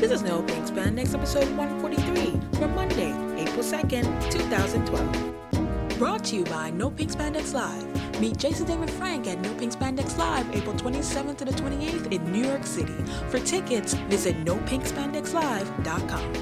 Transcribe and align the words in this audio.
This 0.00 0.12
is 0.12 0.22
No 0.22 0.40
Pink 0.42 0.64
Spandex, 0.64 1.12
episode 1.12 1.54
143 1.58 2.40
for 2.58 2.68
Monday, 2.68 3.12
April 3.38 3.62
2nd, 3.62 4.30
2012. 4.30 5.98
Brought 5.98 6.24
to 6.24 6.36
you 6.36 6.44
by 6.44 6.70
No 6.70 6.90
Pink 6.90 7.10
Spandex 7.10 7.52
Live. 7.52 8.18
Meet 8.18 8.38
Jason 8.38 8.64
David 8.64 8.88
Frank 8.88 9.26
at 9.26 9.38
No 9.40 9.52
Pink 9.56 9.74
Spandex 9.74 10.16
Live, 10.16 10.50
April 10.56 10.74
27th 10.74 11.36
to 11.36 11.44
the 11.44 11.52
28th 11.52 12.10
in 12.12 12.32
New 12.32 12.42
York 12.48 12.64
City. 12.64 12.94
For 13.28 13.38
tickets, 13.40 13.92
visit 13.92 14.42
NoPinkSpandexLive.com. 14.42 16.34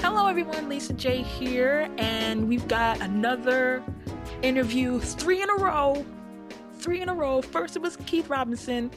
Hello, 0.00 0.28
everyone. 0.28 0.68
Lisa 0.68 0.92
J 0.92 1.22
here, 1.22 1.88
and 1.98 2.46
we've 2.48 2.68
got 2.68 3.00
another 3.00 3.82
interview, 4.44 5.00
three 5.00 5.42
in 5.42 5.50
a 5.50 5.54
row. 5.54 6.04
Three 6.74 7.00
in 7.00 7.08
a 7.08 7.14
row. 7.14 7.40
First, 7.40 7.76
it 7.76 7.82
was 7.82 7.96
Keith 8.04 8.28
Robinson, 8.28 8.90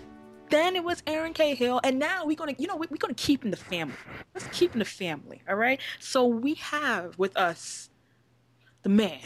then 0.50 0.76
it 0.76 0.84
was 0.84 1.02
Erin 1.08 1.34
Cahill, 1.34 1.80
and 1.84 2.00
now 2.00 2.26
we're 2.26 2.36
gonna, 2.36 2.56
you 2.58 2.68
know, 2.68 2.76
we're 2.76 2.88
gonna 2.98 3.14
keep 3.14 3.44
in 3.46 3.52
the 3.52 3.58
family. 3.58 3.96
Let's 4.34 4.48
keep 4.52 4.74
in 4.74 4.80
the 4.80 4.86
family, 4.86 5.42
all 5.48 5.56
right? 5.56 5.80
So 6.00 6.26
we 6.26 6.56
have 6.56 7.18
with 7.18 7.36
us 7.38 7.90
the 8.84 8.90
man, 8.90 9.20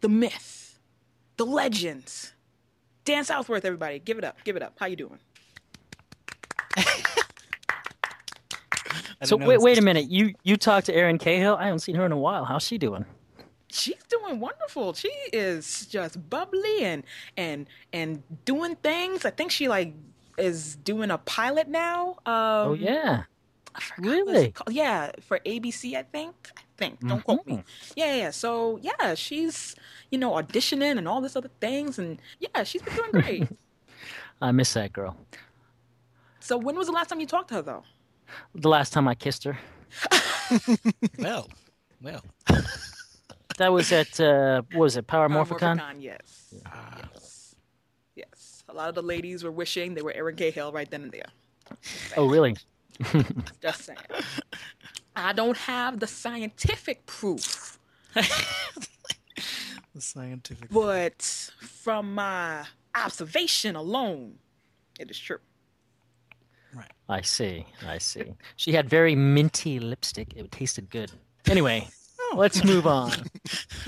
the 0.00 0.08
myth, 0.08 0.78
the 1.36 1.46
legends, 1.46 2.32
Dan 3.04 3.24
Southworth. 3.24 3.64
Everybody, 3.64 3.98
give 3.98 4.18
it 4.18 4.24
up, 4.24 4.36
give 4.44 4.56
it 4.56 4.62
up. 4.62 4.74
How 4.78 4.86
you 4.86 4.96
doing? 4.96 5.18
So 9.24 9.36
wait, 9.36 9.60
wait 9.60 9.78
a 9.78 9.82
minute. 9.82 10.10
You 10.10 10.34
you 10.42 10.56
talked 10.56 10.86
to 10.86 10.94
Erin 10.94 11.16
Cahill? 11.16 11.54
I 11.54 11.66
haven't 11.66 11.78
seen 11.78 11.94
her 11.94 12.04
in 12.04 12.10
a 12.10 12.18
while. 12.18 12.44
How's 12.44 12.64
she 12.64 12.76
doing? 12.76 13.04
She's 13.72 14.02
doing 14.08 14.38
wonderful. 14.40 14.92
She 14.94 15.08
is 15.32 15.86
just 15.86 16.28
bubbly 16.30 16.84
and 16.84 17.02
and 17.36 17.66
and 17.92 18.22
doing 18.44 18.76
things. 18.76 19.24
I 19.24 19.30
think 19.30 19.50
she 19.50 19.68
like 19.68 19.94
is 20.38 20.76
doing 20.76 21.10
a 21.10 21.18
pilot 21.18 21.68
now. 21.68 22.10
Um, 22.26 22.68
oh 22.68 22.76
yeah. 22.78 23.24
I 23.74 23.80
forgot 23.80 24.10
Really? 24.10 24.54
Yeah, 24.68 25.12
for 25.22 25.38
ABC, 25.46 25.94
I 25.96 26.02
think. 26.02 26.34
I 26.56 26.60
think. 26.76 27.00
Don't 27.00 27.24
quote 27.24 27.46
me. 27.46 27.64
Yeah, 27.96 28.06
yeah. 28.06 28.16
yeah. 28.16 28.30
So 28.30 28.78
yeah, 28.82 29.14
she's 29.14 29.74
you 30.10 30.18
know 30.18 30.32
auditioning 30.32 30.98
and 30.98 31.08
all 31.08 31.20
this 31.22 31.36
other 31.36 31.50
things, 31.60 31.98
and 31.98 32.20
yeah, 32.38 32.64
she's 32.64 32.82
been 32.82 32.94
doing 32.94 33.10
great. 33.12 33.48
I 34.42 34.52
miss 34.52 34.74
that 34.74 34.92
girl. 34.92 35.16
so 36.40 36.58
when 36.58 36.76
was 36.76 36.88
the 36.88 36.92
last 36.92 37.08
time 37.08 37.20
you 37.20 37.26
talked 37.26 37.48
to 37.48 37.54
her 37.54 37.62
though? 37.62 37.84
The 38.54 38.68
last 38.68 38.92
time 38.92 39.08
I 39.08 39.14
kissed 39.14 39.44
her, 39.44 39.58
Well, 41.18 41.48
well. 42.02 42.22
that 43.58 43.72
was 43.72 43.92
at 43.92 44.18
uh, 44.20 44.62
what 44.72 44.80
was 44.80 44.96
it 44.96 45.06
Power 45.06 45.28
Morphicon? 45.28 45.78
Morphicon, 45.78 45.96
yes. 46.02 46.54
Yes. 47.14 47.54
Yes. 48.14 48.64
A 48.68 48.72
lot 48.74 48.88
of 48.88 48.94
the 48.94 49.02
ladies 49.02 49.44
were 49.44 49.50
wishing 49.52 49.94
they 49.94 50.02
were 50.02 50.12
Erin 50.12 50.36
Cahill 50.36 50.72
right 50.72 50.90
then 50.90 51.02
and 51.04 51.12
there. 51.12 51.30
Oh 52.16 52.26
really? 52.28 52.56
Just 53.62 53.82
saying. 53.84 53.98
I 55.16 55.32
don't 55.32 55.56
have 55.56 56.00
the 56.00 56.06
scientific 56.06 57.04
proof, 57.06 57.78
The 58.14 60.00
scientific. 60.00 60.70
but 60.70 61.20
from 61.60 62.14
my 62.14 62.64
observation 62.94 63.76
alone, 63.76 64.38
it 64.98 65.10
is 65.10 65.18
true. 65.18 65.38
Right. 66.74 66.90
I 67.08 67.20
see. 67.20 67.66
I 67.86 67.98
see. 67.98 68.32
She 68.56 68.72
had 68.72 68.88
very 68.88 69.14
minty 69.14 69.78
lipstick. 69.78 70.32
It 70.34 70.50
tasted 70.50 70.88
good. 70.88 71.12
Anyway, 71.46 71.88
let's 72.36 72.64
move 72.64 72.86
on. 72.86 73.12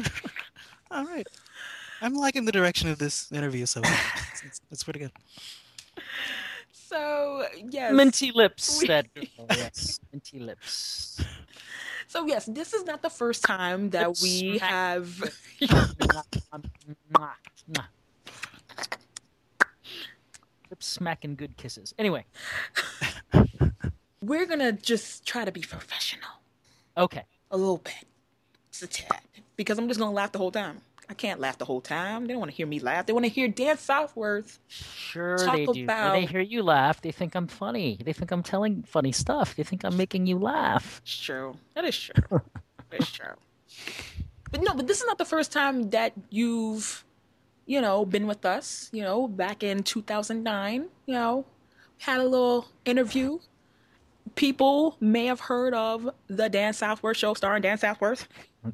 All 0.90 1.04
right. 1.04 1.26
I'm 2.00 2.14
liking 2.14 2.44
the 2.44 2.52
direction 2.52 2.88
of 2.90 2.98
this 2.98 3.30
interview 3.32 3.66
so 3.66 3.82
far. 3.82 3.92
It's, 4.32 4.42
it's, 4.44 4.60
it's 4.70 4.84
pretty 4.84 5.00
good. 5.00 5.12
So 6.72 7.44
yes. 7.70 7.92
Minty 7.92 8.30
lips. 8.32 8.80
We- 8.80 8.88
That 8.88 9.12
girl, 9.14 9.24
oh, 9.38 9.46
yes, 9.50 9.98
minty 10.12 10.38
lips. 10.38 11.20
So 12.06 12.26
yes, 12.26 12.46
this 12.46 12.74
is 12.74 12.84
not 12.84 13.02
the 13.02 13.10
first 13.10 13.42
time 13.42 13.90
that 13.90 14.08
Let's 14.08 14.22
we 14.22 14.58
smack- 14.58 14.70
have 14.70 15.06
Mwah, 15.62 16.24
mwah. 17.72 17.84
Lips 20.70 20.86
smacking 20.86 21.34
good 21.36 21.56
kisses. 21.56 21.94
Anyway, 21.98 22.24
we're 24.20 24.46
gonna 24.46 24.72
just 24.72 25.26
try 25.26 25.44
to 25.44 25.52
be 25.52 25.60
professional. 25.62 26.28
okay. 26.96 27.24
A 27.50 27.56
little 27.56 27.78
bit. 27.78 27.94
Just 28.74 28.82
a 28.82 29.02
tad. 29.02 29.20
Because 29.54 29.78
I'm 29.78 29.86
just 29.86 30.00
gonna 30.00 30.10
laugh 30.10 30.32
the 30.32 30.38
whole 30.38 30.50
time. 30.50 30.80
I 31.08 31.14
can't 31.14 31.38
laugh 31.38 31.58
the 31.58 31.64
whole 31.64 31.80
time. 31.80 32.26
They 32.26 32.32
don't 32.32 32.40
want 32.40 32.50
to 32.50 32.56
hear 32.56 32.66
me 32.66 32.80
laugh. 32.80 33.06
They 33.06 33.12
want 33.12 33.24
to 33.24 33.30
hear 33.30 33.46
Dan 33.46 33.78
Southworth. 33.78 34.58
Sure 34.66 35.38
Talk 35.38 35.54
they 35.54 35.66
do. 35.66 35.86
When 35.86 36.12
they 36.12 36.24
hear 36.24 36.40
you 36.40 36.64
laugh, 36.64 37.00
they 37.00 37.12
think 37.12 37.36
I'm 37.36 37.46
funny. 37.46 38.00
They 38.02 38.12
think 38.12 38.32
I'm 38.32 38.42
telling 38.42 38.82
funny 38.82 39.12
stuff. 39.12 39.54
They 39.54 39.62
think 39.62 39.84
I'm 39.84 39.96
making 39.96 40.26
you 40.26 40.40
laugh. 40.40 41.00
It's 41.04 41.16
true. 41.16 41.56
That 41.74 41.84
is 41.84 41.96
true. 41.96 42.40
It's 42.90 43.12
true. 43.12 43.34
But 44.50 44.62
no, 44.62 44.74
but 44.74 44.88
this 44.88 45.00
is 45.00 45.06
not 45.06 45.18
the 45.18 45.24
first 45.24 45.52
time 45.52 45.90
that 45.90 46.12
you've, 46.30 47.04
you 47.66 47.80
know, 47.80 48.04
been 48.04 48.26
with 48.26 48.44
us. 48.44 48.90
You 48.92 49.04
know, 49.04 49.28
back 49.28 49.62
in 49.62 49.84
2009, 49.84 50.86
you 51.06 51.14
know, 51.14 51.44
had 51.98 52.18
a 52.18 52.24
little 52.24 52.66
interview. 52.84 53.38
People 54.34 54.96
may 55.00 55.26
have 55.26 55.40
heard 55.40 55.74
of 55.74 56.08
the 56.26 56.48
Dan 56.48 56.72
Southworth 56.72 57.16
show 57.16 57.34
starring 57.34 57.62
Dan 57.62 57.78
Southworth. 57.78 58.26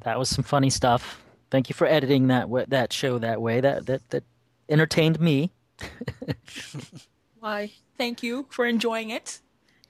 That 0.03 0.17
was 0.17 0.29
some 0.29 0.43
funny 0.43 0.69
stuff. 0.69 1.21
Thank 1.51 1.69
you 1.69 1.73
for 1.75 1.85
editing 1.85 2.27
that 2.27 2.47
that 2.69 2.93
show 2.93 3.19
that 3.19 3.41
way. 3.41 3.61
That 3.61 3.85
that 3.85 4.09
that 4.09 4.23
entertained 4.69 5.19
me. 5.19 5.51
Why, 7.39 7.71
thank 7.97 8.23
you 8.23 8.45
for 8.49 8.65
enjoying 8.65 9.09
it. 9.09 9.39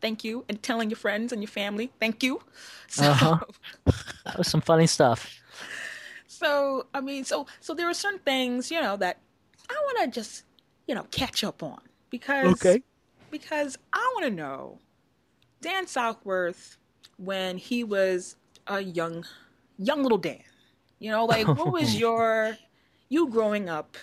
Thank 0.02 0.24
you, 0.24 0.46
and 0.50 0.62
telling 0.64 0.90
your 0.90 0.98
friends 0.98 1.32
and 1.32 1.42
your 1.42 1.50
family. 1.50 1.92
Thank 2.00 2.24
you. 2.24 2.42
So, 2.92 3.06
Uh-huh. 3.06 3.38
That 4.26 4.38
was 4.38 4.50
some 4.50 4.60
funny 4.60 4.86
stuff. 4.88 5.34
so 6.28 6.88
I 6.94 7.00
mean, 7.00 7.24
so 7.24 7.46
so 7.62 7.74
there 7.74 7.88
are 7.88 7.94
certain 7.94 8.20
things, 8.20 8.70
you 8.70 8.82
know, 8.82 8.98
that 8.98 9.20
I 9.70 9.76
want 9.86 10.00
to 10.00 10.20
just, 10.20 10.44
you 10.88 10.96
know, 10.96 11.04
catch 11.12 11.42
up 11.46 11.64
on 11.64 11.80
because 12.10 12.62
because 13.30 13.78
I 13.94 14.12
want 14.16 14.26
to 14.26 14.32
know 14.32 14.80
Dan 15.62 15.88
Southworth 15.88 16.78
when 17.18 17.58
he 17.58 17.84
was 17.84 18.36
a 18.68 18.82
young 18.82 19.26
young 19.78 20.04
little 20.04 20.18
Dan. 20.18 20.42
You 21.00 21.12
know, 21.12 21.26
like 21.26 21.48
what 21.48 21.72
was 21.72 21.96
your 22.00 22.58
you 23.10 23.30
growing 23.30 23.70
up? 23.70 23.98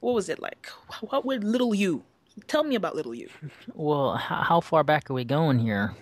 What 0.00 0.14
was 0.14 0.28
it 0.28 0.40
like? 0.40 0.68
What 1.00 1.24
were 1.24 1.36
little 1.38 1.74
you? 1.74 2.02
Tell 2.48 2.64
me 2.64 2.74
about 2.74 2.96
little 2.96 3.14
you. 3.14 3.28
Well, 3.74 4.16
how, 4.16 4.42
how 4.42 4.60
far 4.60 4.82
back 4.82 5.10
are 5.10 5.14
we 5.14 5.24
going 5.24 5.58
here? 5.58 5.94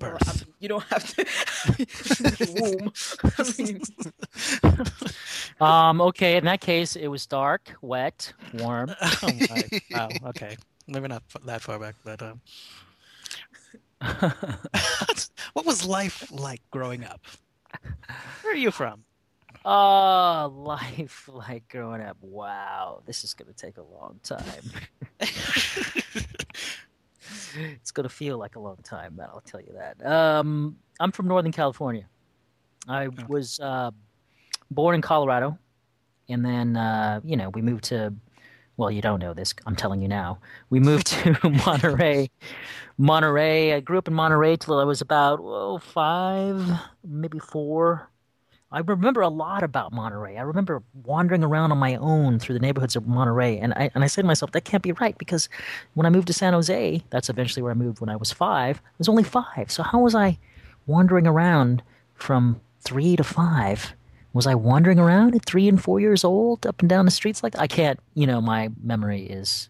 Well, 0.00 0.18
I 0.26 0.32
Birth. 0.34 0.46
mean, 0.46 0.54
you 0.60 0.68
don't 0.68 0.84
have 0.84 1.14
to 1.14 1.24
womb. 2.60 2.92
I 3.38 3.52
mean, 3.58 3.80
Um. 5.60 6.00
Okay. 6.00 6.36
In 6.36 6.44
that 6.44 6.60
case, 6.60 6.96
it 6.96 7.08
was 7.08 7.26
dark, 7.26 7.74
wet, 7.80 8.32
warm. 8.54 8.90
oh 9.22 9.30
my. 9.50 9.64
Wow. 9.90 10.08
Okay. 10.26 10.56
Maybe 10.86 11.08
not 11.08 11.22
that 11.44 11.62
far 11.62 11.78
back, 11.78 11.94
but 12.04 12.22
um, 12.22 12.40
what 15.52 15.66
was 15.66 15.84
life 15.84 16.30
like 16.30 16.62
growing 16.70 17.04
up? 17.04 17.20
Where 18.42 18.52
are 18.52 18.56
you 18.56 18.70
from? 18.70 19.04
Oh, 19.64 20.52
life 20.54 21.28
like 21.32 21.68
growing 21.68 22.00
up. 22.00 22.16
Wow, 22.20 23.02
this 23.06 23.24
is 23.24 23.34
gonna 23.34 23.52
take 23.52 23.76
a 23.76 23.82
long 23.82 24.20
time. 24.22 24.62
it's 27.58 27.90
gonna 27.90 28.08
feel 28.08 28.38
like 28.38 28.56
a 28.56 28.60
long 28.60 28.78
time, 28.82 29.16
man. 29.16 29.28
I'll 29.32 29.40
tell 29.40 29.60
you 29.60 29.74
that. 29.74 30.04
Um, 30.06 30.76
I'm 31.00 31.12
from 31.12 31.26
Northern 31.28 31.52
California. 31.52 32.06
I 32.86 33.08
was 33.28 33.58
uh, 33.60 33.90
born 34.70 34.94
in 34.94 35.02
Colorado, 35.02 35.58
and 36.28 36.44
then 36.44 36.76
uh, 36.76 37.20
you 37.24 37.36
know 37.36 37.50
we 37.50 37.62
moved 37.62 37.84
to. 37.84 38.14
Well, 38.78 38.92
you 38.92 39.02
don't 39.02 39.18
know 39.18 39.34
this. 39.34 39.54
I'm 39.66 39.74
telling 39.74 40.00
you 40.00 40.06
now. 40.08 40.38
We 40.70 40.78
moved 40.78 41.08
to 41.08 41.36
Monterey. 41.66 42.30
Monterey. 42.96 43.74
I 43.74 43.80
grew 43.80 43.98
up 43.98 44.06
in 44.06 44.14
Monterey 44.14 44.56
till 44.56 44.78
I 44.78 44.84
was 44.84 45.00
about 45.00 45.40
oh, 45.42 45.78
five, 45.78 46.64
maybe 47.04 47.40
four. 47.40 48.08
I 48.70 48.78
remember 48.78 49.20
a 49.22 49.28
lot 49.28 49.64
about 49.64 49.92
Monterey. 49.92 50.36
I 50.36 50.42
remember 50.42 50.84
wandering 51.02 51.42
around 51.42 51.72
on 51.72 51.78
my 51.78 51.96
own 51.96 52.38
through 52.38 52.52
the 52.52 52.60
neighborhoods 52.60 52.94
of 52.94 53.08
Monterey, 53.08 53.58
and 53.58 53.74
I 53.74 53.90
and 53.96 54.04
I 54.04 54.06
said 54.06 54.22
to 54.22 54.28
myself, 54.28 54.52
that 54.52 54.64
can't 54.64 54.82
be 54.82 54.92
right 54.92 55.18
because 55.18 55.48
when 55.94 56.06
I 56.06 56.10
moved 56.10 56.28
to 56.28 56.32
San 56.32 56.52
Jose, 56.52 57.02
that's 57.10 57.28
eventually 57.28 57.62
where 57.64 57.72
I 57.72 57.74
moved 57.74 58.00
when 58.00 58.10
I 58.10 58.16
was 58.16 58.30
five. 58.30 58.80
I 58.84 58.94
was 58.98 59.08
only 59.08 59.24
five, 59.24 59.72
so 59.72 59.82
how 59.82 59.98
was 59.98 60.14
I 60.14 60.38
wandering 60.86 61.26
around 61.26 61.82
from 62.14 62.60
three 62.82 63.16
to 63.16 63.24
five? 63.24 63.94
Was 64.34 64.46
I 64.46 64.54
wandering 64.54 64.98
around 64.98 65.34
at 65.34 65.44
three 65.44 65.68
and 65.68 65.82
four 65.82 66.00
years 66.00 66.22
old, 66.24 66.66
up 66.66 66.80
and 66.80 66.88
down 66.88 67.04
the 67.06 67.10
streets 67.10 67.42
like 67.42 67.54
that? 67.54 67.62
I 67.62 67.66
can't. 67.66 67.98
You 68.14 68.26
know, 68.26 68.40
my 68.40 68.70
memory 68.82 69.22
is. 69.24 69.68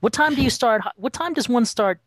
What 0.00 0.12
time 0.12 0.34
do 0.34 0.42
you 0.42 0.50
start? 0.50 0.82
What 0.96 1.12
time 1.12 1.32
does 1.34 1.48
one 1.48 1.64
start? 1.64 2.00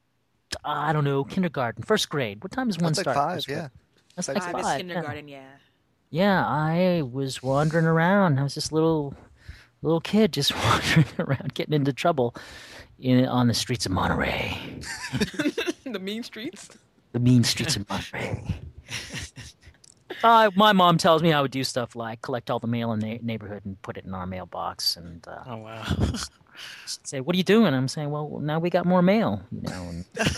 Ah, 0.66 0.90
I 0.90 0.94
don't 0.94 1.06
know, 1.06 1.24
kindergarten, 1.24 1.84
first 1.84 2.10
grade. 2.10 2.44
What 2.44 2.52
time 2.52 2.68
does 2.68 2.78
one 2.78 2.92
That's 2.94 3.00
start? 3.02 3.16
five, 3.16 3.36
first 3.38 3.48
grade? 3.48 3.58
yeah. 3.58 3.68
That's 4.16 4.28
Five 4.28 4.36
like 4.36 4.44
five 4.44 4.52
five. 4.54 4.62
is 4.64 4.68
yeah. 4.72 4.78
kindergarten, 4.78 5.28
yeah. 5.30 5.50
Yeah, 6.10 6.46
I 6.46 7.04
was 7.04 7.42
wandering 7.42 7.86
around. 7.86 8.38
I 8.38 8.44
was 8.44 8.56
this 8.56 8.72
little 8.74 9.14
little 9.82 10.02
kid 10.02 10.34
just 10.34 10.54
wandering 10.64 11.06
around, 11.20 11.54
getting 11.54 11.74
into 11.74 11.94
trouble 11.94 12.36
in 13.00 13.26
on 13.26 13.48
the 13.48 13.54
streets 13.54 13.86
of 13.86 13.94
Monterey, 13.94 14.58
the 15.86 16.00
mean 16.00 16.22
streets. 16.24 16.70
the 17.14 17.20
mean 17.20 17.44
streets 17.46 17.78
of 17.78 17.90
Monterey. 17.90 18.44
Uh, 20.24 20.52
my 20.56 20.72
mom 20.74 20.98
tells 20.98 21.24
me 21.24 21.34
I 21.34 21.42
would 21.42 21.52
do 21.52 21.64
stuff 21.64 21.96
like 21.96 22.22
collect 22.22 22.50
all 22.52 22.60
the 22.60 22.68
mail 22.68 22.92
in 22.94 23.00
the 23.00 23.20
neighborhood 23.24 23.66
and 23.66 23.82
put 23.82 23.98
it 23.98 24.06
in 24.06 24.14
our 24.14 24.26
mailbox, 24.28 24.96
and 24.98 25.26
uh, 25.28 25.44
Oh 25.48 25.58
wow. 25.58 25.84
say, 26.86 27.22
"What 27.22 27.34
are 27.36 27.38
you 27.38 27.44
doing?" 27.44 27.74
I'm 27.74 27.88
saying, 27.88 28.10
"Well, 28.12 28.40
now 28.42 28.60
we 28.60 28.70
got 28.70 28.86
more 28.86 29.02
mail," 29.02 29.42
you 29.52 29.62
know. 29.62 29.84
And 29.90 30.06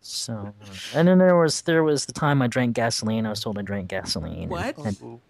so, 0.00 0.52
and 0.94 1.06
then 1.08 1.18
there 1.18 1.36
was 1.36 1.62
there 1.62 1.84
was 1.84 2.06
the 2.06 2.12
time 2.12 2.42
I 2.42 2.46
drank 2.48 2.74
gasoline. 2.74 3.26
I 3.26 3.30
was 3.30 3.40
told 3.40 3.58
I 3.58 3.62
drank 3.62 3.88
gasoline. 3.88 4.48
What? 4.48 4.76
And, 4.78 4.96
Ooh. 5.02 5.20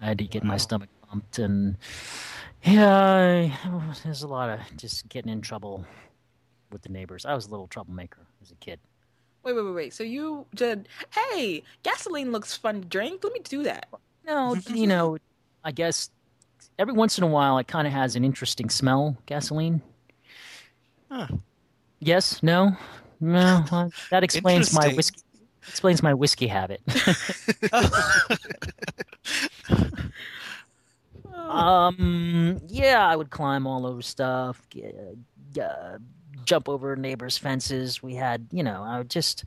I 0.00 0.06
had 0.06 0.18
to 0.18 0.24
get 0.24 0.44
my 0.44 0.56
stomach 0.58 0.88
pumped, 1.08 1.38
and 1.38 1.76
yeah, 2.62 3.50
I- 3.64 3.94
there's 4.04 4.22
a 4.22 4.28
lot 4.28 4.50
of 4.50 4.60
just 4.76 5.08
getting 5.08 5.32
in 5.32 5.40
trouble 5.40 5.84
with 6.70 6.82
the 6.82 6.88
neighbors. 6.90 7.24
I 7.24 7.34
was 7.34 7.46
a 7.46 7.50
little 7.50 7.66
troublemaker 7.66 8.20
as 8.42 8.50
a 8.50 8.54
kid. 8.56 8.78
Wait, 9.48 9.56
wait, 9.56 9.64
wait, 9.64 9.74
wait. 9.74 9.94
So 9.94 10.04
you 10.04 10.44
said, 10.58 10.88
"Hey, 11.10 11.62
gasoline 11.82 12.32
looks 12.32 12.54
fun 12.54 12.82
to 12.82 12.86
drink. 12.86 13.24
Let 13.24 13.32
me 13.32 13.40
do 13.40 13.62
that." 13.62 13.88
No, 14.26 14.54
you 14.68 14.86
know, 14.86 15.16
I 15.64 15.72
guess 15.72 16.10
every 16.78 16.92
once 16.92 17.16
in 17.16 17.24
a 17.24 17.26
while 17.26 17.56
it 17.56 17.66
kind 17.66 17.86
of 17.86 17.94
has 17.94 18.14
an 18.14 18.26
interesting 18.26 18.68
smell. 18.68 19.16
Gasoline. 19.24 19.80
Huh. 21.10 21.28
Yes. 21.98 22.42
No. 22.42 22.76
No. 23.20 23.64
uh, 23.72 23.88
that 24.10 24.22
explains 24.22 24.74
my 24.74 24.88
whiskey. 24.88 25.20
Explains 25.66 26.02
my 26.02 26.12
whiskey 26.12 26.46
habit. 26.46 26.82
um. 31.34 32.60
Yeah, 32.68 33.06
I 33.06 33.16
would 33.16 33.30
climb 33.30 33.66
all 33.66 33.86
over 33.86 34.02
stuff. 34.02 34.60
Get, 34.68 34.94
uh, 35.58 35.96
jump 36.48 36.68
over 36.68 36.96
neighbors' 36.96 37.36
fences. 37.36 38.02
We 38.02 38.14
had, 38.14 38.46
you 38.50 38.62
know, 38.62 38.82
I 38.82 38.98
would 38.98 39.10
just, 39.10 39.44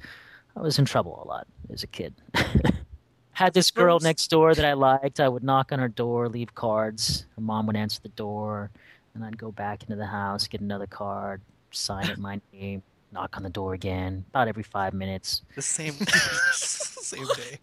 I 0.56 0.62
was 0.62 0.78
in 0.78 0.86
trouble 0.86 1.22
a 1.24 1.28
lot 1.28 1.48
as 1.74 1.84
a 1.84 1.88
kid. 1.88 2.14
had 3.32 3.54
this 3.54 3.72
girl 3.72 4.00
next 4.00 4.28
door 4.30 4.54
that 4.54 4.64
I 4.64 4.74
liked. 4.74 5.20
I 5.20 5.28
would 5.28 5.44
knock 5.44 5.72
on 5.72 5.80
her 5.80 5.88
door, 5.88 6.30
leave 6.30 6.54
cards. 6.54 7.26
Her 7.36 7.42
mom 7.42 7.66
would 7.66 7.76
answer 7.76 8.00
the 8.02 8.10
door, 8.10 8.70
and 9.16 9.26
I'd 9.26 9.38
go 9.38 9.52
back 9.52 9.82
into 9.84 9.96
the 9.96 10.06
house, 10.06 10.48
get 10.48 10.62
another 10.62 10.86
card, 10.86 11.42
sign 11.72 12.08
it 12.10 12.20
my 12.20 12.40
name, 12.54 12.84
knock 13.12 13.36
on 13.36 13.44
the 13.44 13.50
door 13.50 13.74
again. 13.74 14.24
About 14.30 14.48
every 14.48 14.64
five 14.64 14.94
minutes. 14.94 15.42
the 15.56 15.62
same 15.64 15.94
same 16.54 17.26
day. 17.36 17.58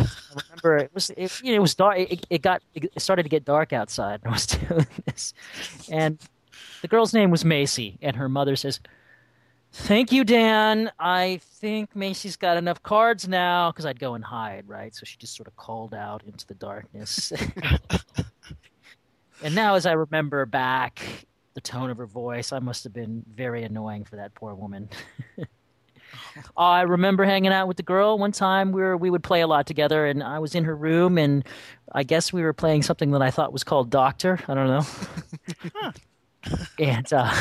I 0.00 0.06
remember 0.48 0.78
it 0.78 0.90
was 0.92 1.10
it, 1.10 1.40
you 1.42 1.52
know, 1.52 1.58
it 1.58 1.62
was 1.62 1.76
dark. 1.76 1.98
It, 1.98 2.26
it 2.28 2.42
got 2.42 2.62
it 2.74 3.00
started 3.00 3.22
to 3.22 3.28
get 3.28 3.44
dark 3.44 3.72
outside. 3.72 4.20
And 4.24 4.30
I 4.30 4.32
was 4.32 4.46
doing 4.46 4.86
this, 5.06 5.32
and 5.90 6.18
the 6.82 6.88
girl's 6.88 7.14
name 7.14 7.30
was 7.30 7.44
Macy, 7.44 7.98
and 8.02 8.16
her 8.16 8.28
mother 8.28 8.56
says, 8.56 8.80
"Thank 9.72 10.12
you, 10.12 10.24
Dan. 10.24 10.90
I 10.98 11.40
think 11.42 11.94
Macy's 11.94 12.36
got 12.36 12.56
enough 12.56 12.82
cards 12.82 13.28
now." 13.28 13.70
Because 13.70 13.86
I'd 13.86 14.00
go 14.00 14.14
and 14.14 14.24
hide, 14.24 14.68
right? 14.68 14.94
So 14.94 15.04
she 15.04 15.16
just 15.18 15.36
sort 15.36 15.46
of 15.46 15.56
called 15.56 15.94
out 15.94 16.22
into 16.24 16.46
the 16.46 16.54
darkness. 16.54 17.32
and 19.42 19.54
now, 19.54 19.74
as 19.74 19.86
I 19.86 19.92
remember 19.92 20.44
back, 20.46 21.26
the 21.54 21.60
tone 21.60 21.90
of 21.90 21.98
her 21.98 22.06
voice, 22.06 22.52
I 22.52 22.58
must 22.58 22.84
have 22.84 22.92
been 22.92 23.24
very 23.34 23.64
annoying 23.64 24.04
for 24.04 24.16
that 24.16 24.34
poor 24.34 24.54
woman. 24.54 24.88
I 26.56 26.82
remember 26.82 27.24
hanging 27.24 27.52
out 27.52 27.68
with 27.68 27.76
the 27.76 27.82
girl 27.82 28.18
one 28.18 28.32
time. 28.32 28.72
We 28.72 28.80
were 28.80 28.96
we 28.96 29.10
would 29.10 29.22
play 29.22 29.40
a 29.40 29.46
lot 29.46 29.66
together, 29.66 30.06
and 30.06 30.22
I 30.22 30.38
was 30.38 30.54
in 30.54 30.64
her 30.64 30.74
room, 30.74 31.18
and 31.18 31.44
I 31.92 32.02
guess 32.02 32.32
we 32.32 32.42
were 32.42 32.52
playing 32.52 32.82
something 32.82 33.10
that 33.12 33.22
I 33.22 33.30
thought 33.30 33.52
was 33.52 33.64
called 33.64 33.90
Doctor. 33.90 34.38
I 34.48 34.54
don't 34.54 34.66
know. 34.66 35.90
and 36.78 37.12
uh, 37.12 37.32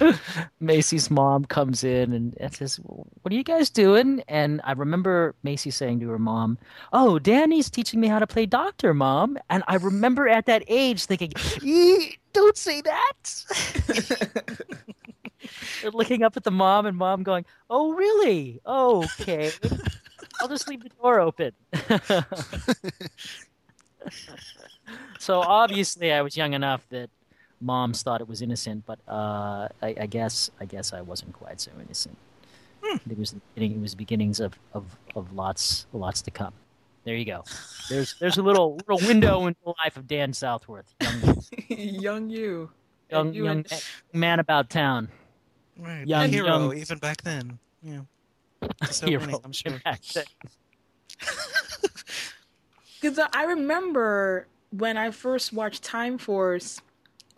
Macy's 0.60 1.10
mom 1.10 1.44
comes 1.44 1.84
in 1.84 2.12
and, 2.12 2.54
says, 2.54 2.76
"What 2.76 3.32
are 3.32 3.36
you 3.36 3.44
guys 3.44 3.70
doing?" 3.70 4.22
And 4.28 4.60
I 4.64 4.72
remember 4.72 5.34
Macy 5.42 5.70
saying 5.70 6.00
to 6.00 6.08
her 6.08 6.18
mom, 6.18 6.58
"Oh, 6.92 7.18
Danny's 7.18 7.70
teaching 7.70 8.00
me 8.00 8.08
how 8.08 8.18
to 8.18 8.26
play 8.26 8.46
Doctor, 8.46 8.94
Mom." 8.94 9.38
And 9.50 9.62
I 9.68 9.76
remember 9.76 10.28
at 10.28 10.46
that 10.46 10.64
age 10.68 11.04
thinking, 11.04 11.32
"Ee, 11.62 12.18
"Don't 12.32 12.56
say 12.56 12.80
that." 12.82 13.44
Looking 15.92 16.22
up 16.22 16.36
at 16.36 16.44
the 16.44 16.50
mom 16.50 16.86
and 16.86 16.96
mom 16.96 17.22
going, 17.22 17.44
"Oh, 17.70 17.92
really? 17.92 18.60
Oh, 18.64 19.04
okay. 19.20 19.50
I'll 20.40 20.48
just 20.48 20.68
leave 20.68 20.82
the 20.82 20.90
door 21.00 21.20
open." 21.20 21.52
so 25.18 25.40
obviously, 25.40 26.12
I 26.12 26.22
was 26.22 26.36
young 26.36 26.52
enough 26.54 26.86
that 26.90 27.10
moms 27.60 28.02
thought 28.02 28.20
it 28.20 28.28
was 28.28 28.42
innocent, 28.42 28.84
but 28.86 28.98
uh, 29.08 29.68
I, 29.82 29.94
I 30.00 30.06
guess 30.06 30.50
I 30.60 30.64
guess 30.64 30.92
I 30.92 31.00
wasn't 31.00 31.32
quite 31.32 31.60
so 31.60 31.70
innocent. 31.80 32.16
It 33.10 33.18
was 33.18 33.32
the 33.32 33.40
beginning, 33.54 33.78
it 33.78 33.82
was 33.82 33.94
beginnings 33.94 34.40
of, 34.40 34.54
of, 34.72 34.84
of 35.16 35.32
lots 35.32 35.86
lots 35.92 36.22
to 36.22 36.30
come. 36.30 36.52
There 37.04 37.14
you 37.16 37.24
go. 37.24 37.44
There's 37.88 38.14
there's 38.20 38.38
a 38.38 38.42
little 38.42 38.76
little 38.88 39.06
window 39.06 39.46
into 39.46 39.60
the 39.64 39.74
life 39.84 39.96
of 39.96 40.06
Dan 40.06 40.32
Southworth, 40.32 40.94
young 41.00 41.42
young 41.68 42.30
you. 42.30 42.70
young, 43.10 43.32
you 43.34 43.44
young 43.44 43.58
and- 43.70 43.84
man 44.12 44.38
about 44.40 44.70
town. 44.70 45.08
Right. 45.78 46.06
Young- 46.06 46.24
a 46.24 46.28
hero 46.28 46.46
young- 46.46 46.76
even 46.78 46.98
back 46.98 47.22
then. 47.22 47.58
Yeah. 47.82 48.00
So 48.90 49.06
Hero 49.06 49.20
many, 49.24 49.38
I'm 49.44 49.52
sure. 49.52 49.80
Because 53.00 53.18
I 53.32 53.44
remember 53.44 54.46
when 54.70 54.96
I 54.96 55.10
first 55.12 55.52
watched 55.52 55.82
Time 55.84 56.18
Force, 56.18 56.80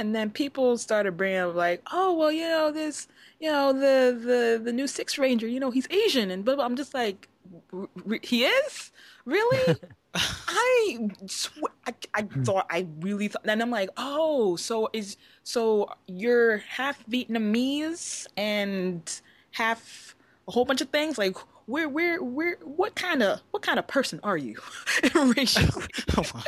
and 0.01 0.15
then 0.17 0.31
people 0.31 0.79
started 0.79 1.19
bringing 1.19 1.39
up 1.39 1.55
like, 1.55 1.83
"Oh, 1.93 2.15
well, 2.15 2.33
you 2.33 2.49
know 2.49 2.73
this, 2.73 3.07
you 3.39 3.51
know 3.51 3.73
the 3.73 4.19
the 4.19 4.61
the 4.65 4.73
new 4.73 4.87
Six 4.87 5.19
Ranger, 5.19 5.47
you 5.47 5.61
know 5.61 5.71
he's 5.71 5.87
Asian," 5.91 6.31
and 6.31 6.43
blah 6.43 6.57
blah. 6.57 6.65
I'm 6.65 6.75
just 6.75 6.95
like, 6.95 7.29
"R- 7.73 7.89
r- 8.09 8.19
he 8.23 8.45
is 8.45 8.91
really. 9.27 9.77
I 10.15 11.09
sw- 11.27 11.71
I, 11.87 11.95
I 12.15 12.23
hmm. 12.23 12.43
thought 12.43 12.67
I 12.69 12.89
really 13.01 13.29
thought, 13.29 13.43
and 13.45 13.63
I'm 13.63 13.71
like, 13.71 13.91
oh, 13.97 14.57
so 14.57 14.89
is 14.93 15.17
so 15.45 15.89
you're 16.09 16.59
half 16.59 17.07
Vietnamese 17.07 18.27
and 18.37 19.03
half 19.53 20.17
a 20.49 20.51
whole 20.51 20.65
bunch 20.65 20.81
of 20.81 20.89
things. 20.89 21.17
Like, 21.17 21.37
where, 21.71 21.89
where, 21.89 22.23
where? 22.23 22.57
What 22.65 22.95
kind 22.95 23.23
of 23.23 23.41
what 23.53 23.63
kind 23.63 23.79
of 23.79 23.87
person 23.87 24.21
are 24.23 24.37
you 24.37 24.57
racially? 25.15 25.69
Oh, 26.17 26.23
wow. 26.35 26.43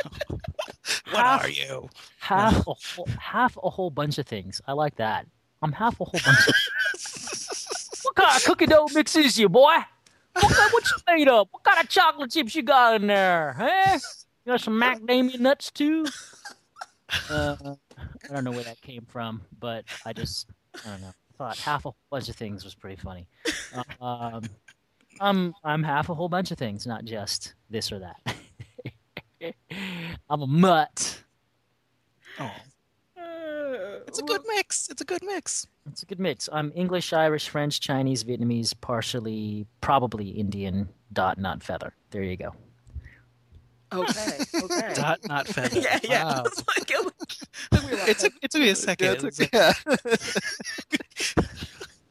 What 1.11 1.15
Half- 1.15 1.43
are 1.45 1.49
you? 1.49 1.89
half 2.19 2.55
a 2.67 2.73
whole, 2.73 3.07
half 3.19 3.57
a 3.63 3.69
whole 3.69 3.89
bunch 3.89 4.17
of 4.17 4.25
things. 4.25 4.61
I 4.67 4.73
like 4.73 4.95
that. 4.97 5.25
I'm 5.61 5.71
half 5.71 5.99
a 6.01 6.05
whole 6.05 6.19
bunch 6.25 6.47
of. 6.47 6.53
things. 6.55 7.99
what 8.03 8.15
kind 8.15 8.35
of 8.37 8.43
cookie 8.43 8.65
dough 8.65 8.87
mix 8.93 9.15
is 9.15 9.37
you, 9.39 9.47
boy? 9.49 9.77
What, 10.33 10.51
kind- 10.53 10.73
what 10.73 10.83
you 10.91 10.97
made 11.15 11.27
up? 11.29 11.47
What 11.51 11.63
kind 11.63 11.79
of 11.81 11.89
chocolate 11.89 12.31
chips 12.31 12.55
you 12.55 12.63
got 12.63 12.95
in 13.01 13.07
there? 13.07 13.53
Huh? 13.57 13.99
You 14.45 14.51
got 14.53 14.61
some 14.61 14.73
macadamia 14.79 15.39
nuts 15.39 15.71
too? 15.71 16.05
Uh, 17.29 17.55
I 17.63 18.33
don't 18.33 18.43
know 18.43 18.51
where 18.51 18.63
that 18.63 18.81
came 18.81 19.05
from, 19.07 19.41
but 19.59 19.85
I 20.05 20.11
just 20.13 20.47
I 20.85 20.89
don't 20.89 21.01
know. 21.01 21.13
Thought 21.37 21.57
half 21.57 21.81
a 21.85 21.89
whole 21.89 21.95
bunch 22.11 22.29
of 22.29 22.35
things 22.35 22.63
was 22.63 22.75
pretty 22.75 22.95
funny. 23.01 23.27
Um, 24.01 24.43
I'm 25.19 25.53
I'm 25.63 25.83
half 25.83 26.09
a 26.09 26.15
whole 26.15 26.29
bunch 26.29 26.51
of 26.51 26.57
things, 26.57 26.87
not 26.87 27.05
just 27.05 27.53
this 27.69 27.91
or 27.91 27.99
that. 27.99 28.35
I'm 30.29 30.41
a 30.41 30.47
mutt. 30.47 31.19
Oh, 32.39 32.51
Uh, 33.17 33.99
it's 34.07 34.19
a 34.19 34.23
good 34.23 34.41
mix. 34.47 34.89
It's 34.89 35.01
a 35.01 35.05
good 35.05 35.23
mix. 35.23 35.67
It's 35.89 36.03
a 36.03 36.05
good 36.05 36.19
mix. 36.19 36.49
I'm 36.51 36.71
English, 36.75 37.13
Irish, 37.13 37.49
French, 37.49 37.79
Chinese, 37.79 38.23
Vietnamese, 38.23 38.73
partially, 38.79 39.65
probably 39.81 40.29
Indian, 40.29 40.89
dot, 41.11 41.37
not 41.37 41.61
feather. 41.63 41.93
There 42.11 42.23
you 42.23 42.37
go. 42.37 42.53
Okay, 43.93 44.39
okay. 44.55 44.93
Dot, 44.95 45.19
not 45.27 45.47
feather. 45.47 45.79
yeah, 45.79 45.99
yeah. 46.03 46.23
Wow. 46.23 46.43
Like, 47.71 47.83
it 48.09 48.17
took 48.17 48.33
me 48.33 48.33
a. 48.33 48.33
It 48.41 48.51
took, 48.51 48.61
me 48.61 48.69
a 48.69 48.75
second. 48.75 49.05
Yeah, 49.05 49.13
it 49.13 49.19
took- 49.19 49.53
like- 49.53 49.75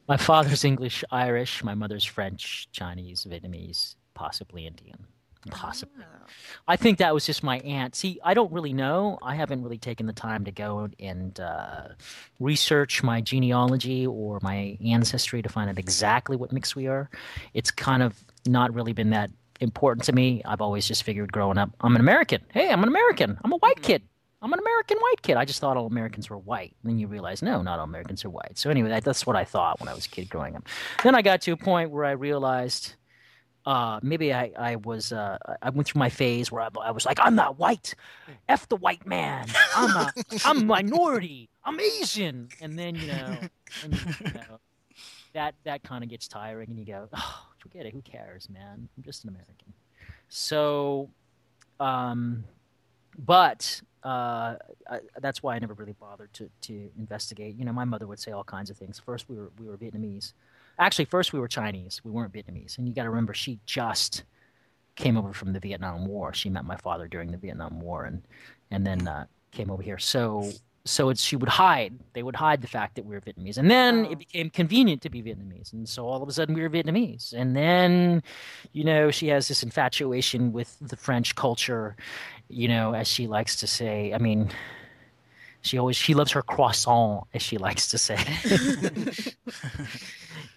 My 0.07 0.17
father's 0.17 0.65
English, 0.65 1.03
Irish. 1.11 1.63
My 1.63 1.75
mother's 1.75 2.03
French, 2.03 2.67
Chinese, 2.71 3.25
Vietnamese, 3.29 3.95
possibly 4.13 4.67
Indian. 4.67 5.07
Possibly. 5.49 6.03
Ah. 6.03 6.25
I 6.67 6.75
think 6.77 6.99
that 6.99 7.13
was 7.13 7.25
just 7.25 7.43
my 7.43 7.59
aunt. 7.59 7.95
See, 7.95 8.19
I 8.23 8.33
don't 8.33 8.51
really 8.51 8.73
know. 8.73 9.17
I 9.21 9.35
haven't 9.35 9.61
really 9.61 9.77
taken 9.77 10.05
the 10.05 10.13
time 10.13 10.45
to 10.45 10.51
go 10.51 10.89
and 10.99 11.37
uh, 11.39 11.89
research 12.39 13.03
my 13.03 13.21
genealogy 13.21 14.07
or 14.07 14.39
my 14.41 14.77
ancestry 14.85 15.41
to 15.41 15.49
find 15.49 15.69
out 15.69 15.77
exactly 15.77 16.37
what 16.37 16.51
mix 16.51 16.75
we 16.75 16.87
are. 16.87 17.09
It's 17.53 17.71
kind 17.71 18.03
of 18.03 18.23
not 18.47 18.73
really 18.73 18.93
been 18.93 19.09
that 19.11 19.31
important 19.59 20.05
to 20.05 20.13
me. 20.13 20.41
I've 20.45 20.61
always 20.61 20.87
just 20.87 21.03
figured 21.03 21.31
growing 21.31 21.57
up, 21.57 21.71
I'm 21.81 21.95
an 21.95 22.01
American. 22.01 22.41
Hey, 22.49 22.69
I'm 22.69 22.81
an 22.83 22.89
American. 22.89 23.37
I'm 23.43 23.51
a 23.51 23.57
white 23.57 23.81
kid. 23.81 24.01
I'm 24.43 24.51
an 24.51 24.59
American 24.59 24.97
white 24.97 25.21
kid. 25.21 25.37
I 25.37 25.45
just 25.45 25.61
thought 25.61 25.77
all 25.77 25.87
Americans 25.87 26.29
were 26.29 26.37
white. 26.37 26.75
And 26.83 26.91
then 26.91 26.99
you 26.99 27.07
realize, 27.07 27.41
no, 27.41 27.61
not 27.61 27.79
all 27.79 27.85
Americans 27.85 28.25
are 28.25 28.29
white. 28.29 28.57
So 28.57 28.69
anyway, 28.69 28.89
that, 28.89 29.05
that's 29.05 29.25
what 29.25 29.37
I 29.37 29.45
thought 29.45 29.79
when 29.79 29.87
I 29.87 29.93
was 29.93 30.05
a 30.05 30.09
kid 30.09 30.29
growing 30.29 30.57
up. 30.57 30.67
Then 31.01 31.15
I 31.15 31.21
got 31.21 31.41
to 31.43 31.51
a 31.51 31.57
point 31.57 31.91
where 31.91 32.03
I 32.03 32.11
realized 32.11 32.95
uh, 33.65 34.01
maybe 34.03 34.33
I, 34.33 34.51
I 34.57 34.75
was 34.75 35.13
uh, 35.13 35.37
I 35.61 35.69
went 35.69 35.87
through 35.87 35.99
my 35.99 36.09
phase 36.09 36.51
where 36.51 36.61
I, 36.61 36.69
I 36.83 36.91
was 36.91 37.05
like 37.05 37.19
I'm 37.21 37.35
not 37.35 37.57
white, 37.57 37.95
f 38.49 38.67
the 38.67 38.75
white 38.75 39.05
man. 39.05 39.47
I'm 39.75 39.95
a 39.95 40.13
I'm 40.43 40.57
a 40.57 40.65
minority. 40.65 41.49
I'm 41.63 41.79
Asian, 41.79 42.49
and 42.59 42.77
then 42.77 42.95
you 42.95 43.07
know, 43.07 43.37
and, 43.83 43.93
you 43.93 44.33
know 44.33 44.59
that 45.33 45.55
that 45.63 45.83
kind 45.83 46.03
of 46.03 46.09
gets 46.09 46.27
tiring, 46.27 46.69
and 46.69 46.77
you 46.77 46.85
go, 46.85 47.07
oh, 47.13 47.45
forget 47.57 47.85
it. 47.85 47.93
Who 47.93 48.01
cares, 48.01 48.49
man? 48.49 48.89
I'm 48.97 49.03
just 49.03 49.23
an 49.23 49.29
American. 49.29 49.73
So, 50.27 51.09
um, 51.79 52.43
but 53.17 53.81
uh, 54.03 54.55
I, 54.89 54.99
that's 55.21 55.41
why 55.41 55.55
I 55.55 55.59
never 55.59 55.73
really 55.73 55.93
bothered 55.93 56.33
to 56.33 56.49
to 56.61 56.89
investigate. 56.97 57.55
You 57.55 57.65
know, 57.65 57.73
my 57.73 57.85
mother 57.85 58.07
would 58.07 58.19
say 58.19 58.31
all 58.31 58.43
kinds 58.43 58.69
of 58.69 58.77
things. 58.77 58.99
First, 58.99 59.29
we 59.29 59.37
were 59.37 59.51
we 59.59 59.67
were 59.67 59.77
Vietnamese. 59.77 60.33
Actually, 60.77 61.05
first 61.05 61.33
we 61.33 61.39
were 61.39 61.47
Chinese. 61.47 62.01
We 62.03 62.11
weren't 62.11 62.33
Vietnamese. 62.33 62.77
And 62.77 62.87
you 62.87 62.93
got 62.93 63.03
to 63.03 63.09
remember, 63.09 63.33
she 63.33 63.59
just 63.65 64.23
came 64.95 65.17
over 65.17 65.31
from 65.31 65.53
the 65.53 65.59
Vietnam 65.59 66.07
War. 66.07 66.33
She 66.33 66.49
met 66.49 66.65
my 66.65 66.77
father 66.77 67.07
during 67.07 67.31
the 67.31 67.37
Vietnam 67.37 67.79
War, 67.79 68.05
and 68.05 68.23
and 68.71 68.85
then 68.85 69.07
uh, 69.07 69.25
came 69.51 69.69
over 69.71 69.83
here. 69.83 69.99
So 69.99 70.51
so 70.85 71.09
it's 71.09 71.21
she 71.21 71.35
would 71.35 71.49
hide. 71.49 71.93
They 72.13 72.23
would 72.23 72.35
hide 72.35 72.61
the 72.61 72.67
fact 72.67 72.95
that 72.95 73.05
we 73.05 73.15
were 73.15 73.21
Vietnamese, 73.21 73.57
and 73.57 73.71
then 73.71 74.05
it 74.05 74.19
became 74.19 74.49
convenient 74.49 75.01
to 75.03 75.09
be 75.09 75.21
Vietnamese, 75.21 75.71
and 75.73 75.87
so 75.87 76.05
all 76.05 76.21
of 76.21 76.27
a 76.27 76.31
sudden 76.31 76.55
we 76.55 76.61
were 76.61 76.69
Vietnamese. 76.69 77.33
And 77.33 77.55
then, 77.55 78.21
you 78.73 78.83
know, 78.83 79.09
she 79.09 79.27
has 79.29 79.47
this 79.47 79.63
infatuation 79.63 80.51
with 80.51 80.75
the 80.81 80.97
French 80.97 81.35
culture, 81.35 81.95
you 82.49 82.67
know, 82.67 82.93
as 82.93 83.07
she 83.07 83.27
likes 83.27 83.55
to 83.57 83.67
say. 83.67 84.13
I 84.13 84.17
mean, 84.17 84.49
she 85.61 85.77
always 85.77 85.95
she 85.95 86.13
loves 86.13 86.31
her 86.33 86.41
croissant, 86.41 87.27
as 87.33 87.41
she 87.41 87.57
likes 87.67 87.89
to 87.91 87.97
say. 87.97 88.17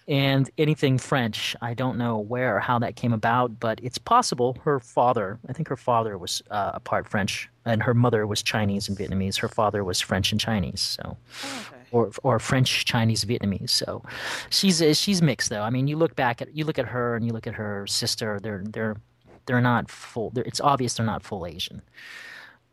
and 0.07 0.49
anything 0.57 0.97
French. 0.97 1.55
I 1.61 1.73
don't 1.73 1.97
know 1.97 2.17
where 2.17 2.57
or 2.57 2.59
how 2.59 2.79
that 2.79 2.95
came 2.95 3.13
about, 3.13 3.59
but 3.59 3.79
it's 3.83 3.97
possible 3.97 4.57
her 4.63 4.79
father, 4.79 5.39
I 5.49 5.53
think 5.53 5.67
her 5.67 5.77
father 5.77 6.17
was 6.17 6.41
uh, 6.49 6.71
a 6.75 6.79
part 6.79 7.07
French, 7.07 7.49
and 7.67 7.83
her 7.83 7.93
mother 7.93 8.25
was 8.25 8.41
Chinese 8.41 8.87
and 8.89 8.97
Vietnamese. 8.97 9.37
Her 9.39 9.49
father 9.49 9.83
was 9.83 9.99
French 10.01 10.31
and 10.31 10.39
Chinese, 10.39 10.81
so. 10.81 11.17
Oh, 11.43 11.65
okay. 11.67 11.77
Or, 11.91 12.11
or 12.23 12.39
French, 12.39 12.85
Chinese, 12.85 13.23
Vietnamese. 13.23 13.69
So, 13.69 14.03
she's 14.49 14.81
uh, 14.81 14.93
she's 14.93 15.21
mixed 15.21 15.49
though. 15.49 15.61
I 15.61 15.69
mean, 15.69 15.87
you 15.87 15.97
look 15.97 16.15
back 16.15 16.41
at 16.41 16.55
you 16.55 16.65
look 16.65 16.79
at 16.79 16.85
her 16.85 17.15
and 17.15 17.25
you 17.25 17.33
look 17.33 17.47
at 17.47 17.53
her 17.53 17.85
sister. 17.87 18.39
They're 18.41 18.63
they're 18.65 18.97
they're 19.45 19.61
not 19.61 19.89
full. 19.89 20.31
They're, 20.31 20.43
it's 20.43 20.61
obvious 20.61 20.95
they're 20.95 21.05
not 21.05 21.23
full 21.23 21.45
Asian. 21.45 21.81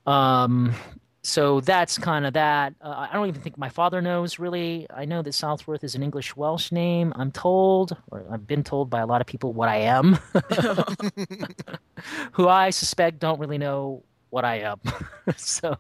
Um, 0.06 0.74
so 1.22 1.60
that's 1.62 1.96
kind 1.96 2.26
of 2.26 2.34
that. 2.34 2.74
Uh, 2.82 3.06
I 3.10 3.14
don't 3.14 3.28
even 3.28 3.40
think 3.40 3.56
my 3.56 3.70
father 3.70 4.02
knows 4.02 4.38
really. 4.38 4.86
I 4.94 5.06
know 5.06 5.22
that 5.22 5.32
Southworth 5.32 5.82
is 5.82 5.94
an 5.94 6.02
English 6.02 6.36
Welsh 6.36 6.70
name. 6.70 7.14
I'm 7.16 7.32
told, 7.32 7.96
or 8.10 8.26
I've 8.30 8.46
been 8.46 8.62
told 8.62 8.90
by 8.90 9.00
a 9.00 9.06
lot 9.06 9.22
of 9.22 9.26
people 9.26 9.54
what 9.54 9.70
I 9.70 9.76
am, 9.76 10.18
who 12.32 12.48
I 12.48 12.68
suspect 12.68 13.20
don't 13.20 13.40
really 13.40 13.56
know 13.56 14.02
what 14.34 14.44
I 14.44 14.56
am. 14.56 14.80
so, 15.36 15.78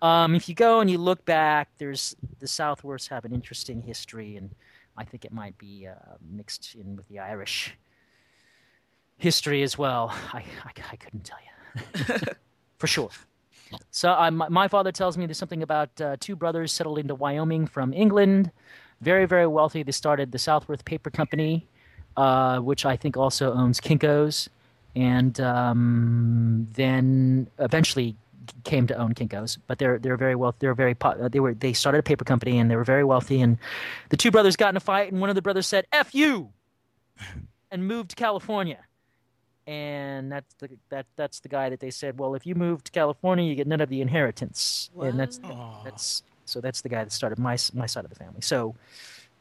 um, 0.00 0.36
if 0.36 0.48
you 0.48 0.54
go 0.54 0.78
and 0.78 0.88
you 0.88 0.98
look 0.98 1.24
back, 1.24 1.68
there's 1.78 2.14
the 2.38 2.46
Southworths 2.46 3.08
have 3.08 3.24
an 3.24 3.34
interesting 3.34 3.82
history, 3.82 4.36
and 4.36 4.50
I 4.96 5.04
think 5.04 5.24
it 5.24 5.32
might 5.32 5.58
be 5.58 5.88
uh, 5.88 5.94
mixed 6.30 6.76
in 6.76 6.94
with 6.94 7.08
the 7.08 7.18
Irish 7.18 7.76
history 9.16 9.64
as 9.64 9.76
well. 9.76 10.14
I, 10.32 10.44
I, 10.64 10.70
I 10.92 10.96
couldn't 10.96 11.24
tell 11.24 11.38
you 11.44 12.04
for 12.78 12.86
sure. 12.86 13.10
So 13.90 14.12
uh, 14.12 14.30
my, 14.30 14.48
my, 14.48 14.68
father 14.68 14.92
tells 14.92 15.18
me 15.18 15.26
there's 15.26 15.38
something 15.38 15.64
about 15.64 16.00
uh, 16.00 16.16
two 16.20 16.36
brothers 16.36 16.70
settled 16.72 17.00
into 17.00 17.16
Wyoming 17.16 17.66
from 17.66 17.92
England, 17.92 18.52
very 19.00 19.26
very 19.26 19.48
wealthy. 19.48 19.82
They 19.82 19.90
started 19.90 20.30
the 20.30 20.38
Southworth 20.38 20.84
Paper 20.84 21.10
Company, 21.10 21.66
uh, 22.16 22.60
which 22.60 22.86
I 22.86 22.96
think 22.96 23.16
also 23.16 23.52
owns 23.52 23.80
Kinkos, 23.80 24.48
and 24.94 25.38
um, 25.40 26.68
then 26.72 27.48
eventually 27.58 28.16
came 28.64 28.86
to 28.86 28.96
own 28.96 29.14
Kinkos. 29.14 29.58
But 29.66 29.78
they're 29.78 29.98
they're 29.98 30.16
very 30.16 30.34
wealthy. 30.34 30.58
They're 30.60 30.74
very 30.74 30.96
uh, 31.00 31.28
they 31.28 31.40
were 31.40 31.54
they 31.54 31.72
started 31.72 31.98
a 31.98 32.02
paper 32.02 32.24
company 32.24 32.58
and 32.58 32.70
they 32.70 32.76
were 32.76 32.84
very 32.84 33.04
wealthy. 33.04 33.40
And 33.40 33.58
the 34.10 34.16
two 34.16 34.30
brothers 34.30 34.56
got 34.56 34.70
in 34.70 34.76
a 34.76 34.80
fight, 34.80 35.12
and 35.12 35.20
one 35.20 35.30
of 35.30 35.36
the 35.36 35.42
brothers 35.42 35.66
said 35.66 35.86
"F 35.92 36.14
you," 36.14 36.50
and 37.70 37.86
moved 37.86 38.10
to 38.10 38.16
California 38.16 38.78
and 39.66 40.30
that's 40.30 40.54
the 40.54 40.68
that 40.90 41.06
that's 41.16 41.40
the 41.40 41.48
guy 41.48 41.70
that 41.70 41.80
they 41.80 41.90
said, 41.90 42.18
well, 42.18 42.34
if 42.34 42.46
you 42.46 42.54
move 42.54 42.84
to 42.84 42.92
California, 42.92 43.44
you 43.44 43.54
get 43.54 43.66
none 43.66 43.80
of 43.80 43.88
the 43.88 44.00
inheritance, 44.00 44.90
what? 44.92 45.08
and 45.08 45.18
that's 45.18 45.38
Aww. 45.38 45.84
that's 45.84 46.22
so 46.44 46.60
that's 46.60 46.82
the 46.82 46.88
guy 46.88 47.04
that 47.04 47.12
started 47.12 47.38
my 47.38 47.56
my 47.72 47.86
side 47.86 48.04
of 48.04 48.10
the 48.10 48.16
family. 48.16 48.40
So 48.40 48.74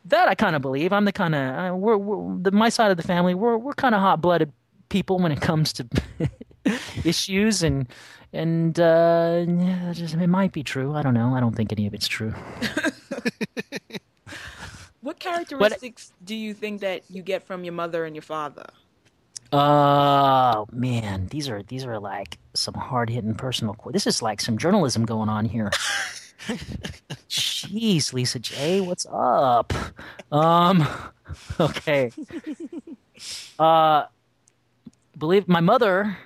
that 0.06 0.28
I 0.28 0.36
kind 0.36 0.56
of 0.56 0.62
believe. 0.62 0.94
I'm 0.94 1.06
the 1.06 1.12
kind 1.12 1.36
of 1.36 1.74
uh, 1.74 1.76
we're, 1.76 1.98
we're 1.98 2.38
the 2.42 2.52
my 2.52 2.70
side 2.70 2.92
of 2.92 2.98
the 2.98 3.04
family. 3.04 3.34
We're 3.34 3.58
we're 3.58 3.74
kind 3.74 3.96
of 3.96 4.02
hot 4.02 4.22
blooded 4.22 4.52
people 4.90 5.20
when 5.20 5.32
it 5.32 5.42
comes 5.42 5.74
to 5.74 5.88
issues 7.04 7.64
and 7.64 7.88
and 8.32 8.80
uh, 8.80 9.46
yeah, 9.48 9.94
just, 9.94 10.16
it 10.16 10.28
might 10.28 10.52
be 10.54 10.64
true. 10.64 10.96
I 10.96 11.04
don't 11.04 11.14
know. 11.14 11.36
I 11.36 11.40
don't 11.40 11.56
think 11.56 11.72
any 11.72 11.86
of 11.86 11.94
it's 11.94 12.08
true. 12.08 12.34
what 15.02 15.20
characteristics 15.20 16.12
but, 16.20 16.26
do 16.26 16.36
you 16.36 16.56
think 16.56 16.82
that 16.82 17.04
you 17.10 17.22
get 17.22 17.44
from 17.44 17.64
your 17.64 17.74
mother 17.74 18.06
and 18.06 18.16
your 18.16 18.24
father? 18.24 18.66
Oh 19.52 20.66
man, 20.72 21.28
these 21.28 21.48
are 21.48 21.62
these 21.62 21.86
are 21.86 22.00
like 22.00 22.40
some 22.56 22.74
hard 22.74 23.12
hitting 23.12 23.36
personal. 23.36 23.76
This 23.92 24.08
is 24.08 24.24
like 24.24 24.42
some 24.42 24.58
journalism 24.58 25.06
going 25.06 25.30
on 25.30 25.46
here. 25.46 25.70
Jeez, 27.30 28.14
Lisa 28.14 28.40
J, 28.40 28.82
what's 28.82 29.06
up? 29.12 29.72
Um, 30.32 30.88
okay. 31.60 32.12
Uh, 33.60 34.06
believe 35.18 35.48
my 35.48 35.62
mother, 35.62 36.18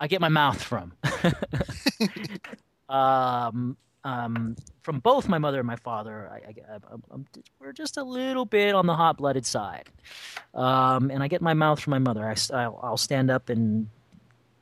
I 0.00 0.08
get 0.08 0.20
my 0.20 0.28
mouth 0.28 0.62
from. 0.62 0.92
um, 2.88 3.76
um, 4.04 4.56
from 4.82 5.00
both 5.00 5.28
my 5.28 5.38
mother 5.38 5.58
and 5.58 5.66
my 5.66 5.76
father, 5.76 6.30
I, 6.30 6.36
I, 6.48 6.78
we're 7.58 7.72
just 7.72 7.96
a 7.96 8.04
little 8.04 8.44
bit 8.44 8.74
on 8.74 8.86
the 8.86 8.94
hot 8.94 9.16
blooded 9.16 9.44
side. 9.44 9.88
Um, 10.54 11.10
and 11.10 11.22
I 11.22 11.28
get 11.28 11.42
my 11.42 11.54
mouth 11.54 11.80
from 11.80 11.90
my 11.90 11.98
mother. 11.98 12.32
I, 12.52 12.68
will 12.68 12.96
stand 12.96 13.30
up 13.30 13.48
and 13.48 13.88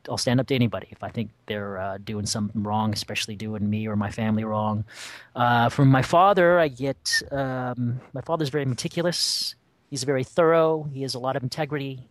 I'll 0.09 0.17
stand 0.17 0.41
up 0.41 0.47
to 0.47 0.55
anybody 0.55 0.89
if 0.91 1.03
I 1.03 1.11
think 1.11 1.31
they're 1.47 1.79
uh, 1.79 1.99
doing 2.03 2.27
something 2.27 2.63
wrong, 2.63 2.93
especially 2.93 3.37
doing 3.37 3.69
me 3.69 3.87
or 3.87 3.97
my 3.97 4.11
family 4.11 4.45
wrong. 4.45 4.85
Uh, 5.37 5.69
from 5.69 5.89
my 5.89 6.03
father, 6.03 6.59
I 6.59 6.69
get 6.69 7.23
um, 7.31 8.01
my 8.13 8.23
father's 8.23 8.49
very 8.49 8.65
meticulous. 8.65 9.55
He's 9.91 10.05
very 10.05 10.25
thorough. 10.25 10.89
He 10.93 11.03
has 11.03 11.15
a 11.15 11.19
lot 11.19 11.37
of 11.37 11.43
integrity. 11.43 12.09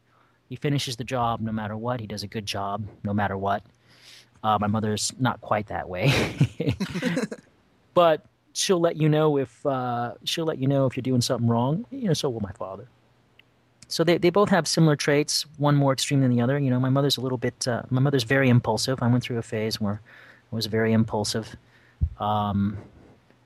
He 0.53 0.57
finishes 0.57 0.97
the 0.97 1.03
job 1.03 1.41
no 1.41 1.51
matter 1.51 1.75
what. 1.75 1.99
He 1.99 2.05
does 2.05 2.21
a 2.21 2.27
good 2.27 2.45
job 2.45 2.85
no 3.03 3.11
matter 3.11 3.35
what. 3.35 3.63
Uh, 4.43 4.59
my 4.61 4.67
mother's 4.67 5.11
not 5.19 5.41
quite 5.41 5.65
that 5.65 5.89
way, 5.89 6.13
but 7.95 8.23
she'll 8.53 8.79
let 8.79 8.95
you 8.95 9.09
know 9.09 9.39
if 9.39 9.65
uh, 9.65 10.13
she'll 10.25 10.45
let 10.45 10.59
you 10.59 10.67
know 10.67 10.85
if 10.85 10.95
you're 10.95 11.01
doing 11.01 11.21
something 11.21 11.47
wrong. 11.47 11.87
You 11.89 12.09
know, 12.09 12.13
so 12.13 12.29
will 12.29 12.39
my 12.39 12.51
father. 12.51 12.87
So 13.87 14.03
they, 14.03 14.19
they 14.19 14.29
both 14.29 14.49
have 14.49 14.67
similar 14.67 14.95
traits, 14.95 15.47
one 15.57 15.75
more 15.75 15.91
extreme 15.91 16.21
than 16.21 16.29
the 16.29 16.41
other. 16.41 16.59
You 16.59 16.69
know, 16.69 16.79
my 16.79 16.89
mother's 16.89 17.17
a 17.17 17.21
little 17.21 17.39
bit. 17.39 17.67
Uh, 17.67 17.81
my 17.89 17.99
mother's 17.99 18.23
very 18.23 18.49
impulsive. 18.49 19.01
I 19.01 19.07
went 19.07 19.23
through 19.23 19.39
a 19.39 19.41
phase 19.41 19.81
where 19.81 20.01
I 20.51 20.55
was 20.55 20.67
very 20.67 20.93
impulsive. 20.93 21.55
Um, 22.19 22.77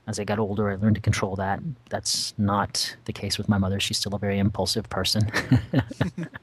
as 0.06 0.20
I 0.20 0.24
got 0.24 0.38
older, 0.38 0.68
I 0.68 0.74
learned 0.74 0.96
to 0.96 1.00
control 1.00 1.36
that. 1.36 1.60
That's 1.88 2.34
not 2.36 2.96
the 3.06 3.14
case 3.14 3.38
with 3.38 3.48
my 3.48 3.56
mother. 3.56 3.80
She's 3.80 3.96
still 3.96 4.14
a 4.14 4.18
very 4.18 4.38
impulsive 4.38 4.90
person. 4.90 5.30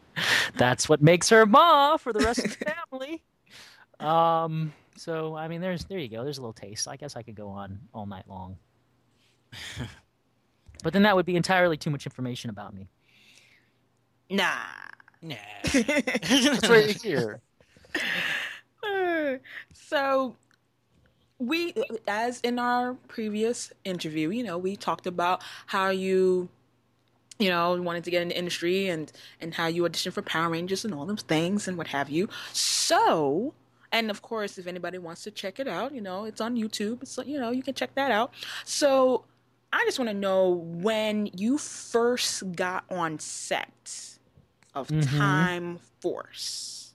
That's 0.55 0.87
what 0.87 1.01
makes 1.01 1.29
her 1.29 1.45
ma 1.45 1.97
for 1.97 2.13
the 2.13 2.19
rest 2.19 2.39
of 2.39 2.57
the 2.57 2.65
family. 2.91 3.23
Um, 3.99 4.73
so 4.95 5.35
I 5.35 5.47
mean, 5.47 5.61
there's 5.61 5.85
there 5.85 5.99
you 5.99 6.09
go. 6.09 6.23
There's 6.23 6.37
a 6.37 6.41
little 6.41 6.53
taste. 6.53 6.87
I 6.87 6.95
guess 6.95 7.15
I 7.15 7.21
could 7.21 7.35
go 7.35 7.49
on 7.49 7.79
all 7.93 8.05
night 8.05 8.27
long. 8.27 8.57
but 10.83 10.93
then 10.93 11.03
that 11.03 11.15
would 11.15 11.25
be 11.25 11.35
entirely 11.35 11.77
too 11.77 11.89
much 11.89 12.05
information 12.05 12.49
about 12.49 12.73
me. 12.73 12.87
Nah, 14.29 14.49
nah. 15.21 15.35
It's 15.63 16.69
right 16.69 17.01
here. 17.01 17.41
so 19.73 20.35
we 21.37 21.73
as 22.07 22.39
in 22.41 22.57
our 22.57 22.93
previous 23.09 23.73
interview 23.83 24.29
you 24.29 24.41
know 24.41 24.57
we 24.57 24.75
talked 24.75 25.05
about 25.05 25.43
how 25.65 25.89
you 25.89 26.47
you 27.39 27.49
know 27.49 27.79
wanted 27.81 28.03
to 28.03 28.11
get 28.11 28.21
in 28.21 28.29
the 28.29 28.37
industry 28.37 28.87
and 28.87 29.11
and 29.41 29.53
how 29.53 29.67
you 29.67 29.83
auditioned 29.83 30.13
for 30.13 30.21
power 30.21 30.49
rangers 30.49 30.85
and 30.85 30.93
all 30.93 31.05
those 31.05 31.21
things 31.23 31.67
and 31.67 31.77
what 31.77 31.87
have 31.87 32.09
you 32.09 32.29
so 32.53 33.53
and 33.95 34.11
of 34.11 34.21
course, 34.21 34.57
if 34.57 34.67
anybody 34.67 34.97
wants 34.97 35.23
to 35.23 35.31
check 35.31 35.57
it 35.57 35.69
out, 35.69 35.95
you 35.95 36.01
know, 36.01 36.25
it's 36.25 36.41
on 36.41 36.57
YouTube. 36.57 37.07
So, 37.07 37.23
you 37.23 37.39
know, 37.39 37.51
you 37.51 37.63
can 37.63 37.73
check 37.73 37.95
that 37.95 38.11
out. 38.11 38.33
So 38.65 39.23
I 39.71 39.83
just 39.85 39.97
want 39.99 40.09
to 40.09 40.13
know 40.13 40.49
when 40.49 41.27
you 41.27 41.57
first 41.57 42.55
got 42.55 42.83
on 42.89 43.19
set 43.19 44.17
of 44.73 44.89
mm-hmm. 44.89 45.17
Time 45.17 45.79
Force. 46.01 46.93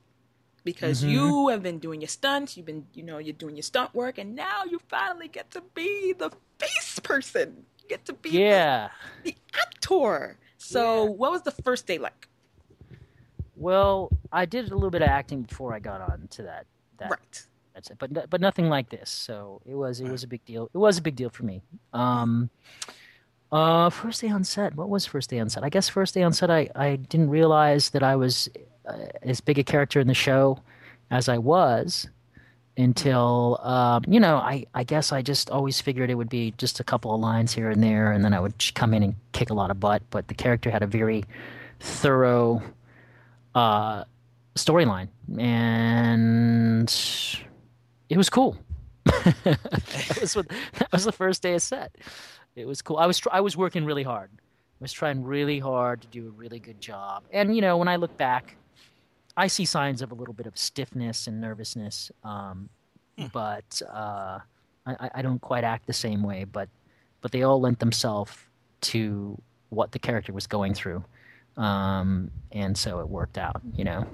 Because 0.63 1.01
mm-hmm. 1.01 1.11
you 1.11 1.49
have 1.49 1.63
been 1.63 1.79
doing 1.79 2.03
your 2.03 2.09
stunts, 2.09 2.55
you've 2.55 2.67
been, 2.67 2.87
you 2.93 3.03
know, 3.03 3.17
you're 3.17 3.33
doing 3.33 3.57
your 3.57 3.63
stunt 3.63 3.95
work, 3.95 4.19
and 4.19 4.37
now 4.37 4.65
you 4.71 4.79
finally 4.89 5.27
get 5.27 5.51
to 5.53 5.63
be 5.73 6.13
the 6.13 6.31
face 6.59 6.99
person. 7.03 7.65
Get 7.91 8.05
to 8.05 8.13
be 8.13 8.31
yeah. 8.31 8.91
the, 9.25 9.33
the 9.33 9.37
actor. 9.53 10.37
So, 10.59 11.03
yeah. 11.03 11.11
what 11.11 11.33
was 11.33 11.43
the 11.43 11.51
first 11.51 11.89
day 11.89 11.99
like? 11.99 12.29
Well, 13.57 14.13
I 14.31 14.45
did 14.45 14.71
a 14.71 14.75
little 14.77 14.93
bit 14.93 15.03
of 15.03 15.09
acting 15.09 15.43
before 15.43 15.75
I 15.75 15.81
got 15.81 16.01
on 16.01 16.29
to 16.31 16.43
that. 16.45 16.67
that 16.99 17.11
Right. 17.11 17.47
That's 17.75 17.91
it. 17.91 17.99
But 17.99 18.31
but 18.31 18.41
nothing 18.41 18.69
like 18.69 18.91
this. 18.91 19.11
So 19.11 19.61
it 19.67 19.75
was 19.75 20.01
it 20.01 20.09
was 20.09 20.23
a 20.23 20.29
big 20.29 20.45
deal. 20.45 20.71
It 20.73 20.79
was 20.79 20.99
a 20.99 21.03
big 21.03 21.17
deal 21.17 21.31
for 21.31 21.43
me. 21.43 21.63
Um, 21.93 22.49
uh, 23.51 23.91
first 23.91 24.21
day 24.21 24.29
on 24.29 24.45
set. 24.45 24.77
What 24.77 24.89
was 24.89 25.05
first 25.05 25.31
day 25.31 25.41
on 25.41 25.49
set? 25.49 25.65
I 25.65 25.69
guess 25.69 25.89
first 25.89 26.15
day 26.15 26.23
on 26.23 26.33
set. 26.33 26.49
I 26.49 26.71
I 26.77 26.95
didn't 26.95 27.31
realize 27.31 27.91
that 27.91 28.05
I 28.05 28.15
was 28.15 28.49
uh, 28.87 29.07
as 29.23 29.41
big 29.41 29.59
a 29.59 29.65
character 29.65 29.99
in 29.99 30.07
the 30.07 30.15
show 30.15 30.61
as 31.11 31.29
I 31.29 31.39
was 31.39 32.09
until 32.81 33.61
um, 33.63 34.05
you 34.09 34.19
know. 34.19 34.37
I 34.37 34.67
I 34.75 34.85
guess 34.85 35.13
I 35.13 35.23
just 35.23 35.51
always 35.51 35.81
figured 35.81 36.11
it 36.11 36.15
would 36.15 36.29
be 36.29 36.55
just 36.59 36.81
a 36.81 36.85
couple 36.85 37.15
of 37.15 37.21
lines 37.21 37.53
here 37.53 37.71
and 37.71 37.83
there, 37.83 38.13
and 38.13 38.25
then 38.25 38.35
I 38.35 38.41
would 38.41 38.55
come 38.75 38.95
in 38.95 39.03
and 39.03 39.15
kick 39.33 39.51
a 39.51 39.55
lot 39.55 39.71
of 39.71 39.79
butt. 39.79 40.03
But 40.11 40.29
the 40.29 40.35
character 40.35 40.71
had 40.71 40.83
a 40.83 40.87
very 40.87 41.25
thorough 41.81 42.63
uh, 43.55 44.05
storyline, 44.57 45.09
and 45.39 46.93
it 48.09 48.17
was 48.17 48.31
cool. 48.31 48.57
that, 49.05 50.19
was 50.21 50.37
what, 50.37 50.49
that 50.49 50.93
was 50.93 51.05
the 51.05 51.13
first 51.13 51.43
day 51.43 51.55
of 51.55 51.63
set. 51.63 51.97
It 52.57 52.67
was 52.67 52.83
cool. 52.83 52.97
I 52.97 53.07
was 53.07 53.21
I 53.31 53.41
was 53.41 53.57
working 53.57 53.85
really 53.85 54.03
hard. 54.03 54.31
I 54.35 54.85
was 54.85 54.93
trying 54.93 55.23
really 55.25 55.59
hard 55.59 56.01
to 56.03 56.09
do 56.09 56.27
a 56.29 56.31
really 56.31 56.59
good 56.59 56.81
job. 56.81 57.25
And 57.33 57.55
you 57.55 57.61
know, 57.61 57.77
when 57.77 57.89
I 57.89 57.97
look 57.97 58.17
back, 58.17 58.57
I 59.37 59.47
see 59.47 59.65
signs 59.65 60.03
of 60.03 60.11
a 60.13 60.15
little 60.15 60.35
bit 60.35 60.47
of 60.47 60.57
stiffness 60.59 61.27
and 61.27 61.41
nervousness. 61.41 62.11
Um, 62.25 62.69
But 63.33 63.83
uh, 63.89 64.39
I, 64.87 65.11
I- 65.15 65.23
don't 65.23 65.41
quite 65.41 65.63
act 65.65 65.87
the 65.87 65.93
same 65.93 66.23
way. 66.23 66.45
But 66.45 66.69
but 67.21 67.33
they 67.33 67.43
all 67.43 67.61
lent 67.61 67.79
themselves 67.81 68.33
to 68.83 69.41
what 69.69 69.93
the 69.93 69.99
character 69.99 70.33
was 70.33 70.47
going 70.47 70.73
through, 70.75 71.05
um, 71.59 72.31
and 72.51 72.77
so 72.79 73.01
it 73.01 73.09
worked 73.09 73.37
out. 73.39 73.61
You 73.77 73.85
know, 73.85 74.07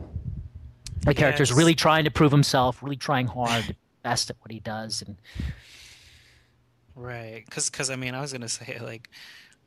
the 1.05 1.15
character's 1.15 1.53
really 1.53 1.75
trying 1.77 2.05
to 2.05 2.11
prove 2.11 2.33
himself, 2.33 2.83
really 2.83 2.97
trying 2.97 3.29
hard, 3.29 3.65
to 3.65 3.75
best 4.03 4.29
at 4.31 4.37
what 4.41 4.51
he 4.51 4.59
does, 4.61 5.03
and 5.07 5.17
Right, 6.95 7.45
Because 7.45 7.69
because 7.71 7.91
I 7.91 7.97
mean, 7.97 8.15
I 8.15 8.21
was 8.21 8.33
gonna 8.33 8.49
say 8.49 8.79
like 8.83 9.09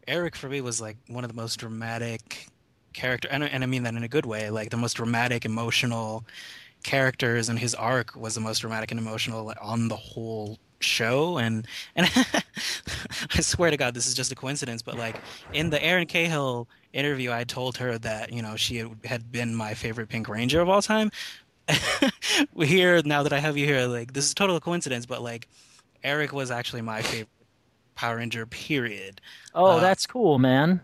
Eric 0.07 0.35
for 0.35 0.49
me 0.49 0.61
was 0.61 0.81
like 0.81 0.97
one 1.07 1.23
of 1.23 1.29
the 1.29 1.35
most 1.35 1.57
dramatic 1.57 2.47
character, 2.93 3.27
and 3.31 3.43
I- 3.43 3.47
and 3.47 3.63
I 3.63 3.67
mean 3.67 3.83
that 3.83 3.95
in 3.95 4.03
a 4.03 4.07
good 4.07 4.25
way, 4.25 4.49
like 4.49 4.69
the 4.69 4.77
most 4.77 4.95
dramatic, 4.95 5.45
emotional 5.45 6.25
characters, 6.83 7.49
and 7.49 7.59
his 7.59 7.75
arc 7.75 8.15
was 8.15 8.35
the 8.35 8.41
most 8.41 8.59
dramatic 8.59 8.91
and 8.91 8.99
emotional 8.99 9.53
on 9.61 9.87
the 9.89 9.95
whole 9.97 10.59
show. 10.81 11.37
And 11.37 11.67
and 11.95 12.09
I 13.35 13.41
swear 13.41 13.71
to 13.71 13.77
God, 13.77 13.93
this 13.93 14.07
is 14.07 14.13
just 14.13 14.31
a 14.31 14.35
coincidence, 14.35 14.81
but 14.81 14.97
like 14.97 15.21
in 15.51 15.69
the 15.69 15.81
Erin 15.83 16.07
Cahill 16.07 16.67
interview, 16.93 17.31
I 17.31 17.43
told 17.43 17.77
her 17.77 17.97
that 17.99 18.31
you 18.33 18.41
know 18.41 18.55
she 18.55 18.77
had, 18.77 18.91
had 19.05 19.31
been 19.31 19.55
my 19.55 19.73
favorite 19.73 20.09
Pink 20.09 20.27
Ranger 20.29 20.61
of 20.61 20.69
all 20.69 20.81
time. 20.81 21.11
here 22.57 23.01
now 23.05 23.23
that 23.23 23.33
I 23.33 23.39
have 23.39 23.57
you 23.57 23.65
here, 23.65 23.85
like 23.87 24.13
this 24.13 24.25
is 24.25 24.33
total 24.33 24.59
coincidence, 24.59 25.05
but 25.05 25.21
like 25.21 25.47
Eric 26.03 26.33
was 26.33 26.51
actually 26.51 26.81
my 26.81 27.01
favorite 27.01 27.29
Power 27.95 28.17
Ranger. 28.17 28.45
Period. 28.45 29.21
oh, 29.53 29.77
Uh, 29.77 29.79
that's 29.79 30.07
cool, 30.07 30.39
man. 30.39 30.81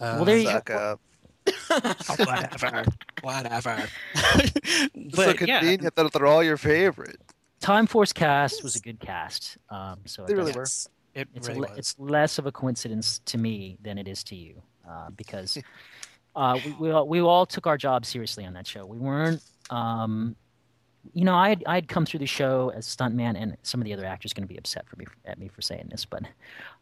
Uh, 0.00 0.14
Well, 0.16 0.24
there 0.24 0.38
you 0.38 0.46
Suck 0.46 0.70
up. 0.70 1.00
whatever, 2.18 2.84
whatever. 3.22 3.88
It's 4.14 5.16
so 5.16 5.26
but 5.34 5.40
yeah, 5.46 5.58
convenient 5.60 5.94
that 5.96 6.12
they're 6.12 6.26
all 6.26 6.42
your 6.42 6.56
favorite. 6.56 7.20
Time 7.60 7.86
Force 7.86 8.12
cast 8.12 8.62
was 8.62 8.76
a 8.76 8.80
good 8.80 9.00
cast. 9.00 9.58
Um, 9.68 9.98
so 10.06 10.24
it 10.24 10.28
They 10.28 10.34
really 10.34 10.52
doesn't- 10.52 10.56
were. 10.56 10.62
yes, 10.62 10.88
it 11.14 11.28
it's 11.34 11.48
really 11.48 11.60
le- 11.60 11.68
was. 11.70 11.78
it's 11.78 11.94
less 11.98 12.38
of 12.38 12.46
a 12.46 12.52
coincidence 12.52 13.20
to 13.26 13.38
me 13.38 13.76
than 13.82 13.98
it 13.98 14.06
is 14.08 14.22
to 14.24 14.36
you 14.36 14.62
uh, 14.88 15.10
because 15.16 15.58
uh, 16.36 16.58
we, 16.64 16.72
we 16.72 16.90
all, 16.90 17.08
we 17.08 17.20
all 17.20 17.46
took 17.46 17.66
our 17.66 17.76
job 17.76 18.06
seriously 18.06 18.44
on 18.46 18.52
that 18.54 18.66
show. 18.66 18.86
We 18.86 18.98
weren't, 18.98 19.42
um, 19.70 20.36
you 21.14 21.24
know, 21.24 21.34
I 21.34 21.56
I 21.66 21.74
had 21.76 21.88
come 21.88 22.04
through 22.06 22.20
the 22.20 22.26
show 22.26 22.70
as 22.74 22.86
stuntman, 22.86 23.34
and 23.40 23.56
some 23.62 23.80
of 23.80 23.84
the 23.86 23.92
other 23.92 24.04
actors 24.04 24.32
going 24.32 24.46
to 24.46 24.52
be 24.52 24.58
upset 24.58 24.86
for 24.88 24.96
me 24.96 25.06
at 25.24 25.38
me 25.38 25.48
for 25.48 25.62
saying 25.62 25.88
this, 25.90 26.04
but 26.04 26.22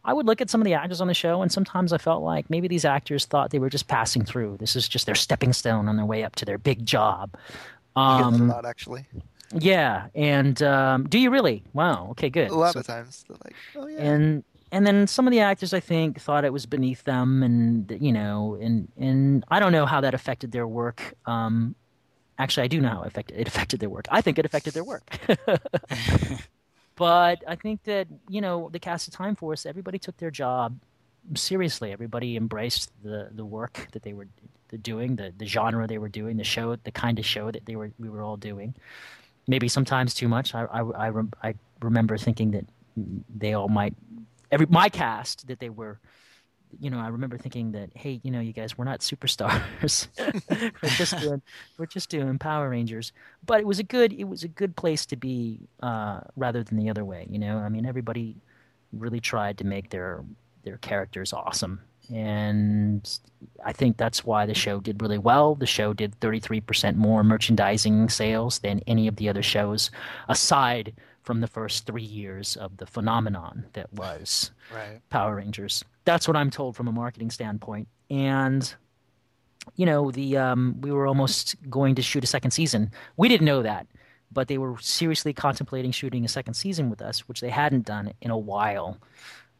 I 0.05 0.13
would 0.13 0.25
look 0.25 0.41
at 0.41 0.49
some 0.49 0.61
of 0.61 0.65
the 0.65 0.73
actors 0.73 1.01
on 1.01 1.07
the 1.07 1.13
show, 1.13 1.41
and 1.41 1.51
sometimes 1.51 1.93
I 1.93 1.97
felt 1.97 2.21
like 2.23 2.49
maybe 2.49 2.67
these 2.67 2.85
actors 2.85 3.25
thought 3.25 3.51
they 3.51 3.59
were 3.59 3.69
just 3.69 3.87
passing 3.87 4.23
through. 4.25 4.57
This 4.57 4.75
is 4.75 4.87
just 4.89 5.05
their 5.05 5.15
stepping 5.15 5.53
stone 5.53 5.87
on 5.87 5.95
their 5.97 6.05
way 6.05 6.23
up 6.23 6.35
to 6.37 6.45
their 6.45 6.57
big 6.57 6.85
job. 6.85 7.31
You 7.33 7.39
get 7.39 7.95
that 7.95 8.21
a 8.21 8.25
Um, 8.25 8.47
lot, 8.49 8.65
actually. 8.65 9.05
yeah, 9.53 10.07
and 10.15 10.61
um, 10.63 11.07
do 11.07 11.17
you 11.17 11.29
really? 11.31 11.63
Wow. 11.73 12.07
Okay, 12.11 12.29
good. 12.29 12.49
A 12.51 12.55
lot 12.55 12.73
So- 12.73 12.81
of 12.81 12.87
times, 12.87 13.25
like, 13.29 13.53
oh 13.75 13.87
yeah. 13.87 13.99
and 14.03 14.43
and 14.71 14.85
then 14.85 15.07
some 15.07 15.25
of 15.27 15.31
the 15.31 15.39
actors 15.39 15.73
I 15.73 15.79
think 15.79 16.19
thought 16.21 16.45
it 16.45 16.53
was 16.53 16.65
beneath 16.67 17.03
them, 17.05 17.41
and 17.41 17.97
you 17.99 18.11
know, 18.11 18.57
and 18.61 18.87
and 18.97 19.43
I 19.49 19.59
don't 19.59 19.71
know 19.71 19.85
how 19.87 20.01
that 20.01 20.13
affected 20.13 20.51
their 20.51 20.67
work. 20.67 21.15
Um, 21.25 21.75
actually, 22.39 22.63
I 22.63 22.67
do 22.67 22.81
know 22.81 22.89
how 22.89 23.01
it 23.03 23.07
affected 23.07 23.39
it 23.39 23.47
affected 23.47 23.79
their 23.79 23.89
work. 23.89 24.07
I 24.09 24.21
think 24.21 24.39
it 24.39 24.45
affected 24.45 24.73
their 24.73 24.83
work. 24.83 25.03
but 26.95 27.43
I 27.47 27.55
think 27.55 27.83
that 27.83 28.07
you 28.27 28.41
know, 28.41 28.69
the 28.71 28.79
cast 28.79 29.07
of 29.07 29.13
Time 29.13 29.35
Force, 29.35 29.65
everybody 29.65 29.99
took 29.99 30.17
their 30.17 30.31
job 30.31 30.79
seriously. 31.35 31.91
Everybody 31.91 32.35
embraced 32.35 32.91
the 33.03 33.29
the 33.31 33.45
work 33.45 33.87
that 33.91 34.03
they 34.03 34.13
were 34.13 34.27
doing, 34.81 35.15
the 35.15 35.33
the 35.37 35.45
genre 35.45 35.85
they 35.87 35.97
were 35.97 36.09
doing, 36.09 36.37
the 36.37 36.43
show, 36.43 36.75
the 36.75 36.91
kind 36.91 37.19
of 37.19 37.25
show 37.25 37.51
that 37.51 37.65
they 37.65 37.75
were 37.75 37.91
we 37.99 38.09
were 38.09 38.23
all 38.23 38.37
doing. 38.37 38.73
Maybe 39.47 39.67
sometimes 39.67 40.13
too 40.13 40.27
much. 40.27 40.55
I 40.55 40.63
I 40.65 40.79
I, 40.79 41.09
rem- 41.09 41.33
I 41.43 41.55
remember 41.81 42.17
thinking 42.17 42.51
that 42.51 42.65
they 43.35 43.53
all 43.53 43.67
might 43.67 43.95
every 44.51 44.65
my 44.69 44.89
cast 44.89 45.47
that 45.47 45.59
they 45.59 45.69
were 45.69 45.99
you 46.79 46.89
know 46.89 46.99
i 46.99 47.07
remember 47.07 47.37
thinking 47.37 47.71
that 47.71 47.89
hey 47.95 48.19
you 48.23 48.31
know 48.31 48.39
you 48.39 48.53
guys 48.53 48.77
we're 48.77 48.85
not 48.85 48.99
superstars. 48.99 50.07
We're 50.81 50.89
just 50.89 51.17
doing 51.21 51.41
we're 51.77 51.85
just 51.85 52.09
doing 52.09 52.37
power 52.37 52.69
rangers. 52.69 53.11
But 53.45 53.59
it 53.59 53.67
was 53.67 53.79
a 53.79 53.83
good 53.83 54.13
it 54.13 54.25
was 54.25 54.43
a 54.43 54.47
good 54.47 54.75
place 54.75 55.05
to 55.07 55.15
be 55.15 55.67
uh 55.81 56.21
rather 56.35 56.63
than 56.63 56.77
the 56.77 56.89
other 56.89 57.05
way 57.05 57.27
you 57.29 57.39
know? 57.39 57.57
I 57.57 57.69
mean 57.69 57.85
everybody 57.85 58.35
really 58.93 59.19
tried 59.19 59.57
to 59.59 59.65
make 59.65 59.89
their 59.89 60.23
their 60.63 60.77
characters 60.77 61.33
awesome. 61.33 61.81
And 62.11 63.19
i 63.63 63.71
think 63.71 63.97
that's 63.97 64.25
why 64.25 64.45
the 64.45 64.53
show 64.53 64.79
did 64.79 65.01
really 65.01 65.17
well. 65.17 65.55
The 65.55 65.65
show 65.65 65.93
did 65.93 66.19
33% 66.19 66.95
more 66.95 67.23
merchandising 67.23 68.09
sales 68.09 68.59
than 68.59 68.81
any 68.87 69.07
of 69.07 69.15
the 69.15 69.29
other 69.29 69.43
shows 69.43 69.91
aside 70.27 70.93
from 71.23 71.41
the 71.41 71.47
first 71.47 71.85
three 71.85 72.03
years 72.03 72.55
of 72.55 72.77
the 72.77 72.85
phenomenon 72.85 73.65
that 73.73 73.91
was 73.93 74.51
right. 74.73 74.99
Power 75.09 75.35
Rangers. 75.35 75.83
That's 76.05 76.27
what 76.27 76.37
I'm 76.37 76.49
told 76.49 76.75
from 76.75 76.87
a 76.87 76.91
marketing 76.91 77.29
standpoint. 77.29 77.87
And 78.09 78.73
you 79.75 79.85
know, 79.85 80.11
the 80.11 80.37
um, 80.37 80.77
we 80.81 80.91
were 80.91 81.07
almost 81.07 81.55
going 81.69 81.95
to 81.95 82.01
shoot 82.01 82.23
a 82.23 82.27
second 82.27 82.51
season. 82.51 82.91
We 83.17 83.27
didn't 83.27 83.45
know 83.45 83.61
that, 83.61 83.87
but 84.31 84.47
they 84.47 84.57
were 84.57 84.77
seriously 84.79 85.33
contemplating 85.33 85.91
shooting 85.91 86.25
a 86.25 86.29
second 86.29 86.53
season 86.55 86.89
with 86.89 87.01
us, 87.01 87.27
which 87.27 87.41
they 87.41 87.49
hadn't 87.49 87.85
done 87.85 88.13
in 88.21 88.31
a 88.31 88.37
while. 88.37 88.97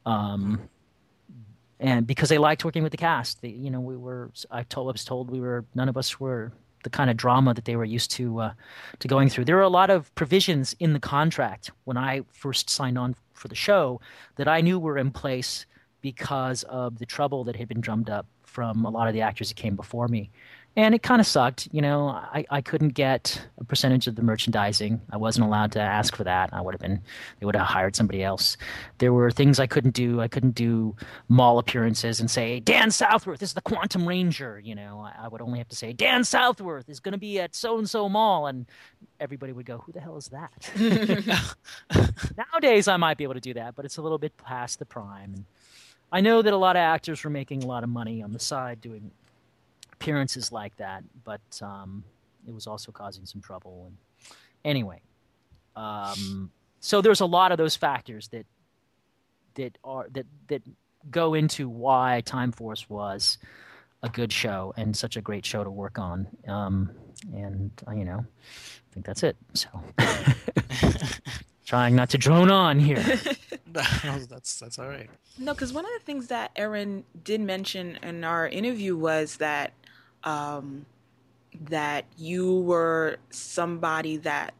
Um, 0.05 0.69
and 1.79 2.05
because 2.05 2.29
they 2.29 2.37
liked 2.37 2.65
working 2.65 2.83
with 2.83 2.91
the 2.91 2.97
cast, 2.97 3.41
they, 3.41 3.49
you 3.49 3.69
know, 3.69 3.79
we 3.79 3.95
were. 3.95 4.31
I 4.51 4.63
told 4.63 4.87
I 4.87 4.91
was 4.93 5.05
told 5.05 5.29
we 5.29 5.39
were. 5.39 5.65
None 5.75 5.89
of 5.89 5.97
us 5.97 6.19
were 6.19 6.51
the 6.83 6.89
kind 6.89 7.09
of 7.09 7.17
drama 7.17 7.53
that 7.53 7.65
they 7.65 7.75
were 7.75 7.85
used 7.85 8.11
to 8.11 8.39
uh, 8.39 8.53
to 8.99 9.07
going 9.07 9.29
through. 9.29 9.45
There 9.45 9.57
are 9.57 9.61
a 9.61 9.69
lot 9.69 9.89
of 9.89 10.13
provisions 10.15 10.75
in 10.79 10.93
the 10.93 10.99
contract 10.99 11.71
when 11.85 11.97
I 11.97 12.21
first 12.31 12.69
signed 12.69 12.97
on 12.97 13.15
for 13.33 13.47
the 13.47 13.55
show 13.55 14.01
that 14.35 14.47
I 14.47 14.61
knew 14.61 14.79
were 14.79 14.97
in 14.97 15.11
place 15.11 15.65
because 16.01 16.63
of 16.63 16.99
the 16.99 17.05
trouble 17.05 17.43
that 17.45 17.55
had 17.55 17.67
been 17.67 17.81
drummed 17.81 18.09
up 18.09 18.25
from 18.43 18.85
a 18.85 18.89
lot 18.89 19.07
of 19.07 19.13
the 19.13 19.21
actors 19.21 19.49
that 19.49 19.55
came 19.55 19.75
before 19.75 20.07
me. 20.07 20.29
And 20.79 20.95
it 20.95 21.03
kind 21.03 21.19
of 21.19 21.27
sucked. 21.27 21.67
You 21.73 21.81
know, 21.81 22.07
I, 22.07 22.45
I 22.49 22.61
couldn't 22.61 22.93
get 22.93 23.45
a 23.59 23.65
percentage 23.65 24.07
of 24.07 24.15
the 24.15 24.21
merchandising. 24.21 25.01
I 25.11 25.17
wasn't 25.17 25.45
allowed 25.45 25.73
to 25.73 25.81
ask 25.81 26.15
for 26.15 26.23
that. 26.23 26.51
I 26.53 26.61
would 26.61 26.73
have 26.73 26.79
been, 26.79 27.01
they 27.37 27.45
would 27.45 27.57
have 27.57 27.67
hired 27.67 27.97
somebody 27.97 28.23
else. 28.23 28.55
There 28.99 29.11
were 29.11 29.29
things 29.29 29.59
I 29.59 29.67
couldn't 29.67 29.93
do. 29.93 30.21
I 30.21 30.29
couldn't 30.29 30.55
do 30.55 30.95
mall 31.27 31.59
appearances 31.59 32.21
and 32.21 32.31
say, 32.31 32.61
Dan 32.61 32.91
Southworth 32.91 33.43
is 33.43 33.55
the 33.55 33.61
Quantum 33.61 34.07
Ranger. 34.07 34.57
You 34.63 34.73
know, 34.73 35.01
I, 35.01 35.25
I 35.25 35.27
would 35.27 35.41
only 35.41 35.57
have 35.57 35.67
to 35.67 35.75
say, 35.75 35.91
Dan 35.91 36.23
Southworth 36.23 36.87
is 36.87 37.01
going 37.01 37.11
to 37.11 37.19
be 37.19 37.41
at 37.41 37.55
so 37.55 37.77
and 37.77 37.89
so 37.89 38.07
mall. 38.07 38.47
And 38.47 38.65
everybody 39.19 39.51
would 39.51 39.65
go, 39.65 39.79
who 39.79 39.91
the 39.91 39.99
hell 39.99 40.15
is 40.15 40.29
that? 40.29 40.71
Nowadays, 42.53 42.87
I 42.87 42.95
might 42.95 43.17
be 43.17 43.25
able 43.25 43.33
to 43.33 43.41
do 43.41 43.53
that, 43.55 43.75
but 43.75 43.83
it's 43.83 43.97
a 43.97 44.01
little 44.01 44.17
bit 44.17 44.37
past 44.37 44.79
the 44.79 44.85
prime. 44.85 45.33
And 45.33 45.45
I 46.09 46.21
know 46.21 46.41
that 46.41 46.53
a 46.53 46.57
lot 46.57 46.77
of 46.77 46.79
actors 46.79 47.21
were 47.25 47.29
making 47.29 47.63
a 47.63 47.67
lot 47.67 47.83
of 47.83 47.89
money 47.89 48.23
on 48.23 48.31
the 48.31 48.39
side 48.39 48.79
doing 48.79 49.11
appearances 49.99 50.51
like 50.51 50.77
that, 50.77 51.03
but 51.25 51.41
um, 51.61 52.03
it 52.47 52.53
was 52.53 52.67
also 52.67 52.91
causing 52.91 53.25
some 53.25 53.41
trouble. 53.41 53.87
And 53.87 53.97
anyway, 54.63 55.01
um, 55.75 56.51
so 56.79 57.01
there's 57.01 57.19
a 57.19 57.25
lot 57.25 57.51
of 57.51 57.57
those 57.57 57.75
factors 57.75 58.29
that 58.29 58.45
that 59.55 59.77
are 59.83 60.07
that 60.13 60.25
that 60.47 60.61
go 61.11 61.33
into 61.33 61.67
why 61.67 62.21
Time 62.25 62.51
Force 62.51 62.89
was 62.89 63.37
a 64.01 64.09
good 64.09 64.31
show 64.31 64.73
and 64.77 64.95
such 64.95 65.17
a 65.17 65.21
great 65.21 65.45
show 65.45 65.63
to 65.63 65.69
work 65.69 65.99
on. 65.99 66.27
Um, 66.47 66.91
and 67.33 67.71
uh, 67.85 67.91
you 67.91 68.05
know, 68.05 68.19
I 68.19 68.93
think 68.93 69.05
that's 69.05 69.23
it. 69.23 69.35
So, 69.53 69.67
trying 71.65 71.95
not 71.95 72.09
to 72.11 72.17
drone 72.17 72.49
on 72.49 72.79
here. 72.79 73.03
that's 73.67 74.59
that's 74.59 74.79
all 74.79 74.87
right. 74.87 75.09
No, 75.37 75.53
because 75.53 75.73
one 75.73 75.85
of 75.85 75.91
the 75.91 76.05
things 76.05 76.27
that 76.27 76.51
Erin 76.55 77.03
did 77.21 77.41
mention 77.41 77.97
in 78.01 78.23
our 78.23 78.47
interview 78.47 78.95
was 78.95 79.37
that 79.37 79.73
um, 80.23 80.85
that 81.69 82.05
you 82.17 82.59
were 82.61 83.17
somebody 83.29 84.17
that 84.17 84.53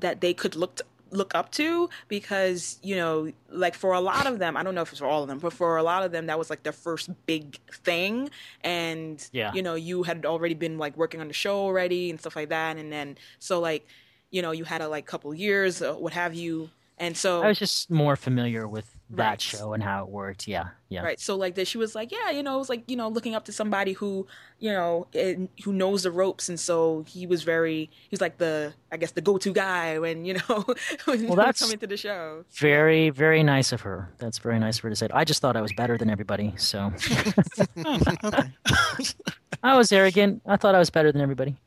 that 0.00 0.20
they 0.20 0.32
could 0.34 0.56
look 0.56 0.76
to, 0.76 0.84
look 1.10 1.34
up 1.34 1.52
to 1.52 1.90
because 2.08 2.78
you 2.82 2.96
know 2.96 3.30
like 3.50 3.74
for 3.74 3.92
a 3.92 4.00
lot 4.00 4.26
of 4.26 4.38
them 4.38 4.56
i 4.56 4.62
don't 4.62 4.74
know 4.74 4.80
if 4.80 4.90
it's 4.90 4.98
for 4.98 5.06
all 5.06 5.22
of 5.22 5.28
them 5.28 5.38
but 5.38 5.52
for 5.52 5.76
a 5.76 5.82
lot 5.82 6.02
of 6.02 6.10
them 6.10 6.26
that 6.26 6.38
was 6.38 6.48
like 6.48 6.62
their 6.62 6.72
first 6.72 7.10
big 7.26 7.58
thing. 7.70 8.30
And 8.64 9.22
Yeah. 9.32 9.52
you 9.52 9.62
know 9.62 9.74
you 9.74 10.04
had 10.04 10.24
already 10.24 10.54
been 10.54 10.78
like 10.78 10.96
working 10.96 11.20
on 11.20 11.28
the 11.28 11.34
show 11.34 11.58
already 11.58 12.08
and 12.10 12.18
stuff 12.18 12.34
like 12.34 12.48
that. 12.48 12.78
And 12.78 12.90
then 12.90 13.18
so 13.38 13.60
like 13.60 13.86
you 14.30 14.40
know 14.40 14.52
you 14.52 14.64
had 14.64 14.80
a 14.80 14.88
like 14.88 15.04
couple 15.06 15.32
years 15.34 15.82
uh, 15.82 15.94
what 15.94 16.14
have 16.14 16.34
you. 16.34 16.70
And 16.98 17.16
so 17.16 17.42
I 17.42 17.48
was 17.48 17.58
just 17.58 17.90
more 17.90 18.16
familiar 18.16 18.66
with 18.66 18.96
that 19.12 19.28
Right. 19.28 19.40
show 19.40 19.72
and 19.74 19.82
how 19.82 20.04
it 20.04 20.08
worked. 20.10 20.48
Yeah, 20.48 20.68
yeah. 20.88 21.02
Right. 21.02 21.20
So 21.20 21.36
like 21.36 21.54
that, 21.56 21.66
she 21.68 21.78
was 21.78 21.94
like, 21.94 22.10
yeah, 22.10 22.30
you 22.30 22.42
know, 22.42 22.54
it 22.56 22.58
was 22.58 22.68
like 22.68 22.82
you 22.88 22.96
know, 22.96 23.08
looking 23.08 23.34
up 23.34 23.44
to 23.46 23.52
somebody 23.52 23.92
who, 23.92 24.26
you 24.58 24.72
know, 24.72 25.06
and 25.14 25.48
who 25.64 25.72
knows 25.72 26.02
the 26.04 26.10
ropes, 26.10 26.48
and 26.48 26.58
so 26.58 27.04
he 27.06 27.26
was 27.26 27.42
very, 27.42 27.90
he 27.92 28.08
was 28.10 28.20
like 28.20 28.38
the, 28.38 28.72
I 28.90 28.96
guess, 28.96 29.12
the 29.12 29.20
go-to 29.20 29.52
guy 29.52 29.98
when 29.98 30.24
you 30.24 30.34
know, 30.34 30.64
when 31.04 31.26
Well, 31.26 31.36
that's- 31.36 31.60
coming 31.60 31.78
to 31.78 31.86
the 31.86 31.96
show. 31.96 32.44
Very, 32.52 33.10
very 33.10 33.42
nice 33.42 33.72
of 33.72 33.82
her. 33.82 34.12
That's 34.18 34.38
very 34.38 34.58
nice 34.58 34.76
of 34.78 34.82
her 34.84 34.90
to 34.90 34.96
say. 34.96 35.08
I 35.12 35.24
just 35.24 35.40
thought 35.42 35.56
I 35.56 35.60
was 35.62 35.72
better 35.74 35.96
than 35.98 36.10
everybody, 36.10 36.54
so 36.56 36.92
Oh. 37.84 38.06
I 39.62 39.76
was 39.76 39.92
arrogant. 39.92 40.42
I 40.46 40.56
thought 40.56 40.74
I 40.74 40.78
was 40.78 40.90
better 40.90 41.12
than 41.12 41.20
everybody. 41.20 41.56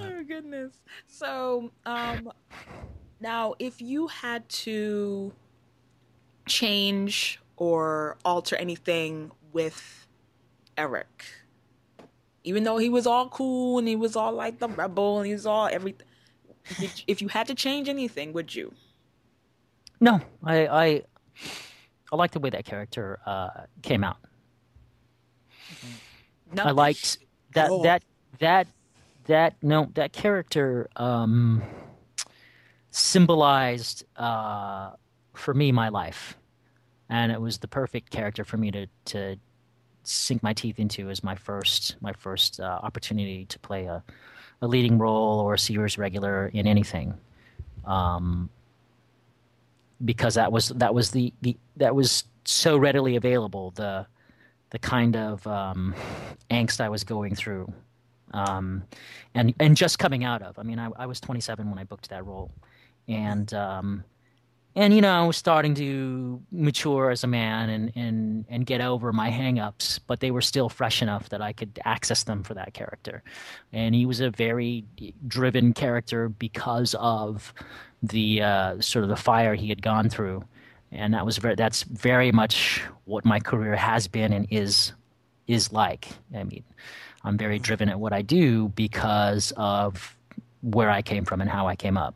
Oh 0.00 0.24
goodness. 0.26 0.72
So, 1.06 1.70
um, 1.86 2.32
now 3.20 3.54
if 3.58 3.80
you 3.80 4.06
had 4.08 4.48
to 4.48 5.32
change 6.46 7.40
or 7.56 8.16
alter 8.24 8.56
anything 8.56 9.30
with 9.52 10.06
Eric, 10.76 11.24
even 12.44 12.64
though 12.64 12.78
he 12.78 12.88
was 12.88 13.06
all 13.06 13.28
cool 13.28 13.78
and 13.78 13.88
he 13.88 13.96
was 13.96 14.16
all 14.16 14.32
like 14.32 14.58
the 14.58 14.68
rebel 14.68 15.18
and 15.18 15.26
he 15.26 15.32
was 15.32 15.46
all 15.46 15.68
everything, 15.70 16.06
if 17.06 17.20
you 17.20 17.28
had 17.28 17.46
to 17.48 17.54
change 17.54 17.88
anything, 17.88 18.32
would 18.32 18.54
you? 18.54 18.72
No, 20.00 20.20
I, 20.44 20.66
I, 20.66 21.02
I 22.12 22.16
like 22.16 22.30
the 22.30 22.38
way 22.38 22.50
that 22.50 22.64
character 22.64 23.18
uh, 23.26 23.48
came 23.82 24.04
out. 24.04 24.18
No. 26.52 26.62
I 26.62 26.70
liked 26.70 27.18
that 27.54 27.70
all. 27.70 27.82
that 27.82 28.02
that 28.38 28.66
that 29.24 29.54
no 29.62 29.90
that 29.94 30.12
character 30.12 30.88
um, 30.96 31.62
symbolized 32.90 34.04
uh, 34.16 34.92
for 35.34 35.54
me 35.54 35.72
my 35.72 35.88
life, 35.88 36.36
and 37.08 37.32
it 37.32 37.40
was 37.40 37.58
the 37.58 37.68
perfect 37.68 38.10
character 38.10 38.44
for 38.44 38.56
me 38.56 38.70
to 38.70 38.86
to 39.06 39.36
sink 40.02 40.42
my 40.42 40.52
teeth 40.54 40.78
into 40.78 41.10
as 41.10 41.22
my 41.22 41.34
first 41.34 41.96
my 42.00 42.12
first 42.12 42.60
uh, 42.60 42.80
opportunity 42.82 43.44
to 43.46 43.58
play 43.58 43.84
a, 43.86 44.02
a 44.62 44.66
leading 44.66 44.98
role 44.98 45.40
or 45.40 45.54
a 45.54 45.58
series 45.58 45.98
regular 45.98 46.48
in 46.48 46.66
anything. 46.66 47.14
Um, 47.84 48.50
because 50.04 50.34
that 50.34 50.52
was 50.52 50.68
that 50.68 50.94
was 50.94 51.10
the, 51.10 51.32
the 51.42 51.56
that 51.76 51.94
was 51.94 52.24
so 52.44 52.76
readily 52.76 53.16
available 53.16 53.72
the 53.72 54.06
the 54.70 54.78
kind 54.78 55.16
of 55.16 55.46
um, 55.46 55.94
angst 56.50 56.80
I 56.80 56.88
was 56.88 57.04
going 57.04 57.34
through, 57.34 57.72
um, 58.34 58.84
and 59.34 59.54
and 59.60 59.76
just 59.76 59.98
coming 59.98 60.24
out 60.24 60.42
of. 60.42 60.58
I 60.58 60.62
mean, 60.62 60.78
I, 60.78 60.90
I 60.96 61.06
was 61.06 61.20
27 61.20 61.68
when 61.68 61.78
I 61.78 61.84
booked 61.84 62.10
that 62.10 62.24
role, 62.24 62.50
and 63.08 63.52
um, 63.54 64.04
and 64.74 64.94
you 64.94 65.00
know 65.00 65.10
I 65.10 65.26
was 65.26 65.36
starting 65.36 65.74
to 65.76 66.40
mature 66.52 67.10
as 67.10 67.24
a 67.24 67.26
man 67.26 67.70
and 67.70 67.92
and 67.96 68.44
and 68.48 68.66
get 68.66 68.80
over 68.80 69.12
my 69.12 69.30
hangups, 69.30 69.98
but 70.06 70.20
they 70.20 70.30
were 70.30 70.40
still 70.40 70.68
fresh 70.68 71.02
enough 71.02 71.28
that 71.30 71.40
I 71.40 71.52
could 71.52 71.78
access 71.84 72.24
them 72.24 72.42
for 72.42 72.54
that 72.54 72.74
character, 72.74 73.22
and 73.72 73.94
he 73.94 74.06
was 74.06 74.20
a 74.20 74.30
very 74.30 74.84
driven 75.26 75.72
character 75.72 76.28
because 76.28 76.94
of 76.98 77.52
the 78.02 78.42
uh, 78.42 78.80
sort 78.80 79.02
of 79.02 79.08
the 79.08 79.16
fire 79.16 79.54
he 79.54 79.68
had 79.68 79.82
gone 79.82 80.08
through. 80.08 80.44
And 80.90 81.12
that 81.12 81.26
was 81.26 81.36
very 81.38 81.54
that's 81.54 81.82
very 81.82 82.32
much 82.32 82.82
what 83.04 83.24
my 83.24 83.40
career 83.40 83.76
has 83.76 84.06
been 84.06 84.32
and 84.32 84.46
is 84.50 84.92
is 85.46 85.72
like. 85.72 86.08
I 86.34 86.44
mean 86.44 86.64
i'm 87.24 87.36
very 87.36 87.58
driven 87.58 87.88
at 87.88 87.98
what 87.98 88.12
i 88.12 88.22
do 88.22 88.68
because 88.70 89.52
of 89.56 90.16
where 90.62 90.90
i 90.90 91.02
came 91.02 91.24
from 91.24 91.40
and 91.40 91.50
how 91.50 91.66
i 91.66 91.74
came 91.76 91.96
up 91.96 92.14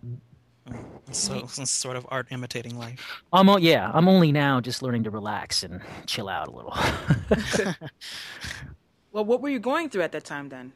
so 1.11 1.46
sort 1.46 1.96
of 1.96 2.06
art 2.11 2.26
imitating 2.30 2.76
life. 2.78 3.00
i'm 3.32 3.48
o- 3.48 3.58
yeah 3.58 3.90
i'm 3.94 4.08
only 4.08 4.32
now 4.32 4.61
just 4.61 4.82
learning 4.82 5.02
to 5.04 5.11
relax 5.11 5.62
and 5.62 5.80
chill 6.06 6.28
out 6.28 6.48
a 6.48 6.50
little 6.50 6.74
Well, 9.12 9.24
what 9.26 9.42
were 9.42 9.50
you 9.50 9.58
going 9.58 9.90
through 9.90 10.02
at 10.02 10.12
that 10.12 10.24
time 10.24 10.48
then? 10.48 10.72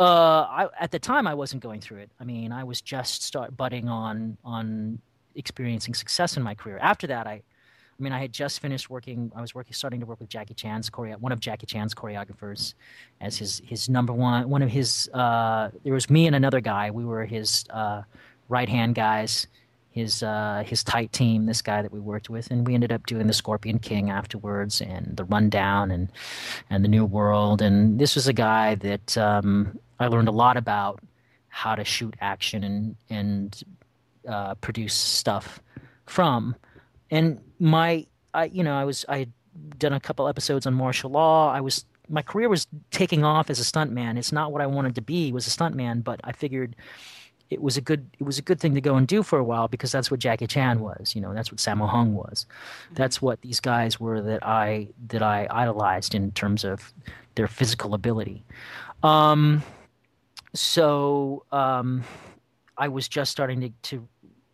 Uh, 0.00 0.42
I, 0.42 0.68
at 0.80 0.90
the 0.90 0.98
time, 0.98 1.26
I 1.28 1.34
wasn't 1.34 1.62
going 1.62 1.80
through 1.80 1.98
it. 1.98 2.10
I 2.18 2.24
mean, 2.24 2.50
I 2.52 2.64
was 2.64 2.80
just 2.80 3.22
start 3.22 3.56
budding 3.56 3.88
on 3.88 4.36
on 4.44 4.98
experiencing 5.36 5.94
success 5.94 6.36
in 6.36 6.42
my 6.42 6.54
career. 6.54 6.78
After 6.80 7.06
that, 7.06 7.26
I, 7.28 7.34
I 7.34 7.42
mean, 8.02 8.12
I 8.12 8.18
had 8.18 8.32
just 8.32 8.60
finished 8.60 8.90
working. 8.90 9.30
I 9.34 9.40
was 9.40 9.54
working, 9.54 9.72
starting 9.74 10.00
to 10.00 10.06
work 10.06 10.18
with 10.20 10.28
Jackie 10.28 10.54
Chan's 10.54 10.90
choreo, 10.90 11.18
one 11.20 11.30
of 11.30 11.38
Jackie 11.40 11.66
Chan's 11.66 11.94
choreographers, 11.94 12.74
as 13.20 13.38
his 13.38 13.62
his 13.64 13.88
number 13.88 14.12
one. 14.12 14.48
One 14.48 14.62
of 14.62 14.70
his. 14.70 15.08
Uh, 15.14 15.70
there 15.84 15.94
was 15.94 16.10
me 16.10 16.26
and 16.26 16.34
another 16.34 16.60
guy. 16.60 16.90
We 16.90 17.04
were 17.04 17.24
his 17.26 17.64
uh, 17.70 18.02
right 18.48 18.68
hand 18.68 18.94
guys. 18.94 19.46
His 19.90 20.22
uh, 20.22 20.62
his 20.64 20.84
tight 20.84 21.12
team. 21.12 21.46
This 21.46 21.62
guy 21.62 21.82
that 21.82 21.90
we 21.90 21.98
worked 21.98 22.30
with, 22.30 22.50
and 22.50 22.66
we 22.66 22.74
ended 22.74 22.92
up 22.92 23.06
doing 23.06 23.26
the 23.26 23.32
Scorpion 23.32 23.80
King 23.80 24.10
afterwards, 24.10 24.80
and 24.80 25.16
the 25.16 25.24
Rundown, 25.24 25.90
and 25.90 26.12
and 26.70 26.84
the 26.84 26.88
New 26.88 27.04
World. 27.04 27.62
And 27.62 27.98
this 27.98 28.14
was 28.14 28.28
a 28.28 28.32
guy 28.32 28.76
that 28.76 29.18
um, 29.18 29.78
I 29.98 30.06
learned 30.06 30.28
a 30.28 30.32
lot 30.32 30.56
about 30.56 31.00
how 31.48 31.74
to 31.74 31.84
shoot 31.84 32.14
action 32.20 32.62
and 32.62 32.96
and 33.10 33.64
uh, 34.28 34.54
produce 34.56 34.94
stuff 34.94 35.60
from. 36.06 36.54
And 37.10 37.40
my, 37.58 38.06
I 38.34 38.44
you 38.44 38.62
know, 38.62 38.74
I 38.74 38.84
was 38.84 39.04
I 39.08 39.18
had 39.18 39.32
done 39.78 39.92
a 39.92 40.00
couple 40.00 40.28
episodes 40.28 40.66
on 40.66 40.74
martial 40.74 41.10
law. 41.10 41.52
I 41.52 41.60
was 41.60 41.84
my 42.08 42.22
career 42.22 42.48
was 42.48 42.66
taking 42.90 43.24
off 43.24 43.50
as 43.50 43.60
a 43.60 43.64
stuntman. 43.64 44.16
It's 44.16 44.32
not 44.32 44.52
what 44.52 44.62
I 44.62 44.66
wanted 44.66 44.94
to 44.94 45.02
be 45.02 45.32
was 45.32 45.46
a 45.46 45.50
stuntman, 45.50 46.02
but 46.04 46.20
I 46.24 46.32
figured 46.32 46.76
it 47.50 47.62
was 47.62 47.76
a 47.76 47.80
good 47.80 48.08
it 48.18 48.24
was 48.24 48.38
a 48.38 48.42
good 48.42 48.60
thing 48.60 48.74
to 48.74 48.80
go 48.80 48.96
and 48.96 49.06
do 49.06 49.22
for 49.22 49.38
a 49.38 49.44
while 49.44 49.68
because 49.68 49.90
that's 49.90 50.10
what 50.10 50.20
Jackie 50.20 50.46
Chan 50.46 50.80
was, 50.80 51.14
you 51.14 51.20
know, 51.20 51.32
that's 51.32 51.50
what 51.50 51.58
Sammo 51.58 51.88
Hung 51.88 52.14
was. 52.14 52.46
That's 52.92 53.22
what 53.22 53.40
these 53.40 53.60
guys 53.60 53.98
were 53.98 54.20
that 54.20 54.46
I 54.46 54.88
that 55.08 55.22
I 55.22 55.46
idolized 55.50 56.14
in 56.14 56.30
terms 56.32 56.64
of 56.64 56.92
their 57.34 57.48
physical 57.48 57.94
ability. 57.94 58.44
Um, 59.02 59.62
so 60.54 61.44
um, 61.52 62.04
I 62.76 62.88
was 62.88 63.08
just 63.08 63.32
starting 63.32 63.60
to, 63.60 63.70
to 63.82 64.08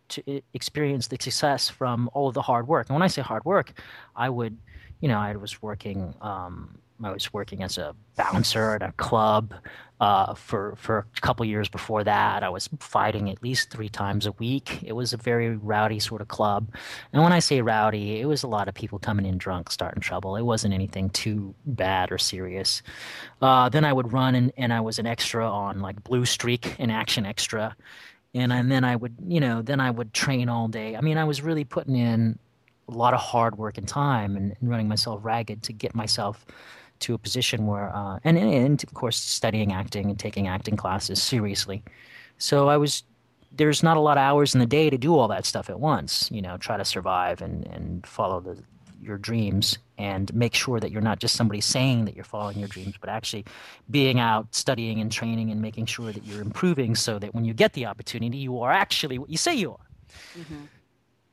to 0.07 0.41
experience 0.53 1.07
the 1.07 1.17
success 1.19 1.67
from 1.67 2.09
all 2.13 2.27
of 2.27 2.33
the 2.33 2.41
hard 2.41 2.67
work. 2.67 2.87
And 2.89 2.95
when 2.95 3.01
I 3.01 3.07
say 3.07 3.21
hard 3.21 3.43
work, 3.43 3.73
I 4.15 4.29
would, 4.29 4.57
you 5.01 5.07
know, 5.07 5.17
I 5.17 5.35
was 5.35 5.61
working. 5.61 6.13
Um, 6.21 6.77
I 7.03 7.11
was 7.11 7.33
working 7.33 7.63
as 7.63 7.77
a 7.77 7.95
bouncer 8.15 8.75
at 8.75 8.81
a 8.81 8.91
club 8.93 9.53
uh, 9.99 10.33
for 10.33 10.75
for 10.75 11.07
a 11.17 11.21
couple 11.21 11.45
years 11.45 11.69
before 11.69 12.03
that. 12.03 12.43
I 12.43 12.49
was 12.49 12.69
fighting 12.79 13.29
at 13.29 13.41
least 13.41 13.69
three 13.69 13.89
times 13.89 14.25
a 14.25 14.31
week. 14.33 14.83
It 14.83 14.93
was 14.93 15.13
a 15.13 15.17
very 15.17 15.55
rowdy 15.55 15.99
sort 15.99 16.21
of 16.21 16.27
club. 16.27 16.69
And 17.13 17.23
when 17.23 17.31
I 17.31 17.39
say 17.39 17.61
rowdy, 17.61 18.19
it 18.19 18.25
was 18.25 18.43
a 18.43 18.47
lot 18.47 18.67
of 18.67 18.73
people 18.73 18.99
coming 18.99 19.25
in 19.25 19.37
drunk, 19.37 19.71
starting 19.71 20.01
trouble. 20.01 20.35
It 20.35 20.43
wasn't 20.43 20.73
anything 20.73 21.09
too 21.09 21.55
bad 21.65 22.11
or 22.11 22.17
serious. 22.17 22.81
Uh, 23.41 23.69
then 23.69 23.85
I 23.85 23.93
would 23.93 24.11
run 24.11 24.35
and, 24.35 24.51
and 24.57 24.73
I 24.73 24.81
was 24.81 24.99
an 24.99 25.05
extra 25.05 25.49
on 25.49 25.79
like 25.79 26.03
Blue 26.03 26.25
Streak, 26.25 26.75
an 26.79 26.89
action 26.89 27.25
extra. 27.25 27.75
And, 28.33 28.51
and 28.51 28.69
then 28.69 28.83
I 28.83 28.97
would, 28.97 29.15
you 29.25 29.39
know, 29.39 29.61
then 29.61 29.79
I 29.79 29.91
would 29.91 30.13
train 30.13 30.49
all 30.49 30.67
day. 30.67 30.97
I 30.97 31.01
mean, 31.01 31.17
I 31.17 31.23
was 31.23 31.41
really 31.41 31.63
putting 31.63 31.95
in 31.95 32.37
a 32.89 32.91
lot 32.91 33.13
of 33.13 33.21
hard 33.21 33.57
work 33.57 33.77
and 33.77 33.87
time 33.87 34.35
and, 34.35 34.55
and 34.59 34.69
running 34.69 34.89
myself 34.89 35.21
ragged 35.23 35.63
to 35.63 35.73
get 35.73 35.95
myself 35.95 36.45
to 36.99 37.13
a 37.13 37.17
position 37.17 37.67
where, 37.67 37.95
uh, 37.95 38.19
and, 38.23 38.37
and 38.37 38.83
of 38.83 38.93
course, 38.93 39.17
studying 39.17 39.73
acting 39.73 40.09
and 40.09 40.19
taking 40.19 40.47
acting 40.47 40.75
classes 40.75 41.21
seriously. 41.21 41.83
So 42.37 42.69
I 42.69 42.77
was, 42.77 43.03
there's 43.51 43.83
not 43.83 43.97
a 43.97 43.99
lot 43.99 44.17
of 44.17 44.21
hours 44.21 44.53
in 44.53 44.59
the 44.59 44.65
day 44.65 44.89
to 44.89 44.97
do 44.97 45.17
all 45.17 45.27
that 45.29 45.45
stuff 45.45 45.69
at 45.69 45.79
once, 45.79 46.29
you 46.31 46.41
know, 46.41 46.57
try 46.57 46.77
to 46.77 46.85
survive 46.85 47.41
and, 47.41 47.65
and 47.67 48.05
follow 48.05 48.39
the, 48.39 48.61
your 49.01 49.17
dreams 49.17 49.77
and 49.97 50.33
make 50.33 50.53
sure 50.53 50.79
that 50.79 50.91
you're 50.91 51.01
not 51.01 51.19
just 51.19 51.35
somebody 51.35 51.61
saying 51.61 52.05
that 52.05 52.15
you're 52.15 52.25
following 52.25 52.59
your 52.59 52.67
dreams, 52.67 52.95
but 52.99 53.09
actually 53.09 53.45
being 53.89 54.19
out 54.19 54.53
studying 54.53 54.99
and 54.99 55.11
training 55.11 55.51
and 55.51 55.61
making 55.61 55.85
sure 55.85 56.11
that 56.11 56.25
you're 56.25 56.41
improving 56.41 56.95
so 56.95 57.19
that 57.19 57.33
when 57.33 57.45
you 57.45 57.53
get 57.53 57.73
the 57.73 57.85
opportunity, 57.85 58.37
you 58.37 58.59
are 58.59 58.71
actually 58.71 59.17
what 59.17 59.29
you 59.29 59.37
say 59.37 59.53
you 59.55 59.71
are. 59.71 59.87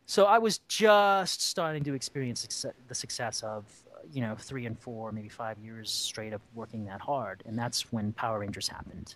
So 0.07 0.27
I 0.27 0.39
was 0.39 0.59
just 0.69 1.43
starting 1.43 1.83
to 1.85 1.95
experience 1.95 2.41
success, 2.41 2.75
the 2.87 2.95
success 2.95 3.43
of, 3.43 3.65
you 4.11 4.21
know, 4.21 4.37
three 4.39 4.67
and 4.67 4.79
four, 4.79 5.13
maybe 5.13 5.29
five 5.29 5.59
years 5.59 5.91
straight 5.91 6.33
of 6.33 6.41
working 6.55 6.85
that 6.87 7.01
hard, 7.01 7.43
and 7.47 7.59
that's 7.59 7.93
when 7.93 8.13
Power 8.13 8.41
Rangers 8.41 8.69
happened. 8.69 9.15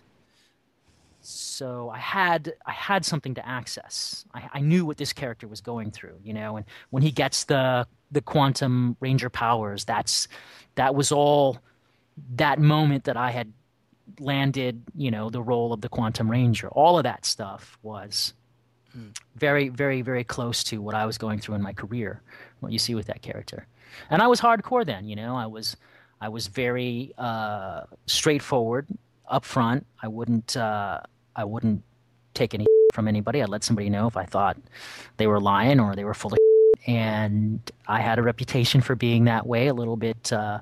So 1.21 1.89
I 1.89 1.97
had 1.97 2.53
I 2.65 2.71
had 2.71 3.03
something 3.03 3.33
to 3.35 3.47
access. 3.47 4.25
I, 4.33 4.49
I 4.53 4.59
knew 4.61 4.85
what 4.85 4.97
this 4.97 5.13
character 5.13 5.47
was 5.47 5.61
going 5.61 5.91
through, 5.91 6.19
you 6.23 6.33
know, 6.33 6.57
and 6.57 6.65
when 6.89 7.03
he 7.03 7.11
gets 7.11 7.45
the 7.45 7.87
the 8.11 8.21
quantum 8.21 8.95
ranger 9.01 9.29
powers, 9.29 9.83
that's 9.83 10.27
that 10.75 10.95
was 10.95 11.11
all 11.11 11.59
that 12.35 12.59
moment 12.59 13.03
that 13.05 13.17
I 13.17 13.31
had 13.31 13.51
landed, 14.19 14.83
you 14.95 15.11
know, 15.11 15.29
the 15.29 15.41
role 15.41 15.73
of 15.73 15.81
the 15.81 15.89
Quantum 15.89 16.29
Ranger, 16.31 16.69
all 16.69 16.97
of 16.97 17.03
that 17.03 17.25
stuff 17.25 17.77
was 17.81 18.33
Hmm. 18.93 19.09
very, 19.35 19.69
very, 19.69 20.01
very 20.01 20.23
close 20.23 20.63
to 20.65 20.81
what 20.81 20.95
I 20.95 21.05
was 21.05 21.17
going 21.17 21.39
through 21.39 21.55
in 21.55 21.61
my 21.61 21.73
career. 21.73 22.21
What 22.61 22.71
you 22.71 22.79
see 22.79 22.95
with 22.95 23.07
that 23.07 23.21
character, 23.21 23.67
and 24.09 24.21
I 24.21 24.27
was 24.27 24.39
hardcore 24.41 24.85
then. 24.85 25.07
You 25.07 25.15
know, 25.15 25.35
I 25.35 25.45
was, 25.45 25.77
I 26.21 26.29
was 26.29 26.47
very 26.47 27.13
uh, 27.17 27.81
straightforward, 28.05 28.87
upfront. 29.31 29.85
I 30.01 30.07
wouldn't, 30.07 30.57
uh, 30.57 31.01
I 31.35 31.43
wouldn't 31.43 31.83
take 32.33 32.53
any 32.53 32.65
from 32.93 33.07
anybody. 33.07 33.41
I'd 33.41 33.49
let 33.49 33.63
somebody 33.63 33.89
know 33.89 34.07
if 34.07 34.17
I 34.17 34.25
thought 34.25 34.57
they 35.17 35.27
were 35.27 35.39
lying 35.39 35.79
or 35.79 35.95
they 35.95 36.03
were 36.03 36.13
full 36.13 36.33
of. 36.33 36.37
And 36.85 37.59
I 37.85 37.99
had 37.99 38.17
a 38.17 38.21
reputation 38.21 38.79
for 38.79 38.95
being 38.95 39.25
that 39.25 39.45
way, 39.45 39.67
a 39.67 39.73
little 39.73 39.97
bit, 39.97 40.31
uh, 40.31 40.59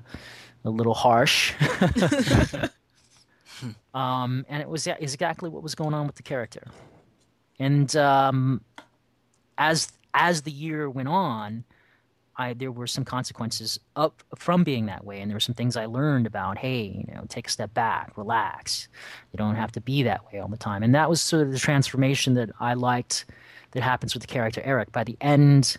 a 0.64 0.70
little 0.70 0.94
harsh. 0.94 1.54
um, 3.94 4.44
and 4.48 4.60
it 4.60 4.68
was 4.68 4.88
exactly 4.88 5.48
what 5.48 5.62
was 5.62 5.76
going 5.76 5.94
on 5.94 6.04
with 6.06 6.16
the 6.16 6.24
character. 6.24 6.64
And 7.60 7.94
um, 7.96 8.60
as 9.56 9.92
as 10.14 10.42
the 10.42 10.50
year 10.50 10.90
went 10.90 11.08
on, 11.08 11.64
I 12.38 12.52
there 12.54 12.72
were 12.72 12.86
some 12.86 13.04
consequences 13.04 13.80
up 13.94 14.22
from 14.36 14.64
being 14.64 14.86
that 14.86 15.04
way, 15.04 15.20
and 15.20 15.30
there 15.30 15.36
were 15.36 15.40
some 15.40 15.54
things 15.54 15.76
I 15.76 15.86
learned 15.86 16.26
about. 16.26 16.58
Hey, 16.58 17.04
you 17.08 17.14
know, 17.14 17.24
take 17.28 17.48
a 17.48 17.50
step 17.50 17.72
back, 17.74 18.16
relax. 18.16 18.88
You 19.32 19.38
don't 19.38 19.56
have 19.56 19.72
to 19.72 19.80
be 19.80 20.02
that 20.04 20.30
way 20.30 20.38
all 20.38 20.48
the 20.48 20.56
time, 20.56 20.82
and 20.82 20.94
that 20.94 21.08
was 21.08 21.20
sort 21.20 21.42
of 21.42 21.52
the 21.52 21.58
transformation 21.58 22.34
that 22.34 22.50
I 22.60 22.74
liked 22.74 23.26
that 23.72 23.82
happens 23.82 24.14
with 24.14 24.22
the 24.22 24.28
character 24.28 24.62
Eric. 24.64 24.92
By 24.92 25.04
the 25.04 25.16
end 25.20 25.76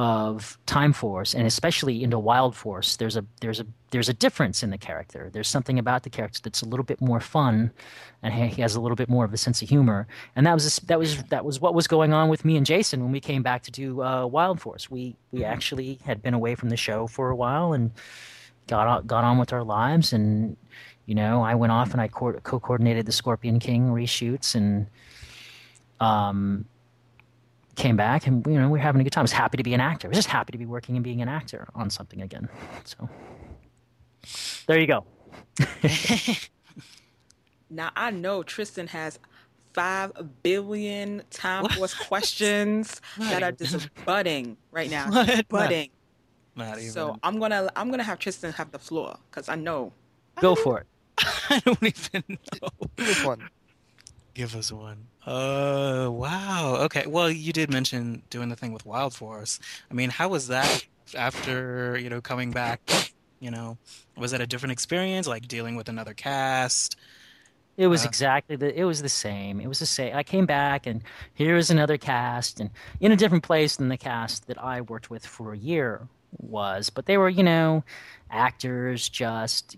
of 0.00 0.58
Time 0.64 0.94
Force, 0.94 1.34
and 1.34 1.46
especially 1.46 2.02
into 2.02 2.18
Wild 2.18 2.56
Force, 2.56 2.96
there's 2.96 3.18
a 3.18 3.24
there's 3.42 3.60
a 3.60 3.66
there's 3.90 4.08
a 4.08 4.14
difference 4.14 4.62
in 4.62 4.70
the 4.70 4.78
character. 4.78 5.28
There's 5.30 5.46
something 5.46 5.78
about 5.78 6.04
the 6.04 6.08
character 6.08 6.40
that's 6.42 6.62
a 6.62 6.64
little 6.64 6.84
bit 6.84 7.02
more 7.02 7.20
fun, 7.20 7.70
and 8.22 8.32
he 8.32 8.62
has 8.62 8.74
a 8.74 8.80
little 8.80 8.96
bit 8.96 9.10
more 9.10 9.26
of 9.26 9.34
a 9.34 9.36
sense 9.36 9.60
of 9.60 9.68
humor. 9.68 10.06
And 10.34 10.46
that 10.46 10.54
was 10.54 10.76
that 10.86 10.98
was 10.98 11.22
that 11.24 11.44
was 11.44 11.60
what 11.60 11.74
was 11.74 11.86
going 11.86 12.14
on 12.14 12.30
with 12.30 12.46
me 12.46 12.56
and 12.56 12.64
Jason 12.64 13.02
when 13.02 13.12
we 13.12 13.20
came 13.20 13.42
back 13.42 13.62
to 13.64 13.70
do 13.70 14.02
uh, 14.02 14.24
Wild 14.24 14.58
Force. 14.58 14.90
We 14.90 15.16
we 15.32 15.44
actually 15.44 15.98
had 16.06 16.22
been 16.22 16.32
away 16.32 16.54
from 16.54 16.70
the 16.70 16.78
show 16.78 17.06
for 17.06 17.28
a 17.28 17.36
while 17.36 17.74
and 17.74 17.90
got 18.68 18.86
on, 18.86 19.06
got 19.06 19.22
on 19.22 19.36
with 19.36 19.52
our 19.52 19.64
lives. 19.64 20.14
And 20.14 20.56
you 21.04 21.14
know, 21.14 21.42
I 21.42 21.54
went 21.56 21.72
off 21.72 21.92
and 21.92 22.00
I 22.00 22.08
co 22.08 22.32
coordinated 22.32 23.04
the 23.04 23.12
Scorpion 23.12 23.58
King 23.58 23.90
reshoots 23.90 24.54
and 24.54 24.86
um 26.00 26.64
came 27.80 27.96
back 27.96 28.26
and 28.26 28.46
you 28.46 28.60
know 28.60 28.68
we 28.68 28.78
are 28.78 28.82
having 28.82 29.00
a 29.00 29.04
good 29.04 29.12
time. 29.12 29.22
I 29.22 29.24
was 29.24 29.32
happy 29.32 29.56
to 29.56 29.62
be 29.62 29.74
an 29.74 29.80
actor. 29.80 30.06
I 30.06 30.10
was 30.10 30.18
just 30.18 30.28
happy 30.28 30.52
to 30.52 30.58
be 30.58 30.66
working 30.66 30.96
and 30.96 31.04
being 31.04 31.22
an 31.22 31.28
actor 31.28 31.66
on 31.74 31.90
something 31.90 32.20
again. 32.20 32.48
So 32.84 33.08
there 34.66 34.78
you 34.78 34.86
go. 34.86 35.04
now 37.70 37.90
I 37.96 38.10
know 38.10 38.42
Tristan 38.42 38.86
has 38.88 39.18
five 39.72 40.12
billion 40.42 41.22
time 41.30 41.68
force 41.70 41.94
questions 41.94 43.00
that 43.18 43.42
are 43.42 43.52
just 43.52 43.88
budding 44.04 44.56
right 44.70 44.90
now. 44.90 45.10
What? 45.10 45.48
Budding. 45.48 45.90
Not 46.56 46.78
even. 46.78 46.90
So 46.90 47.18
I'm 47.22 47.38
gonna 47.38 47.70
I'm 47.76 47.90
gonna 47.90 48.02
have 48.02 48.18
Tristan 48.18 48.52
have 48.52 48.70
the 48.72 48.78
floor 48.78 49.16
because 49.30 49.48
I 49.48 49.54
know. 49.54 49.92
Go 50.40 50.54
for 50.54 50.80
it. 50.80 50.86
I 51.50 51.60
don't 51.60 51.82
even 51.82 52.38
know. 52.60 52.68
Give 52.96 53.08
us 53.08 53.24
one. 53.24 53.48
Give 54.34 54.54
us 54.54 54.70
one. 54.72 55.08
Uh, 55.26 56.08
wow. 56.10 56.76
Okay. 56.82 57.06
Well, 57.06 57.30
you 57.30 57.52
did 57.52 57.70
mention 57.70 58.22
doing 58.30 58.48
the 58.48 58.56
thing 58.56 58.72
with 58.72 58.86
Wild 58.86 59.14
Force. 59.14 59.58
I 59.90 59.94
mean, 59.94 60.10
how 60.10 60.28
was 60.28 60.48
that 60.48 60.84
after 61.16 61.98
you 61.98 62.08
know 62.08 62.20
coming 62.20 62.52
back? 62.52 62.80
You 63.40 63.50
know, 63.50 63.78
was 64.16 64.30
that 64.32 64.40
a 64.40 64.46
different 64.46 64.72
experience, 64.72 65.26
like 65.26 65.48
dealing 65.48 65.74
with 65.74 65.88
another 65.88 66.14
cast? 66.14 66.96
It 67.76 67.86
was 67.88 68.04
Uh, 68.04 68.08
exactly 68.08 68.56
the. 68.56 68.78
It 68.78 68.84
was 68.84 69.02
the 69.02 69.08
same. 69.08 69.60
It 69.60 69.66
was 69.66 69.78
the 69.78 69.86
same. 69.86 70.14
I 70.14 70.22
came 70.22 70.46
back, 70.46 70.86
and 70.86 71.02
here 71.34 71.56
is 71.56 71.70
another 71.70 71.96
cast, 71.98 72.60
and 72.60 72.70
in 73.00 73.10
a 73.12 73.16
different 73.16 73.42
place 73.44 73.76
than 73.76 73.88
the 73.88 73.96
cast 73.96 74.46
that 74.46 74.62
I 74.62 74.80
worked 74.82 75.10
with 75.10 75.26
for 75.26 75.52
a 75.52 75.58
year 75.58 76.08
was. 76.38 76.90
But 76.90 77.06
they 77.06 77.16
were, 77.18 77.28
you 77.30 77.42
know, 77.42 77.84
actors 78.30 79.08
just 79.08 79.76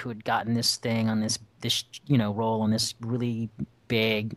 who 0.00 0.08
had 0.08 0.24
gotten 0.24 0.54
this 0.54 0.76
thing 0.76 1.08
on 1.08 1.20
this 1.20 1.38
this 1.60 1.84
you 2.06 2.18
know 2.18 2.32
role 2.32 2.60
on 2.62 2.70
this 2.70 2.94
really 3.00 3.50
big 3.94 4.34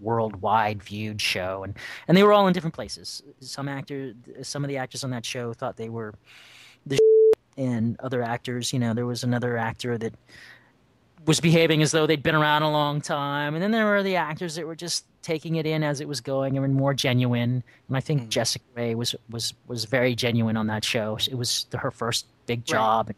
worldwide 0.00 0.82
viewed 0.82 1.20
show 1.20 1.62
and 1.64 1.72
and 2.06 2.16
they 2.16 2.22
were 2.22 2.32
all 2.32 2.46
in 2.46 2.52
different 2.52 2.74
places. 2.74 3.22
Some 3.40 3.68
actors 3.68 4.14
some 4.42 4.64
of 4.64 4.68
the 4.68 4.76
actors 4.76 5.02
on 5.04 5.10
that 5.10 5.24
show 5.24 5.52
thought 5.52 5.76
they 5.76 5.88
were 5.88 6.14
the 6.86 6.98
and 7.56 7.98
other 8.00 8.22
actors 8.22 8.72
you 8.72 8.78
know 8.78 8.92
there 8.94 9.06
was 9.14 9.24
another 9.24 9.56
actor 9.56 9.96
that 9.98 10.14
was 11.26 11.40
behaving 11.40 11.80
as 11.82 11.90
though 11.90 12.06
they'd 12.06 12.22
been 12.22 12.34
around 12.34 12.62
a 12.62 12.70
long 12.70 13.00
time 13.00 13.54
and 13.54 13.62
then 13.62 13.70
there 13.70 13.86
were 13.86 14.02
the 14.02 14.16
actors 14.16 14.54
that 14.56 14.66
were 14.66 14.76
just 14.76 15.06
taking 15.22 15.56
it 15.56 15.64
in 15.64 15.82
as 15.82 16.00
it 16.00 16.08
was 16.08 16.20
going 16.20 16.58
and 16.58 16.74
more 16.74 16.92
genuine 16.92 17.62
and 17.88 17.96
i 17.96 18.00
think 18.00 18.22
Mm. 18.22 18.28
Jessica 18.28 18.64
Rey 18.76 18.94
was 18.94 19.14
was 19.30 19.54
was 19.66 19.86
very 19.86 20.14
genuine 20.14 20.56
on 20.56 20.66
that 20.66 20.84
show. 20.84 21.16
It 21.32 21.38
was 21.42 21.66
her 21.84 21.90
first 21.90 22.26
big 22.46 22.64
job 22.64 23.12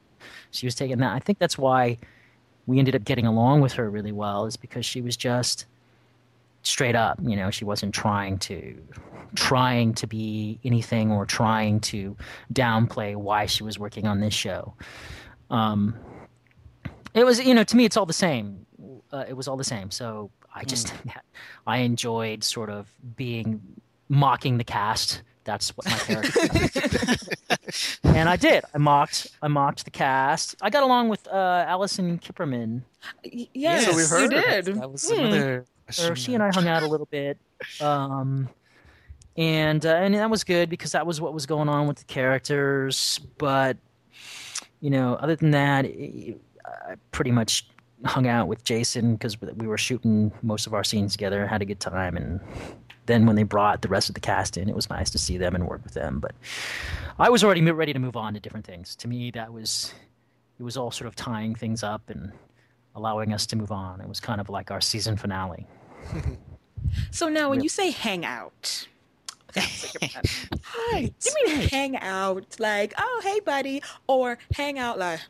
she 0.51 0.67
was 0.67 0.75
taking 0.75 0.99
that. 0.99 1.13
I 1.13 1.19
think 1.19 1.39
that's 1.39 1.59
why 1.59 1.99
we 2.67 2.79
ended 2.79 2.95
up 2.95 3.05
getting 3.05 3.27
along 3.27 3.61
with 3.61 3.75
her 3.75 3.89
really 3.91 4.13
well 4.13 4.47
is 4.47 4.57
because 4.57 4.85
she 4.85 5.01
was 5.01 5.17
just 5.17 5.67
straight 6.63 6.97
up 6.97 7.19
you 7.23 7.37
know 7.37 7.51
she 7.51 7.65
wasn't 7.65 7.95
trying 7.95 8.39
to 8.39 8.77
trying 9.37 9.95
to 9.95 10.07
be 10.07 10.59
anything 10.65 11.13
or 11.13 11.27
trying 11.27 11.79
to 11.81 12.17
downplay 12.53 13.15
why 13.15 13.47
she 13.47 13.63
was 13.63 13.79
working 13.79 14.07
on 14.07 14.21
this 14.21 14.35
show. 14.35 14.75
Um 15.51 15.95
it 17.15 17.25
was 17.25 17.45
you 17.45 17.55
know 17.55 17.65
to 17.65 17.77
me 17.77 17.85
it's 17.85 17.97
all 17.97 18.07
the 18.07 18.13
same. 18.13 18.67
Uh, 19.13 19.25
it 19.29 19.35
was 19.35 19.47
all 19.47 19.57
the 19.57 19.65
same. 19.65 19.91
So 19.91 20.31
i 20.55 20.65
just 20.65 20.95
i 21.67 21.79
enjoyed 21.79 22.43
sort 22.43 22.71
of 22.71 22.89
being 23.17 23.61
mocking 24.09 24.59
the 24.59 24.65
cast 24.65 25.23
that's 25.47 25.71
what 25.77 25.87
my 25.87 25.97
character 25.99 26.41
and 28.05 28.29
i 28.29 28.37
did 28.37 28.63
i 28.75 28.79
mocked 28.79 29.29
i 29.43 29.49
mocked 29.49 29.85
the 29.85 29.91
cast 29.91 30.55
i 30.61 30.69
got 30.69 30.83
along 30.83 31.09
with 31.09 31.27
uh 31.29 31.65
Alyson 31.69 32.19
Kiperman 32.21 32.83
Y- 33.25 33.49
Yes, 33.55 33.85
So 33.87 33.95
we 33.95 34.03
you 34.03 34.09
heard 34.09 34.31
did. 34.31 34.65
That 34.75 34.91
was 34.91 35.09
Hmm. 35.09 35.21
another. 35.21 35.65
she 36.17 36.35
and 36.35 36.43
I 36.43 36.51
hung 36.53 36.67
out 36.67 36.83
a 36.83 36.87
little 36.89 37.07
bit, 37.07 37.39
um, 37.81 38.49
and 39.37 39.87
uh, 39.87 39.91
and 39.95 40.15
that 40.15 40.29
was 40.29 40.43
good 40.43 40.69
because 40.69 40.91
that 40.93 41.07
was 41.07 41.21
what 41.21 41.33
was 41.33 41.47
going 41.47 41.69
on 41.69 41.87
with 41.87 41.99
the 41.99 42.05
characters. 42.07 43.21
But 43.39 43.77
you 44.81 44.91
know, 44.91 45.15
other 45.15 45.37
than 45.37 45.53
that, 45.53 45.85
it- 45.85 46.41
I 46.65 46.97
pretty 47.13 47.31
much 47.31 47.69
hung 48.05 48.27
out 48.27 48.49
with 48.49 48.65
Jason 48.65 49.15
because 49.15 49.41
we 49.41 49.69
were 49.69 49.79
shooting 49.79 50.33
most 50.43 50.67
of 50.67 50.75
our 50.75 50.83
scenes 50.83 51.13
together, 51.13 51.47
had 51.47 51.63
a 51.63 51.65
good 51.65 51.79
time, 51.79 52.17
and 52.17 52.41
then 53.07 53.27
when 53.27 53.37
they 53.37 53.43
brought 53.43 53.83
the 53.83 53.89
rest 53.89 54.09
of 54.09 54.15
the 54.15 54.21
cast 54.21 54.57
in, 54.57 54.69
it 54.69 54.75
was 54.75 54.91
nice 54.91 55.11
to 55.11 55.19
see 55.19 55.39
them 55.39 55.55
and 55.55 55.67
work 55.67 55.83
with 55.85 55.95
them. 55.95 56.19
But 56.21 56.33
I 57.19 57.31
was 57.31 57.43
already 57.43 57.63
ready 57.71 57.93
to 57.93 57.99
move 57.99 58.17
on 58.17 58.35
to 58.35 58.41
different 58.41 58.67
things. 58.67 58.95
To 58.97 59.09
me, 59.09 59.31
that 59.33 59.53
was 59.53 59.95
it 60.59 60.63
was 60.63 60.77
all 60.77 60.91
sort 60.91 61.07
of 61.09 61.17
tying 61.17 61.55
things 61.55 61.83
up 61.83 62.09
and 62.11 62.33
allowing 62.95 63.33
us 63.33 63.47
to 63.47 63.57
move 63.57 63.73
on. 63.73 64.01
It 64.01 64.09
was 64.09 64.21
kind 64.21 64.41
of 64.41 64.49
like 64.49 64.71
our 64.71 64.81
season 64.81 65.17
finale. 65.17 65.67
So 67.11 67.29
now, 67.29 67.51
when 67.51 67.61
you 67.61 67.69
say 67.69 67.91
hang 67.91 68.25
out, 68.25 68.87
Hi. 69.57 71.13
Do 71.19 71.31
you 71.41 71.47
mean 71.47 71.69
hang 71.69 71.97
out 71.97 72.57
like, 72.59 72.93
oh, 72.99 73.21
hey, 73.25 73.41
buddy, 73.41 73.83
or 74.07 74.39
hang 74.55 74.79
out 74.79 74.99
like, 74.99 75.21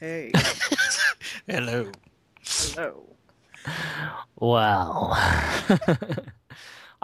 hey, 0.00 0.32
Hello. 1.48 1.90
hello. 2.44 3.04
Well, 4.38 5.16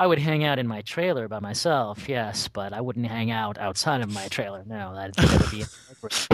I 0.03 0.07
would 0.07 0.19
hang 0.19 0.43
out 0.43 0.59
in 0.59 0.67
my 0.67 0.83
trailer 0.83 1.29
by 1.29 1.39
myself, 1.39 2.09
yes, 2.09 2.49
but 2.49 2.73
I 2.73 2.81
wouldn't 2.81 3.07
hang 3.07 3.31
out 3.31 3.57
outside 3.57 4.01
of 4.01 4.13
my 4.13 4.27
trailer. 4.27 4.65
No, 4.67 4.93
that'd, 4.97 5.15
that'd 5.15 5.51
be 5.53 5.59
inappropriate. 5.59 6.29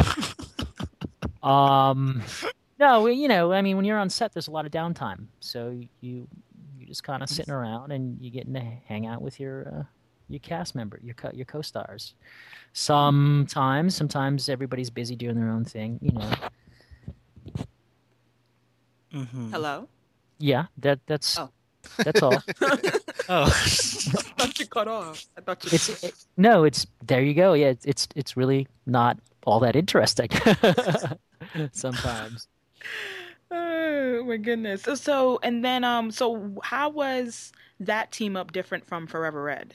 um, 1.42 2.22
no, 2.80 3.06
you 3.08 3.28
know, 3.28 3.52
I 3.52 3.60
mean, 3.60 3.76
when 3.76 3.84
you're 3.84 3.98
on 3.98 4.08
set, 4.08 4.32
there's 4.32 4.48
a 4.48 4.50
lot 4.50 4.64
of 4.64 4.72
downtime, 4.72 5.26
so 5.40 5.78
you 6.00 6.26
you 6.78 6.86
just 6.86 7.04
kind 7.04 7.22
of 7.22 7.28
sitting 7.28 7.52
around 7.52 7.92
and 7.92 8.16
you're 8.22 8.30
getting 8.30 8.54
to 8.54 8.62
hang 8.86 9.06
out 9.06 9.20
with 9.20 9.38
your 9.38 9.68
uh, 9.68 9.82
your 10.30 10.40
cast 10.40 10.74
member, 10.74 10.98
your 11.04 11.12
co- 11.12 11.32
your 11.34 11.44
co-stars. 11.44 12.14
Sometimes, 12.72 13.94
sometimes 13.94 14.48
everybody's 14.48 14.88
busy 14.88 15.14
doing 15.14 15.36
their 15.36 15.50
own 15.50 15.66
thing, 15.66 15.98
you 16.00 16.12
know. 16.12 16.30
Mm-hmm. 19.12 19.50
Hello? 19.50 19.88
Yeah, 20.38 20.68
that 20.78 21.00
that's 21.06 21.38
Oh. 21.38 21.50
That's 21.96 22.22
all. 22.22 22.42
Oh. 23.30 23.44
I 23.44 23.48
thought 23.48 24.58
you 24.58 24.66
cut 24.66 24.88
off. 24.88 25.26
I 25.36 25.42
thought 25.42 25.62
you. 25.62 25.70
it's 25.74 26.02
it, 26.02 26.14
no 26.38 26.64
it's 26.64 26.86
there 27.06 27.22
you 27.22 27.34
go 27.34 27.52
yeah 27.52 27.66
it's 27.66 27.84
it's, 27.84 28.08
it's 28.16 28.38
really 28.38 28.66
not 28.86 29.18
all 29.44 29.60
that 29.60 29.76
interesting 29.76 30.30
sometimes 31.72 32.48
Oh 33.50 34.24
my 34.24 34.38
goodness. 34.38 34.82
So, 34.82 34.94
so 34.94 35.40
and 35.42 35.62
then 35.62 35.84
um 35.84 36.10
so 36.10 36.54
how 36.62 36.88
was 36.88 37.52
that 37.80 38.12
team 38.12 38.34
up 38.34 38.50
different 38.52 38.86
from 38.86 39.06
Forever 39.06 39.42
Red? 39.42 39.74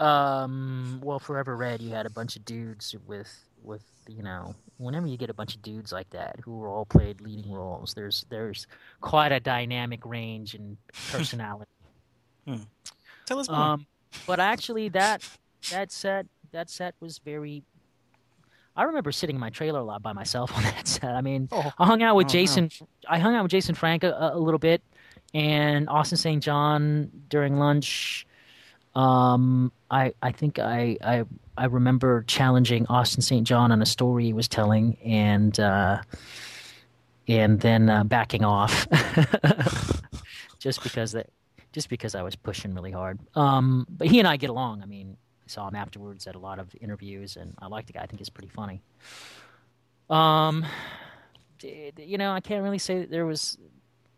um 0.00 1.00
well 1.02 1.18
forever 1.18 1.56
red 1.56 1.82
you 1.82 1.90
had 1.90 2.06
a 2.06 2.10
bunch 2.10 2.36
of 2.36 2.44
dudes 2.44 2.94
with 3.08 3.44
with 3.64 3.82
you 4.06 4.22
know 4.22 4.54
whenever 4.78 5.06
you 5.06 5.16
get 5.16 5.28
a 5.30 5.34
bunch 5.34 5.54
of 5.54 5.62
dudes 5.62 5.92
like 5.92 6.08
that 6.10 6.36
who 6.44 6.64
all 6.64 6.86
played 6.86 7.20
leading 7.20 7.52
roles, 7.52 7.94
there's 7.94 8.24
there's 8.30 8.66
quite 9.00 9.32
a 9.32 9.40
dynamic 9.40 10.04
range 10.06 10.54
in 10.54 10.76
personality. 11.12 11.70
Tell 13.26 13.38
us 13.38 13.48
more. 13.48 13.58
Um, 13.58 13.86
but 14.26 14.40
actually, 14.40 14.88
that 14.90 15.22
that 15.70 15.92
set 15.92 16.26
that 16.52 16.70
set 16.70 16.94
was 17.00 17.18
very. 17.18 17.62
I 18.76 18.84
remember 18.84 19.10
sitting 19.10 19.34
in 19.36 19.40
my 19.40 19.50
trailer 19.50 19.80
a 19.80 19.84
lot 19.84 20.02
by 20.02 20.12
myself 20.12 20.52
on 20.56 20.62
that 20.62 20.86
set. 20.88 21.10
I 21.14 21.20
mean, 21.20 21.48
Oh. 21.52 21.72
I 21.78 21.84
hung 21.86 22.02
out 22.02 22.14
with 22.16 22.26
Oh, 22.26 22.28
no. 22.28 22.32
Jason. 22.32 22.70
I 23.08 23.18
hung 23.18 23.34
out 23.34 23.42
with 23.42 23.50
Jason 23.50 23.74
Frank 23.74 24.04
a, 24.04 24.30
a 24.34 24.38
little 24.38 24.58
bit, 24.60 24.82
and 25.34 25.88
Austin 25.88 26.16
St. 26.16 26.42
John 26.42 27.10
during 27.28 27.58
lunch. 27.58 28.26
Um, 28.94 29.72
I 29.90 30.14
I 30.22 30.32
think 30.32 30.58
I 30.58 30.96
I 31.02 31.24
I 31.58 31.64
remember 31.64 32.22
challenging 32.26 32.86
Austin 32.86 33.22
St. 33.22 33.46
John 33.46 33.72
on 33.72 33.82
a 33.82 33.86
story 33.86 34.26
he 34.26 34.32
was 34.32 34.48
telling, 34.48 34.96
and 35.04 35.58
uh, 35.58 36.00
and 37.26 37.60
then 37.60 37.90
uh, 37.90 38.04
backing 38.04 38.44
off, 38.44 38.86
just 40.58 40.82
because 40.82 41.12
that 41.12 41.28
just 41.72 41.88
because 41.88 42.14
I 42.14 42.22
was 42.22 42.36
pushing 42.36 42.74
really 42.74 42.92
hard. 42.92 43.18
Um, 43.34 43.86
but 43.90 44.06
he 44.08 44.18
and 44.18 44.28
I 44.28 44.36
get 44.36 44.50
along. 44.50 44.82
I 44.82 44.86
mean, 44.86 45.16
I 45.44 45.48
saw 45.48 45.68
him 45.68 45.74
afterwards 45.74 46.26
at 46.26 46.34
a 46.34 46.38
lot 46.38 46.58
of 46.58 46.74
interviews, 46.80 47.36
and 47.36 47.54
I 47.58 47.66
like 47.66 47.86
the 47.86 47.92
guy. 47.92 48.02
I 48.02 48.06
think 48.06 48.20
he's 48.20 48.30
pretty 48.30 48.48
funny. 48.48 48.80
Um, 50.08 50.64
you 51.62 52.18
know, 52.18 52.32
I 52.32 52.40
can't 52.40 52.62
really 52.62 52.78
say 52.78 53.00
that 53.00 53.10
there 53.10 53.26
was. 53.26 53.58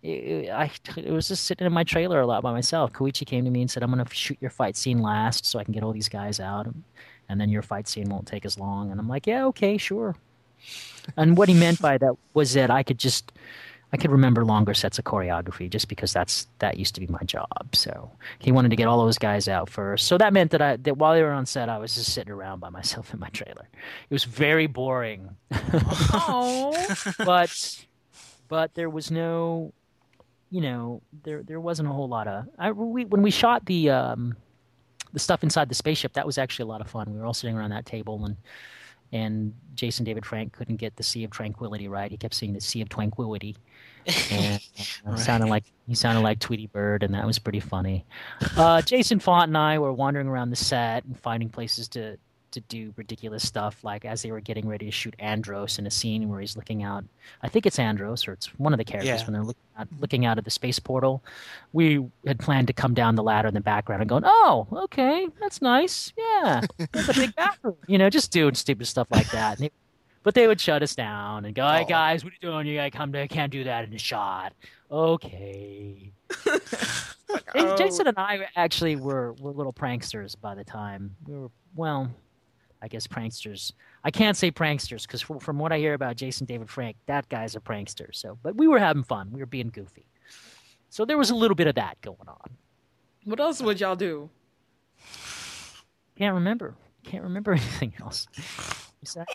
I 0.03 0.71
it 0.97 1.11
was 1.11 1.29
just 1.29 1.45
sitting 1.45 1.67
in 1.67 1.73
my 1.73 1.85
trailer 1.85 2.21
a 2.21 2.27
lot 2.27 2.43
by 2.43 2.53
myself. 2.53 2.93
Koichi 2.93 3.27
came 3.27 3.45
to 3.45 3.51
me 3.51 3.61
and 3.63 3.71
said, 3.71 3.83
"I'm 3.83 3.93
going 3.93 4.05
to 4.05 4.15
shoot 4.15 4.39
your 4.41 4.51
fight 4.51 4.77
scene 4.77 5.01
last, 5.01 5.45
so 5.45 5.59
I 5.59 5.65
can 5.65 5.73
get 5.73 5.83
all 5.83 5.93
these 5.93 6.09
guys 6.09 6.41
out, 6.41 6.67
and 7.31 7.41
then 7.41 7.49
your 7.49 7.63
fight 7.63 7.89
scene 7.89 8.09
won't 8.11 8.27
take 8.27 8.45
as 8.45 8.59
long." 8.59 8.91
And 8.91 9.01
I'm 9.01 9.09
like, 9.09 9.27
"Yeah, 9.27 9.47
okay, 9.47 9.79
sure." 9.79 10.17
And 11.17 11.37
what 11.37 11.49
he 11.49 11.55
meant 11.55 11.81
by 11.81 11.97
that 11.99 12.15
was 12.35 12.53
that 12.55 12.71
I 12.71 12.83
could 12.83 12.99
just 12.99 13.33
I 13.93 13.97
could 13.97 14.11
remember 14.13 14.45
longer 14.45 14.73
sets 14.75 14.99
of 14.99 15.05
choreography 15.05 15.69
just 15.69 15.89
because 15.89 16.13
that's 16.13 16.47
that 16.61 16.77
used 16.77 16.95
to 16.95 17.01
be 17.01 17.09
my 17.09 17.23
job. 17.25 17.75
So 17.75 18.11
he 18.39 18.53
wanted 18.53 18.69
to 18.71 18.77
get 18.77 18.87
all 18.87 19.05
those 19.05 19.19
guys 19.19 19.49
out 19.49 19.69
first. 19.69 20.07
So 20.07 20.17
that 20.19 20.33
meant 20.33 20.53
that 20.53 20.63
I 20.63 20.77
that 20.77 20.97
while 20.99 21.15
they 21.15 21.23
were 21.23 21.33
on 21.33 21.47
set, 21.47 21.69
I 21.69 21.79
was 21.79 21.95
just 21.95 22.13
sitting 22.13 22.33
around 22.33 22.61
by 22.61 22.69
myself 22.71 23.13
in 23.13 23.19
my 23.19 23.29
trailer. 23.31 23.69
It 24.09 24.15
was 24.15 24.25
very 24.25 24.67
boring, 24.67 25.37
Oh, 26.13 26.73
but 27.19 27.85
but 28.49 28.75
there 28.75 28.91
was 28.91 29.11
no, 29.11 29.73
you 30.51 30.61
know, 30.61 31.03
there 31.25 31.43
there 31.43 31.61
wasn't 31.61 31.89
a 31.89 31.93
whole 31.93 32.09
lot 32.09 32.29
of. 32.29 32.47
I 32.59 32.71
we 32.71 33.05
when 33.07 33.23
we 33.23 33.31
shot 33.33 33.67
the 33.67 33.91
um 33.91 34.37
the 35.13 35.19
stuff 35.19 35.43
inside 35.43 35.69
the 35.69 35.75
spaceship, 35.75 36.13
that 36.15 36.27
was 36.27 36.39
actually 36.39 36.65
a 36.65 36.67
lot 36.69 36.81
of 36.81 36.89
fun. 36.89 37.13
We 37.13 37.19
were 37.19 37.27
all 37.27 37.35
sitting 37.35 37.57
around 37.57 37.71
that 37.71 37.87
table 37.87 38.25
and. 38.25 38.37
And 39.13 39.55
Jason 39.75 40.05
David 40.05 40.25
Frank 40.25 40.53
couldn't 40.53 40.77
get 40.77 40.95
the 40.95 41.03
Sea 41.03 41.25
of 41.25 41.33
Tranquility 41.33 41.89
right. 41.89 42.13
He 42.13 42.17
kept 42.17 42.33
saying 42.33 42.53
the 42.53 42.61
Sea 42.61 42.81
of 42.81 42.89
Tranquility, 42.89 43.57
and 44.31 44.63
uh, 44.79 45.11
Right. 45.11 45.19
sounded 45.19 45.49
like 45.49 45.65
he 45.89 45.97
sounded 45.97 46.21
like 46.21 46.39
Tweety 46.39 46.69
Bird, 46.69 47.03
and 47.03 47.13
that 47.15 47.27
was 47.27 47.37
pretty 47.41 47.59
funny. 47.59 48.05
Uh, 48.57 48.81
Jason 48.83 49.19
Faunt 49.19 49.49
and 49.49 49.59
I 49.59 49.81
were 49.81 49.93
wandering 49.93 50.29
around 50.29 50.51
the 50.51 50.55
set 50.57 51.05
and 51.07 51.19
finding 51.19 51.49
places 51.49 51.89
to 51.89 52.19
to 52.53 52.61
do 52.61 52.93
ridiculous 52.97 53.47
stuff, 53.47 53.83
like 53.85 54.05
as 54.05 54.23
they 54.23 54.31
were 54.33 54.41
getting 54.41 54.67
ready 54.69 54.87
to 54.87 54.91
shoot 54.93 55.15
Andros 55.19 55.79
in 55.79 55.87
a 55.87 55.91
scene 55.91 56.29
where 56.29 56.41
he's 56.41 56.57
looking 56.57 56.83
out. 56.83 57.05
I 57.43 57.49
think 57.49 57.67
it's 57.67 57.79
Andros, 57.79 58.27
or 58.27 58.33
it's 58.33 58.47
one 58.59 58.73
of 58.73 58.79
the 58.79 58.85
characters 58.85 59.21
Yeah. 59.21 59.25
when 59.27 59.33
they're 59.35 59.45
looking 59.45 59.63
out, 59.79 59.89
looking 60.01 60.25
out 60.27 60.39
of 60.39 60.45
the 60.45 60.51
space 60.51 60.79
portal. 60.79 61.23
We 61.73 62.05
had 62.27 62.39
planned 62.39 62.67
to 62.69 62.73
come 62.73 62.95
down 62.95 63.15
the 63.15 63.23
ladder 63.23 63.49
in 63.49 63.55
the 63.55 63.61
background 63.61 64.03
and 64.03 64.09
going, 64.09 64.25
"Oh, 64.27 64.67
okay, 64.73 65.29
that's 65.41 65.63
nice. 65.63 66.13
Yeah, 66.19 66.63
that's 66.93 67.09
a 67.09 67.15
big 67.15 67.35
bathroom." 67.37 67.77
You 67.87 67.99
know, 67.99 68.11
just 68.11 68.33
doing 68.33 68.55
stupid 68.55 68.87
stuff 68.87 69.09
like 69.11 69.31
that. 69.31 69.59
And 69.59 69.67
they- 69.67 69.73
but 70.23 70.35
they 70.35 70.47
would 70.47 70.61
shut 70.61 70.83
us 70.83 70.95
down 70.95 71.47
and 71.47 71.55
go, 71.55 71.67
"Hey 71.67 71.83
oh. 71.85 71.89
guys, 71.89 72.25
what 72.25 72.33
are 72.33 72.37
you 72.43 72.49
doing? 72.51 72.67
You 72.67 72.77
gotta 72.77 72.91
come 72.91 73.13
to. 73.13 73.27
Can't 73.29 73.51
do 73.51 73.65
that 73.65 73.85
in 73.85 73.91
the 73.91 73.99
shot." 73.99 74.53
Okay. 74.91 76.13
Oh. 77.55 77.77
Jason 77.77 78.09
and 78.09 78.19
I 78.19 78.49
actually 78.57 78.97
were 78.97 79.35
were 79.35 79.53
little 79.53 79.73
pranksters 79.73 80.35
by 80.41 80.57
the 80.57 80.65
time 80.65 81.15
we 81.27 81.39
were. 81.39 81.49
Well, 81.77 82.11
I 82.83 82.89
guess 82.89 83.07
pranksters. 83.07 83.73
I 84.05 84.11
can't 84.11 84.37
say 84.37 84.51
pranksters 84.51 85.03
because 85.07 85.21
from 85.23 85.59
what 85.59 85.73
I 85.73 85.79
hear 85.79 85.95
about 85.95 86.17
Jason 86.17 86.47
David 86.47 86.71
Frank, 86.71 86.97
that 87.07 87.29
guy's 87.29 87.55
a 87.57 87.61
prankster. 87.61 88.15
So, 88.15 88.39
but 88.43 88.57
we 88.57 88.69
were 88.69 88.79
having 88.79 89.03
fun. 89.03 89.31
We 89.33 89.41
were 89.41 89.47
being 89.47 89.69
goofy. 89.69 90.07
So 90.89 91.05
there 91.05 91.19
was 91.19 91.31
a 91.31 91.35
little 91.35 91.55
bit 91.55 91.67
of 91.67 91.75
that 91.77 92.01
going 92.01 92.17
on. 92.27 92.51
what 93.25 93.39
else 93.39 93.61
would 93.63 93.81
y'all 93.81 93.97
do? 93.97 94.31
Can't 96.17 96.35
remember. 96.35 96.75
Can't 97.05 97.25
remember 97.25 97.53
anything 97.61 97.93
else. 98.01 98.27
Is 99.03 99.15
that- 99.15 99.29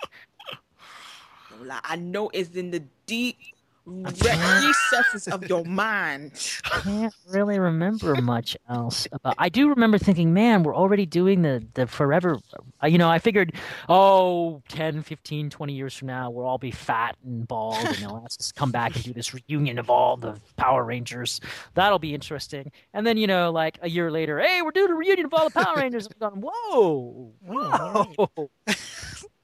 I 1.85 1.95
know 1.95 2.29
it's 2.33 2.51
in 2.55 2.71
the 2.71 2.83
deep 3.05 3.37
re- 3.37 3.45
can't- 3.45 3.54
recesses 3.85 5.27
of 5.27 5.47
your 5.47 5.65
mind. 5.65 6.31
I 6.65 6.79
can't 6.79 7.13
really 7.29 7.59
remember 7.59 8.15
much 8.15 8.55
else 8.69 9.07
about 9.11 9.35
I 9.37 9.49
do 9.49 9.69
remember 9.69 9.97
thinking, 9.97 10.33
man, 10.33 10.63
we're 10.63 10.75
already 10.75 11.05
doing 11.05 11.41
the 11.41 11.65
the 11.73 11.87
forever 11.87 12.39
uh, 12.81 12.87
you 12.87 12.97
know, 12.97 13.09
I 13.09 13.19
figured 13.19 13.53
oh 13.89 14.61
10, 14.69 15.01
15, 15.01 15.49
20 15.49 15.73
years 15.73 15.93
from 15.93 16.07
now 16.07 16.29
we'll 16.29 16.45
all 16.45 16.57
be 16.57 16.71
fat 16.71 17.17
and 17.23 17.47
bald 17.47 17.77
and 17.77 17.95
they'll 17.97 18.21
ask 18.25 18.39
us 18.39 18.45
just 18.45 18.55
come 18.55 18.71
back 18.71 18.95
and 18.95 19.03
do 19.03 19.13
this 19.13 19.33
reunion 19.33 19.79
of 19.79 19.89
all 19.89 20.17
the 20.17 20.39
Power 20.55 20.83
Rangers. 20.83 21.41
That'll 21.73 21.99
be 21.99 22.13
interesting. 22.13 22.71
And 22.93 23.05
then, 23.05 23.17
you 23.17 23.27
know, 23.27 23.51
like 23.51 23.79
a 23.81 23.89
year 23.89 24.11
later, 24.11 24.39
hey, 24.39 24.61
we're 24.61 24.71
doing 24.71 24.91
a 24.91 24.95
reunion 24.95 25.25
of 25.25 25.33
all 25.33 25.49
the 25.49 25.63
Power 25.63 25.77
Rangers. 25.77 26.07
I'm 26.07 26.29
going, 26.29 26.41
whoa. 26.45 27.33
Whoa. 27.41 28.49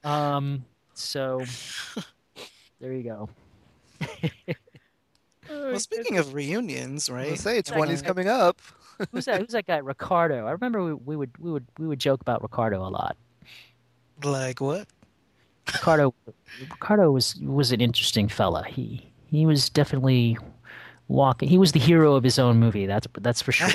um 0.04 0.64
so 0.94 1.44
there 2.80 2.92
you 2.92 3.02
go. 3.02 3.28
Oh, 5.50 5.70
well, 5.70 5.78
speaking 5.80 6.18
of 6.18 6.34
reunions, 6.34 7.10
I 7.10 7.12
was 7.12 7.20
gonna 7.22 7.30
right? 7.30 7.38
say 7.38 7.62
Second. 7.62 7.82
20's 7.84 8.02
coming 8.02 8.28
up. 8.28 8.60
Who's 9.10 9.24
that? 9.26 9.40
Who's 9.40 9.50
that 9.50 9.66
guy? 9.66 9.78
Ricardo. 9.78 10.46
I 10.46 10.52
remember 10.52 10.84
we, 10.84 10.94
we 10.94 11.16
would 11.16 11.30
we 11.38 11.50
would 11.50 11.66
we 11.78 11.86
would 11.88 11.98
joke 11.98 12.20
about 12.20 12.42
Ricardo 12.42 12.80
a 12.86 12.88
lot. 12.88 13.16
Like 14.22 14.60
what? 14.60 14.86
Ricardo 15.72 16.14
Ricardo 16.60 17.10
was 17.10 17.34
was 17.42 17.72
an 17.72 17.80
interesting 17.80 18.28
fella. 18.28 18.64
He 18.64 19.12
he 19.26 19.44
was 19.44 19.68
definitely 19.68 20.38
walking. 21.08 21.48
He 21.48 21.58
was 21.58 21.72
the 21.72 21.80
hero 21.80 22.14
of 22.14 22.22
his 22.24 22.38
own 22.38 22.58
movie. 22.60 22.86
That's 22.86 23.06
that's 23.20 23.42
for 23.42 23.52
sure. 23.52 23.68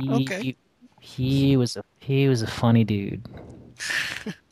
he, 0.00 0.10
Okay. 0.10 0.56
he 1.00 1.56
was 1.56 1.76
a 1.76 1.84
he 2.00 2.28
was 2.28 2.42
a 2.42 2.46
funny 2.46 2.84
dude. 2.84 3.24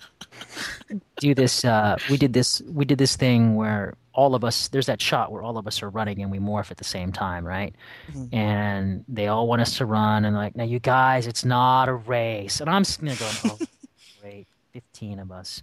Do 1.21 1.35
this. 1.35 1.65
Uh, 1.65 1.97
we 2.11 2.17
did 2.17 2.33
this. 2.33 2.61
We 2.63 2.85
did 2.85 2.99
this 2.99 3.17
thing 3.17 3.55
where 3.57 3.95
all 4.13 4.35
of 4.35 4.45
us. 4.45 4.69
There's 4.69 4.87
that 4.87 5.01
shot 5.01 5.31
where 5.33 5.43
all 5.43 5.59
of 5.59 5.67
us 5.67 5.83
are 5.83 5.91
running 5.91 6.23
and 6.23 6.31
we 6.31 6.39
morph 6.39 6.71
at 6.71 6.77
the 6.79 6.85
same 6.85 7.13
time, 7.13 7.45
right? 7.47 7.75
Mhm. 8.13 8.33
And 8.33 9.05
they 9.09 9.27
all 9.29 9.47
want 9.47 9.63
us 9.63 9.77
to 9.79 9.85
run 9.87 10.25
and 10.25 10.35
like, 10.37 10.57
now 10.57 10.65
you 10.65 10.79
guys, 10.79 11.27
it's 11.27 11.45
not 11.45 11.89
a 11.89 11.95
race. 11.95 12.61
And 12.61 12.71
I'm 12.71 12.85
sitting 12.85 13.07
there 13.09 13.17
going, 13.17 13.59
oh, 13.61 13.67
great, 14.23 14.47
15 14.73 15.19
of 15.19 15.31
us. 15.33 15.63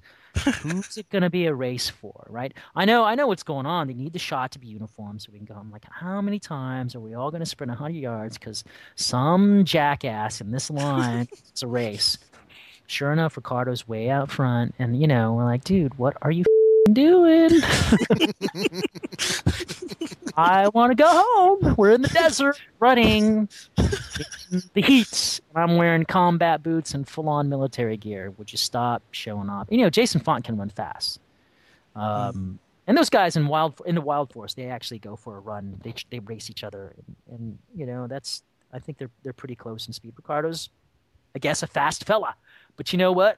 Who's 0.62 0.98
it 0.98 1.08
gonna 1.12 1.30
be 1.30 1.46
a 1.46 1.54
race 1.54 1.90
for, 1.90 2.26
right? 2.28 2.52
I 2.76 2.86
know, 2.86 3.04
I 3.04 3.14
know 3.14 3.28
what's 3.28 3.44
going 3.44 3.68
on. 3.68 3.88
They 3.88 3.94
need 3.94 4.14
the 4.14 4.20
shot 4.20 4.52
to 4.54 4.60
be 4.60 4.66
uniform, 4.68 5.20
so 5.20 5.30
we 5.32 5.38
can 5.38 5.46
go. 5.46 5.54
I'm 5.54 5.70
like, 5.72 5.86
how 5.92 6.22
many 6.22 6.40
times 6.40 6.96
are 6.96 7.00
we 7.00 7.14
all 7.14 7.30
gonna 7.30 7.46
sprint 7.46 7.70
100 7.70 7.96
yards? 7.96 8.40
Because 8.40 8.64
some 8.96 9.64
jackass 9.64 10.42
in 10.42 10.50
this 10.52 10.72
line, 10.72 11.28
it's 11.50 11.62
a 11.62 11.68
race. 11.68 12.18
Sure 12.94 13.12
enough, 13.12 13.36
Ricardo's 13.36 13.88
way 13.88 14.12
out 14.12 14.30
front, 14.30 14.76
and 14.78 15.02
you 15.02 15.08
know, 15.08 15.34
we're 15.34 15.46
like, 15.46 15.64
dude, 15.64 15.98
what 15.98 16.16
are 16.22 16.30
you 16.30 16.42
f***ing 16.42 16.94
doing? 16.94 17.50
I 20.38 20.68
want 20.70 20.92
to 20.92 20.96
go 20.96 21.08
home. 21.08 21.74
We're 21.76 21.94
in 21.94 22.04
the 22.04 22.10
desert, 22.10 22.62
running 22.80 23.50
the 23.76 24.82
heat. 24.82 25.42
I'm 25.56 25.78
wearing 25.78 26.06
combat 26.06 26.62
boots 26.62 26.94
and 26.94 27.08
full-on 27.08 27.50
military 27.50 27.98
gear. 27.98 28.30
Would 28.38 28.52
you 28.52 28.60
stop 28.60 29.02
showing 29.10 29.50
off? 29.50 29.68
You 29.72 29.80
know, 29.80 29.90
Jason 29.90 30.22
Faunt 30.22 30.44
can 30.46 30.56
run 30.56 30.70
fast. 30.70 31.20
Um, 31.96 32.60
and 32.86 32.96
those 32.96 33.10
guys 33.10 33.36
in 33.36 33.48
wild 33.48 33.82
in 33.88 33.96
the 33.96 34.02
Wild 34.02 34.32
Force, 34.32 34.54
they 34.54 34.66
actually 34.68 35.00
go 35.00 35.16
for 35.16 35.38
a 35.38 35.40
run. 35.40 35.80
They 35.84 35.96
they 36.12 36.20
race 36.20 36.52
each 36.52 36.64
other, 36.64 36.94
and, 36.96 37.16
and 37.32 37.58
you 37.76 37.88
know 37.88 38.06
that's 38.06 38.44
I 38.72 38.78
think 38.78 39.00
they're 39.00 39.10
they're 39.24 39.34
pretty 39.34 39.56
close 39.56 39.88
in 39.88 39.94
speed. 39.94 40.14
Ricardo's, 40.16 40.70
I 41.36 41.40
guess, 41.40 41.64
a 41.64 41.68
fast 41.68 42.06
fella, 42.06 42.36
but 42.78 42.92
you 42.94 42.98
know 42.98 43.12
what? 43.12 43.38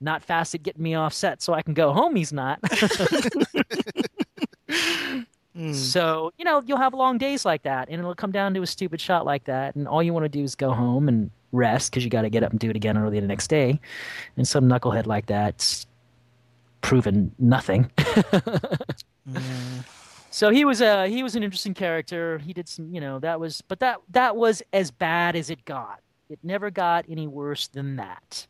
Not 0.00 0.22
fast 0.22 0.54
at 0.54 0.62
getting 0.62 0.82
me 0.82 0.94
offset, 0.94 1.40
so 1.42 1.54
I 1.54 1.62
can 1.62 1.74
go 1.74 1.92
home. 1.92 2.16
He's 2.16 2.32
not. 2.32 2.60
Hmm. 5.56 5.72
So, 5.72 6.32
you 6.36 6.44
know, 6.44 6.62
you'll 6.66 6.76
have 6.76 6.92
long 6.92 7.16
days 7.16 7.46
like 7.46 7.62
that, 7.62 7.88
and 7.88 7.98
it'll 7.98 8.14
come 8.14 8.30
down 8.30 8.52
to 8.54 8.62
a 8.62 8.66
stupid 8.66 9.00
shot 9.00 9.24
like 9.24 9.44
that, 9.44 9.74
and 9.74 9.88
all 9.88 10.02
you 10.02 10.12
want 10.12 10.24
to 10.24 10.28
do 10.28 10.42
is 10.42 10.54
go 10.54 10.72
home 10.72 11.08
and 11.08 11.30
rest 11.50 11.90
because 11.90 12.04
you 12.04 12.10
got 12.10 12.22
to 12.22 12.28
get 12.28 12.42
up 12.42 12.50
and 12.50 12.60
do 12.60 12.68
it 12.68 12.76
again 12.76 12.98
early 12.98 13.20
the 13.20 13.26
next 13.26 13.48
day. 13.48 13.80
And 14.36 14.46
some 14.46 14.68
knucklehead 14.68 15.06
like 15.06 15.26
that's 15.26 15.86
proven 16.82 17.34
nothing. 17.38 17.90
Mm. 19.28 19.84
so 20.30 20.50
he 20.50 20.64
was 20.64 20.80
a 20.80 21.08
he 21.08 21.24
was 21.24 21.34
an 21.34 21.42
interesting 21.42 21.74
character. 21.74 22.38
He 22.38 22.52
did 22.52 22.68
some, 22.68 22.94
you 22.94 23.00
know, 23.00 23.18
that 23.18 23.40
was, 23.40 23.60
but 23.60 23.80
that 23.80 23.96
that 24.10 24.36
was 24.36 24.62
as 24.72 24.92
bad 24.92 25.34
as 25.34 25.50
it 25.50 25.64
got. 25.64 25.98
It 26.30 26.38
never 26.44 26.70
got 26.70 27.06
any 27.08 27.26
worse 27.26 27.66
than 27.66 27.96
that, 27.96 28.46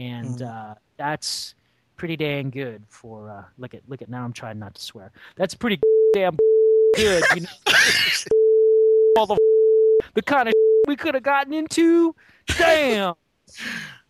and 0.00 0.38
Mhm. 0.38 0.70
uh, 0.72 0.74
that's 0.96 1.54
pretty 1.96 2.16
dang 2.16 2.50
good 2.50 2.82
for. 2.88 3.30
Uh, 3.30 3.44
look 3.58 3.74
at 3.74 3.82
look 3.88 4.00
at 4.02 4.08
now. 4.08 4.24
I'm 4.24 4.32
trying 4.32 4.58
not 4.58 4.74
to 4.74 4.80
swear. 4.82 5.12
That's 5.36 5.54
pretty 5.54 5.78
damn 6.14 6.36
good. 6.96 7.22
You 7.34 7.42
know? 7.42 7.48
All 9.18 9.26
the 9.26 9.36
the 10.14 10.22
kind 10.22 10.48
of 10.48 10.54
we 10.88 10.96
could 10.96 11.14
have 11.14 11.22
gotten 11.22 11.52
into. 11.52 12.14
Damn. 12.58 13.14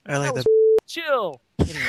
I 0.06 0.18
like 0.18 0.34
That 0.34 0.44
that. 0.44 0.46
chill. 0.86 1.40
Anyway, 1.58 1.80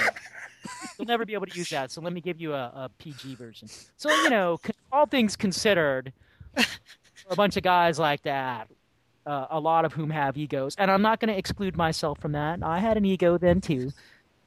you'll 0.98 1.06
never 1.08 1.26
be 1.26 1.34
able 1.34 1.46
to 1.46 1.58
use 1.58 1.70
that. 1.70 1.92
So 1.92 2.02
let 2.02 2.14
me 2.14 2.22
give 2.22 2.40
you 2.42 2.54
a, 2.54 2.64
a 2.76 2.90
PG 2.98 3.36
version. 3.36 3.68
So 3.98 4.10
you 4.10 4.30
know, 4.30 4.60
all 4.92 5.06
things 5.06 5.36
considered, 5.36 6.12
for 6.56 6.66
a 7.30 7.36
bunch 7.36 7.58
of 7.58 7.64
guys 7.64 8.00
like 8.00 8.24
that, 8.24 8.68
uh, 9.26 9.48
a 9.50 9.60
lot 9.60 9.86
of 9.86 9.94
whom 9.94 10.10
have 10.10 10.38
egos, 10.38 10.76
and 10.78 10.90
I'm 10.92 11.02
not 11.02 11.20
going 11.20 11.32
to 11.32 11.38
exclude 11.38 11.78
myself 11.78 12.20
from 12.20 12.32
that. 12.34 12.64
I 12.64 12.80
had 12.80 12.98
an 12.98 13.06
ego 13.06 13.38
then 13.38 13.62
too, 13.62 13.92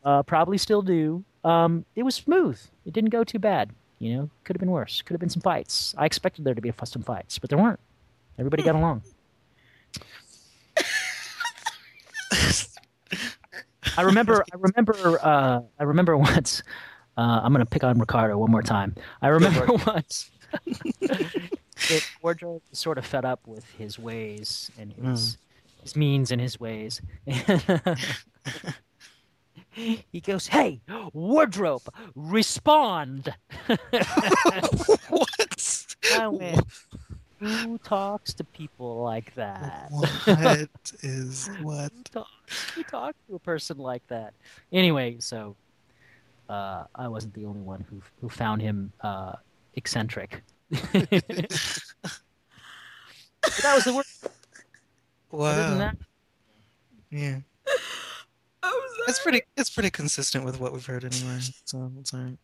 uh, 0.04 0.22
probably 0.22 0.58
still 0.58 0.82
do. 0.82 1.24
Um, 1.44 1.84
it 1.94 2.02
was 2.02 2.14
smooth. 2.14 2.60
It 2.86 2.92
didn't 2.92 3.10
go 3.10 3.24
too 3.24 3.38
bad. 3.38 3.70
You 3.98 4.16
know, 4.16 4.30
could 4.44 4.56
have 4.56 4.60
been 4.60 4.70
worse. 4.70 5.02
Could 5.02 5.14
have 5.14 5.20
been 5.20 5.30
some 5.30 5.42
fights. 5.42 5.94
I 5.96 6.04
expected 6.06 6.44
there 6.44 6.54
to 6.54 6.60
be 6.60 6.72
some 6.84 7.02
fights, 7.02 7.38
but 7.38 7.48
there 7.50 7.58
weren't. 7.58 7.80
Everybody 8.38 8.62
got 8.62 8.74
along. 8.74 9.02
I 13.96 14.02
remember. 14.02 14.44
I 14.52 14.56
remember. 14.56 15.18
Uh, 15.22 15.60
I 15.78 15.82
remember 15.84 16.16
once. 16.16 16.62
Uh, 17.16 17.40
I'm 17.42 17.52
gonna 17.52 17.66
pick 17.66 17.84
on 17.84 17.98
Ricardo 17.98 18.36
one 18.38 18.50
more 18.50 18.62
time. 18.62 18.94
I 19.22 19.28
remember 19.28 19.66
once. 19.86 20.30
That 21.88 22.06
Wardrobe 22.22 22.62
was 22.70 22.78
sort 22.78 22.98
of 22.98 23.06
fed 23.06 23.24
up 23.24 23.40
with 23.46 23.64
his 23.78 23.98
ways 23.98 24.70
and 24.78 24.92
his 24.92 25.38
his 25.82 25.96
means 25.96 26.30
and 26.30 26.40
his 26.40 26.58
ways. 26.58 27.02
he 29.70 30.20
goes, 30.22 30.46
"Hey, 30.46 30.80
Wardrobe, 31.12 31.82
respond!" 32.14 33.34
what? 33.66 35.86
I 36.14 36.28
went, 36.28 36.64
"Who 37.40 37.78
talks 37.78 38.32
to 38.34 38.44
people 38.44 39.02
like 39.02 39.34
that?" 39.34 39.88
What 39.90 40.68
is 41.02 41.50
what? 41.60 41.92
Who 41.92 42.02
talks, 42.04 42.70
who 42.74 42.82
talks 42.84 43.18
to 43.28 43.34
a 43.34 43.40
person 43.40 43.78
like 43.78 44.06
that? 44.08 44.32
Anyway, 44.72 45.16
so 45.18 45.56
uh, 46.48 46.84
I 46.94 47.08
wasn't 47.08 47.34
the 47.34 47.44
only 47.44 47.60
one 47.60 47.84
who 47.90 48.00
who 48.20 48.28
found 48.28 48.62
him 48.62 48.92
uh, 49.00 49.32
eccentric. 49.74 50.42
But 50.70 50.80
that 53.62 53.74
was 53.74 53.84
the 53.84 53.94
worst. 53.94 54.08
Other 55.32 55.76
Wow. 55.78 55.92
Yeah, 57.10 57.38
I'm 58.62 58.72
it's 59.08 59.18
pretty. 59.20 59.42
It's 59.56 59.70
pretty 59.70 59.90
consistent 59.90 60.44
with 60.44 60.58
what 60.60 60.72
we've 60.72 60.84
heard 60.86 61.04
anyway. 61.04 61.38
So 61.64 61.92
it's 62.00 62.14
all 62.14 62.20
right. 62.20 62.38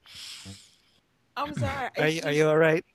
I'm 1.36 1.54
sorry. 1.54 1.88
Are 1.98 2.08
you, 2.08 2.22
are 2.24 2.32
you 2.32 2.48
all 2.48 2.56
right? 2.58 2.84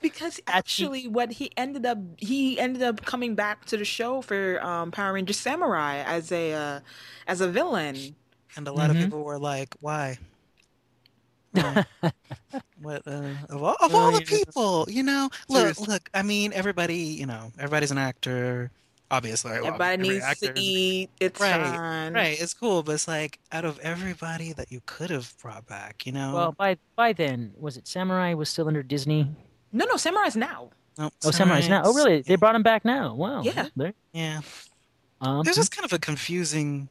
Because 0.00 0.40
actually, 0.48 1.06
what 1.06 1.30
he 1.30 1.52
ended 1.56 1.86
up, 1.86 1.98
he 2.18 2.58
ended 2.58 2.82
up 2.82 3.04
coming 3.04 3.36
back 3.36 3.66
to 3.66 3.76
the 3.76 3.84
show 3.84 4.20
for 4.20 4.60
um, 4.60 4.90
Power 4.90 5.12
Ranger 5.12 5.32
Samurai 5.32 5.98
as 5.98 6.32
a 6.32 6.52
uh, 6.52 6.80
as 7.28 7.40
a 7.40 7.46
villain. 7.48 8.16
and 8.56 8.66
a 8.66 8.72
lot 8.72 8.90
Mhm. 8.90 8.94
of 8.94 8.98
people 8.98 9.22
were 9.22 9.38
like, 9.38 9.68
"Why? 9.78 10.18
Why? 11.60 11.84
what 12.80 13.02
uh, 13.06 13.22
of 13.50 13.62
all 13.62 13.76
of 13.80 13.92
Well, 13.92 14.02
all 14.02 14.12
the 14.12 14.18
you 14.18 14.24
know, 14.24 14.38
people? 14.44 14.86
You 14.88 15.02
know, 15.02 15.28
look, 15.48 15.60
Seriously. 15.60 15.86
look. 15.88 16.10
I 16.14 16.22
mean, 16.22 16.52
everybody. 16.52 16.96
You 16.96 17.26
know, 17.26 17.52
everybody's 17.58 17.90
an 17.90 17.98
actor. 17.98 18.70
Obviously, 19.10 19.50
well, 19.52 19.66
Everybody 19.66 19.92
every 19.92 20.08
needs 20.08 20.24
actor 20.24 20.52
to 20.54 20.60
eat. 20.60 21.10
It's 21.20 21.38
Right, 21.38 21.52
fine. 21.66 22.14
Right, 22.14 22.40
it's 22.40 22.54
cool, 22.54 22.82
but 22.82 22.92
it's 22.92 23.06
like 23.06 23.38
out 23.52 23.66
of 23.66 23.78
everybody 23.80 24.54
that 24.54 24.72
you 24.72 24.80
could 24.86 25.10
have 25.10 25.34
brought 25.42 25.66
back, 25.66 26.06
you 26.06 26.12
know. 26.12 26.32
well, 26.34 26.52
by 26.52 26.78
by 26.96 27.12
then, 27.12 27.52
was 27.58 27.76
it 27.76 27.86
Samurai 27.86 28.32
was 28.32 28.48
still 28.48 28.68
under 28.68 28.82
Disney? 28.82 29.28
No, 29.70 29.84
no, 29.84 29.98
Samurai's 29.98 30.34
now. 30.34 30.70
no, 30.98 31.10
Oh, 31.24 31.30
Samurai's 31.30 31.68
now. 31.68 31.82
Oh, 31.84 31.92
really? 31.92 32.22
They 32.22 32.36
brought 32.36 32.54
him 32.54 32.62
back 32.62 32.86
now. 32.86 33.14
Wow. 33.14 33.42
Yeah. 33.42 33.68
There- 33.76 33.92
Yeah, 34.14 34.40
Um, 35.20 35.42
there's 35.44 35.56
just 35.56 35.76
kind 35.76 35.84
of 35.84 35.92
a 35.92 35.98
confusing 35.98 36.88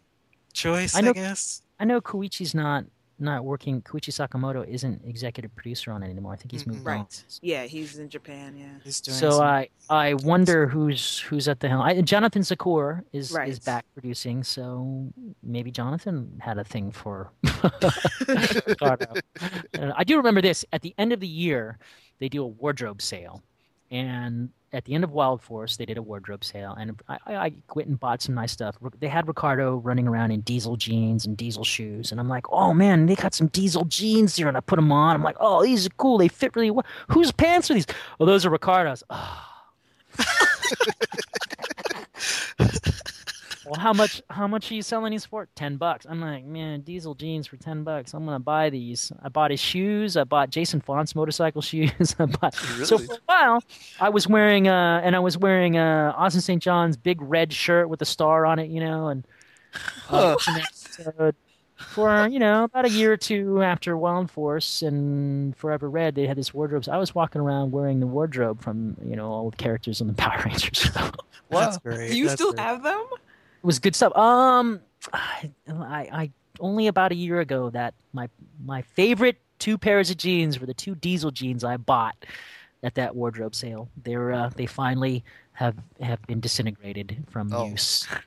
choice, 0.53 0.95
I 0.95 0.99
I, 0.99 1.13
guess. 1.13 1.63
I 1.79 1.85
know 1.85 2.01
Koichi's 2.01 2.53
not 2.53 2.85
not 3.21 3.45
working. 3.45 3.81
Koichi 3.81 4.11
Sakamoto 4.11 4.67
isn't 4.67 5.01
executive 5.05 5.55
producer 5.55 5.91
on 5.91 6.03
it 6.03 6.09
anymore. 6.09 6.33
I 6.33 6.35
think 6.35 6.51
he's 6.51 6.65
moved 6.65 6.79
on. 6.79 6.85
Right. 6.97 7.23
Yeah, 7.41 7.63
he's 7.63 7.97
in 7.97 8.09
Japan. 8.09 8.55
Yeah. 8.57 8.65
He's 8.83 8.99
doing 9.01 9.17
So 9.17 9.31
some- 9.31 9.41
I 9.43 9.69
I 9.89 10.13
wonder 10.15 10.67
who's 10.67 11.19
who's 11.19 11.47
at 11.47 11.59
the 11.59 11.69
helm. 11.69 11.81
I, 11.81 12.01
Jonathan 12.01 12.41
Tzachor 12.41 13.03
is 13.13 13.35
is 13.45 13.59
back 13.59 13.85
producing, 13.93 14.43
so 14.43 15.11
maybe 15.43 15.71
Jonathan 15.71 16.39
had 16.41 16.57
a 16.57 16.63
thing 16.63 16.91
for 16.91 17.31
Ricardo. 18.67 19.13
I 19.95 20.03
do 20.03 20.17
remember 20.17 20.41
this. 20.41 20.65
At 20.73 20.81
the 20.81 20.93
end 20.97 21.13
of 21.13 21.19
the 21.19 21.27
year, 21.27 21.77
they 22.19 22.29
do 22.29 22.43
a 22.43 22.47
wardrobe 22.47 23.01
sale, 23.01 23.41
and 23.89 24.49
at 24.73 24.85
the 24.85 24.93
end 24.93 25.03
of 25.03 25.11
Wild 25.11 25.41
Force, 25.41 25.77
they 25.77 25.85
did 25.85 25.97
a 25.97 26.01
wardrobe 26.01 26.43
sale, 26.43 26.75
and 26.79 26.99
I, 27.09 27.17
I, 27.27 27.53
went 27.75 27.89
and 27.89 27.99
bought 27.99 28.21
some 28.21 28.35
nice 28.35 28.51
stuff. 28.51 28.77
They 28.99 29.07
had 29.07 29.27
Ricardo 29.27 29.77
running 29.77 30.07
around 30.07 30.31
in 30.31 30.41
diesel 30.41 30.77
jeans 30.77 31.25
and 31.25 31.35
diesel 31.35 31.63
shoes, 31.63 32.11
and 32.11 32.19
I'm 32.19 32.29
like, 32.29 32.45
oh 32.51 32.73
man, 32.73 33.05
they 33.05 33.15
got 33.15 33.33
some 33.33 33.47
diesel 33.47 33.85
jeans 33.85 34.35
here, 34.35 34.47
and 34.47 34.55
I 34.55 34.61
put 34.61 34.77
them 34.77 34.91
on. 34.91 35.15
I'm 35.15 35.23
like, 35.23 35.37
oh, 35.39 35.63
these 35.63 35.85
are 35.85 35.91
cool. 35.97 36.17
They 36.17 36.27
fit 36.27 36.55
really 36.55 36.71
well. 36.71 36.85
Whose 37.09 37.31
pants 37.31 37.69
are 37.69 37.73
these? 37.73 37.87
Oh, 38.19 38.25
those 38.25 38.45
are 38.45 38.49
Ricardo's. 38.49 39.03
Oh. 39.09 39.47
well, 43.71 43.79
how 43.79 43.93
much? 43.93 44.21
How 44.29 44.47
much 44.47 44.69
are 44.69 44.75
you 44.75 44.81
selling 44.81 45.11
these 45.11 45.25
for? 45.25 45.47
Ten 45.55 45.77
bucks. 45.77 46.05
I'm 46.09 46.19
like, 46.19 46.43
man, 46.45 46.81
diesel 46.81 47.15
jeans 47.15 47.47
for 47.47 47.55
ten 47.57 47.83
bucks. 47.83 48.13
I'm 48.13 48.25
gonna 48.25 48.39
buy 48.39 48.69
these. 48.69 49.11
I 49.23 49.29
bought 49.29 49.49
his 49.51 49.59
shoes. 49.61 50.17
I 50.17 50.25
bought 50.25 50.49
Jason 50.49 50.81
Faunt's 50.81 51.15
motorcycle 51.15 51.61
shoes. 51.71 52.15
I 52.19 52.25
bought. 52.25 52.53
So 52.53 52.97
Really? 52.97 53.07
for 53.07 53.13
a 53.13 53.17
while, 53.27 53.63
I 53.99 54.09
was 54.09 54.27
wearing 54.27 54.67
uh, 54.67 55.01
and 55.03 55.15
I 55.15 55.19
was 55.19 55.37
wearing 55.37 55.77
uh, 55.77 56.13
Austin 56.17 56.41
St. 56.41 56.61
John's 56.61 56.97
big 56.97 57.21
red 57.21 57.53
shirt 57.53 57.87
with 57.89 58.01
a 58.01 58.05
star 58.05 58.45
on 58.45 58.59
it, 58.59 58.69
you 58.69 58.79
know, 58.81 59.07
and 59.07 59.25
uh, 60.09 60.35
watching 60.37 61.31
for 61.77 62.27
you 62.27 62.39
know 62.39 62.63
about 62.65 62.85
a 62.85 62.89
year 62.89 63.13
or 63.13 63.17
two 63.17 63.63
after 63.63 63.97
Wild 63.97 64.29
Force 64.29 64.81
and 64.83 65.55
Forever 65.57 65.89
Red, 65.89 66.13
they 66.15 66.27
had 66.27 66.37
this 66.37 66.53
wardrobes. 66.53 66.87
I 66.87 66.97
was 66.97 67.15
walking 67.15 67.41
around 67.41 67.71
wearing 67.71 67.99
the 67.99 68.07
wardrobe 68.07 68.61
from 68.61 68.97
you 69.03 69.15
know 69.15 69.31
all 69.31 69.49
the 69.49 69.57
characters 69.57 70.01
on 70.01 70.07
the 70.07 70.13
Power 70.25 70.41
Rangers. 70.45 70.85
it 70.85 70.91
that's 70.93 71.15
Wow. 71.49 71.77
great. 71.83 72.11
Do 72.11 72.17
you 72.17 72.25
that's 72.27 72.35
still 72.35 72.51
great. 72.53 72.61
have 72.63 72.83
them? 72.83 73.03
Was 73.63 73.79
good 73.79 73.95
stuff. 73.95 74.15
Um, 74.17 74.79
I, 75.13 75.51
I, 75.67 76.09
I 76.11 76.31
only 76.59 76.87
about 76.87 77.11
a 77.11 77.15
year 77.15 77.39
ago 77.39 77.69
that 77.71 77.93
my 78.13 78.29
my 78.65 78.81
favorite 78.81 79.37
two 79.59 79.77
pairs 79.77 80.09
of 80.09 80.17
jeans 80.17 80.59
were 80.59 80.65
the 80.65 80.73
two 80.73 80.95
diesel 80.95 81.31
jeans 81.31 81.63
I 81.63 81.77
bought 81.77 82.15
at 82.83 82.95
that 82.95 83.15
wardrobe 83.15 83.55
sale. 83.55 83.89
They're 84.03 84.31
uh, 84.31 84.49
they 84.55 84.65
finally 84.65 85.23
have 85.53 85.75
have 86.01 86.21
been 86.27 86.39
disintegrated 86.39 87.23
from 87.29 87.51
Oh. 87.53 87.67
use. 87.67 88.07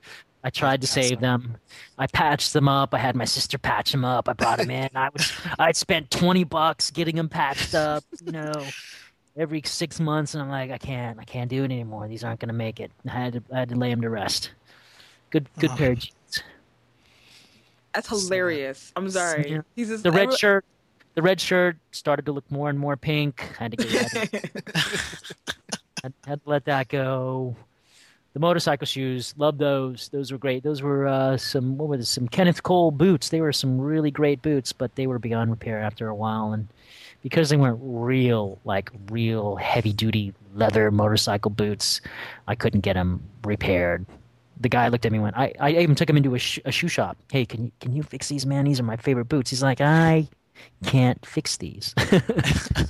I 0.47 0.51
tried 0.51 0.83
to 0.83 0.87
save 0.87 1.21
them. 1.21 1.57
I 1.97 2.07
patched 2.07 2.53
them 2.53 2.69
up. 2.69 2.93
I 2.93 2.99
had 2.99 3.17
my 3.17 3.25
sister 3.25 3.57
patch 3.57 3.93
them 3.93 4.05
up. 4.05 4.29
I 4.29 4.35
brought 4.35 4.59
them 4.59 4.71
in. 4.71 4.91
I 4.95 5.09
was 5.09 5.33
I'd 5.59 5.75
spent 5.75 6.11
twenty 6.11 6.45
bucks 6.45 6.91
getting 6.91 7.17
them 7.17 7.31
patched 7.31 7.75
up. 7.75 8.05
You 8.23 8.33
know, 8.33 8.53
every 9.39 9.63
six 9.65 9.99
months, 10.01 10.35
and 10.35 10.43
I'm 10.43 10.51
like, 10.51 10.71
I 10.71 10.77
can't, 10.77 11.19
I 11.19 11.25
can't 11.25 11.49
do 11.49 11.63
it 11.63 11.73
anymore. 11.73 12.09
These 12.09 12.25
aren't 12.25 12.41
going 12.41 12.49
to 12.49 12.53
make 12.55 12.79
it. 12.79 12.91
I 13.09 13.11
had 13.11 13.33
to, 13.33 13.43
I 13.55 13.61
had 13.61 13.71
to 13.71 13.75
lay 13.77 13.89
them 13.89 14.03
to 14.03 14.11
rest. 14.11 14.51
Good, 15.35 15.49
good 15.59 15.71
Oh. 15.73 15.77
pair 15.77 15.91
of 15.93 15.99
jeans. 15.99 16.43
That's 17.93 18.09
hilarious. 18.09 18.93
I'm 18.95 19.11
sorry. 19.11 19.51
Yeah. 19.51 19.61
He's 19.75 19.89
just, 19.89 20.05
The 20.05 20.13
red 20.13 20.29
I- 20.29 20.37
shirt, 20.37 20.65
the 21.17 21.23
red 21.23 21.41
shirt 21.41 21.77
started 21.91 22.25
to 22.27 22.33
look 22.33 22.49
more 22.53 22.71
and 22.71 22.79
more 22.79 22.97
pink. 22.97 23.45
I 23.59 23.65
had 23.65 23.73
to 23.73 23.77
get 23.79 23.93
rid 23.93 24.05
of 24.05 24.35
it. 24.35 24.53
had, 26.05 26.13
had 26.25 26.45
to 26.45 26.49
let 26.51 26.65
that 26.67 26.87
go. 26.87 27.57
The 28.33 28.39
motorcycle 28.39 28.87
shoes, 28.87 29.35
love 29.37 29.59
those. 29.59 30.09
Those 30.11 30.31
were 30.31 30.39
great. 30.39 30.63
Those 30.63 30.83
were 30.83 31.09
uh, 31.09 31.37
some 31.37 31.77
what 31.77 31.89
were 31.89 31.97
this? 31.97 32.11
Some 32.11 32.29
Kenneth 32.29 32.63
Cole 32.63 32.93
boots. 32.93 33.31
They 33.31 33.41
were 33.41 33.53
some 33.53 33.81
really 33.81 34.13
great 34.13 34.41
boots, 34.41 34.73
but 34.73 34.95
they 34.95 35.09
were 35.09 35.19
beyond 35.19 35.51
repair 35.51 35.81
after 35.81 36.07
a 36.09 36.15
while. 36.15 36.53
And 36.53 36.69
because 37.23 37.49
they 37.49 37.57
weren't 37.57 37.81
real, 37.83 38.61
like 38.65 38.91
real 39.11 39.57
heavy 39.57 39.93
duty 39.93 40.33
leather 40.55 40.93
motorcycle 40.93 41.51
boots, 41.51 42.01
I 42.47 42.55
couldn't 42.55 42.81
get 42.83 42.95
them 42.95 43.21
repaired. 43.45 44.07
The 44.61 44.69
guy 44.69 44.89
looked 44.89 45.05
at 45.05 45.13
me 45.13 45.17
and 45.17 45.25
went, 45.25 45.37
I, 45.37 45.53
I 45.61 45.71
even 45.71 45.95
took 45.95 46.09
him 46.09 46.17
into 46.17 46.35
a, 46.35 46.39
sh- 46.39 46.61
a 46.65 46.73
shoe 46.73 46.89
shop. 46.89 47.17
Hey, 47.31 47.45
can 47.45 47.65
you 47.65 47.73
can 47.81 47.95
you 47.95 48.03
fix 48.03 48.29
these, 48.29 48.47
man? 48.47 48.65
These 48.65 48.81
are 48.81 48.85
my 48.85 48.97
favorite 48.97 49.27
boots. 49.27 49.51
He's 49.51 49.63
like, 49.63 49.81
I 49.81 50.29
can't 50.85 51.25
fix 51.27 51.57
these. 51.57 51.95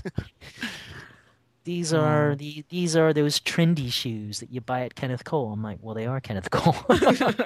these 1.64 1.94
are 1.94 2.34
the 2.36 2.64
these 2.68 2.96
are 2.96 3.12
those 3.12 3.40
trendy 3.40 3.90
shoes 3.90 4.40
that 4.40 4.52
you 4.52 4.60
buy 4.60 4.82
at 4.82 4.94
Kenneth 4.94 5.24
Cole. 5.24 5.52
I'm 5.52 5.62
like, 5.62 5.78
well, 5.80 5.94
they 5.94 6.06
are 6.06 6.20
Kenneth 6.20 6.50
Cole. 6.50 6.76
like, 6.88 7.02
what 7.02 7.40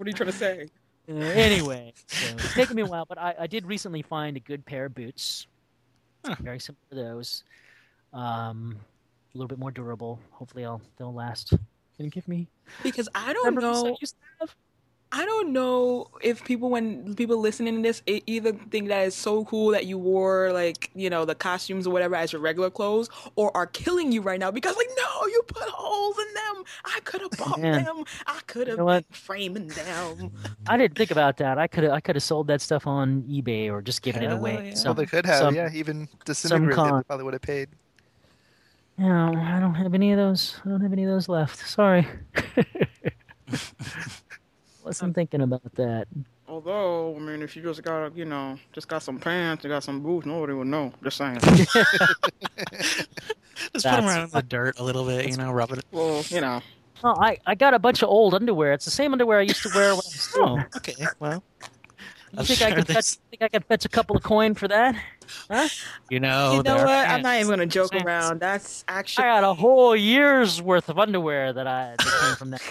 are 0.00 0.06
you 0.06 0.12
trying 0.12 0.30
to 0.30 0.32
say? 0.32 0.68
Uh, 1.08 1.14
anyway, 1.14 1.92
so 2.06 2.34
it's 2.34 2.54
taken 2.54 2.76
me 2.76 2.82
a 2.82 2.86
while, 2.86 3.04
but 3.04 3.18
I, 3.18 3.34
I 3.40 3.46
did 3.46 3.66
recently 3.66 4.02
find 4.02 4.36
a 4.36 4.40
good 4.40 4.64
pair 4.64 4.84
of 4.84 4.94
boots. 4.94 5.46
Huh. 6.24 6.36
Very 6.40 6.60
similar 6.60 6.78
to 6.90 6.94
those. 6.94 7.44
Um, 8.12 8.76
a 9.34 9.38
little 9.38 9.48
bit 9.48 9.58
more 9.58 9.70
durable. 9.70 10.18
Hopefully, 10.30 10.64
I'll 10.64 10.80
they'll 10.96 11.14
last. 11.14 11.54
Can 12.00 12.06
you 12.06 12.10
give 12.10 12.26
me? 12.28 12.48
Because 12.82 13.10
I 13.14 13.34
don't 13.34 13.44
Remember 13.44 13.60
boots 13.60 13.78
I 13.78 13.82
know. 13.90 13.96
used 14.00 14.16
have? 14.40 14.56
I 15.12 15.26
don't 15.26 15.52
know 15.52 16.06
if 16.22 16.42
people, 16.44 16.70
when 16.70 17.14
people 17.16 17.36
listening 17.36 17.74
to 17.76 17.82
this, 17.82 18.00
either 18.06 18.52
think 18.70 18.88
that 18.88 19.06
it's 19.08 19.16
so 19.16 19.44
cool 19.44 19.72
that 19.72 19.84
you 19.84 19.98
wore 19.98 20.50
like 20.54 20.88
you 20.94 21.10
know 21.10 21.26
the 21.26 21.34
costumes 21.34 21.86
or 21.86 21.90
whatever 21.92 22.14
as 22.14 22.32
your 22.32 22.40
regular 22.40 22.70
clothes, 22.70 23.10
or 23.36 23.54
are 23.54 23.66
killing 23.66 24.12
you 24.12 24.22
right 24.22 24.40
now 24.40 24.50
because 24.50 24.74
like 24.76 24.88
no, 24.96 25.26
you 25.26 25.42
put 25.46 25.68
holes 25.68 26.16
in 26.16 26.32
them. 26.34 26.64
I 26.86 27.00
could 27.00 27.20
have 27.20 27.30
bought 27.38 27.60
Man. 27.60 27.84
them. 27.84 28.04
I 28.26 28.40
could 28.46 28.66
have 28.68 28.78
know 28.78 28.84
what? 28.86 29.06
been 29.08 29.14
framing 29.14 29.66
them. 29.68 30.30
I 30.66 30.78
didn't 30.78 30.96
think 30.96 31.10
about 31.10 31.36
that. 31.36 31.58
I 31.58 31.66
could 31.66 31.84
have 31.84 31.92
I 31.92 32.00
could 32.00 32.16
have 32.16 32.22
sold 32.22 32.46
that 32.46 32.62
stuff 32.62 32.86
on 32.86 33.24
eBay 33.24 33.70
or 33.70 33.82
just 33.82 34.00
given 34.00 34.22
it 34.22 34.32
away. 34.32 34.52
yeah. 34.54 34.58
to 34.58 34.64
Well, 34.76 34.84
Well, 34.86 34.94
they 34.94 35.06
could 35.06 35.26
have, 35.26 35.38
some- 35.38 35.54
yeah. 35.54 35.68
Even 35.74 36.08
disintegrated, 36.24 36.76
con. 36.76 36.96
they 36.98 37.02
probably 37.02 37.24
would 37.24 37.34
have 37.34 37.42
paid. 37.42 37.68
No, 39.00 39.32
I 39.34 39.58
don't 39.60 39.76
have 39.76 39.94
any 39.94 40.12
of 40.12 40.18
those. 40.18 40.60
I 40.62 40.68
don't 40.68 40.82
have 40.82 40.92
any 40.92 41.04
of 41.04 41.08
those 41.08 41.26
left. 41.26 41.66
Sorry. 41.66 42.06
Wasn't 44.84 45.14
thinking 45.14 45.40
about 45.40 45.74
that. 45.76 46.06
Although, 46.46 47.16
I 47.16 47.18
mean, 47.18 47.40
if 47.40 47.56
you 47.56 47.62
just 47.62 47.82
got, 47.82 48.14
you 48.14 48.26
know, 48.26 48.58
just 48.74 48.88
got 48.88 49.02
some 49.02 49.18
pants, 49.18 49.64
you 49.64 49.70
got 49.70 49.84
some 49.84 50.02
boots, 50.02 50.26
nobody 50.26 50.52
would 50.52 50.66
know. 50.66 50.92
Just 51.02 51.16
saying. 51.16 51.38
Just 51.40 51.74
put 53.72 53.82
them 53.82 54.04
around 54.06 54.24
in 54.24 54.30
the 54.30 54.42
dirt 54.42 54.78
a 54.78 54.82
little 54.82 55.06
bit, 55.06 55.30
you 55.30 55.36
know, 55.36 55.50
rub 55.50 55.70
it. 55.70 55.84
well, 55.92 56.22
you 56.28 56.42
know. 56.42 56.60
Oh, 57.02 57.14
I, 57.18 57.38
I 57.46 57.54
got 57.54 57.72
a 57.72 57.78
bunch 57.78 58.02
of 58.02 58.10
old 58.10 58.34
underwear. 58.34 58.74
It's 58.74 58.84
the 58.84 58.90
same 58.90 59.12
underwear 59.12 59.38
I 59.38 59.42
used 59.42 59.62
to 59.62 59.70
wear 59.74 59.90
when 59.90 59.92
I 59.92 59.96
was 59.96 60.34
Oh, 60.36 60.58
okay. 60.76 60.94
Well, 61.18 61.42
You 62.32 62.38
I'm 62.38 62.44
think 62.44 62.62
I 62.62 62.68
sure 62.68 62.76
could 62.76 62.86
fetch, 62.86 63.06
think 63.30 63.42
I 63.42 63.48
could 63.48 63.64
fetch 63.64 63.84
a 63.84 63.88
couple 63.88 64.16
of 64.16 64.22
coin 64.22 64.54
for 64.54 64.68
that? 64.68 64.94
Huh? 65.50 65.68
you 66.10 66.20
know, 66.20 66.54
you 66.56 66.62
know 66.62 66.76
what? 66.76 66.86
are 66.86 67.06
I'm 67.06 67.22
not 67.22 67.36
even 67.36 67.50
gonna 67.50 67.66
joke 67.66 67.90
pants. 67.90 68.04
around. 68.06 68.40
That's 68.40 68.84
actually. 68.88 69.24
I 69.24 69.40
got 69.40 69.44
a 69.50 69.54
whole 69.54 69.96
year's 69.96 70.62
worth 70.62 70.88
of 70.88 70.98
underwear 70.98 71.52
that 71.52 71.66
I 71.66 71.96
that 71.98 72.20
came 72.22 72.36
from 72.36 72.50
that. 72.50 72.62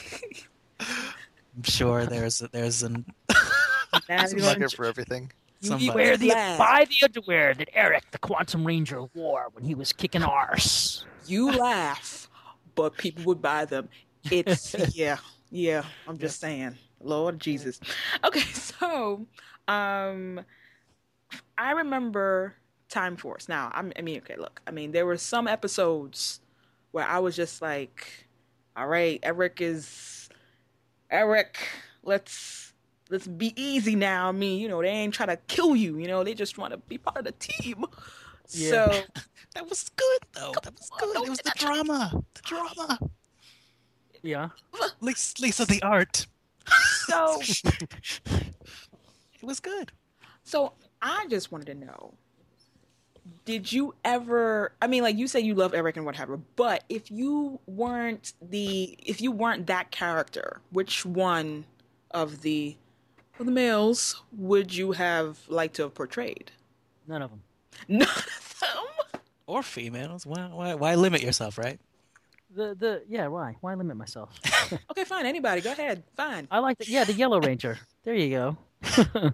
I'm 0.80 1.64
sure 1.64 2.06
there's 2.06 2.40
there's 2.52 2.84
an 2.84 3.06
not 3.30 4.04
There's 4.08 4.32
a 4.34 4.36
even 4.36 4.46
market 4.46 4.60
gonna 4.60 4.70
for 4.70 4.86
everything. 4.86 5.32
You 5.62 5.70
somebody- 5.70 5.90
Wear 5.92 6.16
the 6.16 6.30
laugh. 6.30 6.58
buy 6.58 6.86
the 6.88 7.06
underwear 7.06 7.54
that 7.54 7.70
Eric, 7.74 8.12
the 8.12 8.18
Quantum 8.18 8.66
Ranger, 8.66 9.04
wore 9.14 9.48
when 9.54 9.66
he 9.66 9.76
was 9.76 9.92
kicking 9.92 10.24
arse. 10.24 11.06
you 11.28 11.52
laugh, 11.52 12.30
but 12.76 12.96
people 12.98 13.26
would 13.26 13.42
buy 13.42 13.66
them. 13.66 13.90
It's 14.32 14.74
yeah, 14.96 15.18
yeah. 15.52 15.84
I'm 16.08 16.18
just 16.18 16.40
saying, 16.46 16.78
Lord 17.02 17.40
Jesus. 17.40 17.80
Okay, 18.24 18.42
so 18.42 19.26
um, 19.68 20.42
I 21.58 21.72
remember 21.72 22.56
Time 22.90 23.16
Force. 23.16 23.48
Now, 23.48 23.72
I'm, 23.74 23.94
I 23.98 24.02
mean, 24.02 24.18
okay, 24.20 24.36
look, 24.38 24.62
I 24.68 24.72
mean, 24.72 24.92
there 24.92 25.06
were 25.06 25.18
some 25.18 25.48
episodes 25.48 26.42
where 26.92 27.06
I 27.08 27.20
was 27.20 27.36
just 27.36 27.62
like, 27.62 28.28
all 28.76 28.88
right, 28.88 29.20
Eric 29.24 29.62
is 29.62 30.30
Eric. 31.10 31.58
Let's 32.04 32.74
let's 33.10 33.28
be 33.28 33.54
easy 33.62 33.96
now. 33.96 34.30
I 34.30 34.32
mean, 34.32 34.60
you 34.60 34.68
know, 34.68 34.82
they 34.82 34.90
ain't 34.90 35.14
trying 35.14 35.30
to 35.30 35.38
kill 35.48 35.76
you. 35.76 35.98
You 35.98 36.08
know, 36.08 36.24
they 36.24 36.34
just 36.34 36.58
want 36.58 36.72
to 36.74 36.78
be 36.78 36.98
part 36.98 37.18
of 37.18 37.26
the 37.26 37.34
team. 37.34 37.86
Yeah. 38.50 38.70
So 38.70 39.02
that 39.56 39.70
was 39.70 39.90
good 39.90 40.20
though. 40.34 40.54
That 40.64 40.74
was 40.74 40.90
good. 41.00 41.14
Don't 41.14 41.28
It 41.28 41.30
was 41.30 41.40
the 41.40 41.54
drama. 41.56 42.24
The 42.34 42.42
drama. 42.42 43.00
Yeah. 44.22 44.50
Lisa, 45.00 45.42
Lisa 45.42 45.66
the 45.66 45.82
art. 45.82 46.28
So 47.06 47.42
It 49.42 49.46
was 49.46 49.60
good. 49.60 49.92
So 50.44 50.74
I 51.02 51.26
just 51.30 51.52
wanted 51.52 51.68
to 51.68 51.76
know 51.86 52.14
did 53.46 53.72
you 53.72 53.94
ever 54.04 54.74
I 54.82 54.88
mean 54.88 55.04
like 55.04 55.18
you 55.18 55.28
say 55.28 55.40
you 55.40 55.54
love 55.56 55.74
Eric 55.74 55.98
and 55.98 56.06
whatever, 56.06 56.38
but 56.56 56.84
if 56.90 57.12
you 57.12 57.60
weren't 57.68 58.34
the 58.42 58.98
if 59.06 59.22
you 59.22 59.32
weren't 59.32 59.68
that 59.68 59.92
character, 59.92 60.62
which 60.72 61.06
one 61.06 61.66
of 62.12 62.42
the 62.42 62.76
of 63.40 63.46
the 63.46 63.52
males 63.52 64.22
would 64.34 64.76
you 64.76 64.92
have 64.94 65.40
liked 65.48 65.76
to 65.76 65.84
have 65.84 65.94
portrayed? 65.94 66.52
None 67.08 67.22
of 67.22 67.30
them. 67.30 67.42
None 67.88 68.08
of 68.08 68.56
them. 68.60 69.22
Or 69.48 69.64
females. 69.64 70.26
Why, 70.26 70.48
why, 70.48 70.76
why 70.76 70.96
limit 70.96 71.24
yourself, 71.24 71.58
right? 71.58 71.80
The 72.52 72.76
the 72.76 73.04
yeah. 73.08 73.28
Why 73.28 73.56
why 73.62 73.74
limit 73.76 73.98
myself? 73.98 74.30
Okay, 74.92 75.04
fine, 75.04 75.26
anybody, 75.26 75.62
go 75.62 75.72
ahead. 75.72 76.04
Fine. 76.16 76.48
I 76.52 76.60
like 76.60 76.78
the 76.78 76.86
yeah 76.88 77.04
the 77.04 77.14
Yellow 77.14 77.40
Ranger. 77.42 77.80
There 78.04 78.14
you 78.14 78.30
go. 78.30 78.58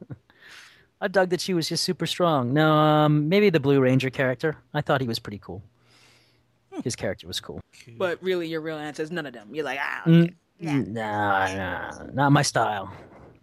I 1.02 1.08
dug 1.10 1.30
that 1.32 1.42
she 1.42 1.54
was 1.54 1.68
just 1.68 1.84
super 1.84 2.06
strong. 2.06 2.54
No, 2.54 2.72
um, 2.72 3.28
maybe 3.28 3.50
the 3.50 3.60
Blue 3.60 3.82
Ranger 3.82 4.10
character. 4.10 4.56
I 4.74 4.80
thought 4.82 5.02
he 5.02 5.08
was 5.08 5.20
pretty 5.20 5.40
cool. 5.40 5.62
His 6.84 6.96
character 6.96 7.28
was 7.28 7.40
cool. 7.42 7.60
But 7.98 8.22
really 8.24 8.48
your 8.48 8.62
real 8.62 8.78
answer 8.78 9.04
is 9.04 9.12
none 9.12 9.26
of 9.26 9.34
them. 9.34 9.54
You're 9.54 9.66
like, 9.66 9.80
ah, 9.82 10.04
Mm, 10.06 10.24
okay. 10.24 10.34
mm, 10.72 10.88
Nah, 10.88 11.54
nah, 11.56 12.04
not 12.14 12.32
my 12.32 12.42
style. 12.42 12.92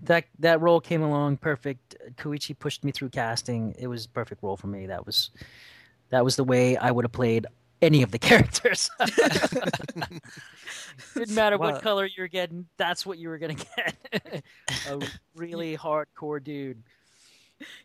That 0.05 0.25
that 0.39 0.61
role 0.63 0.81
came 0.81 1.03
along 1.03 1.37
perfect. 1.39 1.97
Koichi 2.17 2.59
pushed 2.59 2.85
me 2.85 2.93
through 2.93 3.11
casting. 3.11 3.75
It 3.79 3.87
was 3.87 4.07
a 4.07 4.09
perfect 4.09 4.43
role 4.43 4.57
for 4.57 4.67
me. 4.67 4.87
That 4.87 5.05
was 5.07 5.31
that 6.09 6.25
was 6.25 6.37
the 6.37 6.45
way 6.45 6.77
I 6.79 6.91
would 6.91 7.05
have 7.05 7.13
played 7.13 7.47
any 7.83 8.03
of 8.03 8.11
the 8.13 8.19
characters. 8.19 8.89
Didn't 11.15 11.35
matter 11.35 11.59
Well- 11.59 11.73
what 11.73 11.83
color 11.83 12.07
you 12.07 12.23
were 12.23 12.29
getting. 12.29 12.67
That's 12.77 13.05
what 13.05 13.19
you 13.19 13.29
were 13.29 13.39
gonna 13.39 13.55
get. 13.55 13.97
a 14.89 15.01
really 15.35 15.77
hardcore 15.77 16.43
dude. 16.43 16.83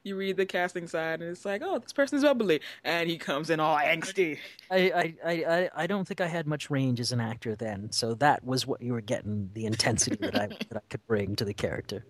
you 0.03 0.15
read 0.15 0.35
the 0.37 0.45
casting 0.45 0.87
side 0.87 1.21
and 1.21 1.29
it's 1.29 1.45
like, 1.45 1.61
oh, 1.63 1.77
this 1.79 1.93
person's 1.93 2.23
bubbly. 2.23 2.61
And 2.83 3.07
he 3.09 3.17
comes 3.17 3.49
in 3.51 3.59
all 3.59 3.77
angsty. 3.77 4.37
I, 4.71 4.77
I, 4.77 5.13
I, 5.25 5.31
I- 5.45 5.69
I 5.83 5.87
don't 5.87 6.07
think 6.07 6.21
I 6.21 6.27
had 6.27 6.47
much 6.47 6.69
range 6.69 6.99
as 6.99 7.11
an 7.11 7.19
actor 7.19 7.55
then, 7.55 7.91
so 7.91 8.13
that 8.15 8.43
was 8.43 8.65
what 8.65 8.81
you 8.81 8.93
were 8.93 9.01
getting 9.01 9.49
the 9.53 9.65
intensity 9.65 10.15
that 10.21 10.35
I 10.35 10.47
that 10.69 10.77
I 10.77 10.81
could 10.89 11.05
bring 11.07 11.35
to 11.37 11.45
the 11.45 11.53
character. 11.53 12.05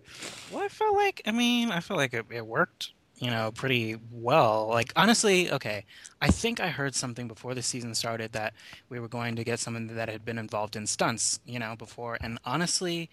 Well, 0.52 0.62
I 0.62 0.68
felt 0.68 0.96
like, 0.96 1.22
I 1.26 1.32
mean, 1.32 1.70
I 1.70 1.80
felt 1.80 1.98
like 1.98 2.14
it, 2.14 2.26
it 2.30 2.46
worked, 2.46 2.92
you 3.18 3.30
know, 3.30 3.50
pretty 3.52 3.96
well. 4.12 4.68
Like, 4.68 4.92
honestly, 4.96 5.50
okay, 5.50 5.84
I 6.22 6.28
think 6.28 6.60
I 6.60 6.68
heard 6.68 6.94
something 6.94 7.28
before 7.28 7.54
the 7.54 7.62
season 7.62 7.94
started 7.94 8.32
that 8.32 8.54
we 8.88 9.00
were 9.00 9.08
going 9.08 9.36
to 9.36 9.44
get 9.44 9.58
someone 9.58 9.88
that 9.88 10.08
had 10.08 10.24
been 10.24 10.38
involved 10.38 10.76
in 10.76 10.86
stunts, 10.86 11.40
you 11.44 11.58
know, 11.58 11.74
before. 11.76 12.18
And 12.20 12.38
honestly, 12.44 13.10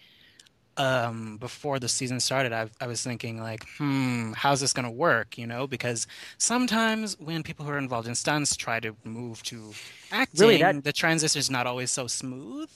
um, 0.76 1.38
before 1.38 1.78
the 1.78 1.88
season 1.88 2.20
started, 2.20 2.52
I, 2.52 2.68
I 2.80 2.86
was 2.86 3.02
thinking, 3.02 3.40
like, 3.40 3.64
hmm, 3.78 4.32
how's 4.36 4.60
this 4.60 4.72
going 4.74 4.84
to 4.84 4.90
work, 4.90 5.38
you 5.38 5.46
know? 5.46 5.66
Because 5.66 6.06
sometimes 6.38 7.18
when 7.18 7.42
people 7.42 7.64
who 7.64 7.72
are 7.72 7.78
involved 7.78 8.06
in 8.06 8.14
stunts 8.14 8.56
try 8.56 8.78
to 8.80 8.94
move 9.04 9.42
to 9.44 9.72
acting, 10.12 10.40
Really, 10.40 10.58
that- 10.58 10.84
the 10.84 10.92
transition 10.92 11.38
is 11.38 11.50
not 11.50 11.66
always 11.66 11.90
so 11.90 12.06
smooth. 12.06 12.68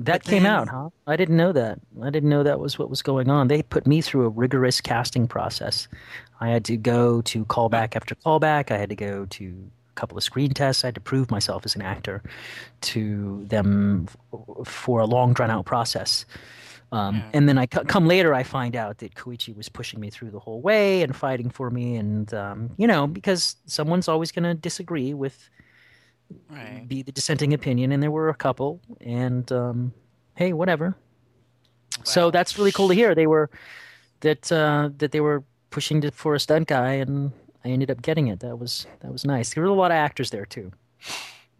That 0.00 0.22
But 0.22 0.30
came 0.30 0.42
then- 0.44 0.52
out, 0.52 0.68
huh? 0.68 0.90
I 1.06 1.16
didn't 1.16 1.36
know 1.36 1.50
that. 1.52 1.80
I 2.02 2.10
didn't 2.10 2.28
know 2.28 2.42
that 2.44 2.60
was 2.60 2.78
what 2.78 2.88
was 2.88 3.02
going 3.02 3.28
on. 3.28 3.48
They 3.48 3.62
put 3.62 3.86
me 3.86 4.00
through 4.00 4.26
a 4.26 4.28
rigorous 4.28 4.80
casting 4.80 5.26
process. 5.26 5.88
I 6.40 6.48
had 6.50 6.64
to 6.66 6.76
go 6.76 7.20
to 7.22 7.44
callback 7.46 7.96
after 7.96 8.14
callback. 8.14 8.70
I 8.70 8.78
had 8.78 8.90
to 8.90 8.96
go 8.96 9.26
to 9.26 9.70
a 9.90 9.94
couple 9.94 10.16
of 10.16 10.22
screen 10.22 10.50
tests. 10.54 10.84
I 10.84 10.88
had 10.88 10.94
to 10.94 11.00
prove 11.00 11.32
myself 11.32 11.64
as 11.66 11.74
an 11.74 11.82
actor 11.82 12.22
to 12.82 13.44
them 13.46 14.06
for 14.64 15.00
a 15.00 15.06
long, 15.06 15.32
drawn 15.32 15.50
out 15.50 15.64
process. 15.66 16.24
Um, 16.92 17.16
Yeah. 17.16 17.22
And 17.34 17.48
then 17.48 17.58
I 17.58 17.66
come 17.66 18.06
later, 18.06 18.32
I 18.32 18.44
find 18.44 18.76
out 18.76 18.98
that 18.98 19.14
Koichi 19.16 19.54
was 19.56 19.68
pushing 19.68 19.98
me 20.00 20.10
through 20.10 20.30
the 20.30 20.38
whole 20.38 20.60
way 20.62 21.02
and 21.02 21.14
fighting 21.14 21.50
for 21.50 21.70
me. 21.70 21.96
And, 21.96 22.32
um, 22.32 22.70
you 22.76 22.86
know, 22.86 23.08
because 23.08 23.56
someone's 23.66 24.06
always 24.08 24.30
going 24.30 24.44
to 24.44 24.54
disagree 24.54 25.12
with 25.12 25.50
Right. 26.50 26.84
be 26.86 27.02
the 27.02 27.12
dissenting 27.12 27.54
opinion, 27.54 27.92
and 27.92 28.02
there 28.02 28.10
were 28.10 28.28
a 28.28 28.34
couple. 28.34 28.80
And 29.00 29.50
um, 29.52 29.92
hey, 30.34 30.52
whatever. 30.52 30.96
So 32.04 32.30
that's 32.30 32.58
really 32.58 32.72
cool 32.72 32.88
to 32.88 32.94
hear. 32.94 33.14
They 33.14 33.26
were 33.26 33.50
that 34.20 34.50
uh, 34.52 34.90
that 34.98 35.12
they 35.12 35.20
were 35.20 35.44
pushing 35.70 36.00
to, 36.02 36.10
for 36.10 36.34
a 36.34 36.40
stunt 36.40 36.68
guy, 36.68 36.94
and 36.94 37.32
I 37.64 37.68
ended 37.68 37.90
up 37.90 38.02
getting 38.02 38.28
it. 38.28 38.40
That 38.40 38.58
was 38.58 38.86
that 39.00 39.12
was 39.12 39.24
nice. 39.24 39.54
There 39.54 39.62
were 39.62 39.68
a 39.68 39.74
lot 39.74 39.90
of 39.90 39.96
actors 39.96 40.30
there 40.30 40.46
too. 40.46 40.72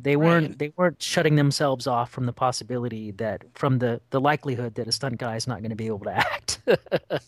They 0.00 0.14
weren't 0.14 0.58
they 0.58 0.72
weren't 0.76 1.02
shutting 1.02 1.34
themselves 1.34 1.88
off 1.88 2.10
from 2.10 2.26
the 2.26 2.32
possibility 2.32 3.10
that 3.12 3.42
from 3.54 3.78
the 3.78 4.00
the 4.10 4.20
likelihood 4.20 4.76
that 4.76 4.86
a 4.86 4.92
stunt 4.92 5.18
guy 5.18 5.34
is 5.34 5.48
not 5.48 5.58
going 5.58 5.70
to 5.70 5.76
be 5.76 5.86
able 5.86 6.00
to 6.00 6.12
act. 6.16 6.60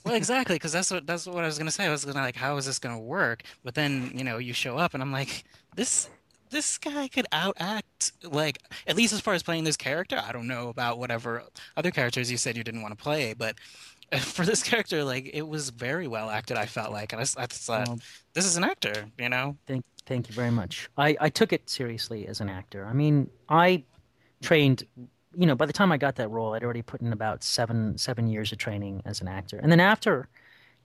Well, 0.04 0.14
exactly, 0.14 0.56
because 0.56 0.72
that's 0.72 0.90
what 0.90 1.06
that's 1.06 1.26
what 1.26 1.44
I 1.44 1.46
was 1.46 1.56
gonna 1.56 1.70
say. 1.70 1.86
I 1.86 1.90
was 1.90 2.04
gonna 2.04 2.20
like, 2.20 2.36
how 2.36 2.56
is 2.56 2.66
this 2.66 2.78
gonna 2.78 2.98
work? 2.98 3.42
But 3.64 3.74
then 3.74 4.12
you 4.14 4.24
know, 4.24 4.38
you 4.38 4.52
show 4.52 4.76
up, 4.76 4.92
and 4.92 5.02
I'm 5.02 5.12
like, 5.12 5.44
this 5.76 6.10
this 6.50 6.78
guy 6.78 7.08
could 7.08 7.26
outact 7.32 8.12
like 8.24 8.58
at 8.86 8.96
least 8.96 9.12
as 9.12 9.20
far 9.20 9.34
as 9.34 9.42
playing 9.42 9.64
this 9.64 9.76
character. 9.76 10.20
I 10.22 10.32
don't 10.32 10.46
know 10.46 10.68
about 10.68 10.98
whatever 10.98 11.44
other 11.76 11.90
characters 11.90 12.30
you 12.30 12.36
said 12.36 12.56
you 12.56 12.64
didn't 12.64 12.82
want 12.82 12.96
to 12.96 13.02
play, 13.02 13.34
but 13.34 13.56
for 14.20 14.44
this 14.44 14.62
character, 14.62 15.04
like 15.04 15.30
it 15.32 15.46
was 15.46 15.70
very 15.70 16.08
well 16.08 16.30
acted. 16.30 16.56
I 16.56 16.66
felt 16.66 16.92
like, 16.92 17.12
and 17.12 17.20
I, 17.20 17.42
I 17.42 17.46
thought 17.46 18.00
this 18.34 18.44
is 18.44 18.56
an 18.56 18.64
actor, 18.64 19.06
you 19.18 19.28
know. 19.28 19.56
Thank, 19.66 19.84
thank 20.06 20.28
you 20.28 20.34
very 20.34 20.50
much. 20.50 20.88
I, 20.96 21.16
I 21.20 21.28
took 21.28 21.52
it 21.52 21.70
seriously 21.70 22.26
as 22.26 22.40
an 22.40 22.48
actor. 22.48 22.84
I 22.86 22.92
mean, 22.92 23.30
I 23.48 23.84
trained. 24.42 24.84
You 25.36 25.46
know, 25.46 25.54
by 25.54 25.66
the 25.66 25.72
time 25.72 25.92
I 25.92 25.96
got 25.96 26.16
that 26.16 26.28
role, 26.28 26.54
I'd 26.54 26.64
already 26.64 26.82
put 26.82 27.00
in 27.00 27.12
about 27.12 27.44
seven 27.44 27.96
seven 27.96 28.26
years 28.26 28.50
of 28.50 28.58
training 28.58 29.02
as 29.04 29.20
an 29.20 29.28
actor, 29.28 29.60
and 29.62 29.70
then 29.70 29.78
after 29.78 30.28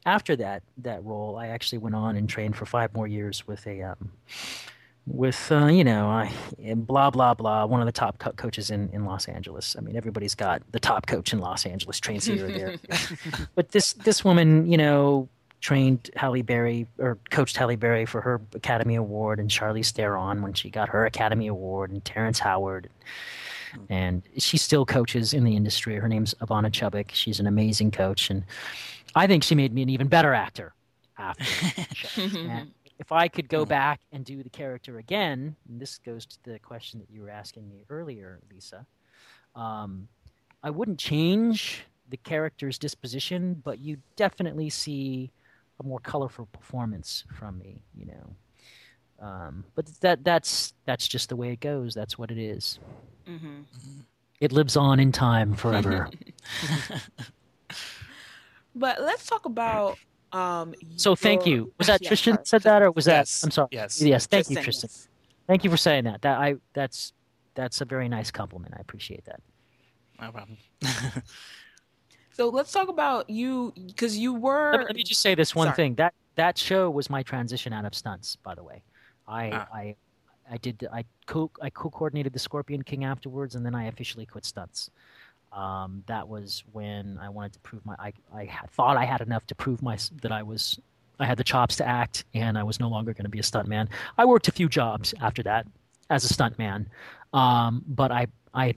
after 0.05 0.35
that 0.35 0.61
that 0.77 1.03
role, 1.03 1.35
I 1.35 1.47
actually 1.47 1.79
went 1.79 1.95
on 1.95 2.15
and 2.15 2.29
trained 2.29 2.55
for 2.55 2.67
five 2.67 2.93
more 2.93 3.07
years 3.07 3.47
with 3.47 3.65
a 3.65 3.81
um, 3.81 4.11
with 5.07 5.51
uh, 5.51 5.67
you 5.67 5.83
know, 5.83 6.07
I 6.07 6.31
blah 6.75 7.09
blah 7.09 7.33
blah. 7.33 7.65
One 7.65 7.79
of 7.79 7.85
the 7.85 7.91
top 7.91 8.17
co- 8.19 8.31
coaches 8.31 8.71
in, 8.71 8.89
in 8.89 9.05
Los 9.05 9.27
Angeles. 9.27 9.75
I 9.77 9.81
mean, 9.81 9.95
everybody's 9.95 10.35
got 10.35 10.61
the 10.71 10.79
top 10.79 11.05
coach 11.05 11.31
in 11.33 11.39
Los 11.39 11.65
Angeles 11.65 11.99
trains 11.99 12.25
here 12.25 12.45
or 12.45 12.51
there. 12.51 12.75
but 13.55 13.69
this 13.69 13.93
this 13.93 14.23
woman, 14.23 14.69
you 14.71 14.77
know, 14.77 15.29
trained 15.61 16.09
Halle 16.15 16.41
Berry 16.41 16.87
or 16.97 17.19
coached 17.29 17.55
Halle 17.57 17.75
Berry 17.75 18.05
for 18.05 18.21
her 18.21 18.41
Academy 18.53 18.95
Award, 18.95 19.39
and 19.39 19.49
Charlize 19.49 19.91
Theron 19.91 20.41
when 20.41 20.53
she 20.53 20.69
got 20.69 20.89
her 20.89 21.05
Academy 21.05 21.47
Award, 21.47 21.91
and 21.91 22.03
Terrence 22.03 22.39
Howard. 22.39 22.89
And 23.89 24.23
she 24.37 24.57
still 24.57 24.85
coaches 24.85 25.33
in 25.33 25.43
the 25.43 25.55
industry. 25.55 25.95
Her 25.97 26.07
name's 26.07 26.33
Ivana 26.35 26.71
Chubbuck. 26.71 27.11
She's 27.11 27.41
an 27.41 27.47
amazing 27.47 27.91
coach, 27.91 28.29
and 28.29 28.43
I 29.15 29.27
think 29.27 29.43
she 29.43 29.53
made 29.53 29.73
me 29.73 29.83
an 29.83 29.89
even 29.89 30.07
better 30.07 30.33
actor 30.33 30.73
after. 31.17 31.43
the 32.97 33.05
show. 33.05 33.15
And 33.15 33.27
if 33.27 33.27
I 33.27 33.27
could 33.27 33.49
go 33.49 33.65
back 33.65 34.01
and 34.11 34.25
do 34.25 34.43
the 34.43 34.49
character 34.49 34.97
again, 34.99 35.55
and 35.69 35.79
this 35.79 35.97
goes 35.97 36.25
to 36.25 36.37
the 36.43 36.59
question 36.59 36.99
that 36.99 37.09
you 37.11 37.21
were 37.21 37.29
asking 37.29 37.69
me 37.69 37.85
earlier, 37.89 38.39
Lisa, 38.51 38.85
um, 39.55 40.07
I 40.63 40.69
wouldn't 40.69 40.99
change 40.99 41.85
the 42.09 42.17
character's 42.17 42.77
disposition, 42.77 43.61
but 43.63 43.79
you 43.79 43.97
definitely 44.15 44.69
see 44.69 45.31
a 45.79 45.83
more 45.83 45.99
colorful 45.99 46.47
performance 46.47 47.25
from 47.33 47.57
me, 47.59 47.81
you 47.95 48.05
know. 48.05 48.35
Um, 49.19 49.65
but 49.75 49.87
that 50.01 50.23
that's 50.23 50.73
that's 50.85 51.07
just 51.07 51.29
the 51.29 51.35
way 51.35 51.51
it 51.51 51.59
goes. 51.61 51.93
That's 51.93 52.17
what 52.17 52.31
it 52.31 52.37
is. 52.37 52.79
hmm 53.25 53.61
It 54.41 54.51
lives 54.51 54.75
on 54.77 54.99
in 54.99 55.11
time 55.11 55.55
forever. 55.55 56.09
But 58.75 59.01
let's 59.01 59.25
talk 59.25 59.45
about. 59.45 59.97
Um, 60.35 60.73
so 60.97 61.15
thank 61.15 61.45
you. 61.45 61.71
Was 61.77 61.87
that 61.87 62.01
Yeah, 62.01 62.09
Tristan 62.09 62.33
sorry. 62.35 62.45
said 62.45 62.63
that, 62.63 62.81
or 62.81 62.91
was 62.91 63.07
Yes, 63.07 63.39
that? 63.41 63.47
I'm 63.47 63.51
sorry. 63.51 63.69
yes. 63.71 64.01
Yes. 64.01 64.25
Thank 64.27 64.49
you, 64.49 64.55
Tristan, 64.55 64.63
Tristan. 64.63 64.89
yes. 64.91 65.07
Thank 65.47 65.63
you 65.63 65.69
for 65.69 65.77
saying 65.77 66.03
that. 66.05 66.21
That 66.23 66.39
I 66.39 66.55
that's 66.73 67.13
that's 67.53 67.79
a 67.81 67.85
very 67.85 68.09
nice 68.09 68.31
compliment. 68.31 68.73
I 68.77 68.81
appreciate 68.81 69.23
that. 69.25 69.39
No 70.19 70.31
problem. 70.31 70.57
So 72.37 72.49
let's 72.49 72.69
talk 72.73 72.89
about 72.89 73.29
you 73.29 73.73
because 73.87 74.17
you 74.17 74.33
were. 74.33 74.71
Let 74.73 74.79
me, 74.81 74.85
let 74.87 74.95
me 74.97 75.03
just 75.03 75.21
say 75.21 75.35
this 75.35 75.55
one 75.55 75.67
Sorry. 75.67 75.75
thing. 75.77 75.95
That 75.95 76.13
that 76.35 76.57
show 76.57 76.89
was 76.89 77.09
my 77.09 77.23
transition 77.23 77.71
out 77.71 77.85
of 77.85 77.95
stunts. 77.95 78.35
By 78.35 78.55
the 78.55 78.63
way, 78.63 78.83
I 79.25 79.51
Ah. 79.53 79.67
I 79.73 79.95
I 80.51 80.57
did 80.57 80.85
I 80.91 81.05
co 81.27 81.49
I 81.61 81.69
co 81.69 81.89
coordinated 81.89 82.33
the 82.33 82.39
Scorpion 82.39 82.81
King 82.83 83.05
afterwards, 83.05 83.55
and 83.55 83.65
then 83.65 83.73
I 83.73 83.85
officially 83.85 84.25
quit 84.25 84.43
stunts. 84.43 84.89
Um, 85.55 86.03
that 86.07 86.27
was 86.27 86.63
when 86.73 87.17
I 87.21 87.29
wanted 87.29 87.53
to 87.53 87.59
prove 87.59 87.85
my 87.85 87.95
I 87.97 88.13
I 88.33 88.49
thought 88.71 88.97
I 88.97 89.05
had 89.05 89.21
enough 89.21 89.47
to 89.47 89.55
prove 89.55 89.81
my 89.81 89.97
that 90.21 90.31
I 90.31 90.43
was 90.43 90.79
I 91.19 91.25
had 91.25 91.37
the 91.37 91.43
chops 91.45 91.77
to 91.77 91.87
act, 91.87 92.25
and 92.33 92.57
I 92.57 92.63
was 92.63 92.79
no 92.79 92.89
longer 92.89 93.13
going 93.13 93.23
to 93.23 93.29
be 93.29 93.39
a 93.39 93.43
stuntman. 93.43 93.87
I 94.17 94.25
worked 94.25 94.47
a 94.49 94.51
few 94.51 94.67
jobs 94.67 95.13
after 95.21 95.41
that 95.43 95.65
as 96.09 96.29
a 96.29 96.33
stuntman, 96.33 96.87
um, 97.33 97.83
but 97.87 98.11
I 98.11 98.27
I 98.53 98.73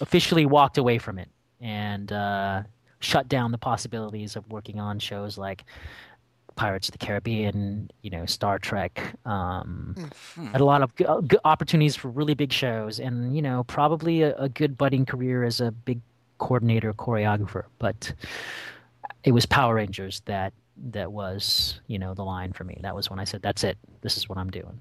officially 0.00 0.46
walked 0.46 0.78
away 0.78 0.96
from 0.98 1.18
it 1.18 1.28
and 1.60 2.10
uh, 2.12 2.62
shut 3.00 3.28
down 3.28 3.52
the 3.52 3.58
possibilities 3.58 4.34
of 4.36 4.50
working 4.50 4.80
on 4.80 4.98
shows 4.98 5.36
like 5.36 5.64
Pirates 6.56 6.88
of 6.88 6.92
the 6.92 6.98
Caribbean, 6.98 7.90
you 8.02 8.10
know, 8.10 8.26
Star 8.26 8.58
Trek. 8.58 9.14
Um, 9.26 9.94
Hmm. 10.34 10.46
Had 10.46 10.60
a 10.60 10.64
lot 10.64 10.82
of 10.82 10.94
g- 10.96 11.04
uh, 11.04 11.20
g- 11.22 11.36
opportunities 11.44 11.94
for 11.96 12.08
really 12.08 12.34
big 12.34 12.52
shows, 12.52 13.00
and 13.00 13.36
you 13.36 13.42
know, 13.42 13.64
probably 13.64 14.22
a, 14.22 14.34
a 14.36 14.48
good 14.48 14.76
budding 14.78 15.04
career 15.06 15.44
as 15.44 15.60
a 15.60 15.70
big 15.70 16.00
coordinator, 16.42 16.92
choreographer. 16.92 17.64
But 17.78 18.12
it 19.24 19.32
was 19.32 19.46
Power 19.46 19.74
Rangers 19.76 20.20
that 20.26 20.52
that 20.90 21.12
was, 21.12 21.80
you 21.86 21.98
know, 21.98 22.14
the 22.14 22.24
line 22.24 22.52
for 22.52 22.64
me. 22.64 22.78
That 22.82 22.94
was 22.96 23.08
when 23.10 23.20
I 23.20 23.24
said, 23.24 23.42
"That's 23.42 23.62
it. 23.64 23.78
This 24.00 24.16
is 24.16 24.28
what 24.28 24.38
I'm 24.38 24.50
doing." 24.50 24.78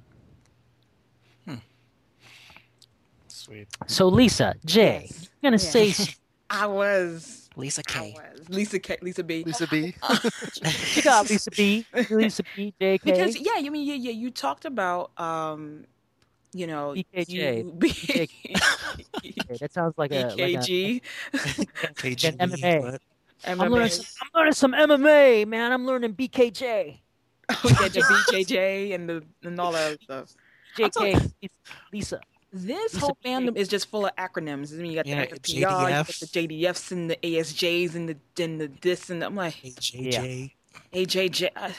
Sweet. 3.27 3.67
So, 3.87 4.07
Lisa, 4.07 4.53
Jay, 4.65 5.07
Yes. 5.09 5.29
I'm 5.43 5.51
gonna 5.51 5.63
Yeah. 5.63 5.91
say 5.93 6.13
I 6.49 6.67
was. 6.67 7.49
Lisa 7.55 7.83
K. 7.83 8.13
was 8.15 8.49
Lisa 8.49 8.79
K. 8.79 8.97
Lisa 9.01 9.23
B. 9.23 9.43
Lisa 9.43 9.67
B. 9.67 9.93
you 10.95 11.01
got 11.01 11.29
Lisa 11.29 11.51
B, 11.51 11.85
Lisa 12.09 12.43
B, 12.55 12.73
JK. 12.79 13.03
Because 13.03 13.35
yeah, 13.39 13.53
I 13.57 13.69
mean 13.69 13.87
yeah, 13.87 13.95
yeah. 13.95 14.11
You 14.11 14.31
talked 14.31 14.65
about 14.65 15.11
um, 15.19 15.85
you 16.53 16.67
know, 16.67 16.93
BKJ. 16.95 17.29
you- 17.29 17.71
B- 17.77 18.55
that 19.59 19.71
sounds 19.73 19.93
like 19.97 20.11
a 20.11 20.27
like 20.27 20.39
a- 20.39 20.57
BKG. 20.57 21.01
KG, 21.95 22.37
MMA. 22.37 22.81
what? 22.81 23.01
I'm 23.45 23.57
learning, 23.57 23.87
MMA. 23.87 23.91
some, 23.91 24.05
I'm 24.21 24.39
learning 24.39 24.53
some 24.53 24.71
MMA, 24.73 25.47
man. 25.47 25.71
I'm 25.71 25.85
learning 25.85 26.13
BKJ. 26.13 26.99
Oh 27.49 27.55
yeah, 27.63 27.87
the 27.89 27.99
BJJ 27.99 28.93
and 28.95 29.09
the 29.09 29.23
and 29.43 29.59
all 29.59 29.71
that 29.71 30.01
stuff. 30.01 30.29
JK, 30.77 31.31
Lisa. 31.91 32.21
This 32.53 32.93
Lisa 32.93 32.99
whole 32.99 33.17
fandom 33.25 33.55
is 33.57 33.67
just 33.67 33.87
full 33.89 34.05
of 34.05 34.15
acronyms. 34.17 34.73
I 34.73 34.81
mean, 34.81 34.91
you 34.91 34.97
got 34.97 35.05
Yeah, 35.07 35.25
the 35.25 35.39
SPR, 35.39 35.53
you 35.55 35.61
got 35.61 36.05
JDF. 36.05 36.19
the 36.19 36.25
JDFs 36.47 36.91
and 36.91 37.09
the 37.09 37.15
ASJs 37.17 37.95
and 37.95 38.09
the 38.09 38.43
and 38.43 38.59
the 38.61 38.71
this 38.81 39.09
and 39.09 39.21
the, 39.21 39.25
I'm 39.25 39.35
like 39.35 39.55
AJJ. 39.55 40.51
AJJ. 40.93 41.49
I, 41.55 41.73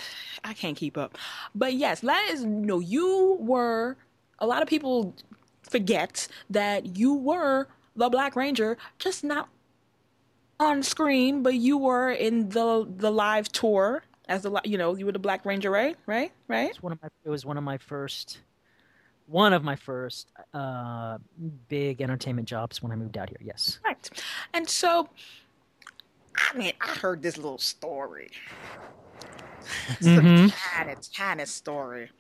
I 0.45 0.53
can't 0.55 0.77
keep 0.77 0.99
up. 0.99 1.17
But 1.55 1.75
yes, 1.75 2.01
that 2.01 2.29
is 2.33 2.43
you 2.43 2.49
know 2.49 2.81
you 2.81 3.37
were. 3.41 3.97
A 4.43 4.47
lot 4.47 4.61
of 4.61 4.69
people 4.69 5.15
forget 5.63 6.27
that 6.51 6.97
you 6.99 7.15
were 7.15 7.69
the 7.95 8.09
Black 8.11 8.35
Ranger, 8.35 8.77
just 8.99 9.23
not 9.23 9.49
on 10.59 10.83
screen, 10.83 11.43
but 11.45 11.55
you 11.55 11.79
were 11.79 12.11
in 12.11 12.49
the 12.49 12.87
the 12.97 13.11
live 13.11 13.49
tour 13.51 14.03
as 14.29 14.43
the 14.43 14.61
you 14.65 14.77
know 14.77 14.97
you 14.97 15.07
were 15.07 15.13
the 15.13 15.21
Black 15.21 15.47
Ranger, 15.47 15.71
right? 15.71 15.97
Right? 16.07 16.33
Right? 16.49 16.71
It's 16.71 16.83
one 16.83 16.93
of 16.93 17.01
my. 17.01 17.09
It 17.25 17.31
was 17.31 17.47
one 17.47 17.57
of 17.57 17.65
my 17.65 17.79
first. 17.79 18.41
One 19.27 19.53
of 19.53 19.63
my 19.63 19.77
first 19.77 20.31
uh, 20.53 21.17
big 21.69 22.03
entertainment 22.03 22.49
jobs 22.49 22.83
when 22.83 22.91
I 22.91 22.97
moved 22.97 23.17
out 23.17 23.29
here. 23.29 23.39
Yes. 23.41 23.79
Right. 23.85 24.11
And 24.53 24.69
so, 24.69 25.09
I 26.37 26.59
mean, 26.59 26.73
I 26.81 26.89
heard 26.89 27.23
this 27.23 27.37
little 27.37 27.57
story. 27.57 28.31
Mhm. 30.01 30.53
Tiny, 30.75 30.97
tiny 31.15 31.47
story 31.47 32.11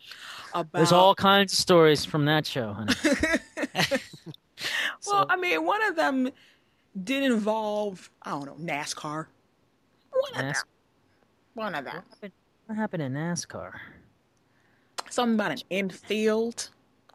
about. 0.55 0.73
There's 0.73 0.93
all 0.93 1.15
kinds 1.15 1.53
of 1.53 1.59
stories 1.59 2.05
from 2.05 2.25
that 2.27 2.47
show, 2.47 2.73
honey. 2.73 2.95
well, 5.07 5.27
I 5.29 5.37
mean, 5.37 5.65
one 5.65 5.83
of 5.85 5.97
them 5.97 6.31
did 7.05 7.25
involve, 7.25 8.11
I 8.23 8.31
don't 8.31 8.47
know, 8.47 8.73
NASCAR. 8.73 9.27
One 10.11 10.33
of 10.35 10.39
them. 10.39 10.55
One 11.55 11.75
of 11.75 11.85
them. 11.85 11.95
What 11.95 12.05
happened, 12.11 12.33
what 12.67 12.77
happened 12.77 13.03
in 13.03 13.13
NASCAR? 13.15 13.73
Something 15.11 15.35
about 15.35 15.53
an 15.53 15.59
infield. 15.71 16.71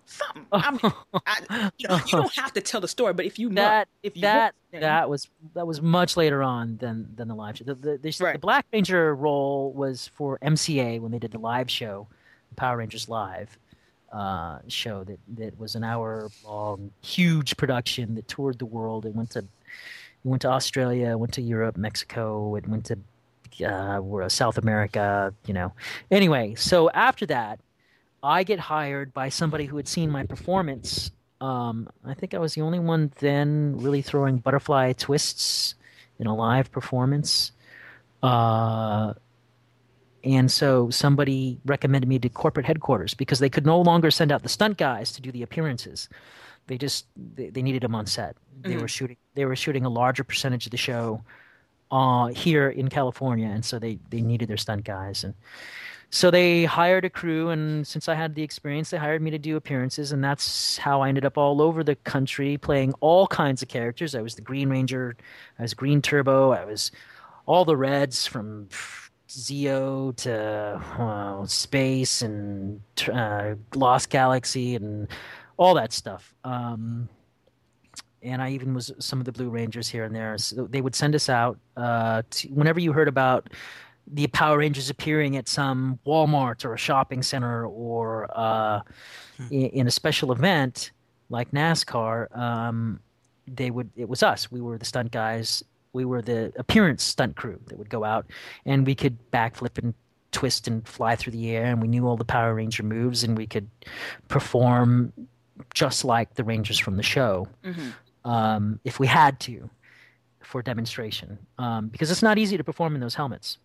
Something. 0.06 0.46
I 0.52 0.72
mean, 0.72 0.94
I, 1.26 1.72
you, 1.78 1.88
know, 1.88 1.96
you 1.98 2.12
don't 2.12 2.34
have 2.36 2.54
to 2.54 2.62
tell 2.62 2.80
the 2.80 2.88
story, 2.88 3.14
but 3.14 3.26
if 3.26 3.38
you 3.38 3.50
know, 3.50 3.62
that 3.62 3.88
if 4.04 4.16
you 4.16 4.22
that 4.22 4.56
that 4.72 5.10
was 5.10 5.30
that 5.54 5.68
was 5.68 5.82
much 5.82 6.16
later 6.16 6.42
on 6.42 6.78
than 6.78 7.10
than 7.16 7.28
the 7.28 7.36
live 7.36 7.58
show. 7.58 7.66
The 7.66 7.76
the, 7.76 7.98
the, 7.98 8.18
Right. 8.24 8.34
the 8.34 8.40
Black 8.40 8.66
Ranger 8.72 9.14
role 9.16 9.74
was 9.74 10.10
for 10.16 10.40
MCA 10.40 11.02
when 11.02 11.12
they 11.12 11.20
did 11.20 11.32
the 11.32 11.40
live 11.40 11.70
show, 11.70 12.08
Power 12.58 12.78
Rangers 12.78 13.08
Live 13.08 13.58
uh, 14.12 14.60
show 14.68 15.06
that 15.06 15.20
that 15.38 15.58
was 15.58 15.76
an 15.76 15.86
hour 15.86 16.30
long, 16.46 16.92
huge 17.02 17.56
production 17.56 18.16
that 18.16 18.28
toured 18.28 18.60
the 18.60 18.66
world. 18.66 19.06
It 19.06 19.16
went 19.16 19.32
to 19.32 19.40
it 19.40 19.48
went 20.26 20.42
to 20.42 20.50
Australia, 20.50 21.18
went 21.18 21.34
to 21.36 21.42
Europe, 21.42 21.78
Mexico, 21.78 22.56
it 22.58 22.68
went 22.68 22.86
to 22.88 23.66
uh, 23.66 24.30
South 24.30 24.58
America. 24.58 25.34
You 25.46 25.54
know. 25.54 25.74
Anyway, 26.12 26.56
so 26.56 26.90
after 26.90 27.26
that. 27.28 27.62
I 28.24 28.44
get 28.44 28.60
hired 28.60 29.14
by 29.14 29.30
somebody 29.30 29.66
who 29.66 29.78
had 29.78 29.88
seen 29.88 30.10
my 30.10 30.24
performance 30.24 31.12
um, 31.40 31.88
I 32.04 32.14
think 32.14 32.34
I 32.34 32.40
was 32.40 32.54
the 32.56 32.62
only 32.62 32.80
one 32.80 33.12
then 33.20 33.78
really 33.78 34.02
throwing 34.02 34.38
butterfly 34.38 34.94
twists 34.94 35.76
in 36.20 36.28
a 36.28 36.36
live 36.36 36.72
performance. 36.72 37.52
Uh, 38.24 39.14
and 40.24 40.52
so 40.52 40.90
somebody 40.90 41.60
recommended 41.66 42.08
me 42.08 42.20
to 42.20 42.30
corporate 42.30 42.66
headquarters 42.66 43.14
because 43.14 43.40
they 43.40 43.50
could 43.50 43.66
no 43.66 43.80
longer 43.80 44.12
send 44.12 44.32
out 44.32 44.44
the 44.44 44.50
stunt 44.50 44.78
guys 44.78 45.12
to 45.14 45.22
do 45.22 45.32
the 45.32 45.44
appearances. 45.44 46.10
They 46.68 46.78
just 46.78 47.06
they, 47.16 47.50
they 47.50 47.62
needed 47.62 47.84
them 47.84 47.96
on 47.96 48.06
set. 48.08 48.36
They 48.62 48.76
Mhm. 48.76 48.82
were 48.82 48.88
shooting 48.88 49.18
they 49.36 49.46
were 49.46 49.56
shooting 49.56 49.86
a 49.86 49.90
larger 49.90 50.24
percentage 50.24 50.66
of 50.66 50.72
the 50.72 50.78
show 50.78 51.24
uh, 51.92 52.28
here 52.28 52.70
in 52.70 52.90
California, 52.90 53.48
and 53.48 53.64
so 53.64 53.80
they 53.80 54.00
they 54.10 54.22
needed 54.22 54.50
their 54.50 54.58
stunt 54.58 54.84
guys. 54.84 55.24
And 55.24 55.34
so 56.10 56.32
they 56.32 56.66
hired 56.66 57.06
a 57.06 57.10
crew. 57.10 57.50
And 57.50 57.86
since 57.88 58.08
i 58.10 58.16
had 58.16 58.36
the 58.36 58.44
experience 58.44 58.90
they 58.90 58.98
hired 58.98 59.22
me 59.22 59.32
to 59.32 59.38
do 59.40 59.56
appearances. 59.56 60.12
And 60.12 60.24
that's 60.24 60.78
how 60.78 61.02
i 61.02 61.10
ended 61.10 61.26
up 61.26 61.38
all 61.38 61.62
over 61.62 61.84
the 61.84 61.96
country 61.96 62.58
playing 62.58 62.94
all 63.02 63.28
kinds 63.28 63.62
of 63.62 63.68
characters. 63.70 64.16
I 64.16 64.22
was 64.22 64.36
the 64.36 64.42
green 64.42 64.70
ranger. 64.70 65.16
I 65.60 65.64
was 65.64 65.74
green 65.74 66.02
turbo. 66.02 66.52
I 66.52 66.66
was 66.66 66.92
all 67.46 67.64
the 67.66 67.78
reds 67.78 68.28
from 68.28 68.68
zeo 69.28 70.16
to 70.16 70.82
uh, 71.02 71.46
space 71.46 72.22
and 72.22 72.82
uh, 73.12 73.56
lost 73.76 74.10
galaxy 74.10 74.76
and 74.76 75.08
all 75.58 75.74
that 75.74 75.92
stuff 75.92 76.34
um, 76.44 77.10
and 78.22 78.42
I 78.42 78.52
even 78.52 78.74
was 78.74 78.92
some 79.00 79.20
of 79.20 79.26
the 79.26 79.32
Blue 79.32 79.50
Rangers 79.50 79.88
here 79.88 80.04
and 80.04 80.16
there. 80.16 80.38
So 80.38 80.68
they 80.68 80.82
would 80.82 80.96
send 80.96 81.16
us 81.16 81.30
out 81.30 81.60
uh, 81.76 82.24
to, 82.30 82.48
whenever 82.50 82.80
you 82.80 82.92
heard 82.92 83.08
about 83.08 83.50
the 84.08 84.28
Power 84.28 84.58
Rangers 84.58 84.90
appearing 84.90 85.38
at 85.38 85.48
some 85.48 86.00
Walmart 86.06 86.66
or 86.66 86.74
a 86.74 86.78
shopping 86.78 87.22
center 87.22 87.66
or 87.66 88.30
uh, 88.38 88.82
in, 89.52 89.64
in 89.68 89.88
a 89.88 89.92
special 89.92 90.32
event 90.32 90.92
like 91.30 91.52
NASCAR, 91.52 92.36
um, 92.38 93.00
they 93.48 93.70
would 93.70 93.90
it 93.96 94.10
was 94.10 94.24
us. 94.24 94.52
We 94.52 94.62
were 94.62 94.78
the 94.78 94.86
stunt 94.86 95.12
guys. 95.12 95.64
We 95.98 96.06
were 96.06 96.22
the 96.22 96.54
appearance 96.56 97.04
stunt 97.04 97.36
crew 97.36 97.60
that 97.68 97.78
would 97.78 97.90
go 97.90 98.04
out, 98.04 98.28
and 98.66 98.86
we 98.86 98.96
could 98.96 99.18
backflip 99.32 99.78
and 99.78 99.94
twist 100.32 100.68
and 100.68 100.88
fly 100.88 101.16
through 101.16 101.32
the 101.32 101.50
air, 101.56 101.66
and 101.66 101.82
we 101.82 101.88
knew 101.88 102.08
all 102.08 102.16
the 102.18 102.24
Power 102.26 102.54
Ranger 102.54 102.84
moves, 102.84 103.24
and 103.24 103.38
we 103.38 103.48
could 103.48 103.68
perform 104.28 105.12
just 105.74 106.06
like 106.06 106.36
the 106.36 106.44
Rangers 106.44 106.78
from 106.78 106.98
the 106.98 107.04
show 107.04 107.48
um, 108.26 108.80
if 108.84 109.00
we 109.00 109.08
had 109.08 109.40
to 109.42 109.70
for 110.42 110.62
demonstration, 110.62 111.40
um, 111.58 111.88
because 111.88 112.12
it's 112.12 112.22
not 112.22 112.38
easy 112.38 112.56
to 112.58 112.64
perform 112.64 112.94
in 112.96 113.02
those 113.02 113.16
helmets. 113.16 113.58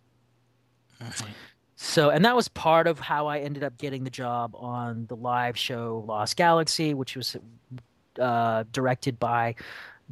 So, 1.75 2.09
and 2.09 2.23
that 2.25 2.35
was 2.35 2.47
part 2.47 2.87
of 2.87 2.99
how 2.99 3.27
I 3.27 3.39
ended 3.39 3.63
up 3.63 3.77
getting 3.77 4.03
the 4.03 4.09
job 4.09 4.55
on 4.55 5.05
the 5.07 5.15
live 5.15 5.57
show 5.57 6.03
Lost 6.07 6.35
Galaxy, 6.37 6.93
which 6.93 7.15
was 7.15 7.35
uh, 8.19 8.63
directed 8.71 9.19
by 9.19 9.55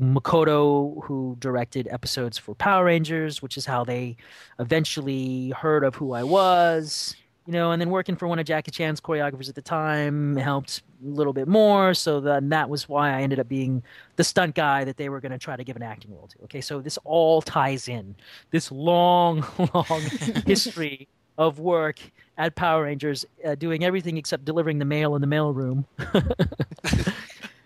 Makoto, 0.02 1.04
who 1.06 1.38
directed 1.40 1.88
episodes 1.92 2.38
for 2.38 2.56
Power 2.56 2.86
Rangers, 2.86 3.42
which 3.42 3.58
is 3.58 3.66
how 3.66 3.84
they 3.84 4.18
eventually 4.60 5.52
heard 5.52 5.84
of 5.84 5.96
who 5.96 6.14
I 6.14 6.24
was. 6.24 7.16
You 7.48 7.54
know, 7.54 7.72
and 7.72 7.82
then 7.82 7.90
working 7.90 8.16
for 8.16 8.28
one 8.28 8.38
of 8.38 8.46
Jackie 8.46 8.72
Chan's 8.72 9.02
choreographers 9.02 9.50
at 9.50 9.56
the 9.56 9.64
time 9.64 10.36
helped 10.36 10.84
a 11.04 11.08
little 11.08 11.34
bit 11.34 11.48
more. 11.48 11.94
So 11.96 12.20
then 12.20 12.50
that 12.50 12.70
was 12.70 12.88
why 12.88 13.18
I 13.18 13.22
ended 13.22 13.40
up 13.40 13.50
being 13.50 13.82
the 14.16 14.24
stunt 14.24 14.54
guy 14.54 14.84
that 14.84 14.98
they 14.98 15.10
were 15.10 15.20
going 15.20 15.32
to 15.32 15.40
try 15.40 15.56
to 15.56 15.64
give 15.64 15.76
an 15.76 15.82
acting 15.82 16.14
role 16.14 16.28
to. 16.28 16.44
Okay, 16.44 16.62
so 16.62 16.82
this 16.82 17.00
all 17.04 17.42
ties 17.42 17.88
in 17.88 18.16
this 18.52 18.72
long, 18.72 19.44
long 19.74 20.02
history 20.46 21.08
of 21.38 21.60
work 21.60 22.00
at 22.38 22.56
Power 22.56 22.84
Rangers, 22.84 23.26
uh, 23.46 23.56
doing 23.56 23.84
everything 23.84 24.18
except 24.18 24.46
delivering 24.46 24.80
the 24.80 24.86
mail 24.86 25.16
in 25.16 25.22
the 25.22 25.28
mailroom, 25.28 25.86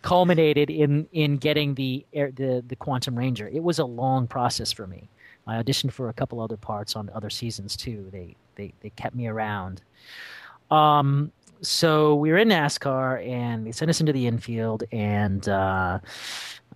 culminated 0.05 0.69
in 0.69 1.07
in 1.11 1.35
getting 1.37 1.73
the 1.73 2.05
the 2.13 2.63
the 2.65 2.75
Quantum 2.75 3.17
Ranger. 3.17 3.47
It 3.47 3.63
was 3.63 3.79
a 3.79 3.85
long 3.85 4.27
process 4.27 4.71
for 4.71 4.85
me. 4.85 5.09
I 5.47 5.61
auditioned 5.61 5.91
for 5.91 6.09
a 6.09 6.13
couple 6.13 6.39
other 6.39 6.57
parts 6.57 6.95
on 6.95 7.09
other 7.13 7.31
seasons 7.31 7.75
too. 7.75 8.07
They 8.11 8.35
they 8.55 8.71
they 8.81 8.91
kept 8.91 9.15
me 9.15 9.25
around. 9.27 9.81
Um, 10.69 11.31
so 11.61 12.13
we 12.15 12.29
were 12.31 12.37
in 12.37 12.49
NASCAR, 12.49 13.27
and 13.27 13.65
they 13.65 13.71
sent 13.71 13.89
us 13.89 13.99
into 13.99 14.13
the 14.13 14.27
infield, 14.27 14.83
and 14.91 15.49
uh, 15.49 15.99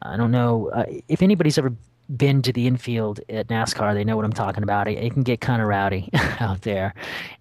I 0.02 0.18
don't 0.18 0.32
know 0.32 0.70
uh, 0.70 0.86
if 1.08 1.22
anybody's 1.22 1.60
ever 1.60 1.72
been 2.16 2.42
to 2.42 2.52
the 2.52 2.66
infield 2.68 3.20
at 3.30 3.48
NASCAR, 3.48 3.94
they 3.94 4.04
know 4.04 4.16
what 4.16 4.26
I'm 4.26 4.34
talking 4.34 4.64
about. 4.64 4.88
It, 4.88 4.98
it 4.98 5.14
can 5.14 5.24
get 5.24 5.42
kind 5.42 5.62
of 5.62 5.68
rowdy 5.68 6.10
out 6.40 6.62
there, 6.62 6.94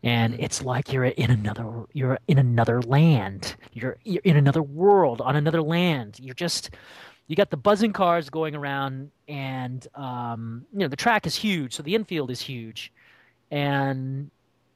and 0.03 0.35
it's 0.39 0.63
like 0.63 0.93
you're 0.93 1.05
in 1.05 1.31
another 1.31 1.85
you're 1.93 2.19
in 2.29 2.39
another 2.39 2.83
land. 2.83 3.57
You're 3.73 3.97
you're 4.05 4.23
in 4.25 4.37
another 4.37 4.63
world 4.63 5.21
on 5.21 5.37
another 5.37 5.63
land. 5.63 6.19
You're 6.21 6.35
just 6.35 6.71
you 7.29 7.37
got 7.37 7.51
the 7.51 7.57
buzzing 7.57 7.93
cars 7.93 8.29
going 8.31 8.55
around, 8.55 9.11
and 9.27 9.87
um, 9.95 10.67
you 10.73 10.81
know 10.81 10.89
the 10.89 10.97
track 10.97 11.27
is 11.27 11.35
huge, 11.35 11.75
so 11.75 11.83
the 11.83 11.95
infield 11.95 12.31
is 12.31 12.41
huge, 12.41 12.93
and 13.51 14.31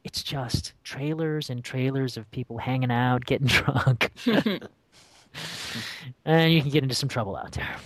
it's 0.05 0.23
just 0.23 0.73
trailers 0.85 1.51
and 1.51 1.63
trailers 1.63 2.17
of 2.17 2.31
people 2.31 2.59
hanging 2.59 2.91
out, 2.91 3.25
getting 3.27 3.47
drunk, 3.47 4.11
and 6.25 6.53
you 6.53 6.63
can 6.63 6.71
get 6.71 6.83
into 6.83 6.95
some 6.95 7.09
trouble 7.09 7.37
out 7.37 7.53
there. 7.53 7.77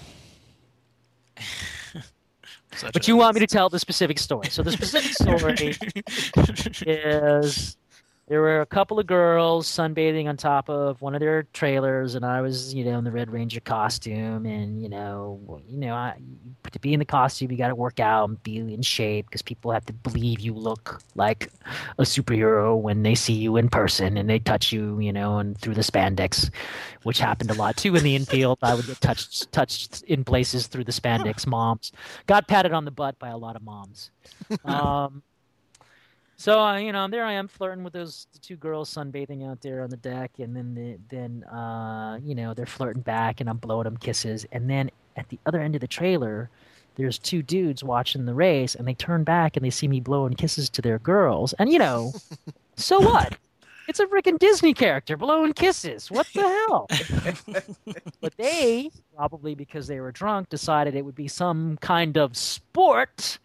Such 2.77 2.93
But 2.93 3.09
you 3.09 3.17
want 3.17 3.35
me 3.35 3.41
to 3.41 3.47
tell 3.47 3.69
the 3.69 3.79
specific 3.79 4.19
story. 4.19 4.49
So 4.49 4.63
the 4.63 4.73
specific 4.73 5.13
story 5.15 5.77
is 6.87 7.77
there 8.29 8.41
were 8.41 8.61
a 8.61 8.67
couple 8.67 8.99
of 8.99 9.07
girls 9.07 9.69
sunbathing 9.69 10.27
on 10.27 10.37
top 10.37 10.69
of 10.69 11.01
one 11.01 11.15
of 11.15 11.21
their 11.21 11.45
trailers, 11.53 12.17
and 12.17 12.25
I 12.25 12.41
was, 12.41 12.75
you 12.75 12.85
know, 12.85 12.99
in 12.99 13.05
the 13.05 13.13
Red 13.13 13.31
Ranger 13.31 13.61
costume, 13.61 14.47
and 14.47 14.83
you 14.83 14.89
know, 14.89 15.63
you 15.69 15.79
know, 15.79 15.95
I, 15.95 16.17
to 16.73 16.81
be 16.81 16.93
in 16.93 16.99
the 16.99 17.05
costume, 17.05 17.53
you 17.53 17.57
got 17.57 17.69
to 17.69 17.77
work 17.77 18.01
out 18.01 18.29
and 18.29 18.43
be 18.43 18.59
in 18.59 18.83
shape 18.83 19.27
because 19.27 19.43
people 19.43 19.71
have 19.71 19.87
to 19.87 19.93
believe 19.93 20.41
you 20.41 20.55
look 20.55 21.01
like 21.15 21.53
a 21.99 22.03
superhero 22.03 22.77
when 22.77 23.05
they 23.05 23.15
see 23.15 23.33
you 23.33 23.57
in 23.57 23.69
person 23.69 24.17
and 24.17 24.29
they 24.29 24.41
touch 24.41 24.73
you, 24.73 24.99
you 24.99 25.13
know, 25.13 25.39
and 25.39 25.57
through 25.59 25.75
the 25.75 25.83
spandex, 25.83 26.51
which 27.05 27.21
happened 27.21 27.51
a 27.51 27.55
lot 27.55 27.77
too 27.77 27.95
in 27.95 28.03
the 28.03 28.17
infield. 28.17 28.59
I 28.61 28.75
would 28.75 28.87
get 28.87 29.01
touched 29.01 29.53
touched 29.53 30.03
in 30.03 30.25
places 30.25 30.67
through 30.67 30.85
the 30.85 30.93
spandex. 30.93 31.47
Moms 31.47 31.93
got 32.27 32.49
patted 32.49 32.73
on 32.73 32.85
the 32.85 32.91
butt 32.91 33.21
by 33.21 33.29
a 33.29 33.37
lot 33.37 33.55
of 33.55 33.63
moms. 33.63 34.11
Um, 34.65 35.23
so 36.37 36.61
uh, 36.61 36.77
you 36.77 36.93
know, 36.93 37.09
there 37.09 37.25
I 37.25 37.33
am 37.33 37.49
flirting 37.49 37.85
with 37.85 37.93
those 37.93 38.27
two 38.43 38.57
girls 38.57 38.93
sunbathing 38.93 39.49
out 39.49 39.61
there 39.61 39.83
on 39.83 39.91
the 39.91 39.97
deck, 39.97 40.33
and 40.39 40.55
then 40.57 40.75
the, 40.75 40.99
then 41.09 41.45
uh, 41.45 42.19
you 42.23 42.35
know 42.35 42.55
they're 42.55 42.67
flirting 42.67 43.03
back, 43.03 43.41
and 43.41 43.49
I'm 43.49 43.59
blowing 43.59 43.85
them 43.85 43.97
kisses, 43.97 44.47
and 44.53 44.69
then 44.69 44.91
at 45.17 45.29
the 45.29 45.39
other 45.47 45.61
end 45.61 45.75
of 45.75 45.81
the 45.81 45.87
trailer, 45.89 46.51
there's 46.97 47.19
two 47.19 47.43
dudes 47.43 47.83
watching 47.83 48.27
the 48.27 48.35
race, 48.35 48.75
and 48.75 48.87
they 48.87 48.95
turn 48.95 49.25
back 49.25 49.57
and 49.57 49.65
they 49.65 49.71
see 49.71 49.89
me 49.89 50.01
blowing 50.01 50.35
kisses 50.35 50.69
to 50.71 50.83
their 50.83 50.99
girls, 50.99 51.53
and 51.55 51.73
you 51.73 51.79
know, 51.79 52.13
so 52.77 53.01
what? 53.01 53.37
It's 53.89 54.01
a 54.01 54.07
freaking 54.07 54.39
Disney 54.39 54.75
character 54.75 55.17
blowing 55.17 55.53
kisses. 55.53 56.11
What 56.11 56.27
the 56.35 56.43
hell? 56.43 56.89
but 58.21 58.37
they 58.37 58.91
probably 59.15 59.55
because 59.55 59.87
they 59.87 60.01
were 60.01 60.13
drunk 60.13 60.49
decided 60.49 60.95
it 60.95 61.05
would 61.05 61.15
be 61.15 61.29
some 61.29 61.79
kind 61.81 62.17
of 62.17 62.37
sport 62.37 63.39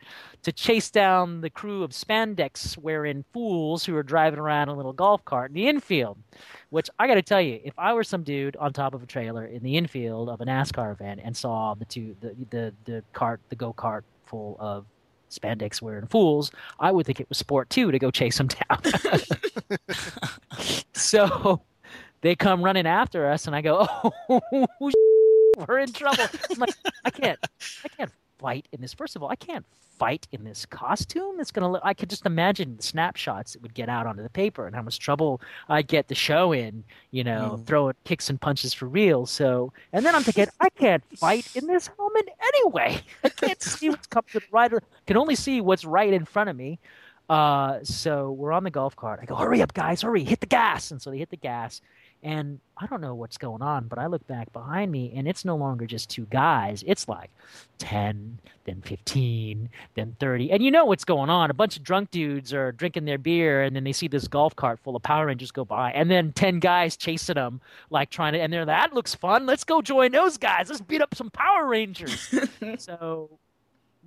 to 0.43 0.51
chase 0.51 0.89
down 0.89 1.41
the 1.41 1.49
crew 1.49 1.83
of 1.83 1.91
spandex 1.91 2.77
wearing 2.77 3.23
fools 3.31 3.85
who 3.85 3.95
are 3.95 4.03
driving 4.03 4.39
around 4.39 4.63
in 4.63 4.69
a 4.69 4.77
little 4.77 4.93
golf 4.93 5.23
cart 5.25 5.51
in 5.51 5.55
the 5.55 5.67
infield. 5.67 6.17
Which 6.69 6.89
I 6.97 7.07
got 7.07 7.15
to 7.15 7.21
tell 7.21 7.41
you, 7.41 7.59
if 7.63 7.73
I 7.77 7.93
were 7.93 8.03
some 8.03 8.23
dude 8.23 8.55
on 8.55 8.73
top 8.73 8.93
of 8.93 9.03
a 9.03 9.05
trailer 9.05 9.45
in 9.45 9.61
the 9.61 9.77
infield 9.77 10.29
of 10.29 10.41
a 10.41 10.45
NASCAR 10.45 10.91
event 10.93 11.21
and 11.23 11.35
saw 11.35 11.73
the 11.75 11.85
two 11.85 12.15
the 12.21 12.35
the, 12.49 12.73
the 12.85 13.03
cart 13.13 13.39
the 13.49 13.55
go 13.55 13.73
kart 13.73 14.03
full 14.25 14.55
of 14.59 14.85
spandex 15.31 15.81
wearing 15.81 16.07
fools, 16.07 16.51
I 16.79 16.91
would 16.91 17.05
think 17.05 17.19
it 17.19 17.29
was 17.29 17.37
sport 17.37 17.69
too 17.69 17.91
to 17.91 17.99
go 17.99 18.11
chase 18.11 18.37
them 18.37 18.47
down. 18.47 18.81
so 20.93 21.61
they 22.21 22.35
come 22.35 22.63
running 22.63 22.87
after 22.87 23.29
us, 23.29 23.47
and 23.47 23.55
I 23.55 23.61
go, 23.61 23.87
"Oh, 24.29 24.41
we're 25.67 25.79
in 25.79 25.91
trouble." 25.91 26.25
I'm 26.51 26.59
like, 26.59 26.75
I 27.03 27.09
can't, 27.09 27.39
I 27.83 27.87
can't 27.89 28.11
fight 28.41 28.67
in 28.71 28.81
this. 28.81 28.93
First 28.93 29.15
of 29.15 29.23
all, 29.23 29.29
I 29.29 29.35
can't 29.35 29.65
fight 29.97 30.27
in 30.31 30.43
this 30.43 30.65
costume. 30.65 31.39
It's 31.39 31.51
gonna. 31.51 31.71
Look, 31.71 31.81
I 31.85 31.93
could 31.93 32.09
just 32.09 32.25
imagine 32.25 32.75
the 32.75 32.83
snapshots 32.83 33.53
that 33.53 33.61
would 33.61 33.73
get 33.73 33.87
out 33.87 34.07
onto 34.07 34.23
the 34.23 34.29
paper 34.29 34.65
and 34.65 34.75
how 34.75 34.81
much 34.81 34.99
trouble 34.99 35.39
I'd 35.69 35.87
get 35.87 36.07
the 36.07 36.15
show 36.15 36.53
in. 36.53 36.83
You 37.11 37.23
know, 37.23 37.61
throwing 37.65 37.93
kicks 38.03 38.29
and 38.29 38.41
punches 38.41 38.73
for 38.73 38.87
real. 38.87 39.25
So, 39.25 39.71
and 39.93 40.05
then 40.05 40.15
I'm 40.15 40.23
thinking, 40.23 40.47
I 40.59 40.69
can't 40.69 41.03
fight 41.17 41.55
in 41.55 41.67
this 41.67 41.89
helmet 41.97 42.29
anyway. 42.41 42.99
I 43.23 43.29
can't 43.29 43.61
see 43.61 43.89
what's 43.89 44.07
coming 44.07 44.29
to 44.31 44.39
the 44.39 44.45
right. 44.51 44.71
Can 45.05 45.17
only 45.17 45.35
see 45.35 45.61
what's 45.61 45.85
right 45.85 46.11
in 46.11 46.25
front 46.25 46.49
of 46.49 46.55
me. 46.55 46.79
Uh, 47.29 47.79
so 47.83 48.31
we're 48.31 48.51
on 48.51 48.63
the 48.65 48.69
golf 48.71 48.95
cart. 48.95 49.19
I 49.21 49.25
go, 49.25 49.35
hurry 49.35 49.61
up, 49.61 49.73
guys, 49.73 50.01
hurry, 50.01 50.23
hit 50.25 50.41
the 50.41 50.45
gas. 50.47 50.91
And 50.91 51.01
so 51.01 51.11
they 51.11 51.17
hit 51.17 51.29
the 51.29 51.37
gas. 51.37 51.79
And 52.23 52.59
I 52.77 52.85
don't 52.85 53.01
know 53.01 53.15
what's 53.15 53.37
going 53.37 53.61
on, 53.61 53.87
but 53.87 53.97
I 53.97 54.05
look 54.05 54.25
back 54.27 54.53
behind 54.53 54.91
me 54.91 55.11
and 55.15 55.27
it's 55.27 55.43
no 55.43 55.55
longer 55.55 55.87
just 55.87 56.09
two 56.09 56.25
guys. 56.29 56.83
It's 56.85 57.07
like 57.07 57.31
10, 57.79 58.39
then 58.65 58.81
15, 58.81 59.69
then 59.95 60.15
30. 60.19 60.51
And 60.51 60.63
you 60.63 60.69
know 60.69 60.85
what's 60.85 61.03
going 61.03 61.29
on. 61.29 61.49
A 61.49 61.53
bunch 61.53 61.77
of 61.77 61.83
drunk 61.83 62.11
dudes 62.11 62.53
are 62.53 62.71
drinking 62.71 63.05
their 63.05 63.17
beer 63.17 63.63
and 63.63 63.75
then 63.75 63.83
they 63.83 63.91
see 63.91 64.07
this 64.07 64.27
golf 64.27 64.55
cart 64.55 64.79
full 64.79 64.95
of 64.95 65.01
Power 65.01 65.25
Rangers 65.25 65.51
go 65.51 65.65
by. 65.65 65.91
And 65.91 66.11
then 66.11 66.31
10 66.31 66.59
guys 66.59 66.95
chasing 66.95 67.35
them, 67.35 67.59
like 67.89 68.11
trying 68.11 68.33
to, 68.33 68.39
and 68.39 68.53
they're 68.53 68.65
like, 68.65 68.89
that 68.89 68.93
looks 68.93 69.15
fun. 69.15 69.45
Let's 69.47 69.63
go 69.63 69.81
join 69.81 70.11
those 70.11 70.37
guys. 70.37 70.69
Let's 70.69 70.81
beat 70.81 71.01
up 71.01 71.15
some 71.15 71.31
Power 71.31 71.67
Rangers. 71.67 72.33
so 72.77 73.29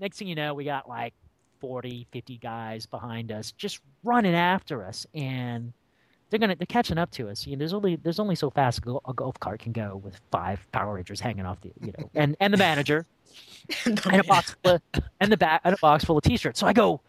next 0.01 0.19
thing 0.19 0.29
you 0.29 0.37
know, 0.37 0.55
we 0.55 0.65
got 0.65 0.89
like 0.89 1.15
40, 1.61 2.07
50 2.13 2.39
guys 2.39 2.87
behind 2.87 3.33
us 3.33 3.53
just 3.53 3.81
running 4.03 4.35
after 4.35 4.85
us. 4.85 5.07
And 5.15 5.73
they're 6.35 6.41
gonna 6.41 6.57
they're 6.57 6.67
catching 6.67 6.99
up 6.99 7.13
to 7.13 7.29
us. 7.29 7.47
You 7.47 7.53
know, 7.53 7.61
there's 7.61 7.73
only 7.73 7.95
there's 7.95 8.19
only 8.19 8.35
so 8.35 8.51
fast 8.51 8.81
a, 8.81 9.13
golf 9.13 9.39
cart 9.39 9.61
can 9.61 9.71
go 9.71 10.01
with 10.03 10.19
five 10.33 10.67
Power 10.73 10.95
Rangers 10.95 11.21
hanging 11.21 11.47
off 11.47 11.61
the 11.61 11.71
you 11.81 11.93
know, 11.97 12.11
and 12.17 12.37
and 12.41 12.53
the 12.53 12.59
manager 12.59 13.07
and 13.85 14.01
a 14.05 14.25
box 14.25 14.57
full 14.65 14.75
of, 14.75 14.83
and 15.21 15.31
the 15.31 15.37
back 15.37 15.61
and 15.63 15.77
a 15.77 15.79
box 15.79 16.05
full 16.05 16.19
of 16.19 16.25
t-shirts. 16.25 16.59
So 16.59 16.67
I 16.67 16.73
go, 16.73 17.01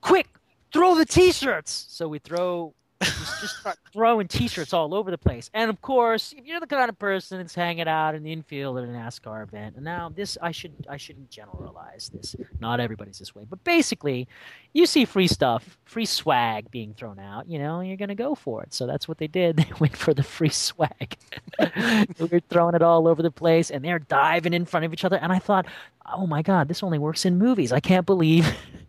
quick, 0.00 0.26
throw 0.72 0.94
the 0.94 1.04
t-shirts. 1.04 1.86
So 1.90 2.08
we 2.08 2.18
throw. 2.18 2.72
Just, 3.02 3.60
start 3.60 3.78
throwing 3.92 4.28
T-shirts 4.28 4.74
all 4.74 4.94
over 4.94 5.10
the 5.10 5.18
place, 5.18 5.50
and 5.54 5.70
of 5.70 5.80
course, 5.80 6.34
if 6.36 6.44
you're 6.44 6.60
the 6.60 6.66
kind 6.66 6.90
of 6.90 6.98
person 6.98 7.38
that's 7.38 7.54
hanging 7.54 7.88
out 7.88 8.14
in 8.14 8.22
the 8.22 8.32
infield 8.32 8.76
at 8.76 8.84
a 8.84 8.88
NASCAR 8.88 9.42
event, 9.42 9.76
and 9.76 9.84
now 9.84 10.10
this 10.14 10.36
I 10.42 10.50
should 10.50 10.72
I 10.88 10.98
shouldn't 10.98 11.30
generalize 11.30 12.10
this. 12.12 12.36
Not 12.60 12.80
everybody's 12.80 13.18
this 13.18 13.34
way, 13.34 13.46
but 13.48 13.64
basically, 13.64 14.28
you 14.74 14.84
see 14.84 15.06
free 15.06 15.26
stuff, 15.26 15.78
free 15.84 16.04
swag 16.04 16.70
being 16.70 16.92
thrown 16.92 17.18
out, 17.18 17.48
you 17.48 17.58
know, 17.58 17.80
you're 17.80 17.96
to 18.10 18.14
go 18.14 18.34
for 18.34 18.62
it. 18.62 18.74
So 18.74 18.86
that's 18.86 19.08
what 19.08 19.18
they 19.18 19.26
did. 19.26 19.56
They 19.70 19.72
went 19.78 19.96
for 19.96 20.14
the 20.14 20.22
free 20.22 20.48
swag. 20.48 21.16
they 21.58 22.06
were 22.30 22.40
throwing 22.40 22.74
it 22.74 22.82
all 22.82 23.06
over 23.06 23.22
the 23.22 23.30
place 23.30 23.70
and 23.70 23.84
they're 23.84 23.98
diving 23.98 24.54
in 24.54 24.64
front 24.64 24.86
of 24.86 24.92
each 24.92 25.04
other. 25.04 25.16
And 25.16 25.32
I 25.32 25.38
thought, 25.38 25.66
oh 26.12 26.26
my 26.26 26.42
God, 26.42 26.68
this 26.68 26.82
only 26.82 26.98
works 26.98 27.24
in 27.24 27.38
movies. 27.38 27.72
I 27.72 27.80
can't 27.80 28.06
believe 28.06 28.46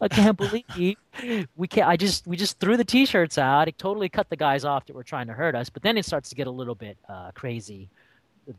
I 0.00 0.08
can't 0.08 0.36
believe 0.36 0.96
we 1.56 1.68
can't. 1.68 1.88
I 1.88 1.96
just 1.96 2.26
we 2.26 2.36
just 2.36 2.58
threw 2.58 2.76
the 2.76 2.84
t-shirts 2.84 3.38
out. 3.38 3.68
It 3.68 3.78
totally 3.78 4.08
cut 4.08 4.28
the 4.30 4.36
guys 4.36 4.64
off 4.64 4.86
that 4.86 4.94
were 4.94 5.04
trying 5.04 5.26
to 5.28 5.32
hurt 5.32 5.54
us. 5.54 5.70
But 5.70 5.82
then 5.82 5.96
it 5.96 6.04
starts 6.04 6.28
to 6.30 6.34
get 6.34 6.46
a 6.46 6.50
little 6.50 6.74
bit 6.74 6.98
uh, 7.08 7.30
crazy. 7.34 7.90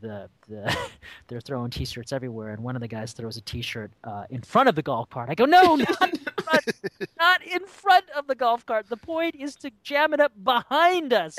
The 0.00 0.28
the 0.48 0.76
they're 1.28 1.40
throwing 1.40 1.70
t-shirts 1.70 2.12
everywhere, 2.12 2.50
and 2.50 2.62
one 2.62 2.76
of 2.76 2.80
the 2.80 2.88
guys 2.88 3.12
throws 3.12 3.36
a 3.36 3.42
t-shirt 3.42 3.90
uh, 4.04 4.24
in 4.30 4.42
front 4.42 4.68
of 4.68 4.74
the 4.74 4.82
golf 4.82 5.10
cart. 5.10 5.28
I 5.30 5.34
go, 5.34 5.44
no, 5.44 5.76
not 5.76 6.12
in 6.12 6.18
front, 6.42 6.72
not 7.18 7.46
in 7.46 7.66
front 7.66 8.06
of 8.16 8.26
the 8.26 8.34
golf 8.34 8.64
cart. 8.64 8.88
The 8.88 8.96
point 8.96 9.34
is 9.38 9.56
to 9.56 9.70
jam 9.82 10.14
it 10.14 10.20
up 10.20 10.32
behind 10.42 11.12
us, 11.12 11.38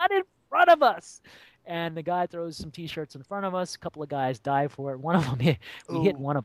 not 0.00 0.10
in 0.10 0.22
front 0.48 0.70
of 0.70 0.82
us. 0.82 1.20
And 1.66 1.96
the 1.96 2.02
guy 2.02 2.26
throws 2.26 2.58
some 2.58 2.70
t-shirts 2.70 3.14
in 3.14 3.22
front 3.22 3.46
of 3.46 3.54
us. 3.54 3.74
A 3.74 3.78
couple 3.78 4.02
of 4.02 4.10
guys 4.10 4.38
dive 4.38 4.72
for 4.72 4.92
it. 4.92 5.00
One 5.00 5.16
of 5.16 5.24
them, 5.24 5.38
he, 5.38 5.58
he 5.90 6.04
hit 6.04 6.18
one 6.18 6.36
of 6.36 6.44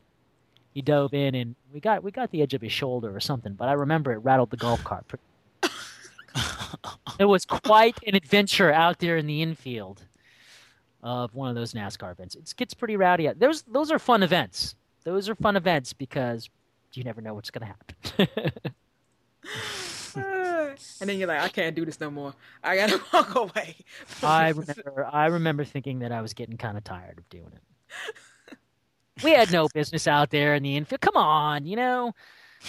he 0.72 0.82
dove 0.82 1.14
in 1.14 1.34
and 1.34 1.56
we 1.72 1.80
got 1.80 2.02
we 2.02 2.10
got 2.10 2.30
the 2.30 2.42
edge 2.42 2.54
of 2.54 2.62
his 2.62 2.72
shoulder 2.72 3.14
or 3.14 3.20
something. 3.20 3.54
But 3.54 3.68
I 3.68 3.72
remember 3.72 4.12
it 4.12 4.18
rattled 4.18 4.50
the 4.50 4.56
golf 4.56 4.82
cart. 4.84 5.04
it 7.18 7.24
was 7.24 7.44
quite 7.44 7.98
an 8.06 8.14
adventure 8.14 8.72
out 8.72 8.98
there 9.00 9.16
in 9.16 9.26
the 9.26 9.42
infield 9.42 10.06
of 11.02 11.34
one 11.34 11.48
of 11.48 11.54
those 11.54 11.72
NASCAR 11.72 12.12
events. 12.12 12.34
It 12.34 12.52
gets 12.56 12.74
pretty 12.74 12.96
rowdy. 12.96 13.28
Those 13.36 13.62
those 13.62 13.90
are 13.90 13.98
fun 13.98 14.22
events. 14.22 14.76
Those 15.04 15.28
are 15.28 15.34
fun 15.34 15.56
events 15.56 15.92
because 15.92 16.48
you 16.92 17.04
never 17.04 17.20
know 17.20 17.34
what's 17.34 17.50
going 17.50 17.66
to 17.66 17.74
happen. 18.26 18.46
and 21.00 21.08
then 21.08 21.18
you're 21.18 21.28
like, 21.28 21.40
I 21.40 21.48
can't 21.48 21.74
do 21.74 21.84
this 21.84 22.00
no 22.00 22.10
more. 22.10 22.34
I 22.62 22.76
gotta 22.76 23.00
walk 23.12 23.34
away. 23.34 23.76
I 24.22 24.50
remember. 24.50 25.08
I 25.10 25.26
remember 25.26 25.64
thinking 25.64 26.00
that 26.00 26.12
I 26.12 26.20
was 26.20 26.34
getting 26.34 26.58
kind 26.58 26.76
of 26.76 26.84
tired 26.84 27.18
of 27.18 27.28
doing 27.30 27.50
it 27.54 27.62
we 29.24 29.32
had 29.32 29.52
no 29.52 29.68
business 29.72 30.06
out 30.06 30.30
there 30.30 30.54
in 30.54 30.62
the 30.62 30.76
infield. 30.76 31.00
Come 31.00 31.16
on, 31.16 31.66
you 31.66 31.76
know. 31.76 32.12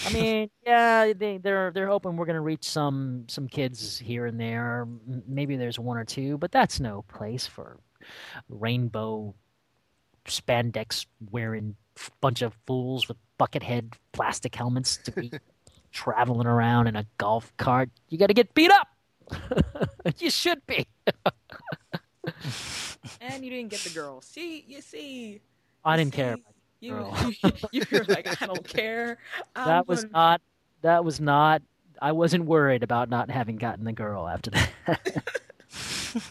I 0.06 0.14
mean, 0.14 0.50
yeah, 0.66 1.14
they, 1.14 1.38
they're 1.38 1.72
they're 1.72 1.88
hoping 1.88 2.16
we're 2.16 2.26
going 2.26 2.36
to 2.36 2.42
reach 2.42 2.64
some 2.64 3.26
some 3.28 3.48
kids 3.48 3.98
here 3.98 4.26
and 4.26 4.40
there. 4.40 4.88
Maybe 5.28 5.56
there's 5.56 5.80
one 5.80 5.98
or 5.98 6.06
two, 6.06 6.38
but 6.38 6.52
that's 6.52 6.80
no 6.80 7.04
place 7.04 7.48
for 7.48 7.80
rainbow 8.50 9.36
spandex 10.26 11.06
wearing 11.32 11.76
bunch 12.20 12.42
of 12.42 12.54
fools 12.66 13.08
with 13.08 13.18
bucket 13.38 13.64
head 13.64 13.94
plastic 14.12 14.56
helmets 14.56 14.98
to 14.98 15.12
be 15.12 15.32
traveling 15.92 16.48
around 16.48 16.88
in 16.88 16.96
a 16.96 17.06
golf 17.18 17.52
cart. 17.58 17.90
You 18.10 18.18
got 18.18 18.28
to 18.28 18.34
get 18.34 18.54
beat 18.54 18.72
up. 18.72 18.88
you 20.20 20.30
should 20.30 20.66
be. 20.66 20.88
and 23.20 23.44
you 23.44 23.50
didn't 23.50 23.70
get 23.70 23.82
the 23.82 23.90
girl. 23.90 24.22
See, 24.22 24.64
you 24.68 24.82
see. 24.82 25.42
I 25.84 25.98
didn't 25.98 26.14
care. 26.14 26.38
You, 26.84 26.96
you, 27.72 27.86
were 27.92 28.04
like, 28.06 28.42
I 28.42 28.48
don't 28.48 28.68
care. 28.68 29.20
I'm 29.56 29.68
that 29.68 29.88
was 29.88 30.02
gonna... 30.02 30.14
not. 30.14 30.42
That 30.82 31.06
was 31.06 31.22
not. 31.22 31.62
I 32.02 32.12
wasn't 32.12 32.46
worried 32.46 32.82
about 32.82 33.08
not 33.08 33.30
having 33.30 33.58
gotten 33.58 33.86
the 33.86 33.94
girl 33.94 34.28
after 34.28 34.50
that. 34.50 34.72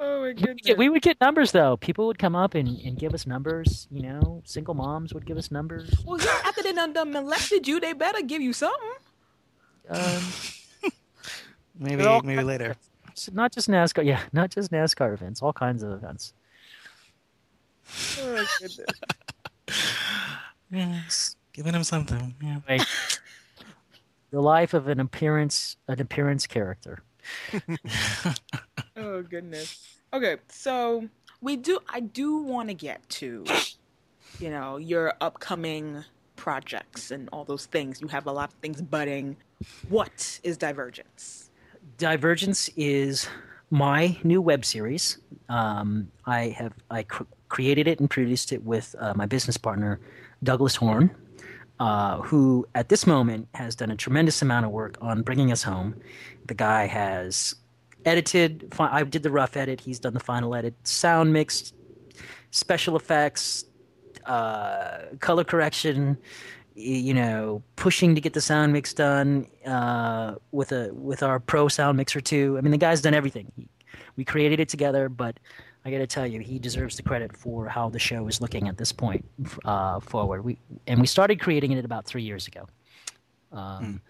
oh 0.00 0.22
my 0.22 0.32
goodness. 0.32 0.68
We, 0.68 0.74
we 0.74 0.88
would 0.88 1.02
get 1.02 1.20
numbers 1.20 1.52
though. 1.52 1.76
People 1.76 2.06
would 2.06 2.18
come 2.18 2.34
up 2.34 2.54
and, 2.54 2.78
and 2.78 2.98
give 2.98 3.12
us 3.12 3.26
numbers. 3.26 3.86
You 3.90 4.04
know, 4.04 4.40
single 4.46 4.72
moms 4.72 5.12
would 5.12 5.26
give 5.26 5.36
us 5.36 5.50
numbers. 5.50 5.94
Well, 6.06 6.18
yeah. 6.18 6.40
After 6.46 6.62
they 6.62 6.72
done, 6.72 6.94
done 6.94 7.12
molested 7.12 7.68
you, 7.68 7.78
they 7.78 7.92
better 7.92 8.22
give 8.22 8.40
you 8.40 8.54
something. 8.54 8.88
Um, 9.90 10.22
maybe 11.78 12.06
maybe 12.22 12.42
later. 12.42 12.74
Not 13.32 13.52
just 13.52 13.68
NASCAR. 13.68 14.06
Yeah, 14.06 14.22
not 14.32 14.50
just 14.50 14.70
NASCAR 14.70 15.12
events. 15.12 15.42
All 15.42 15.52
kinds 15.52 15.82
of 15.82 15.92
events. 15.92 16.32
Oh, 18.20 18.46
goodness 18.60 18.80
yes, 20.70 21.36
giving 21.52 21.74
him 21.74 21.84
something. 21.84 22.34
Yeah. 22.42 22.60
Like, 22.68 22.86
the 24.30 24.40
life 24.40 24.74
of 24.74 24.88
an 24.88 25.00
appearance, 25.00 25.76
an 25.88 26.00
appearance 26.00 26.46
character. 26.46 27.02
oh 28.96 29.22
goodness. 29.22 29.86
Okay, 30.12 30.36
so 30.48 31.08
we 31.40 31.56
do. 31.56 31.78
I 31.88 32.00
do 32.00 32.38
want 32.38 32.68
to 32.68 32.74
get 32.74 33.06
to, 33.10 33.44
you 34.38 34.50
know, 34.50 34.76
your 34.76 35.14
upcoming 35.20 36.04
projects 36.36 37.10
and 37.10 37.28
all 37.32 37.44
those 37.44 37.66
things. 37.66 38.00
You 38.00 38.08
have 38.08 38.26
a 38.26 38.32
lot 38.32 38.52
of 38.52 38.58
things 38.60 38.80
budding. 38.80 39.36
What 39.88 40.40
is 40.42 40.56
Divergence? 40.56 41.50
Divergence 41.98 42.70
is 42.76 43.28
my 43.70 44.16
new 44.24 44.40
web 44.40 44.64
series. 44.64 45.18
Um, 45.48 46.10
I 46.24 46.48
have 46.48 46.72
I 46.90 47.02
cr- 47.02 47.24
created 47.50 47.86
it 47.86 48.00
and 48.00 48.08
produced 48.08 48.52
it 48.52 48.62
with 48.64 48.94
uh, 48.98 49.12
my 49.14 49.26
business 49.26 49.58
partner, 49.58 50.00
Douglas 50.42 50.76
Horn, 50.76 51.10
uh, 51.78 52.22
who 52.22 52.66
at 52.74 52.88
this 52.88 53.06
moment 53.06 53.48
has 53.54 53.76
done 53.76 53.90
a 53.90 53.96
tremendous 53.96 54.40
amount 54.40 54.64
of 54.64 54.72
work 54.72 54.96
on 55.02 55.22
bringing 55.22 55.52
us 55.52 55.62
home. 55.62 55.94
The 56.46 56.54
guy 56.54 56.86
has 56.86 57.54
edited, 58.06 58.72
I 58.78 59.02
did 59.02 59.22
the 59.22 59.30
rough 59.30 59.56
edit, 59.56 59.80
he's 59.80 59.98
done 59.98 60.14
the 60.14 60.20
final 60.20 60.54
edit, 60.54 60.74
sound 60.84 61.32
mixed, 61.32 61.74
special 62.50 62.96
effects, 62.96 63.64
uh, 64.26 65.02
color 65.20 65.44
correction, 65.44 66.16
you 66.74 67.12
know, 67.12 67.62
pushing 67.76 68.14
to 68.14 68.20
get 68.20 68.32
the 68.32 68.40
sound 68.40 68.72
mix 68.72 68.94
done 68.94 69.46
uh, 69.66 70.36
with 70.52 70.72
a 70.72 70.90
with 70.94 71.22
our 71.22 71.38
pro 71.38 71.68
sound 71.68 71.96
mixer 71.96 72.20
too. 72.20 72.56
I 72.56 72.60
mean, 72.60 72.70
the 72.70 72.78
guy's 72.78 73.02
done 73.02 73.14
everything. 73.14 73.52
He, 73.56 73.68
we 74.16 74.24
created 74.24 74.60
it 74.60 74.68
together, 74.68 75.08
but 75.08 75.38
I 75.84 75.90
got 75.90 75.98
to 75.98 76.06
tell 76.06 76.26
you, 76.26 76.40
he 76.40 76.58
deserves 76.58 76.96
the 76.96 77.02
credit 77.02 77.36
for 77.36 77.66
how 77.66 77.88
the 77.88 77.98
show 77.98 78.26
is 78.28 78.40
looking 78.40 78.68
at 78.68 78.76
this 78.76 78.92
point 78.92 79.24
uh, 79.64 80.00
forward. 80.00 80.44
We 80.44 80.58
and 80.86 81.00
we 81.00 81.06
started 81.06 81.40
creating 81.40 81.72
it 81.72 81.84
about 81.84 82.04
three 82.04 82.22
years 82.22 82.46
ago. 82.46 82.66
Um, 83.52 83.84
mm. 83.84 84.00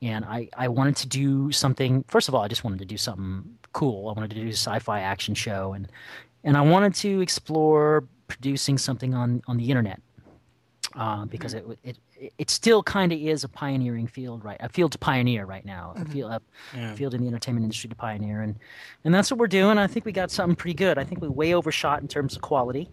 And 0.00 0.24
I, 0.24 0.48
I 0.56 0.68
wanted 0.68 0.94
to 0.96 1.08
do 1.08 1.50
something. 1.50 2.04
First 2.06 2.28
of 2.28 2.34
all, 2.34 2.42
I 2.42 2.48
just 2.48 2.62
wanted 2.62 2.78
to 2.78 2.84
do 2.84 2.96
something 2.96 3.58
cool. 3.72 4.08
I 4.08 4.12
wanted 4.12 4.30
to 4.30 4.36
do 4.36 4.46
a 4.46 4.52
sci-fi 4.52 5.00
action 5.00 5.34
show, 5.34 5.72
and 5.72 5.88
and 6.44 6.56
I 6.56 6.60
wanted 6.60 6.94
to 6.96 7.20
explore 7.20 8.04
producing 8.28 8.78
something 8.78 9.14
on 9.14 9.42
on 9.48 9.56
the 9.56 9.68
internet 9.70 10.00
uh, 10.94 11.24
because 11.24 11.54
mm-hmm. 11.54 11.72
it, 11.72 11.78
it 11.82 11.98
it 12.38 12.50
still 12.50 12.82
kind 12.82 13.12
of 13.12 13.18
is 13.18 13.44
a 13.44 13.48
pioneering 13.48 14.06
field, 14.06 14.44
right? 14.44 14.56
A 14.60 14.68
field 14.68 14.92
to 14.92 14.98
pioneer 14.98 15.44
right 15.44 15.64
now, 15.64 15.94
mm-hmm. 15.94 16.02
a 16.02 16.12
field, 16.12 16.32
a 16.32 16.40
yeah. 16.76 16.94
field 16.94 17.14
in 17.14 17.22
the 17.22 17.28
entertainment 17.28 17.64
industry 17.64 17.88
to 17.88 17.96
pioneer, 17.96 18.42
and 18.42 18.56
and 19.04 19.14
that's 19.14 19.30
what 19.30 19.38
we're 19.38 19.46
doing. 19.46 19.78
I 19.78 19.86
think 19.86 20.04
we 20.04 20.12
got 20.12 20.30
something 20.30 20.56
pretty 20.56 20.74
good. 20.74 20.98
I 20.98 21.04
think 21.04 21.20
we 21.20 21.28
way 21.28 21.54
overshot 21.54 22.02
in 22.02 22.08
terms 22.08 22.36
of 22.36 22.42
quality. 22.42 22.88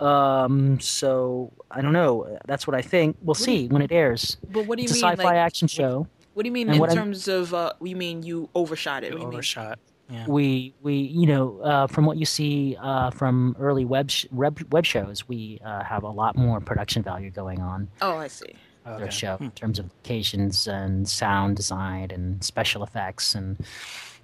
Um, 0.00 0.78
so 0.80 1.52
I 1.70 1.80
don't 1.80 1.92
know. 1.92 2.38
That's 2.46 2.66
what 2.66 2.76
I 2.76 2.82
think. 2.82 3.16
We'll 3.20 3.28
what 3.28 3.38
see 3.38 3.62
you, 3.62 3.68
when 3.68 3.82
it 3.82 3.92
airs. 3.92 4.36
But 4.50 4.66
what 4.66 4.76
do 4.76 4.82
you 4.82 4.86
it's 4.86 4.94
mean? 4.94 5.04
A 5.04 5.08
sci-fi 5.12 5.24
like, 5.24 5.36
action 5.36 5.68
show. 5.68 6.06
What 6.34 6.44
do 6.44 6.48
you 6.48 6.52
mean 6.52 6.68
and 6.70 6.82
in 6.82 6.90
terms 6.90 7.28
I, 7.28 7.32
of? 7.32 7.54
Uh, 7.54 7.72
you 7.82 7.96
mean 7.96 8.22
you 8.22 8.48
overshot 8.54 9.04
it? 9.04 9.12
You 9.12 9.18
overshot. 9.18 9.78
Yeah. 10.10 10.26
We 10.26 10.74
we 10.80 10.94
you 10.94 11.26
know 11.26 11.60
uh, 11.60 11.86
from 11.86 12.06
what 12.06 12.16
you 12.16 12.24
see 12.24 12.76
uh, 12.80 13.10
from 13.10 13.56
early 13.58 13.84
web, 13.84 14.10
sh- 14.10 14.26
web 14.32 14.60
web 14.72 14.84
shows, 14.86 15.28
we 15.28 15.60
uh, 15.64 15.82
have 15.84 16.02
a 16.02 16.08
lot 16.08 16.36
more 16.36 16.60
production 16.60 17.02
value 17.02 17.30
going 17.30 17.60
on. 17.60 17.88
Oh, 18.00 18.16
I 18.16 18.28
see. 18.28 18.54
Okay. 18.86 18.98
Their 18.98 19.10
show 19.10 19.36
hmm. 19.36 19.44
in 19.44 19.50
terms 19.50 19.78
of 19.78 19.86
locations 19.86 20.66
and 20.66 21.06
sound 21.06 21.56
design 21.56 22.10
and 22.10 22.42
special 22.42 22.82
effects 22.82 23.34
and 23.34 23.58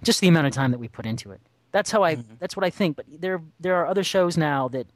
just 0.02 0.20
the 0.20 0.28
amount 0.28 0.46
of 0.46 0.52
time 0.54 0.70
that 0.70 0.78
we 0.78 0.88
put 0.88 1.04
into 1.04 1.32
it. 1.32 1.40
That's 1.72 1.90
how 1.90 2.02
I. 2.02 2.16
Mm-hmm. 2.16 2.34
That's 2.38 2.56
what 2.56 2.64
I 2.64 2.70
think. 2.70 2.96
But 2.96 3.06
there 3.08 3.42
there 3.60 3.74
are 3.76 3.86
other 3.86 4.04
shows 4.04 4.36
now 4.36 4.68
that 4.68 4.86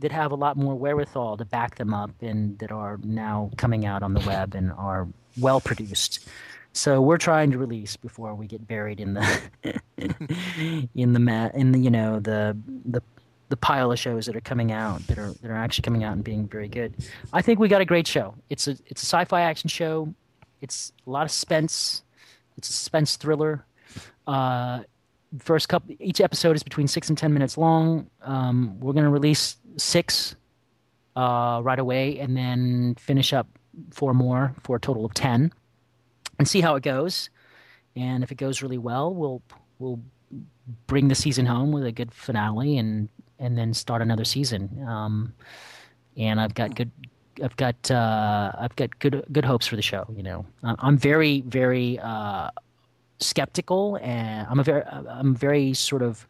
that 0.00 0.12
have 0.12 0.32
a 0.32 0.34
lot 0.34 0.56
more 0.56 0.74
wherewithal 0.74 1.36
to 1.36 1.44
back 1.44 1.76
them 1.76 1.94
up 1.94 2.10
and 2.20 2.58
that 2.58 2.70
are 2.70 2.98
now 3.02 3.50
coming 3.56 3.86
out 3.86 4.02
on 4.02 4.14
the 4.14 4.20
web 4.26 4.54
and 4.54 4.72
are 4.72 5.08
well 5.38 5.60
produced. 5.60 6.28
So 6.72 7.00
we're 7.00 7.18
trying 7.18 7.50
to 7.52 7.58
release 7.58 7.96
before 7.96 8.34
we 8.34 8.46
get 8.46 8.66
buried 8.66 9.00
in 9.00 9.14
the 9.14 9.80
in 10.94 11.12
the 11.12 11.18
mat 11.18 11.54
in 11.54 11.72
the 11.72 11.78
you 11.78 11.90
know 11.90 12.20
the 12.20 12.56
the 12.84 13.02
the 13.48 13.56
pile 13.56 13.90
of 13.90 13.98
shows 13.98 14.26
that 14.26 14.36
are 14.36 14.40
coming 14.40 14.72
out 14.72 15.06
that 15.06 15.18
are 15.18 15.32
that 15.32 15.50
are 15.50 15.56
actually 15.56 15.82
coming 15.82 16.04
out 16.04 16.12
and 16.12 16.22
being 16.22 16.46
very 16.46 16.68
good. 16.68 16.94
I 17.32 17.42
think 17.42 17.58
we 17.58 17.68
got 17.68 17.80
a 17.80 17.84
great 17.84 18.06
show. 18.06 18.34
It's 18.50 18.68
a 18.68 18.72
it's 18.86 19.02
a 19.02 19.06
sci-fi 19.06 19.40
action 19.40 19.68
show. 19.68 20.14
It's 20.60 20.92
a 21.06 21.10
lot 21.10 21.24
of 21.24 21.30
suspense. 21.30 22.02
It's 22.56 22.68
a 22.68 22.72
suspense 22.72 23.16
thriller. 23.16 23.64
Uh, 24.26 24.80
first 25.38 25.68
couple 25.68 25.94
each 25.98 26.20
episode 26.20 26.56
is 26.56 26.62
between 26.62 26.88
six 26.88 27.08
and 27.08 27.16
ten 27.16 27.32
minutes 27.32 27.56
long. 27.56 28.10
Um, 28.22 28.78
we're 28.80 28.92
gonna 28.92 29.10
release 29.10 29.56
six 29.76 30.36
uh, 31.16 31.60
right 31.62 31.78
away, 31.78 32.18
and 32.18 32.36
then 32.36 32.94
finish 32.98 33.32
up 33.32 33.48
four 33.90 34.12
more 34.12 34.54
for 34.62 34.76
a 34.76 34.80
total 34.80 35.04
of 35.04 35.14
ten 35.14 35.52
and 36.38 36.48
see 36.48 36.60
how 36.60 36.76
it 36.76 36.82
goes. 36.82 37.30
And 37.96 38.22
if 38.22 38.30
it 38.30 38.36
goes 38.36 38.62
really 38.62 38.78
well, 38.78 39.12
we'll 39.12 39.42
we'll 39.78 40.00
bring 40.86 41.08
the 41.08 41.14
season 41.14 41.46
home 41.46 41.72
with 41.72 41.84
a 41.84 41.92
good 41.92 42.12
finale 42.12 42.78
and 42.78 43.08
and 43.38 43.56
then 43.56 43.74
start 43.74 44.02
another 44.02 44.24
season. 44.24 44.84
Um, 44.86 45.34
and 46.16 46.40
I've 46.40 46.54
got 46.54 46.74
good 46.74 46.90
I've 47.42 47.56
got 47.56 47.90
uh, 47.90 48.52
I've 48.58 48.74
got 48.76 48.98
good 48.98 49.24
good 49.32 49.44
hopes 49.44 49.66
for 49.66 49.76
the 49.76 49.82
show. 49.82 50.06
You 50.14 50.22
know, 50.22 50.46
I'm 50.62 50.98
very 50.98 51.42
very 51.42 51.98
uh, 52.00 52.50
skeptical, 53.20 53.98
and 54.02 54.46
I'm 54.48 54.58
a 54.58 54.62
very 54.62 54.82
I'm 54.84 55.34
very 55.34 55.74
sort 55.74 56.02
of 56.02 56.26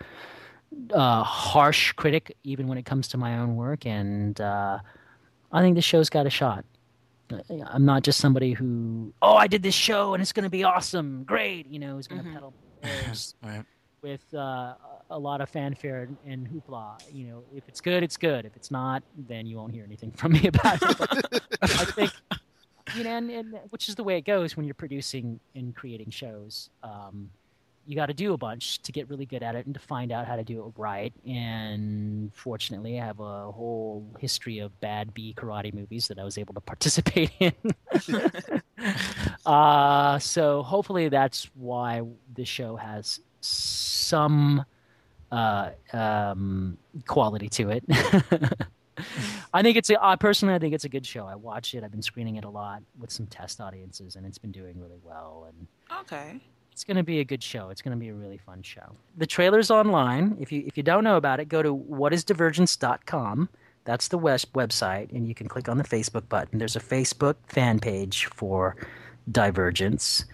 uh, 0.92 1.22
harsh 1.22 1.92
critic, 1.92 2.36
even 2.44 2.68
when 2.68 2.78
it 2.78 2.84
comes 2.84 3.08
to 3.08 3.18
my 3.18 3.38
own 3.38 3.56
work. 3.56 3.86
And 3.86 4.40
uh, 4.40 4.78
I 5.52 5.62
think 5.62 5.76
the 5.76 5.82
show's 5.82 6.10
got 6.10 6.26
a 6.26 6.30
shot. 6.30 6.64
Uh, 7.32 7.38
I'm 7.66 7.84
not 7.84 8.02
just 8.02 8.18
somebody 8.20 8.52
who, 8.52 9.12
oh, 9.22 9.34
I 9.34 9.46
did 9.46 9.62
this 9.62 9.74
show 9.74 10.14
and 10.14 10.20
it's 10.22 10.32
going 10.32 10.44
to 10.44 10.50
be 10.50 10.64
awesome, 10.64 11.24
great, 11.24 11.66
you 11.68 11.78
know, 11.78 11.94
who's 11.96 12.06
going 12.06 12.22
to 12.22 12.28
Mhm. 12.28 12.34
pedal 12.34 12.54
Right. 13.42 13.64
with 14.02 14.22
uh, 14.34 14.74
a 15.10 15.18
lot 15.18 15.40
of 15.40 15.48
fanfare 15.48 16.02
and, 16.02 16.16
and 16.26 16.48
hoopla. 16.48 16.98
You 17.12 17.26
know, 17.26 17.42
if 17.54 17.68
it's 17.68 17.80
good, 17.80 18.02
it's 18.02 18.16
good. 18.16 18.44
If 18.44 18.54
it's 18.56 18.70
not, 18.70 19.02
then 19.16 19.46
you 19.46 19.56
won't 19.56 19.72
hear 19.72 19.84
anything 19.84 20.10
from 20.12 20.32
me 20.32 20.46
about 20.48 20.78
it. 20.82 20.98
But 20.98 21.42
I 21.62 21.84
think, 21.84 22.12
you 22.94 23.04
know, 23.04 23.16
and, 23.16 23.30
and 23.30 23.54
which 23.70 23.88
is 23.88 23.94
the 23.96 24.04
way 24.04 24.16
it 24.16 24.24
goes 24.24 24.56
when 24.56 24.64
you're 24.66 24.74
producing 24.74 25.40
and 25.54 25.74
creating 25.74 26.10
shows. 26.10 26.70
Um, 26.82 27.30
you 27.88 27.96
got 27.96 28.06
to 28.06 28.14
do 28.14 28.34
a 28.34 28.36
bunch 28.36 28.82
to 28.82 28.92
get 28.92 29.08
really 29.08 29.24
good 29.24 29.42
at 29.42 29.54
it 29.54 29.64
and 29.64 29.72
to 29.74 29.80
find 29.80 30.12
out 30.12 30.26
how 30.26 30.36
to 30.36 30.44
do 30.44 30.60
it 30.66 30.78
right. 30.78 31.10
And 31.26 32.30
fortunately, 32.34 33.00
I 33.00 33.06
have 33.06 33.18
a 33.18 33.50
whole 33.50 34.06
history 34.18 34.58
of 34.58 34.78
bad 34.80 35.14
B 35.14 35.34
karate 35.34 35.72
movies 35.72 36.06
that 36.08 36.18
I 36.18 36.24
was 36.24 36.36
able 36.36 36.52
to 36.52 36.60
participate 36.72 37.30
in. 37.40 37.54
uh, 39.46 40.18
so 40.18 40.62
hopefully, 40.62 41.08
that's 41.08 41.48
why 41.54 42.02
this 42.34 42.46
show 42.46 42.76
has 42.76 43.20
some 43.40 44.66
uh, 45.32 45.70
um, 45.94 46.76
quality 47.06 47.48
to 47.48 47.70
it. 47.70 47.84
I 49.54 49.62
think 49.62 49.78
it's 49.78 49.88
a, 49.88 50.04
I 50.04 50.16
personally 50.16 50.54
I 50.54 50.58
think 50.58 50.74
it's 50.74 50.84
a 50.84 50.90
good 50.90 51.06
show. 51.06 51.24
I 51.24 51.36
watch 51.36 51.72
it. 51.72 51.82
I've 51.84 51.90
been 51.90 52.02
screening 52.02 52.36
it 52.36 52.44
a 52.44 52.50
lot 52.50 52.82
with 52.98 53.10
some 53.10 53.26
test 53.26 53.62
audiences, 53.62 54.16
and 54.16 54.26
it's 54.26 54.36
been 54.36 54.52
doing 54.52 54.78
really 54.78 54.98
well. 55.02 55.48
And 55.48 55.66
Okay. 56.02 56.38
It's 56.78 56.84
going 56.84 56.96
to 56.96 57.02
be 57.02 57.18
a 57.18 57.24
good 57.24 57.42
show. 57.42 57.70
It's 57.70 57.82
going 57.82 57.90
to 57.90 57.98
be 57.98 58.08
a 58.10 58.14
really 58.14 58.38
fun 58.38 58.62
show. 58.62 58.94
The 59.16 59.26
trailer's 59.26 59.68
online. 59.68 60.36
If 60.38 60.52
you 60.52 60.62
if 60.64 60.76
you 60.76 60.84
don't 60.84 61.02
know 61.02 61.16
about 61.16 61.40
it, 61.40 61.46
go 61.48 61.60
to 61.60 61.74
whatisdivergence.com. 61.74 63.48
That's 63.82 64.06
the 64.06 64.16
west 64.16 64.52
website, 64.52 65.10
and 65.10 65.26
you 65.26 65.34
can 65.34 65.48
click 65.48 65.68
on 65.68 65.78
the 65.78 65.82
Facebook 65.82 66.28
button. 66.28 66.60
There's 66.60 66.76
a 66.76 66.80
Facebook 66.80 67.34
fan 67.48 67.80
page 67.80 68.26
for 68.26 68.76
Divergence. 69.28 70.24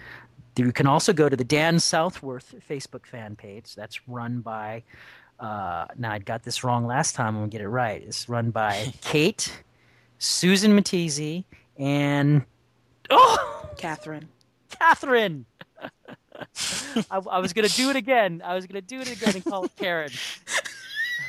You 0.57 0.71
can 0.71 0.87
also 0.87 1.15
go 1.15 1.31
to 1.31 1.37
the 1.37 1.45
Dan 1.45 1.81
Southworth 1.81 2.55
Facebook 2.69 3.07
fan 3.07 3.37
page. 3.37 3.75
That's 3.75 4.07
run 4.07 4.43
by. 4.43 4.83
Uh, 5.41 5.87
now 5.97 6.13
I 6.13 6.19
got 6.19 6.43
this 6.43 6.63
wrong 6.63 6.87
last 6.87 7.15
time. 7.15 7.29
I'm 7.29 7.35
gonna 7.37 7.49
get 7.49 7.63
it 7.63 7.69
right. 7.69 8.03
It's 8.03 8.29
run 8.29 8.51
by 8.51 8.93
Kate, 9.01 9.51
Susan 10.19 10.79
Matese, 10.79 11.45
and 11.79 12.45
oh, 13.09 13.71
Catherine. 13.79 14.29
Catherine. 14.69 15.47
I, 17.11 17.19
I 17.31 17.39
was 17.39 17.53
gonna 17.53 17.69
do 17.69 17.91
it 17.91 17.97
again. 17.97 18.43
I 18.45 18.55
was 18.55 18.67
gonna 18.67 18.81
do 18.83 19.01
it 19.01 19.11
again 19.11 19.35
and 19.35 19.45
call 19.45 19.65
it 19.65 19.77
Karen. 19.77 20.11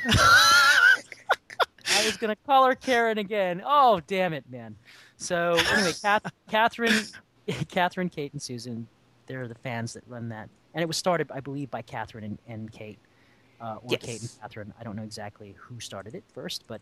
I 0.07 2.03
was 2.05 2.17
gonna 2.17 2.35
call 2.45 2.65
her 2.67 2.75
Karen 2.75 3.17
again. 3.17 3.61
Oh, 3.65 4.01
damn 4.07 4.33
it, 4.33 4.43
man. 4.49 4.75
So 5.17 5.53
anyway, 5.71 5.93
Kath, 6.01 6.31
Catherine, 6.49 7.03
Catherine, 7.69 8.09
Kate, 8.09 8.33
and 8.33 8.41
Susan, 8.41 8.87
they're 9.27 9.47
the 9.47 9.55
fans 9.55 9.93
that 9.93 10.03
run 10.07 10.29
that, 10.29 10.49
and 10.73 10.81
it 10.81 10.87
was 10.87 10.97
started, 10.97 11.31
I 11.33 11.39
believe, 11.39 11.71
by 11.71 11.81
Catherine 11.81 12.23
and, 12.23 12.37
and 12.47 12.71
Kate, 12.71 12.99
uh, 13.61 13.75
or 13.81 13.87
Yes. 13.89 14.01
Kate 14.01 14.21
and 14.21 14.29
Catherine. 14.41 14.73
I 14.79 14.83
don't 14.83 14.95
know 14.95 15.03
exactly 15.03 15.55
who 15.57 15.79
started 15.79 16.15
it 16.15 16.23
first, 16.33 16.65
but 16.67 16.81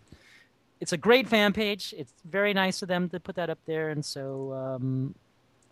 it's 0.82 0.94
a 0.94 0.98
great 0.98 1.28
fan 1.28 1.54
page. 1.54 1.94
It's 1.98 2.14
very 2.26 2.54
nice 2.54 2.82
of 2.82 2.88
them 2.88 3.08
to 3.10 3.20
put 3.20 3.36
that 3.36 3.50
up 3.50 3.60
there, 3.66 3.90
and 3.90 4.04
so 4.04 4.52
um, 4.54 5.14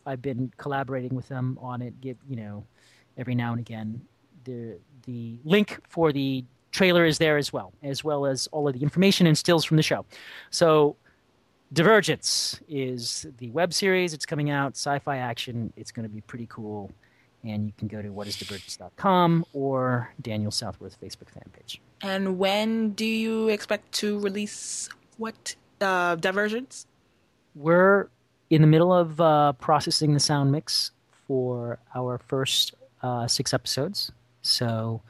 I've 0.05 0.22
been 0.22 0.51
collaborating 0.57 1.16
with 1.16 1.28
them 1.28 1.57
on 1.62 1.82
it. 1.82 1.99
Give 1.99 2.18
you 2.30 2.36
know, 2.36 2.64
every 3.22 3.36
now 3.36 3.51
and 3.51 3.59
again. 3.59 4.01
The 4.43 4.80
the 5.03 5.39
link 5.45 5.80
for 5.88 6.11
the 6.11 6.43
trailer 6.72 7.05
is 7.05 7.17
there 7.17 7.38
as 7.38 7.53
well, 7.53 7.74
as 7.84 8.03
well 8.03 8.26
as 8.26 8.47
all 8.47 8.67
of 8.67 8.74
the 8.74 8.82
information 8.82 9.28
and 9.28 9.38
stills 9.38 9.63
from 9.63 9.78
the 9.78 9.84
show. 9.84 10.05
So, 10.49 10.95
Divergence 11.74 12.59
is 12.67 13.28
the 13.38 13.49
web 13.51 13.74
series. 13.74 14.13
It's 14.13 14.26
coming 14.26 14.49
out, 14.49 14.74
sci-fi 14.74 15.17
action. 15.17 15.72
It's 15.78 15.91
going 15.91 16.03
to 16.03 16.13
be 16.13 16.19
pretty 16.19 16.47
cool, 16.49 16.91
and 17.43 17.65
you 17.65 17.74
can 17.78 17.88
go 17.88 18.01
to 18.01 18.09
whatisdivergence.com 18.09 19.45
or 19.53 20.13
Daniel 20.22 20.51
Southworth 20.51 20.99
Facebook 20.99 21.30
fan 21.30 21.43
page. 21.53 21.80
And 22.01 22.38
when 22.38 22.89
do 22.91 23.05
you 23.05 23.47
expect 23.47 23.91
to 23.93 24.19
release 24.19 24.89
what 25.17 25.55
uh, 25.80 26.15
Divergence? 26.15 26.88
We're 27.55 28.09
in 28.49 28.61
the 28.61 28.67
middle 28.67 28.91
of 28.93 29.22
uh, 29.22 29.53
processing 29.53 30.13
the 30.13 30.19
sound 30.19 30.51
mix 30.51 30.91
for 31.26 31.80
our 31.95 32.17
first 32.17 32.74
uh, 33.04 33.28
six 33.28 33.54
episodes, 33.54 34.12
so 34.41 35.02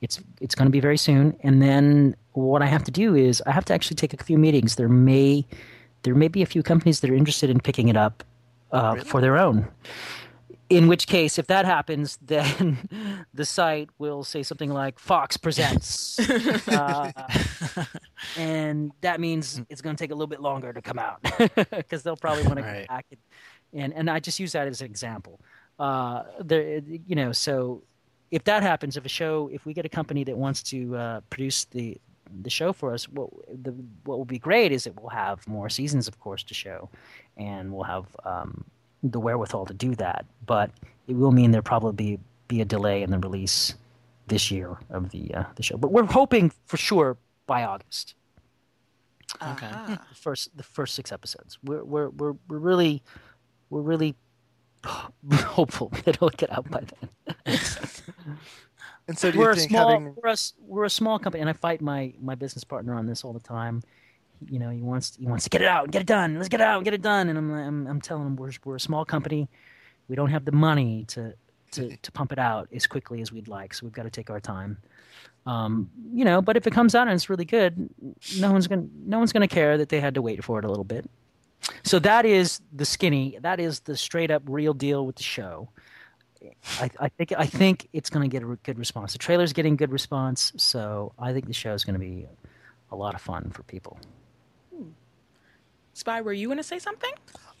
it's 0.00 0.20
it's 0.40 0.54
going 0.54 0.66
to 0.66 0.70
be 0.72 0.80
very 0.80 0.96
soon. 0.98 1.36
And 1.42 1.60
then 1.62 2.14
what 2.32 2.62
I 2.62 2.66
have 2.66 2.84
to 2.84 2.90
do 2.90 3.14
is 3.14 3.42
I 3.46 3.50
have 3.52 3.64
to 3.66 3.74
actually 3.74 3.96
take 3.96 4.14
a 4.14 4.22
few 4.22 4.38
meetings. 4.38 4.76
There 4.76 4.88
may 4.88 5.44
there 6.02 6.14
may 6.14 6.28
be 6.28 6.42
a 6.42 6.46
few 6.46 6.62
companies 6.62 7.00
that 7.00 7.10
are 7.10 7.14
interested 7.16 7.50
in 7.50 7.60
picking 7.60 7.88
it 7.88 7.96
up 7.96 8.22
uh, 8.72 8.92
Really? 8.94 9.08
for 9.08 9.20
their 9.20 9.36
own. 9.36 9.66
In 10.70 10.86
which 10.86 11.06
case, 11.06 11.38
if 11.38 11.46
that 11.46 11.64
happens, 11.64 12.18
then 12.26 12.76
the 13.32 13.44
site 13.46 13.88
will 13.98 14.22
say 14.22 14.42
something 14.42 14.70
like 14.70 14.98
"Fox 14.98 15.36
presents," 15.38 16.18
uh, 16.68 17.10
and 18.36 18.92
that 19.00 19.20
means 19.20 19.60
it's 19.68 19.80
going 19.80 19.96
to 19.96 20.02
take 20.02 20.10
a 20.10 20.14
little 20.14 20.26
bit 20.26 20.40
longer 20.40 20.72
to 20.72 20.82
come 20.82 20.98
out 20.98 21.22
because 21.70 22.02
they'll 22.02 22.16
probably 22.16 22.42
want 22.44 22.58
to 22.58 22.62
Right. 22.64 22.86
go 22.86 22.94
back 22.94 23.06
and, 23.10 23.20
and 23.82 23.92
and 23.94 24.10
I 24.10 24.20
just 24.20 24.38
use 24.38 24.52
that 24.52 24.68
as 24.68 24.80
an 24.80 24.86
example. 24.86 25.40
Uh, 25.78 26.24
there, 26.40 26.80
you 27.06 27.14
know, 27.14 27.32
so 27.32 27.82
if 28.30 28.44
that 28.44 28.62
happens, 28.62 28.96
if 28.96 29.04
a 29.04 29.08
show, 29.08 29.48
if 29.52 29.64
we 29.64 29.72
get 29.72 29.86
a 29.86 29.88
company 29.88 30.24
that 30.24 30.36
wants 30.36 30.62
to 30.64 30.96
uh, 30.96 31.20
produce 31.30 31.64
the 31.66 31.96
the 32.42 32.50
show 32.50 32.74
for 32.74 32.92
us, 32.92 33.08
what 33.08 33.30
the 33.62 33.72
what 34.04 34.18
will 34.18 34.24
be 34.24 34.38
great 34.38 34.72
is 34.72 34.84
that 34.84 35.00
we'll 35.00 35.08
have 35.08 35.46
more 35.48 35.68
seasons, 35.68 36.08
of 36.08 36.20
course, 36.20 36.42
to 36.42 36.54
show, 36.54 36.90
and 37.36 37.72
we'll 37.72 37.84
have 37.84 38.04
um, 38.24 38.64
the 39.02 39.20
wherewithal 39.20 39.64
to 39.66 39.74
do 39.74 39.94
that. 39.94 40.26
But 40.44 40.70
it 41.06 41.16
will 41.16 41.32
mean 41.32 41.52
there 41.52 41.62
probably 41.62 41.92
be 41.92 42.18
be 42.48 42.60
a 42.60 42.64
delay 42.64 43.02
in 43.02 43.10
the 43.10 43.18
release 43.18 43.74
this 44.26 44.50
year 44.50 44.76
of 44.90 45.10
the 45.10 45.34
uh, 45.34 45.44
the 45.56 45.62
show. 45.62 45.76
But 45.76 45.92
we're 45.92 46.04
hoping 46.04 46.52
for 46.66 46.76
sure 46.76 47.16
by 47.46 47.64
August 47.64 48.14
Okay. 49.42 49.68
Ah. 49.70 50.04
the 50.08 50.14
first 50.14 50.56
the 50.56 50.62
first 50.62 50.94
six 50.94 51.12
episodes. 51.12 51.58
We're 51.62 51.84
we're 51.84 52.08
we're, 52.10 52.34
we're 52.48 52.58
really 52.58 53.02
we're 53.70 53.82
really 53.82 54.14
hopeful 55.32 55.92
it'll 56.06 56.30
get 56.30 56.50
out 56.52 56.70
by 56.70 56.82
then. 57.00 57.58
And 59.06 59.18
so 59.18 59.30
do 59.30 59.38
we're 59.38 59.46
you 59.46 59.50
a 59.52 59.56
small 59.60 59.88
having 59.90 60.14
we're 60.22 60.30
a, 60.30 60.36
we're 60.60 60.84
a 60.84 60.90
small 60.90 61.18
company, 61.18 61.40
and 61.40 61.48
I 61.48 61.54
fight 61.54 61.80
my 61.80 62.12
my 62.20 62.34
business 62.34 62.64
partner 62.64 62.94
on 62.94 63.06
this 63.06 63.24
all 63.24 63.32
the 63.32 63.40
time. 63.40 63.82
He- 64.38 64.54
You 64.54 64.58
know, 64.58 64.70
he 64.70 64.82
wants 64.82 65.16
he 65.16 65.26
wants 65.26 65.44
to 65.44 65.50
get 65.50 65.62
it 65.62 65.66
out, 65.68 65.84
and 65.84 65.92
get 65.92 66.02
it 66.02 66.06
done. 66.06 66.36
Let's 66.36 66.48
get 66.48 66.60
it 66.60 66.64
out, 66.64 66.76
and 66.76 66.84
get 66.84 66.94
it 66.94 67.02
done. 67.02 67.28
And 67.28 67.38
I'm 67.38 67.52
I'm, 67.52 67.86
I'm 67.86 68.00
telling 68.00 68.26
him 68.26 68.36
we're 68.36 68.52
we're 68.64 68.76
a 68.76 68.80
small 68.80 69.04
company. 69.04 69.48
We 70.08 70.16
don't 70.16 70.30
have 70.30 70.44
the 70.44 70.52
money 70.52 71.04
to 71.08 71.34
to 71.72 71.96
to 72.02 72.12
pump 72.12 72.32
it 72.32 72.38
out 72.38 72.68
as 72.72 72.86
quickly 72.86 73.22
as 73.22 73.32
we'd 73.32 73.48
like. 73.48 73.72
So 73.74 73.86
we've 73.86 73.92
got 73.94 74.04
to 74.04 74.10
take 74.10 74.28
our 74.30 74.40
time. 74.40 74.76
Um, 75.46 75.90
you 76.12 76.24
know, 76.26 76.42
but 76.42 76.56
if 76.58 76.66
it 76.66 76.72
comes 76.74 76.94
out 76.94 77.08
and 77.08 77.14
it's 77.14 77.30
really 77.30 77.46
good, 77.46 77.88
no 78.38 78.52
one's 78.52 78.66
gonna 78.68 78.86
no 79.06 79.18
one's 79.18 79.32
gonna 79.32 79.48
care 79.48 79.78
that 79.78 79.88
they 79.88 80.00
had 80.00 80.14
to 80.14 80.22
wait 80.22 80.44
for 80.44 80.58
it 80.58 80.64
a 80.66 80.68
little 80.68 80.84
bit. 80.84 81.08
So 81.82 81.98
that 82.00 82.24
is 82.24 82.60
the 82.72 82.84
skinny. 82.84 83.38
That 83.40 83.60
is 83.60 83.80
the 83.80 83.96
straight 83.96 84.30
up 84.30 84.42
real 84.46 84.74
deal 84.74 85.06
with 85.06 85.16
the 85.16 85.22
show. 85.22 85.68
I, 86.80 86.90
I 87.00 87.08
think 87.08 87.32
I 87.36 87.46
think 87.46 87.88
it's 87.92 88.10
going 88.10 88.28
to 88.28 88.32
get 88.32 88.42
a 88.42 88.56
good 88.62 88.78
response. 88.78 89.12
The 89.12 89.18
trailer's 89.18 89.52
getting 89.52 89.76
good 89.76 89.90
response, 89.90 90.52
so 90.56 91.12
I 91.18 91.32
think 91.32 91.46
the 91.46 91.52
show 91.52 91.74
is 91.74 91.84
going 91.84 91.94
to 91.94 92.00
be 92.00 92.26
a 92.90 92.96
lot 92.96 93.14
of 93.14 93.20
fun 93.20 93.50
for 93.50 93.64
people. 93.64 93.98
Spy, 95.94 96.20
were 96.20 96.32
you 96.32 96.46
going 96.46 96.58
to 96.58 96.62
say 96.62 96.78
something? 96.78 97.10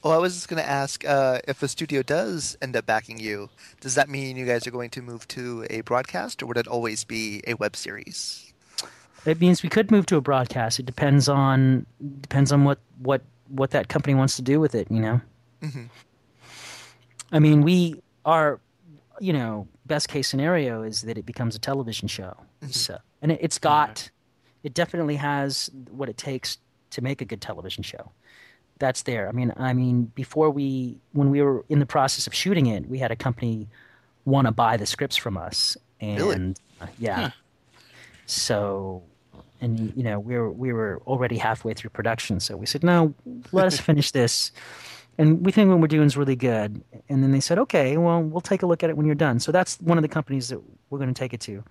Oh, 0.04 0.12
I 0.12 0.18
was 0.18 0.34
just 0.34 0.48
going 0.48 0.62
to 0.62 0.68
ask 0.68 1.04
uh, 1.04 1.40
if 1.48 1.60
a 1.60 1.66
studio 1.66 2.02
does 2.02 2.56
end 2.62 2.76
up 2.76 2.86
backing 2.86 3.18
you, 3.18 3.50
does 3.80 3.96
that 3.96 4.08
mean 4.08 4.36
you 4.36 4.46
guys 4.46 4.64
are 4.64 4.70
going 4.70 4.90
to 4.90 5.02
move 5.02 5.26
to 5.28 5.66
a 5.70 5.80
broadcast, 5.80 6.40
or 6.40 6.46
would 6.46 6.56
it 6.56 6.68
always 6.68 7.02
be 7.02 7.42
a 7.48 7.54
web 7.54 7.74
series? 7.74 8.52
It 9.26 9.40
means 9.40 9.64
we 9.64 9.68
could 9.68 9.90
move 9.90 10.06
to 10.06 10.16
a 10.16 10.20
broadcast. 10.20 10.78
It 10.78 10.86
depends 10.86 11.28
on 11.28 11.84
depends 12.20 12.52
on 12.52 12.62
what 12.62 12.78
what 12.98 13.22
what 13.48 13.70
that 13.70 13.88
company 13.88 14.14
wants 14.14 14.36
to 14.36 14.42
do 14.42 14.60
with 14.60 14.74
it. 14.74 14.90
You 14.90 15.00
know. 15.00 15.20
Mhm. 15.62 15.88
I 17.32 17.38
mean, 17.40 17.62
we 17.62 18.00
are, 18.24 18.60
you 19.20 19.32
know, 19.32 19.68
best 19.86 20.08
case 20.08 20.28
scenario 20.28 20.82
is 20.82 21.02
that 21.02 21.18
it 21.18 21.26
becomes 21.26 21.54
a 21.54 21.58
television 21.58 22.08
show. 22.08 22.36
So, 22.70 22.98
and 23.20 23.32
it, 23.32 23.38
it's 23.42 23.58
got, 23.58 24.10
it 24.62 24.72
definitely 24.74 25.16
has 25.16 25.70
what 25.90 26.08
it 26.08 26.16
takes 26.16 26.58
to 26.90 27.02
make 27.02 27.20
a 27.20 27.24
good 27.26 27.40
television 27.42 27.82
show. 27.82 28.10
That's 28.78 29.02
there. 29.02 29.28
I 29.28 29.32
mean, 29.32 29.52
I 29.56 29.72
mean, 29.74 30.04
before 30.14 30.50
we, 30.50 30.98
when 31.12 31.30
we 31.30 31.42
were 31.42 31.64
in 31.68 31.80
the 31.80 31.86
process 31.86 32.26
of 32.26 32.34
shooting 32.34 32.66
it, 32.66 32.88
we 32.88 32.98
had 32.98 33.10
a 33.10 33.16
company 33.16 33.68
want 34.24 34.46
to 34.46 34.52
buy 34.52 34.76
the 34.76 34.86
scripts 34.86 35.16
from 35.16 35.36
us, 35.36 35.76
and 36.00 36.18
Really? 36.18 36.54
uh, 36.80 36.86
yeah, 36.98 37.30
so. 38.26 39.02
And 39.60 39.92
you 39.96 40.02
know 40.02 40.20
we 40.20 40.36
were 40.36 40.50
we 40.50 40.72
were 40.72 41.00
already 41.06 41.36
halfway 41.38 41.74
through 41.74 41.90
production, 41.90 42.40
so 42.40 42.56
we 42.56 42.66
said 42.66 42.82
no. 42.84 43.14
Let 43.52 43.66
us 43.66 43.78
finish 43.90 44.12
this, 44.12 44.52
and 45.18 45.44
we 45.44 45.50
think 45.50 45.68
what 45.68 45.80
we're 45.80 45.88
doing 45.88 46.06
is 46.06 46.16
really 46.16 46.36
good. 46.36 46.82
And 47.08 47.22
then 47.22 47.32
they 47.32 47.40
said, 47.40 47.58
okay, 47.58 47.96
well, 47.96 48.22
we'll 48.22 48.40
take 48.40 48.62
a 48.62 48.66
look 48.66 48.84
at 48.84 48.90
it 48.90 48.96
when 48.96 49.04
you're 49.06 49.16
done. 49.16 49.40
So 49.40 49.50
that's 49.50 49.80
one 49.80 49.98
of 49.98 50.02
the 50.02 50.08
companies 50.08 50.48
that 50.48 50.60
we're 50.90 50.98
going 50.98 51.12
to 51.12 51.18
take 51.18 51.32
it 51.34 51.40
to. 51.42 51.64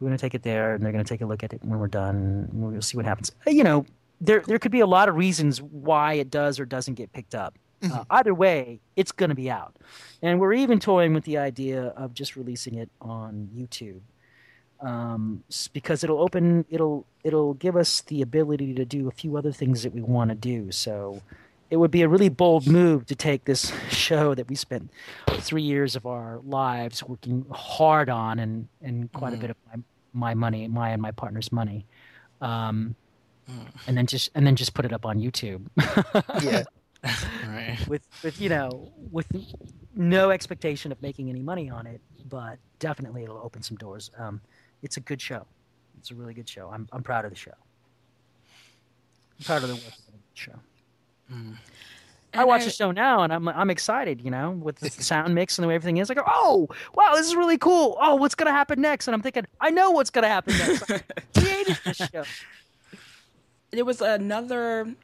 We're 0.00 0.08
going 0.08 0.18
to 0.18 0.20
take 0.20 0.34
it 0.34 0.42
there, 0.42 0.74
and 0.74 0.84
they're 0.84 0.90
going 0.92 1.04
to 1.04 1.08
take 1.08 1.20
a 1.20 1.26
look 1.26 1.44
at 1.44 1.52
it 1.52 1.60
when 1.62 1.78
we're 1.78 1.86
done. 1.86 2.48
And 2.50 2.72
we'll 2.72 2.82
see 2.82 2.96
what 2.96 3.06
happens. 3.06 3.30
Uh, 3.46 3.50
You 3.50 3.62
know, 3.62 3.86
there 4.20 4.42
there 4.46 4.58
could 4.58 4.72
be 4.72 4.80
a 4.80 4.86
lot 4.86 5.08
of 5.08 5.14
reasons 5.14 5.62
why 5.62 6.14
it 6.14 6.28
does 6.30 6.58
or 6.58 6.64
doesn't 6.64 6.94
get 6.94 7.12
picked 7.12 7.34
up. 7.34 7.54
Uh, 7.84 8.04
either 8.10 8.32
way, 8.32 8.80
it's 8.94 9.10
going 9.10 9.30
to 9.30 9.34
be 9.34 9.50
out, 9.50 9.76
and 10.22 10.38
we're 10.38 10.52
even 10.52 10.78
toying 10.78 11.14
with 11.14 11.24
the 11.24 11.36
idea 11.38 11.86
of 11.96 12.14
just 12.14 12.36
releasing 12.36 12.76
it 12.76 12.88
on 13.00 13.48
YouTube, 13.56 14.00
um, 14.82 15.42
because 15.72 16.04
it'll 16.04 16.20
open 16.20 16.64
it'll 16.68 17.06
it'll 17.24 17.54
give 17.54 17.76
us 17.76 18.02
the 18.02 18.20
ability 18.20 18.74
to 18.74 18.84
do 18.84 19.08
a 19.08 19.12
few 19.12 19.36
other 19.36 19.52
things 19.52 19.82
that 19.84 19.94
we 19.94 20.02
want 20.02 20.30
to 20.30 20.34
do. 20.34 20.70
So 20.72 21.22
it 21.70 21.76
would 21.76 21.90
be 21.90 22.02
a 22.02 22.08
really 22.08 22.28
bold 22.28 22.66
move 22.66 23.06
to 23.06 23.14
take 23.14 23.44
this 23.44 23.72
show 23.90 24.34
that 24.34 24.48
we 24.48 24.54
spent 24.54 24.90
three 25.38 25.62
years 25.62 25.96
of 25.96 26.04
our 26.04 26.40
lives 26.44 27.02
working 27.02 27.46
hard 27.50 28.10
on 28.10 28.38
and 28.38 28.68
and 28.82 29.10
quite 29.12 29.32
a 29.32 29.36
bit 29.36 29.50
of 29.50 29.56
my, 29.72 29.82
my 30.12 30.34
money, 30.34 30.68
my 30.68 30.90
and 30.90 31.00
my 31.00 31.12
partner's 31.12 31.50
money. 31.50 31.86
Um, 32.40 32.96
and 33.86 33.96
then 33.96 34.06
just 34.06 34.30
and 34.34 34.46
then 34.46 34.56
just 34.56 34.74
put 34.74 34.84
it 34.84 34.92
up 34.92 35.06
on 35.06 35.18
YouTube. 35.18 35.66
Yeah. 36.42 36.64
Right. 37.48 37.78
with 37.88 38.06
with 38.22 38.40
you 38.40 38.48
know 38.48 38.92
with 39.10 39.26
no 39.96 40.30
expectation 40.30 40.92
of 40.92 41.02
making 41.02 41.28
any 41.30 41.42
money 41.42 41.68
on 41.68 41.84
it, 41.86 42.00
but 42.28 42.58
definitely 42.78 43.24
it'll 43.24 43.38
open 43.38 43.60
some 43.60 43.76
doors. 43.76 44.12
Um, 44.16 44.40
it's 44.82 44.96
a 44.96 45.00
good 45.00 45.20
show. 45.20 45.46
It's 45.98 46.10
a 46.10 46.14
really 46.14 46.34
good 46.34 46.48
show. 46.48 46.68
I'm 46.72 46.88
I'm 46.92 47.02
proud 47.02 47.24
of 47.24 47.30
the 47.30 47.36
show. 47.36 47.52
I'm 49.38 49.44
proud 49.44 49.62
of 49.62 49.68
the 49.68 49.74
work 49.74 49.84
of 49.84 50.06
the 50.12 50.18
show. 50.34 50.52
I 51.30 52.38
And 52.40 52.46
watch 52.48 52.62
I- 52.62 52.64
the 52.66 52.70
show 52.70 52.90
now 52.92 53.22
and 53.22 53.32
I'm 53.32 53.48
I'm 53.48 53.70
excited, 53.70 54.20
you 54.20 54.30
know, 54.30 54.50
with 54.52 54.76
the 54.80 54.90
sound 55.10 55.34
mix 55.34 55.58
and 55.58 55.64
the 55.64 55.68
way 55.68 55.74
everything 55.74 55.98
is. 55.98 56.10
I 56.10 56.14
go, 56.14 56.22
oh 56.26 56.68
wow, 56.94 57.12
this 57.14 57.26
is 57.26 57.34
really 57.36 57.58
cool. 57.58 57.96
Oh, 58.00 58.16
what's 58.16 58.34
gonna 58.34 58.50
happen 58.52 58.80
next? 58.80 59.06
And 59.08 59.14
I'm 59.14 59.22
thinking, 59.22 59.46
I 59.60 59.70
know 59.70 59.90
what's 59.90 60.10
gonna 60.10 60.28
happen 60.28 60.56
next. 60.58 60.90
I 60.90 61.00
created 61.38 61.78
this 61.84 61.96
show. 62.12 62.24
there 63.70 63.84
was 63.84 64.00
another 64.00 64.94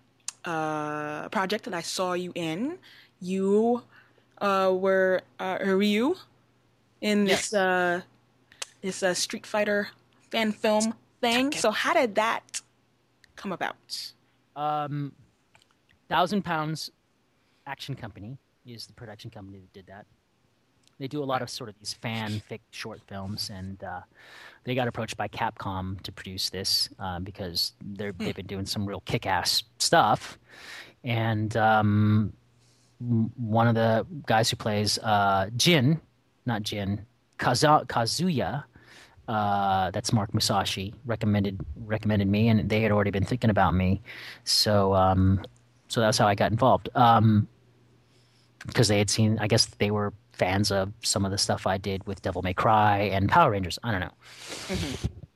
uh, 0.45 1.29
project 1.31 1.65
that 1.65 1.75
I 1.75 1.83
saw 1.83 2.13
you 2.15 2.33
in. 2.35 2.79
You 3.21 3.83
uh, 4.41 4.73
were 4.75 5.23
uh, 5.41 5.59
Ryu 5.65 6.15
in 7.01 7.25
this 7.25 7.53
Yes. 7.53 7.55
uh, 7.55 8.01
this 8.81 9.03
uh, 9.03 9.15
Street 9.15 9.47
Fighter 9.47 9.89
fan 10.31 10.53
film 10.53 10.95
thing. 11.21 11.53
So 11.53 11.71
how 11.71 11.95
did 11.95 12.15
that 12.17 12.61
come 13.37 13.53
about? 13.53 14.13
Um, 14.57 15.13
Thousand 16.09 16.43
Pounds 16.45 16.91
Action 17.67 17.95
Company 17.95 18.39
is 18.67 18.87
the 18.87 18.93
production 18.93 19.31
company 19.31 19.59
that 19.59 19.73
did 19.73 19.87
that. 19.87 20.07
They 20.99 21.07
do 21.07 21.23
a 21.23 21.25
lot 21.25 21.43
of 21.43 21.51
sort 21.51 21.69
of 21.71 21.79
these 21.79 21.95
fanfic 22.03 22.61
short 22.73 23.01
films, 23.07 23.51
and 23.55 23.83
uh, 23.85 24.01
they 24.65 24.75
got 24.75 24.89
approached 24.89 25.17
by 25.17 25.29
Capcom 25.29 26.01
to 26.03 26.11
produce 26.11 26.51
this 26.51 26.89
uh, 26.99 27.21
because 27.21 27.73
they're, 27.85 28.13
they've 28.13 28.35
been 28.35 28.47
doing 28.47 28.67
some 28.67 28.85
real 28.85 29.01
kick-ass 29.03 29.63
stuff. 29.79 30.39
And 31.05 31.57
um, 31.57 32.33
one 32.99 33.69
of 33.69 33.77
the 33.77 34.07
guys 34.27 34.51
who 34.51 34.57
plays 34.57 34.99
uh, 34.99 35.51
Jin, 35.57 36.01
not 36.47 36.65
Jin, 36.65 37.07
Kaza- 37.39 37.87
Kazuya, 37.87 38.65
uh, 39.29 39.91
that's 39.91 40.13
Mark 40.13 40.33
Musashi 40.33 40.95
recommended 41.05 41.61
recommended 41.85 42.29
me, 42.29 42.49
and 42.49 42.69
they 42.69 42.81
had 42.83 42.93
already 42.93 43.11
been 43.11 43.25
thinking 43.25 43.51
about 43.51 43.75
me, 43.75 44.03
so 44.45 44.95
um, 44.95 45.45
so 45.89 46.01
that's 46.01 46.19
how 46.19 46.27
I 46.27 46.35
got 46.35 46.51
involved. 46.51 46.89
Um, 46.95 47.49
because 48.67 48.89
they 48.89 48.99
had 48.99 49.09
seen, 49.09 49.39
I 49.41 49.47
guess 49.47 49.67
they 49.67 49.91
were 49.91 50.13
fans 50.33 50.71
of 50.71 50.93
some 51.03 51.25
of 51.25 51.31
the 51.31 51.39
stuff 51.39 51.67
I 51.67 51.79
did 51.79 52.07
with 52.07 52.23
Devil 52.23 52.43
May 52.43 52.55
Cry 52.55 52.99
and 53.13 53.29
Power 53.29 53.51
Rangers. 53.51 53.79
I 53.83 53.91
don't 53.91 54.01
know. 54.01 54.77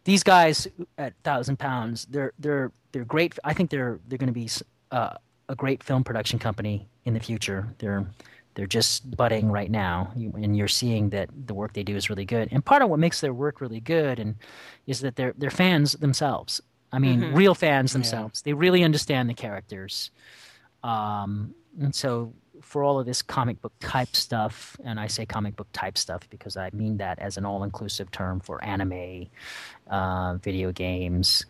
These 0.04 0.22
guys 0.22 0.66
at 0.98 1.14
Thousand 1.22 1.58
Pounds, 1.58 2.06
they're 2.06 2.32
they're 2.38 2.72
they're 2.92 3.04
great. 3.04 3.38
I 3.44 3.54
think 3.54 3.70
they're 3.70 4.00
they're 4.08 4.18
going 4.18 4.28
to 4.28 4.32
be 4.32 4.48
uh, 4.90 5.14
a 5.48 5.54
great 5.54 5.82
film 5.82 6.02
production 6.04 6.38
company 6.38 6.88
in 7.04 7.14
the 7.14 7.20
future. 7.20 7.68
They're 7.78 8.06
they're 8.54 8.66
just 8.66 9.16
budding 9.16 9.50
right 9.50 9.70
now, 9.70 10.12
and 10.14 10.56
you're 10.56 10.68
seeing 10.68 11.10
that 11.10 11.28
the 11.46 11.54
work 11.54 11.72
they 11.72 11.82
do 11.82 11.96
is 11.96 12.10
really 12.10 12.24
good. 12.24 12.48
And 12.52 12.64
part 12.64 12.82
of 12.82 12.90
what 12.90 12.98
makes 12.98 13.20
their 13.20 13.32
work 13.32 13.60
really 13.60 13.80
good, 13.80 14.18
and 14.18 14.36
is 14.86 15.00
that 15.00 15.16
they're 15.16 15.34
they're 15.38 15.50
fans 15.50 15.92
themselves. 15.92 16.60
I 16.92 16.98
mean, 16.98 17.32
real 17.32 17.54
fans 17.54 17.92
themselves. 17.94 18.42
They 18.42 18.52
really 18.52 18.84
understand 18.84 19.30
the 19.30 19.34
characters, 19.34 20.10
um, 20.84 21.54
and 21.80 21.94
so 21.94 22.34
for 22.60 22.84
all 22.84 23.00
of 23.00 23.06
this 23.06 23.22
comic 23.22 23.60
book 23.60 23.72
type 23.80 24.14
stuff, 24.14 24.76
and 24.84 25.00
I 25.00 25.06
say 25.08 25.26
comic 25.26 25.56
book 25.56 25.66
type 25.72 25.98
stuff 25.98 26.28
because 26.30 26.56
I 26.56 26.70
mean 26.72 26.98
that 26.98 27.18
as 27.18 27.36
an 27.36 27.44
all-inclusive 27.44 28.10
term 28.12 28.38
for 28.40 28.62
anime, 28.62 29.26
uh, 29.90 30.34
video 30.34 30.70
games. 30.70 31.44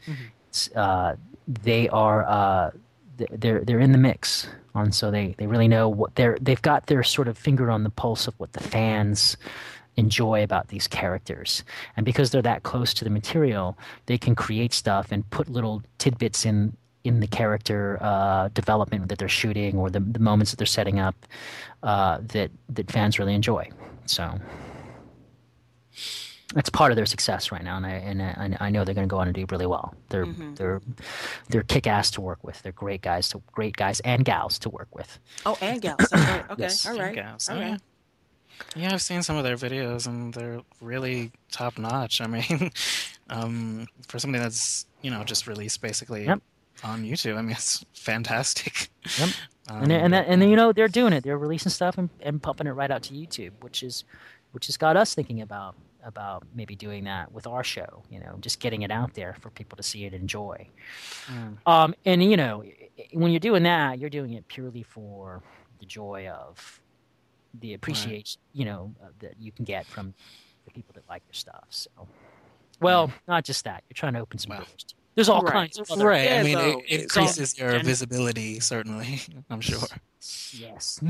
It's, 0.49 0.71
uh, 0.75 1.17
they 1.47 1.89
are 1.89 2.25
uh, 2.25 2.71
th- 2.71 2.83
they're 3.17 3.61
they're 3.61 3.81
in 3.81 3.93
the 3.93 3.99
mix, 3.99 4.49
and 4.75 4.95
so 4.95 5.11
they, 5.11 5.35
they 5.39 5.47
really 5.47 5.69
know 5.69 5.89
what 5.89 6.15
they're 6.15 6.39
they've 6.41 6.63
got 6.63 6.87
their 6.87 7.03
sort 7.03 7.29
of 7.29 7.37
finger 7.39 7.71
on 7.71 7.85
the 7.85 7.91
pulse 7.91 8.27
of 8.27 8.35
what 8.39 8.53
the 8.53 8.63
fans 8.63 9.37
enjoy 9.97 10.43
about 10.43 10.69
these 10.69 10.89
characters, 10.89 11.65
and 11.97 12.07
because 12.07 12.31
they're 12.31 12.43
that 12.43 12.63
close 12.63 12.95
to 12.95 13.05
the 13.05 13.11
material, 13.11 13.77
they 14.07 14.19
can 14.19 14.35
create 14.35 14.73
stuff 14.73 15.13
and 15.13 15.29
put 15.31 15.49
little 15.49 15.83
tidbits 15.99 16.45
in 16.47 16.77
in 17.05 17.21
the 17.21 17.27
character 17.27 17.99
uh, 18.01 18.49
development 18.55 19.09
that 19.09 19.19
they're 19.19 19.29
shooting 19.29 19.77
or 19.77 19.91
the, 19.91 20.01
the 20.01 20.21
moments 20.21 20.53
that 20.53 20.57
they're 20.57 20.67
setting 20.67 20.99
up 21.01 21.17
uh, 21.83 22.19
that 22.23 22.51
that 22.69 22.91
fans 22.91 23.19
really 23.19 23.35
enjoy. 23.35 23.69
So 24.07 24.39
that's 26.55 26.71
part 26.71 26.93
of 26.93 26.97
their 26.97 27.07
success 27.07 27.51
right 27.53 27.63
now, 27.63 27.77
and 27.77 27.87
I 27.87 27.91
and 27.91 28.23
I, 28.23 28.27
and 28.39 28.57
I 28.61 28.71
know 28.71 28.85
they're 28.85 28.95
going 28.95 29.09
to 29.09 29.11
go 29.11 29.19
on 29.19 29.29
and 29.29 29.35
do 29.35 29.45
really 29.51 29.67
well. 29.67 29.95
They're 30.11 30.27
they're 30.55 30.81
they're 31.49 31.63
kick 31.63 31.87
ass 31.87 32.11
to 32.13 32.21
work 32.21 32.43
with. 32.45 32.61
They're 32.63 32.73
great 32.73 33.03
guys 33.03 33.29
to 33.31 33.43
great 33.53 33.77
guys 33.77 34.01
and 34.01 34.25
gals 34.25 34.59
to 34.61 34.71
work 34.71 34.89
with. 34.95 35.19
Oh, 35.47 35.57
and 35.61 35.81
gals. 35.81 35.99
Right. 36.13 36.45
Okay. 36.51 36.63
Yes. 36.63 36.87
All 36.87 36.99
right. 36.99 37.15
Gals, 37.15 37.49
All 37.49 37.57
oh, 37.59 37.61
yeah. 37.61 37.77
Yeah, 38.77 38.93
I've 38.93 39.03
seen 39.03 39.23
some 39.23 39.37
of 39.37 39.45
their 39.45 39.57
videos 39.57 40.07
and 40.07 40.33
they're 40.35 40.61
really 40.81 41.33
top 41.51 41.79
notch. 41.79 42.21
I 42.21 42.27
mean, 42.27 42.71
um, 43.31 43.87
for 44.09 44.19
something 44.19 44.41
that's 44.41 44.87
you 45.01 45.11
know 45.11 45.25
just 45.25 45.47
released 45.47 45.81
basically 45.81 46.27
Yep. 46.27 46.43
on 46.85 47.03
YouTube, 47.05 47.37
I 47.39 47.43
mean 47.43 47.53
it's 47.53 47.85
fantastic. 47.95 48.89
Yep. 49.19 49.29
Um, 49.69 49.83
and 49.83 49.91
they- 49.93 50.01
and 50.01 50.13
that, 50.13 50.27
and 50.27 50.43
you 50.43 50.57
know 50.57 50.73
they're 50.73 50.89
doing 50.89 51.13
it. 51.13 51.23
They're 51.23 51.39
releasing 51.39 51.71
stuff 51.71 51.97
and, 51.97 52.11
and 52.21 52.43
pumping 52.43 52.67
it 52.67 52.73
right 52.73 52.91
out 52.91 53.05
to 53.05 53.15
YouTube, 53.15 53.53
which 53.61 53.85
is 53.85 54.03
which 54.51 54.67
has 54.67 54.77
got 54.77 54.97
us 54.97 55.15
thinking 55.15 55.41
about 55.41 55.77
about 56.05 56.45
maybe 56.55 56.75
doing 56.75 57.05
that 57.05 57.33
with 57.33 57.47
our 57.47 57.65
show. 57.65 58.03
You 58.11 58.21
know, 58.21 58.37
just 58.41 58.61
getting 58.61 58.83
it 58.83 58.91
out 58.91 59.15
there 59.15 59.37
for 59.41 59.51
people 59.51 59.77
to 59.77 59.83
see 59.83 60.05
it 60.05 60.13
and 60.13 60.23
enjoy. 60.23 60.69
Mm. 61.27 61.59
Um, 61.67 61.95
and 62.05 62.23
you 62.23 62.37
know, 62.37 62.65
when 63.13 63.33
you're 63.33 63.41
doing 63.41 63.63
that, 63.65 63.99
you're 63.99 64.11
doing 64.11 64.33
it 64.33 64.49
purely 64.49 64.83
for 64.83 65.43
the 65.79 65.87
joy 65.87 66.29
of 66.29 66.81
the 67.61 67.75
appreciation, 67.75 68.41
you 68.53 68.65
know, 68.65 68.95
uh, 69.03 69.09
that 69.21 69.35
you 69.39 69.53
can 69.53 69.65
get 69.65 69.87
from 69.87 70.15
the 70.65 70.71
people 70.71 70.93
that 70.95 71.05
like 71.09 71.23
your 71.27 71.35
stuff. 71.35 71.65
So, 71.71 71.91
well, 72.81 73.13
not 73.29 73.45
just 73.45 73.65
that. 73.65 73.85
You're 73.89 73.95
trying 73.95 74.15
to 74.15 74.21
open 74.21 74.39
some 74.39 74.57
doors. 74.57 74.85
too. 74.85 74.97
There's 75.15 75.29
all 75.29 75.43
Right. 75.43 75.53
kinds 75.53 75.79
of 75.79 75.91
other 75.91 76.07
Right. 76.07 76.33
I 76.33 76.43
mean, 76.43 76.57
so 76.57 76.79
it 76.79 76.85
it's 76.89 77.03
increases 77.17 77.59
your 77.59 77.73
gen- 77.73 77.85
visibility 77.85 78.61
certainly. 78.61 79.21
I'm 79.51 79.61
sure. 79.61 79.81
Yes. 80.53 81.01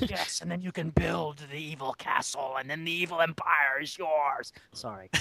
yes, 0.00 0.40
and 0.40 0.48
then 0.50 0.60
you 0.60 0.70
can 0.70 0.90
build 0.90 1.38
the 1.50 1.56
evil 1.58 1.94
castle, 1.94 2.54
and 2.60 2.70
then 2.70 2.84
the 2.84 2.92
evil 2.92 3.20
empire 3.20 3.80
is 3.82 3.98
yours. 3.98 4.52
Sorry. 4.72 5.10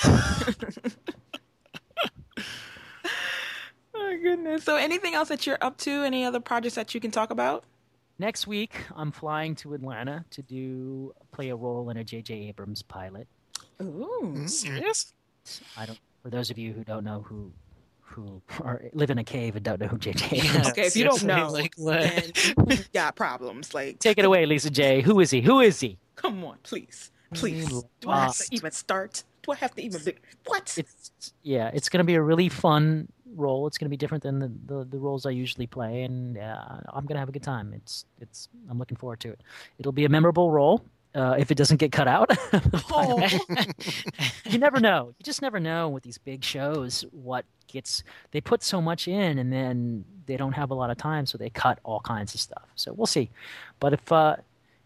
Oh 3.94 4.18
goodness. 4.22 4.64
So, 4.64 4.78
anything 4.78 5.14
else 5.16 5.28
that 5.30 5.46
you're 5.46 5.58
up 5.62 5.78
to? 5.80 5.92
Any 6.04 6.24
other 6.24 6.40
projects 6.40 6.76
that 6.76 6.94
you 6.96 7.02
can 7.02 7.12
talk 7.12 7.30
about? 7.30 7.66
Next 8.20 8.48
week, 8.48 8.74
I'm 8.96 9.12
flying 9.12 9.54
to 9.56 9.74
Atlanta 9.74 10.24
to 10.32 10.42
do 10.42 11.14
play 11.32 11.50
a 11.50 11.56
role 11.56 11.90
in 11.90 11.98
a 11.98 12.04
J.J. 12.04 12.34
Abrams 12.50 12.82
pilot. 12.84 13.28
Ooh. 13.82 14.22
Mm, 14.24 14.50
serious? 14.50 15.14
I 15.78 15.86
don't. 15.86 16.00
For 16.24 16.30
those 16.30 16.52
of 16.52 16.58
you 16.58 16.74
who 16.74 16.84
don't 16.84 17.04
know 17.04 17.22
who 17.22 17.52
who 18.02 18.42
are 18.60 18.84
live 18.94 19.10
in 19.10 19.18
a 19.18 19.24
cave 19.24 19.56
and 19.56 19.64
don't 19.64 19.80
know 19.80 19.88
who 19.88 19.98
J.J. 19.98 20.36
Yeah. 20.36 20.44
Abrams. 20.44 20.68
Okay, 20.72 20.86
if 20.88 20.96
you 20.96 21.04
don't 21.06 21.24
know, 21.24 21.50
like, 21.50 21.74
what? 21.78 22.02
then 22.58 22.78
you 22.78 22.84
got 22.94 23.16
problems. 23.16 23.74
Like, 23.74 24.00
Take 24.00 24.18
it 24.18 24.26
away, 24.26 24.46
Lisa 24.46 24.70
J. 24.70 25.02
Who 25.02 25.20
is 25.20 25.32
he? 25.32 25.42
Who 25.42 25.60
is 25.62 25.80
he? 25.80 25.98
come 26.16 26.44
on, 26.44 26.58
please, 26.62 27.12
please. 27.34 27.68
Do 28.00 28.10
I 28.10 28.22
have 28.22 28.38
to 28.38 28.48
even 28.52 28.72
start? 28.72 29.24
Do 29.44 29.54
I 29.54 29.56
have 29.56 29.74
to 29.76 29.82
even? 29.82 30.04
Be- 30.04 30.18
what? 30.46 30.78
It's 30.78 31.34
yeah. 31.42 31.72
It's 31.74 31.90
going 31.90 32.00
to 32.00 32.04
be 32.04 32.16
a 32.16 32.22
really 32.22 32.48
fun 32.50 33.08
role. 33.36 33.66
It's 33.66 33.78
going 33.78 33.86
to 33.86 33.90
be 33.90 33.98
different 33.98 34.24
than 34.24 34.40
the, 34.40 34.52
the, 34.66 34.86
the 34.86 35.00
roles 35.00 35.26
I 35.26 35.32
usually 35.32 35.66
play, 35.66 36.04
and 36.04 36.38
uh, 36.38 36.78
I'm 36.94 37.06
going 37.06 37.16
to 37.16 37.20
have 37.20 37.30
a 37.30 37.32
good 37.32 37.44
time. 37.44 37.74
It's 37.74 38.06
it's. 38.20 38.50
I'm 38.70 38.78
looking 38.78 38.98
forward 38.98 39.20
to 39.22 39.30
it. 39.30 39.42
It'll 39.80 39.92
be 39.92 40.06
a 40.06 40.10
memorable 40.10 40.52
role. 40.52 40.86
Uh, 41.14 41.36
if 41.38 41.52
it 41.52 41.56
doesn't 41.56 41.78
get 41.78 41.92
cut 41.92 42.08
out, 42.08 42.30
Oh. 42.92 43.22
you 44.46 44.58
never 44.58 44.80
know. 44.80 45.08
You 45.18 45.24
just 45.24 45.42
never 45.42 45.60
know 45.60 45.90
with 45.90 46.04
these 46.04 46.18
big 46.18 46.44
shows 46.44 47.04
what 47.12 47.46
gets. 47.68 48.04
They 48.32 48.40
put 48.42 48.64
so 48.64 48.82
much 48.82 49.08
in, 49.08 49.38
and 49.38 49.52
then 49.52 50.06
they 50.26 50.38
don't 50.38 50.54
have 50.54 50.72
a 50.72 50.74
lot 50.74 50.90
of 50.90 50.98
time, 50.98 51.26
so 51.26 51.38
they 51.38 51.50
cut 51.50 51.80
all 51.84 52.00
kinds 52.00 52.34
of 52.34 52.40
stuff. 52.40 52.64
So 52.76 52.94
we'll 52.94 53.08
see. 53.08 53.30
But 53.82 53.92
if 53.94 54.12
uh, 54.12 54.38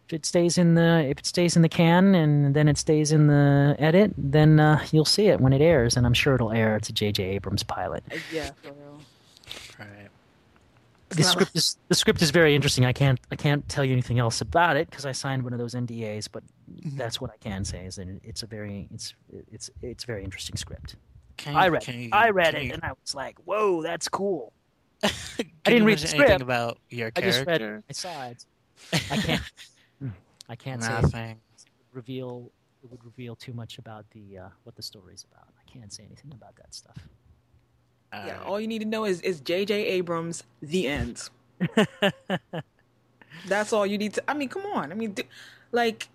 if 0.07 0.13
it 0.13 0.25
stays 0.25 0.57
in 0.57 0.73
the 0.73 1.05
if 1.07 1.19
it 1.19 1.25
stays 1.27 1.55
in 1.55 1.61
the 1.61 1.69
can 1.69 2.15
and 2.15 2.55
then 2.55 2.67
it 2.67 2.77
stays 2.79 3.11
in 3.11 3.27
the 3.27 3.75
edit, 3.77 4.11
then 4.17 4.59
uh, 4.59 4.83
you'll 4.91 5.05
see 5.05 5.27
it 5.27 5.39
when 5.39 5.53
it 5.53 5.61
airs, 5.61 5.95
and 5.95 6.05
I'm 6.07 6.13
sure 6.15 6.33
it'll 6.35 6.51
air. 6.51 6.75
It's 6.75 6.89
a 6.89 6.93
J.J. 6.93 7.23
Abrams 7.23 7.63
pilot. 7.63 8.03
Uh, 8.11 8.17
yeah, 8.33 8.49
for 8.63 8.69
real. 8.73 8.75
Right. 8.75 8.84
The 11.15 11.23
script 11.23 11.55
is 11.55 11.77
the 11.87 11.95
script 11.95 12.21
is 12.21 12.31
very 12.31 12.55
interesting. 12.55 12.85
I 12.85 12.93
can't 12.93 13.19
I 13.31 13.35
can't 13.35 13.67
tell 13.69 13.83
you 13.85 13.93
anything 13.93 14.19
else 14.19 14.41
about 14.41 14.77
it 14.77 14.89
because 14.89 15.05
I 15.05 15.11
signed 15.11 15.43
one 15.43 15.53
of 15.53 15.59
those 15.59 15.73
NDAs. 15.75 16.27
But 16.31 16.43
that's 16.67 17.19
what 17.21 17.31
I 17.31 17.37
can 17.37 17.63
say 17.65 17.85
is 17.85 17.95
that 17.95 18.07
it's 18.23 18.43
a 18.43 18.47
very 18.47 18.87
it's 18.93 19.13
it's 19.51 19.69
it's 19.81 20.03
a 20.03 20.07
very 20.07 20.23
interesting 20.23 20.55
script. 20.57 20.95
Can, 21.37 21.55
I 21.55 21.67
read 21.67 21.81
can 21.83 21.99
you- 21.99 22.09
I 22.13 22.29
read 22.29 22.55
it 22.55 22.63
you- 22.63 22.73
and 22.73 22.83
I 22.83 22.91
was 23.01 23.13
like, 23.13 23.37
whoa, 23.45 23.81
that's 23.81 24.07
cool. 24.07 24.53
can 25.01 25.11
didn't 25.65 25.85
read 25.85 25.97
the 25.99 26.07
anything 26.09 26.21
script. 26.21 26.41
about 26.41 26.77
your 26.89 27.11
I 27.15 27.21
just 27.21 27.39
read 27.45 27.59
character. 27.59 27.83
my 27.89 27.93
sides. 27.93 28.45
I 29.11 29.17
can't 29.17 29.41
I 30.49 30.55
can't 30.55 30.81
say 30.83 30.91
it 30.97 31.01
Nothing. 31.01 31.27
would 31.89 31.95
reveal 31.95 32.51
it 32.83 32.91
would 32.91 33.03
reveal 33.03 33.35
too 33.35 33.53
much 33.53 33.77
about 33.79 34.05
the 34.11 34.37
uh, 34.37 34.49
what 34.63 34.75
the 34.75 34.83
story's 34.83 35.25
about. 35.31 35.47
I 35.59 35.69
can't 35.71 35.91
say 35.91 36.03
anything 36.03 36.31
about 36.33 36.55
that 36.57 36.73
stuff. 36.73 36.97
Yeah, 38.23 38.35
Alright. 38.35 38.47
all 38.47 38.59
you 38.59 38.67
need 38.67 38.79
to 38.79 38.85
know 38.85 39.05
is 39.05 39.21
is 39.21 39.39
J.J. 39.41 39.73
Abrams 39.73 40.43
the 40.61 40.87
end. 40.87 41.29
That's 43.47 43.73
all 43.73 43.85
you 43.85 43.97
need 43.97 44.13
to. 44.15 44.23
I 44.29 44.33
mean, 44.33 44.49
come 44.49 44.65
on. 44.67 44.91
I 44.91 44.95
mean, 44.95 45.11
d- 45.11 45.23
like, 45.71 46.07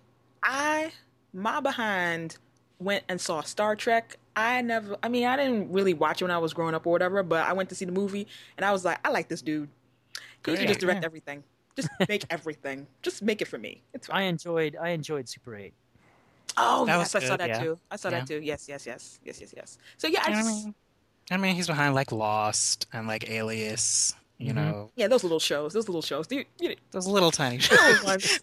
I 0.43 0.93
my 1.33 1.61
behind 1.61 2.39
went 2.79 3.05
and 3.09 3.21
saw 3.21 3.43
Star 3.43 3.77
Trek. 3.77 4.17
I 4.35 4.63
never. 4.63 4.97
I 5.03 5.09
mean, 5.09 5.27
I 5.27 5.37
didn't 5.37 5.71
really 5.71 5.95
watch 5.95 6.21
it 6.23 6.25
when 6.25 6.31
I 6.31 6.39
was 6.39 6.55
growing 6.55 6.75
up 6.75 6.87
or 6.87 6.91
whatever. 6.93 7.23
But 7.23 7.47
I 7.47 7.53
went 7.53 7.69
to 7.69 7.75
see 7.75 7.85
the 7.85 7.93
movie, 7.93 8.27
and 8.57 8.65
I 8.65 8.73
was 8.73 8.85
like, 8.85 8.99
I 9.07 9.11
like 9.11 9.29
this 9.29 9.43
dude. 9.43 9.69
He 10.45 10.57
should 10.57 10.69
just 10.69 10.81
direct 10.81 11.03
Yeah. 11.03 11.07
everything. 11.07 11.45
Just 11.77 11.89
make 12.09 12.25
everything. 12.31 12.87
Just 13.03 13.23
make 13.23 13.43
it 13.43 13.49
for 13.49 13.59
me. 13.59 13.83
It's 13.93 14.09
I 14.11 14.23
enjoyed 14.23 14.77
I 14.81 14.89
enjoyed 14.91 15.29
Super 15.29 15.55
Eight. 15.57 15.75
Oh, 16.57 16.85
That 16.87 16.99
yes, 16.99 17.15
I 17.15 17.21
saw 17.21 17.29
good, 17.35 17.41
that 17.41 17.49
yeah. 17.51 17.63
too. 17.63 17.79
I 17.91 17.97
saw 17.97 18.09
Yeah. 18.09 18.19
that 18.21 18.27
too. 18.27 18.41
Yes, 18.43 18.67
yes, 18.69 18.87
yes, 18.87 19.21
yes, 19.25 19.41
yes, 19.41 19.55
yes. 19.57 19.79
So 19.99 20.09
yeah, 20.09 20.23
I 20.25 20.31
I 20.31 20.35
just 20.35 20.49
mean, 20.65 20.75
I 21.31 21.37
mean, 21.37 21.55
he's 21.55 21.67
behind 21.69 21.95
like 21.95 22.13
Lost 22.13 22.87
and 22.93 23.07
like 23.07 23.31
Alias. 23.31 24.15
You 24.39 24.53
Mhm. 24.53 24.55
know, 24.57 24.91
yeah, 24.97 25.07
those 25.07 25.23
little 25.23 25.39
shows, 25.39 25.75
those 25.75 25.87
little 25.87 26.01
shows. 26.03 26.27
You, 26.31 26.45
you, 26.59 26.75
those 26.93 27.07
little 27.07 27.31
tiny 27.31 27.59
shows. 27.61 28.41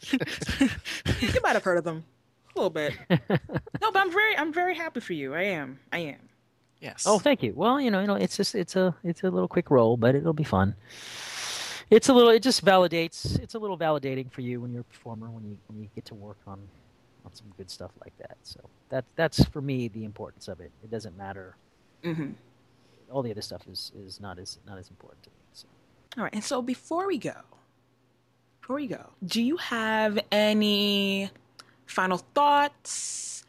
you 0.60 1.40
might 1.42 1.54
have 1.54 1.64
heard 1.64 1.80
of 1.80 1.84
them 1.84 2.04
a 2.56 2.60
little 2.60 2.70
bit. 2.70 2.94
No, 3.82 3.92
but 3.92 4.00
I'm 4.02 4.12
very, 4.12 4.38
I'm 4.38 4.52
very 4.54 4.76
happy 4.76 5.00
for 5.00 5.14
you. 5.14 5.34
I 5.36 5.44
am. 5.44 5.80
I 5.94 6.00
am. 6.00 6.20
yes. 6.82 7.04
Oh, 7.08 7.20
thank 7.20 7.42
you. 7.44 7.54
Well, 7.56 7.80
you 7.80 7.90
know, 7.92 8.02
you 8.02 8.08
know, 8.08 8.16
it's 8.16 8.36
just 8.38 8.54
it's 8.56 8.76
a 8.76 8.96
it's 9.04 9.24
a 9.24 9.30
little 9.30 9.48
quick 9.48 9.70
role, 9.72 9.98
but 9.98 10.14
it'll 10.16 10.34
be 10.34 10.44
fun. 10.44 10.76
It's 11.90 12.10
a 12.10 12.14
little. 12.14 12.30
It 12.32 12.42
just 12.44 12.66
validates. 12.66 13.40
It's 13.40 13.54
a 13.56 13.60
little 13.60 13.78
validating 13.78 14.32
for 14.32 14.42
you 14.42 14.60
when 14.62 14.72
you're 14.74 14.82
a 14.82 14.84
performer 14.94 15.30
when 15.30 15.46
you 15.46 15.58
when 15.68 15.80
you 15.82 15.88
get 15.96 16.06
to 16.06 16.16
work 16.16 16.38
on 16.48 16.60
on 17.26 17.34
some 17.34 17.48
good 17.58 17.70
stuff 17.72 17.92
like 18.04 18.18
that. 18.18 18.38
So 18.44 18.60
that 18.90 19.06
that's 19.16 19.44
for 19.46 19.62
me 19.62 19.88
the 19.88 20.04
importance 20.04 20.48
of 20.48 20.60
it. 20.60 20.72
It 20.84 20.92
doesn't 20.92 21.18
matter. 21.18 21.56
hmm 22.04 22.32
All 23.12 23.22
the 23.22 23.32
other 23.32 23.42
stuff 23.42 23.68
is 23.68 23.92
is 23.96 24.20
not 24.20 24.38
as 24.40 24.60
not 24.68 24.78
as 24.78 24.90
important 24.90 25.24
to 25.24 25.30
me. 25.30 25.36
So. 25.54 25.68
All 26.18 26.24
right. 26.24 26.34
And 26.34 26.44
so 26.44 26.62
before 26.62 27.08
we 27.08 27.18
go, 27.18 27.36
before 28.62 28.76
we 28.78 28.88
go, 28.88 29.12
do 29.26 29.42
you 29.42 29.58
have 29.58 30.20
any 30.32 31.30
final 31.86 32.18
thoughts 32.18 33.44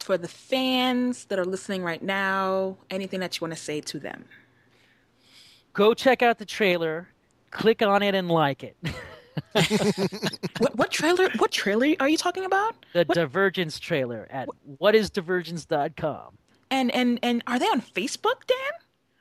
for 0.00 0.18
the 0.18 0.28
fans 0.28 1.24
that 1.26 1.38
are 1.38 1.44
listening 1.44 1.82
right 1.82 2.02
now? 2.02 2.76
Anything 2.90 3.20
that 3.20 3.36
you 3.38 3.44
want 3.44 3.54
to 3.56 3.60
say 3.60 3.80
to 3.82 3.98
them? 3.98 4.24
Go 5.72 5.94
check 5.94 6.22
out 6.22 6.38
the 6.38 6.46
trailer. 6.46 7.08
Click 7.50 7.82
on 7.82 8.02
it 8.02 8.14
and 8.14 8.30
like 8.30 8.62
it. 8.64 8.76
What, 10.58 10.76
what 10.76 10.90
trailer? 10.90 11.28
What 11.36 11.50
trailer 11.50 11.94
are 12.00 12.08
you 12.08 12.16
talking 12.16 12.46
about? 12.46 12.74
the 12.94 13.04
What- 13.04 13.14
Divergence 13.14 13.78
trailer 13.78 14.26
at 14.30 14.48
whatisdivergence.com. 14.80 16.38
And 16.70 16.90
and 16.94 17.18
and 17.22 17.42
are 17.46 17.58
they 17.58 17.66
on 17.66 17.80
Facebook, 17.82 18.46
Dan? 18.46 18.56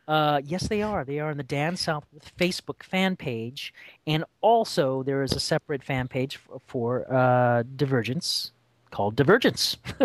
Uh, 0.07 0.41
yes, 0.45 0.67
they 0.67 0.81
are. 0.81 1.03
They 1.03 1.19
are 1.19 1.31
on 1.31 1.37
the 1.37 1.43
Dan 1.43 1.75
Southworth 1.75 2.31
Facebook 2.37 2.83
fan 2.83 3.15
page, 3.15 3.73
and 4.05 4.23
also 4.41 5.01
there 5.03 5.23
is 5.23 5.31
a 5.33 5.39
separate 5.39 5.83
fan 5.83 6.07
page 6.07 6.37
for, 6.37 6.59
for 6.67 7.13
uh, 7.13 7.63
Divergence 7.75 8.51
called 8.91 9.15
Divergence. 9.15 9.77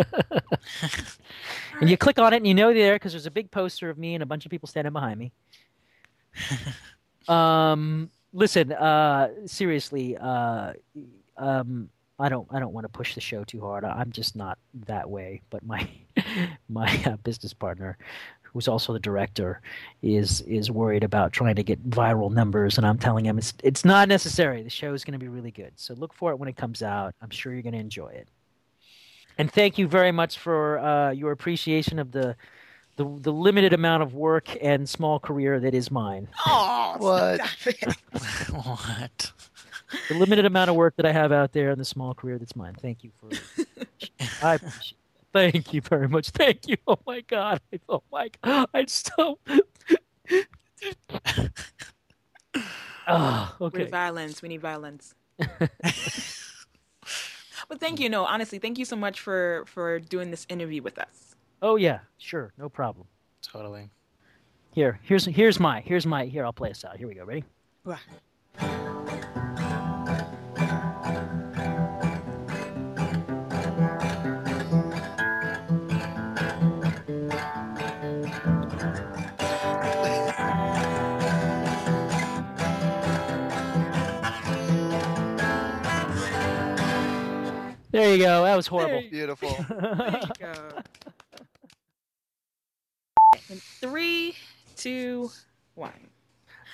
and 1.80 1.88
you 1.88 1.96
click 1.96 2.18
on 2.18 2.32
it, 2.32 2.38
and 2.38 2.46
you 2.46 2.54
know 2.54 2.72
they're 2.72 2.82
there 2.82 2.94
because 2.94 3.12
there's 3.12 3.26
a 3.26 3.30
big 3.30 3.50
poster 3.50 3.88
of 3.88 3.98
me 3.98 4.14
and 4.14 4.22
a 4.22 4.26
bunch 4.26 4.44
of 4.44 4.50
people 4.50 4.68
standing 4.68 4.92
behind 4.92 5.18
me. 5.18 5.32
um, 7.28 8.10
listen, 8.32 8.72
uh, 8.72 9.28
seriously, 9.46 10.16
uh, 10.16 10.72
um, 11.36 11.88
I 12.18 12.28
don't, 12.28 12.48
I 12.50 12.58
don't 12.58 12.72
want 12.72 12.84
to 12.84 12.88
push 12.88 13.14
the 13.14 13.20
show 13.20 13.44
too 13.44 13.60
hard. 13.60 13.84
I'm 13.84 14.10
just 14.10 14.34
not 14.34 14.58
that 14.86 15.08
way. 15.08 15.40
But 15.50 15.64
my, 15.64 15.88
my 16.68 17.02
uh, 17.06 17.16
business 17.18 17.54
partner, 17.54 17.96
who's 18.52 18.68
also 18.68 18.92
the 18.92 18.98
director, 18.98 19.60
is 20.02 20.40
is 20.42 20.70
worried 20.70 21.04
about 21.04 21.32
trying 21.32 21.56
to 21.56 21.62
get 21.62 21.88
viral 21.88 22.30
numbers, 22.32 22.78
and 22.78 22.86
I'm 22.86 22.98
telling 22.98 23.24
him 23.26 23.38
it's 23.38 23.54
it's 23.62 23.84
not 23.84 24.08
necessary. 24.08 24.62
The 24.62 24.70
show 24.70 24.92
is 24.94 25.04
going 25.04 25.12
to 25.12 25.18
be 25.18 25.28
really 25.28 25.50
good, 25.50 25.72
so 25.76 25.94
look 25.94 26.12
for 26.12 26.30
it 26.32 26.38
when 26.38 26.48
it 26.48 26.56
comes 26.56 26.82
out. 26.82 27.14
I'm 27.22 27.30
sure 27.30 27.52
you're 27.52 27.62
going 27.62 27.74
to 27.74 27.78
enjoy 27.78 28.08
it. 28.08 28.28
And 29.38 29.50
thank 29.50 29.78
you 29.78 29.88
very 29.88 30.12
much 30.12 30.38
for 30.38 30.78
uh, 30.78 31.10
your 31.12 31.32
appreciation 31.32 31.98
of 31.98 32.12
the, 32.12 32.36
the 32.96 33.04
the 33.04 33.32
limited 33.32 33.72
amount 33.72 34.02
of 34.02 34.14
work 34.14 34.54
and 34.60 34.88
small 34.88 35.18
career 35.18 35.58
that 35.60 35.74
is 35.74 35.90
mine. 35.90 36.28
Oh, 36.46 36.96
What? 36.98 37.40
what? 38.50 39.32
The 40.08 40.14
limited 40.14 40.44
amount 40.44 40.70
of 40.70 40.76
work 40.76 40.94
that 40.96 41.06
I 41.06 41.12
have 41.12 41.32
out 41.32 41.52
there 41.52 41.70
and 41.70 41.80
the 41.80 41.84
small 41.84 42.14
career 42.14 42.38
that's 42.38 42.54
mine. 42.54 42.74
Thank 42.80 43.02
you 43.02 43.10
for. 43.18 43.30
I 44.46 44.54
appreciate. 44.54 44.94
Thank 45.32 45.72
you 45.72 45.80
very 45.80 46.08
much. 46.08 46.30
Thank 46.30 46.66
you. 46.68 46.76
Oh 46.86 46.98
my 47.06 47.20
God. 47.20 47.60
Oh 47.88 48.02
my 48.12 48.30
God. 48.42 48.68
I'm 48.74 48.88
so. 48.88 49.38
oh, 53.08 53.56
We 53.58 53.66
okay. 53.66 53.78
need 53.78 53.90
violence. 53.90 54.42
We 54.42 54.48
need 54.48 54.60
violence. 54.60 55.14
but 55.38 55.60
thank 57.78 58.00
you. 58.00 58.08
No, 58.08 58.24
honestly, 58.24 58.58
thank 58.58 58.78
you 58.78 58.84
so 58.84 58.96
much 58.96 59.20
for 59.20 59.64
for 59.66 59.98
doing 60.00 60.30
this 60.30 60.46
interview 60.48 60.82
with 60.82 60.98
us. 60.98 61.36
Oh 61.62 61.76
yeah, 61.76 62.00
sure, 62.18 62.52
no 62.58 62.68
problem. 62.68 63.06
Totally. 63.42 63.90
Here, 64.72 64.98
here's 65.02 65.26
here's 65.26 65.58
my 65.60 65.80
here's 65.80 66.06
my 66.06 66.26
here. 66.26 66.44
I'll 66.44 66.52
play 66.52 66.70
us 66.70 66.84
out. 66.84 66.96
Here 66.96 67.08
we 67.08 67.14
go. 67.14 67.24
Ready? 67.24 67.44
Wow. 67.84 67.96
There 87.90 88.14
you 88.14 88.22
go. 88.22 88.44
That 88.44 88.56
was 88.56 88.66
horrible. 88.66 89.00
There 89.00 89.10
Beautiful. 89.10 89.50
There 89.68 90.20
you 90.22 90.30
go. 90.38 90.52
In 93.48 93.56
three, 93.80 94.34
two, 94.76 95.30
one. 95.74 95.92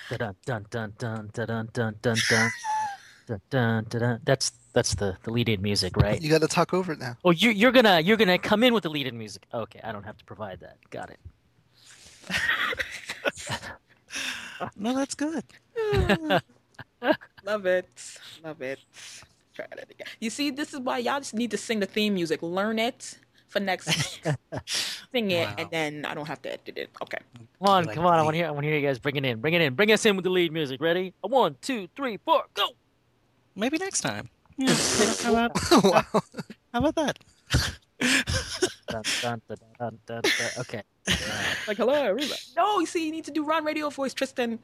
Dun 0.09 0.35
dun 0.45 0.65
dun 0.69 0.93
dun 0.97 1.29
dun 1.33 1.45
dun 1.45 1.69
dun 1.73 1.95
dun 2.01 2.19
dun 2.29 2.51
dun 3.27 3.41
dun 3.49 3.85
dun. 3.89 3.99
dun. 3.99 4.21
That's 4.23 4.51
that's 4.73 4.95
the 4.95 5.17
the 5.23 5.31
lead-in 5.31 5.61
music, 5.61 5.97
right? 5.97 6.21
You 6.21 6.29
got 6.29 6.41
to 6.41 6.47
talk 6.47 6.73
over 6.73 6.93
it 6.93 6.99
now. 6.99 7.17
Oh, 7.25 7.31
you 7.31 7.49
you're 7.49 7.71
gonna 7.71 7.99
you're 7.99 8.17
gonna 8.17 8.37
come 8.37 8.63
in 8.63 8.73
with 8.73 8.83
the 8.83 8.89
lead-in 8.89 9.17
music. 9.17 9.45
Okay, 9.53 9.79
I 9.83 9.91
don't 9.91 10.03
have 10.03 10.17
to 10.17 10.25
provide 10.25 10.59
that. 10.61 10.77
Got 10.91 11.09
it. 11.09 11.19
No, 14.75 14.95
that's 14.95 15.15
good. 15.15 15.43
Love 17.43 17.65
it. 17.65 17.87
Love 18.43 18.61
it. 18.61 18.79
Try 19.57 19.65
that 19.75 19.89
again. 19.89 20.05
You 20.19 20.29
see, 20.29 20.51
this 20.51 20.71
is 20.71 20.79
why 20.79 20.99
y'all 20.99 21.19
just 21.19 21.33
need 21.33 21.49
to 21.49 21.57
sing 21.57 21.79
the 21.79 21.87
theme 21.87 22.13
music. 22.13 22.43
Learn 22.43 22.77
it 22.77 23.17
for 23.47 23.59
next 23.59 23.87
week. 23.87 24.35
Sing 25.11 25.31
it, 25.31 25.47
Wow. 25.47 25.55
and 25.57 25.69
then 25.71 26.05
I 26.05 26.13
don't 26.13 26.27
have 26.27 26.39
to 26.43 26.53
edit 26.53 26.77
it. 26.77 26.89
Okay. 27.01 27.17
Come 27.57 27.67
on, 27.67 27.85
Like 27.85 27.95
come 27.95 28.05
on. 28.05 28.19
I 28.19 28.21
want 28.21 28.35
to 28.35 28.37
hear 28.37 28.47
I 28.47 28.51
want 28.51 28.65
to 28.65 28.67
hear 28.69 28.77
you 28.77 28.85
guys 28.85 28.99
bring 28.99 29.15
it 29.15 29.25
in. 29.25 29.39
Bring 29.41 29.55
it 29.55 29.61
in. 29.61 29.73
Bring 29.73 29.91
us 29.91 30.05
in 30.05 30.15
with 30.15 30.25
the 30.25 30.29
lead 30.29 30.51
music. 30.53 30.79
Ready? 30.79 31.11
A 31.23 31.27
one, 31.27 31.55
two, 31.61 31.87
three, 31.95 32.17
four, 32.17 32.43
go. 32.53 32.67
Maybe 33.55 33.79
next 33.79 34.01
time. 34.01 34.29
Yeah. 34.59 34.75
how, 35.23 35.31
about, 35.31 35.51
wow. 35.83 36.03
how 36.71 36.79
about 36.85 36.95
that? 36.95 37.17
Dun, 37.99 39.01
dun, 39.23 39.41
dun, 39.47 39.57
dun, 39.79 39.99
dun, 40.05 40.21
dun. 40.21 40.21
Okay. 40.59 40.83
Like, 41.67 41.77
hello, 41.77 41.93
everybody. 41.93 42.39
No, 42.55 42.79
you 42.79 42.85
see, 42.85 43.05
you 43.07 43.11
need 43.11 43.25
to 43.25 43.31
do 43.31 43.43
Ron 43.43 43.65
Radio 43.65 43.89
voice, 43.89 44.13
Tristan. 44.13 44.59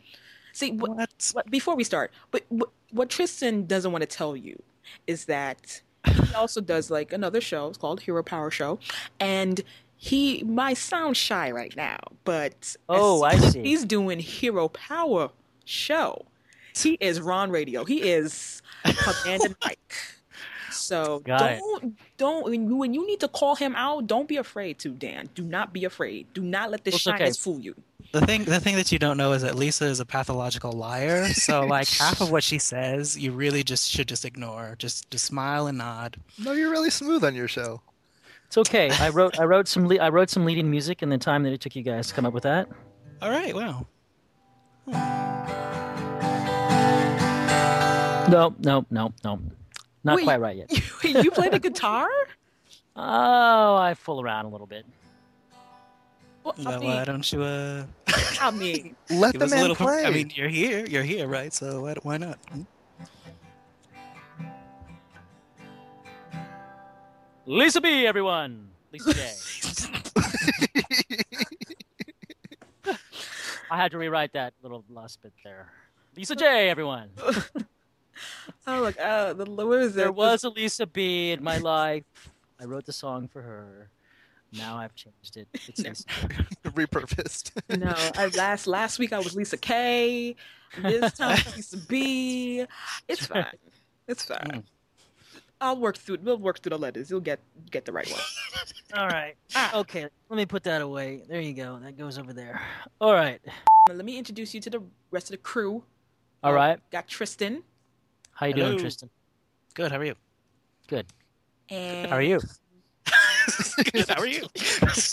See, 0.54 0.72
what, 0.72 0.92
What? 0.92 1.32
what, 1.34 1.52
before 1.52 1.76
we 1.76 1.84
start, 1.84 2.12
but 2.32 2.44
what, 2.50 2.70
what 2.92 3.10
Tristan 3.10 3.66
doesn't 3.66 3.92
want 3.92 4.02
to 4.04 4.08
tell 4.08 4.36
you 4.38 4.62
is 5.08 5.26
that 5.26 5.82
he 6.08 6.34
also 6.36 6.62
does 6.62 6.90
like 6.92 7.12
another 7.12 7.42
show. 7.42 7.68
It's 7.70 7.78
called 7.78 8.00
Hero 8.02 8.24
Power 8.24 8.50
Show, 8.52 8.80
and 9.20 9.62
he 9.98 10.44
might 10.44 10.78
sound 10.78 11.18
shy 11.18 11.50
right 11.52 11.76
now, 11.76 11.98
but 12.24 12.76
Oh, 12.90 13.24
I 13.24 13.38
see. 13.38 13.64
He's 13.64 13.84
doing 13.86 14.20
Hero 14.20 14.68
Power 14.70 15.30
Show. 15.66 16.26
He 16.76 16.98
is 17.00 17.20
Ron 17.22 17.52
Radio. 17.52 17.84
He 17.86 18.02
is 18.02 18.62
Command 18.84 19.44
and 19.44 19.56
Mike. 19.64 19.94
So 20.72 21.20
Got 21.20 21.60
don't 21.60 21.98
don't 22.18 22.44
when 22.46 22.68
you, 22.68 22.76
when 22.76 22.94
you 22.94 23.06
need 23.08 23.20
to 23.22 23.28
call 23.28 23.56
him 23.56 23.76
out, 23.76 24.08
don't 24.08 24.28
be 24.28 24.38
afraid 24.38 24.80
to 24.80 24.90
Dan. 24.90 25.30
Do 25.36 25.44
not 25.44 25.72
be 25.72 25.86
afraid. 25.86 26.28
Do 26.34 26.42
not 26.42 26.72
let 26.72 26.84
this 26.84 26.96
It's 26.96 27.08
okay. 27.08 27.18
shyness 27.20 27.38
fool 27.38 27.60
you. 27.60 27.76
The 28.14 28.22
thing, 28.22 28.44
the 28.44 28.60
thing 28.60 28.76
that 28.76 28.91
you 28.91 28.99
don't 28.99 29.18
know 29.18 29.34
is 29.34 29.41
that 29.41 29.56
Lisa 29.56 29.85
is 29.85 29.99
a 29.99 30.06
pathological 30.06 30.72
liar. 30.72 31.26
So, 31.30 31.61
like, 31.65 31.90
half 31.90 32.22
of 32.22 32.30
what 32.30 32.44
she 32.44 32.60
says, 32.60 33.18
you 33.18 33.31
really 33.31 33.64
just 33.64 33.90
should 33.90 34.07
just 34.07 34.23
ignore. 34.23 34.76
Just, 34.77 35.10
just 35.10 35.26
smile 35.26 35.65
and 35.65 35.80
nod. 35.80 36.18
No, 36.38 36.52
you're 36.52 36.69
really 36.69 36.91
smooth 36.91 37.23
on 37.23 37.34
your 37.34 37.48
show. 37.48 37.81
It's 38.45 38.57
okay. 38.60 38.91
I 38.91 39.10
wrote 39.10 39.40
I 39.40 39.45
wrote 39.45 39.68
some 39.68 39.88
le- 39.88 39.98
I 39.98 40.10
wrote 40.10 40.30
some 40.30 40.45
leading 40.45 40.69
music 40.69 41.02
in 41.02 41.10
the 41.10 41.18
time 41.18 41.41
that 41.41 41.53
it 41.53 41.60
took 41.60 41.76
you 41.76 41.81
guys 41.81 42.10
to 42.10 42.14
come 42.14 42.23
up 42.23 42.34
with 42.34 42.44
that. 42.44 42.69
All 43.19 43.31
right. 43.31 43.56
Wow. 43.56 43.88
No, 48.30 48.53
no, 48.60 48.85
no, 48.91 49.11
no. 49.23 49.40
Not 50.03 50.18
Wait. 50.18 50.23
quite 50.23 50.40
right 50.40 50.56
yet. 50.56 50.72
you 51.03 51.31
play 51.31 51.49
the 51.49 51.60
guitar? 51.60 52.07
Oh, 52.95 53.76
I 53.76 53.95
fool 53.95 54.22
around 54.22 54.45
a 54.45 54.49
little 54.49 54.68
bit. 54.68 54.85
Well, 56.44 56.56
I 56.65 56.78
mean, 56.78 56.90
why 56.90 57.03
don't 57.06 57.32
you? 57.32 57.41
Uh... 57.41 57.86
I 58.41 58.52
mean, 58.52 58.95
let 59.10 59.38
the 59.38 59.48
man 59.48 59.61
little, 59.61 59.76
play. 59.76 60.06
I 60.06 60.11
mean, 60.11 60.32
you're 60.36 60.49
here. 60.49 60.86
You're 60.86 61.03
here, 61.03 61.28
right? 61.28 61.53
So 61.53 61.82
why, 61.84 61.95
why 62.03 62.18
not? 62.18 62.38
Hmm? 62.52 62.64
Lisa 67.45 67.82
B, 67.82 68.06
everyone. 68.07 68.70
Lisa 68.91 69.14
J. 69.14 69.32
I 73.72 73.78
had 73.78 73.91
to 73.91 73.98
rewrite 73.98 74.34
that 74.34 74.53
little 74.61 74.86
last 74.90 75.22
bit 75.22 75.34
there. 75.44 75.72
Lisa 76.15 76.36
J, 76.36 76.70
everyone. 76.70 77.10
oh 78.68 78.82
look, 78.82 78.99
uh, 78.99 79.34
the 79.34 79.45
what 79.45 79.80
is 79.80 79.95
There 79.95 80.07
it? 80.07 80.15
was 80.15 80.44
a 80.44 80.49
Lisa 80.49 80.86
B 80.86 81.32
in 81.32 81.44
my 81.44 81.57
life. 81.57 82.03
I 82.61 82.65
wrote 82.65 82.86
the 82.86 82.94
song 82.94 83.28
for 83.28 83.41
her. 83.41 83.90
Now 84.56 84.78
I've 84.78 84.94
changed 84.96 85.38
it. 85.38 85.48
It's 85.68 85.80
No. 85.84 85.92
Repurposed. 86.72 87.52
no. 87.78 87.94
I, 88.22 88.28
last 88.38 88.68
last 88.68 89.00
week 89.00 89.12
I 89.14 89.18
was 89.20 89.36
Lisa 89.36 89.58
K. 89.58 90.36
This 90.82 91.14
time 91.14 91.38
it's 91.38 91.56
Lisa 91.56 91.78
B. 91.78 92.66
It's 93.08 93.26
fine. 93.28 93.46
It's 94.08 94.26
fine. 94.26 94.40
Mm. 94.40 94.64
I'll 95.62 95.78
work 95.78 95.98
through. 95.98 96.16
It. 96.16 96.24
We'll 96.24 96.38
work 96.38 96.60
through 96.62 96.72
the 96.72 96.78
letters. 96.78 97.10
You'll 97.10 97.20
get 97.22 97.40
get 97.72 97.86
the 97.86 97.92
right 97.94 98.10
one. 98.12 98.22
All 99.00 99.08
right. 99.08 99.36
Ah. 99.56 99.80
Okay, 99.80 100.08
let 100.30 100.38
me 100.38 100.46
put 100.46 100.64
that 100.64 100.82
away. 100.82 101.24
There 101.28 101.40
you 101.42 101.54
go. 101.54 101.80
That 101.82 101.98
goes 101.98 102.18
over 102.20 102.34
there. 102.34 102.62
All 103.00 103.14
right. 103.14 103.40
Let 103.90 104.04
me 104.06 104.18
introduce 104.18 104.54
you 104.54 104.62
to 104.62 104.70
the 104.70 104.84
rest 105.12 105.28
of 105.28 105.32
the 105.32 105.38
crew. 105.38 105.84
All 106.44 106.52
Uh, 106.52 106.56
right. 106.56 106.80
Got 106.92 107.08
Tristan 107.08 107.64
How 108.34 108.48
you 108.48 108.54
doing, 108.54 108.78
Tristan? 108.78 109.10
Good. 109.74 109.92
How 109.92 109.98
are 110.00 110.04
you? 110.06 110.16
Good. 110.88 111.06
and 111.70 112.10
How 112.10 112.18
are 112.18 112.22
you? 112.22 112.40
Good. 113.92 114.10
How 114.10 114.20
are 114.22 114.26
you? 114.28 114.44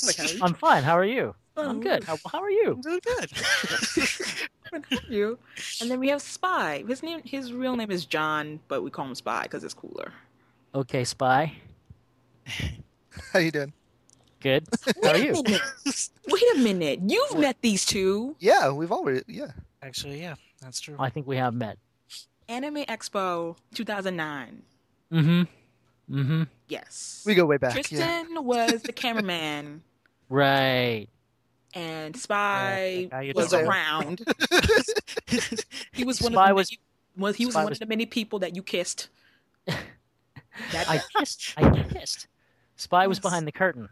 Like, 0.07 0.17
how 0.17 0.25
are 0.25 0.29
you? 0.29 0.39
I'm 0.43 0.55
fine. 0.55 0.83
How 0.83 0.97
are 0.99 1.05
you? 1.05 1.35
I'm 1.57 1.69
Um, 1.69 1.81
good. 1.81 2.05
How, 2.05 2.17
how 2.31 2.41
are 2.41 2.51
you? 2.51 2.73
I'm 2.73 2.81
doing 2.81 3.01
good. 3.19 3.31
How 4.71 4.79
are 4.79 5.13
you? 5.13 5.39
And 5.81 5.91
then 5.91 5.99
we 6.01 6.09
have 6.09 6.23
Spy. 6.23 6.85
His 6.87 7.03
name, 7.03 7.21
his 7.25 7.53
real 7.53 7.77
name 7.77 7.91
is 7.91 8.07
John, 8.07 8.61
but 8.69 8.83
we 8.83 8.91
call 8.91 9.07
him 9.07 9.15
Spy 9.15 9.43
because 9.43 9.65
it's 9.65 9.75
cooler. 9.75 10.13
Okay, 10.75 11.05
Spy. 11.05 11.53
How 13.33 13.39
you 13.41 13.51
doing? 13.51 13.73
Good. 14.41 14.67
How 15.03 15.11
are 15.11 15.13
Wait 15.15 15.23
a 15.23 15.27
you? 15.27 15.43
minute. 15.43 15.63
Wait 16.29 16.43
a 16.55 16.59
minute. 16.61 17.01
You've 17.07 17.39
met 17.39 17.57
these 17.61 17.85
two. 17.85 18.37
Yeah, 18.39 18.71
we've 18.73 18.93
already. 18.93 19.23
Yeah. 19.29 19.51
Actually, 19.83 20.21
yeah, 20.23 20.35
that's 20.63 20.81
true. 20.81 20.97
I 20.99 21.11
think 21.11 21.27
we 21.27 21.37
have 21.37 21.53
met. 21.55 21.77
Anime 22.49 22.85
Expo 22.87 23.57
2009. 23.75 24.63
Mm-hmm. 25.13 25.43
Mm-hmm. 26.11 26.43
Yes. 26.69 27.23
We 27.27 27.35
go 27.35 27.47
way 27.47 27.57
back. 27.57 27.75
Yeah. 27.77 27.83
Tristan 27.83 28.45
was 28.45 28.83
the 28.83 28.93
cameraman, 28.93 29.83
Right. 30.29 31.07
and 31.75 32.17
Spy 32.17 33.09
how 33.13 33.23
was 33.35 33.53
around. 33.55 34.23
He 35.93 36.05
was 36.05 36.21
one 36.21 36.33
Spy 36.33 36.45
of 36.45 36.49
the 36.49 36.55
was- 36.55 36.79
many, 37.17 37.37
he 37.37 37.47
was 37.47 37.55
Spy 37.55 37.63
one 37.65 37.71
was- 37.71 37.77
of 37.79 37.81
the 37.81 37.87
many 37.87 38.07
people 38.07 38.39
that 38.41 38.57
you 38.57 38.63
kissed. 38.63 39.09
That 40.73 40.91
I 40.91 41.01
kissed. 41.17 41.55
I 41.57 41.71
kissed. 41.85 42.27
Spy 42.77 43.07
was 43.07 43.19
behind 43.21 43.47
the 43.47 43.53
curtain. 43.53 43.89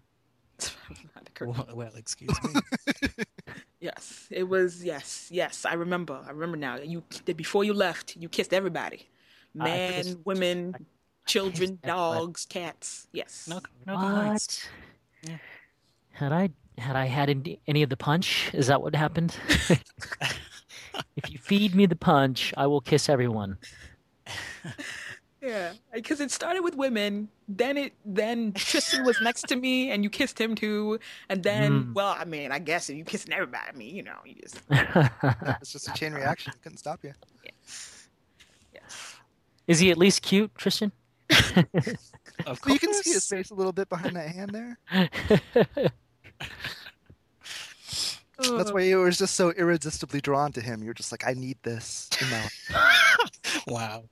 Not 1.14 1.24
the 1.24 1.30
curtain. 1.32 1.54
well, 1.54 1.68
well, 1.76 1.92
excuse 1.96 2.30
me. 2.42 2.60
Yes, 3.80 4.26
it 4.30 4.42
was. 4.42 4.84
Yes, 4.84 5.28
yes, 5.30 5.64
I 5.64 5.74
remember. 5.74 6.20
I 6.26 6.30
remember 6.32 6.56
now. 6.56 6.76
You 6.78 7.04
that 7.26 7.36
before 7.36 7.62
you 7.64 7.72
left, 7.74 8.16
you 8.16 8.28
kissed 8.28 8.52
everybody, 8.52 9.08
I 9.58 9.64
men, 9.64 9.92
kissed- 9.94 10.18
women, 10.24 10.74
children, 11.28 11.52
kissed 11.82 11.84
everybody. 11.84 12.18
dogs, 12.18 12.46
cats. 12.46 13.06
Yes. 13.12 13.46
No, 13.48 13.60
no. 13.86 13.94
What? 13.94 14.68
Yeah. 15.22 15.36
Had 16.12 16.32
I 16.32 16.50
had 16.78 16.96
I 16.96 17.06
had 17.06 17.30
any, 17.30 17.60
any 17.66 17.82
of 17.82 17.90
the 17.90 17.96
punch? 17.96 18.50
Is 18.54 18.66
that 18.68 18.82
what 18.82 18.94
happened? 18.94 19.36
if 21.16 21.30
you 21.30 21.38
feed 21.38 21.74
me 21.74 21.86
the 21.86 21.96
punch, 21.96 22.52
I 22.56 22.66
will 22.66 22.80
kiss 22.80 23.08
everyone. 23.08 23.58
Yeah, 25.40 25.74
because 25.94 26.20
it 26.20 26.32
started 26.32 26.62
with 26.64 26.74
women. 26.74 27.28
Then 27.46 27.76
it 27.76 27.92
then 28.04 28.52
Tristan 28.54 29.04
was 29.04 29.20
next 29.20 29.42
to 29.48 29.54
me, 29.56 29.88
and 29.92 30.02
you 30.02 30.10
kissed 30.10 30.36
him 30.38 30.56
too. 30.56 30.98
And 31.28 31.44
then, 31.44 31.84
Mm. 31.84 31.94
well, 31.94 32.16
I 32.18 32.24
mean, 32.24 32.50
I 32.50 32.58
guess 32.58 32.90
if 32.90 32.96
you 32.96 33.04
kissing 33.04 33.32
everybody, 33.32 33.62
I 33.68 33.76
mean, 33.76 33.94
you 33.94 34.02
know, 34.02 34.16
you 34.26 34.34
just 34.34 34.60
It's 35.62 35.70
just 35.70 35.86
a 35.88 35.92
chain 35.92 36.12
reaction. 36.12 36.52
Couldn't 36.60 36.78
stop 36.78 37.04
you. 37.04 37.14
yes. 38.74 39.18
Is 39.68 39.78
he 39.78 39.92
at 39.92 39.96
least 39.96 40.22
cute, 40.22 40.52
Tristan? 40.56 40.90
Of 42.46 42.64
Well, 42.64 42.72
you 42.72 42.78
can 42.78 42.94
see 42.94 43.10
his 43.12 43.26
face 43.26 43.50
a 43.50 43.54
little 43.54 43.72
bit 43.72 43.88
behind 43.88 44.14
that 44.14 44.28
hand 44.28 44.50
there. 44.52 44.78
That's 48.38 48.72
why 48.72 48.82
you 48.82 48.98
were 48.98 49.10
just 49.10 49.34
so 49.34 49.50
irresistibly 49.50 50.20
drawn 50.20 50.52
to 50.52 50.60
him. 50.60 50.84
You're 50.84 50.94
just 50.94 51.10
like, 51.10 51.26
I 51.26 51.32
need 51.32 51.58
this 51.62 52.08
in 52.20 52.30
my. 52.30 52.48
Wow. 53.66 54.04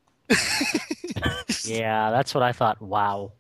yeah, 1.65 2.11
that's 2.11 2.35
what 2.35 2.43
I 2.43 2.53
thought. 2.53 2.83
Wow. 2.83 3.33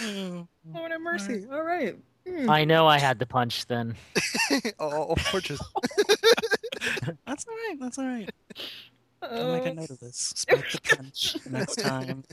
Lord 0.00 0.92
have 0.92 1.00
mercy. 1.00 1.46
All 1.50 1.62
right. 1.62 1.96
Hmm. 2.26 2.48
I 2.48 2.64
know 2.64 2.86
I 2.86 2.98
had 2.98 3.18
the 3.18 3.26
punch 3.26 3.66
then. 3.66 3.96
oh, 4.78 5.14
poor 5.18 5.40
That's 7.26 7.46
all 7.46 7.54
right. 7.54 7.76
That's 7.80 7.98
all 7.98 8.06
right. 8.06 8.30
I'll 9.30 9.50
Uh, 9.50 9.56
make 9.58 9.66
a 9.66 9.74
note 9.74 9.90
of 9.90 10.00
this. 10.00 10.32
Split 10.36 10.64
the 10.72 10.96
punch 10.96 11.36
next 11.50 11.76
time. 11.80 12.24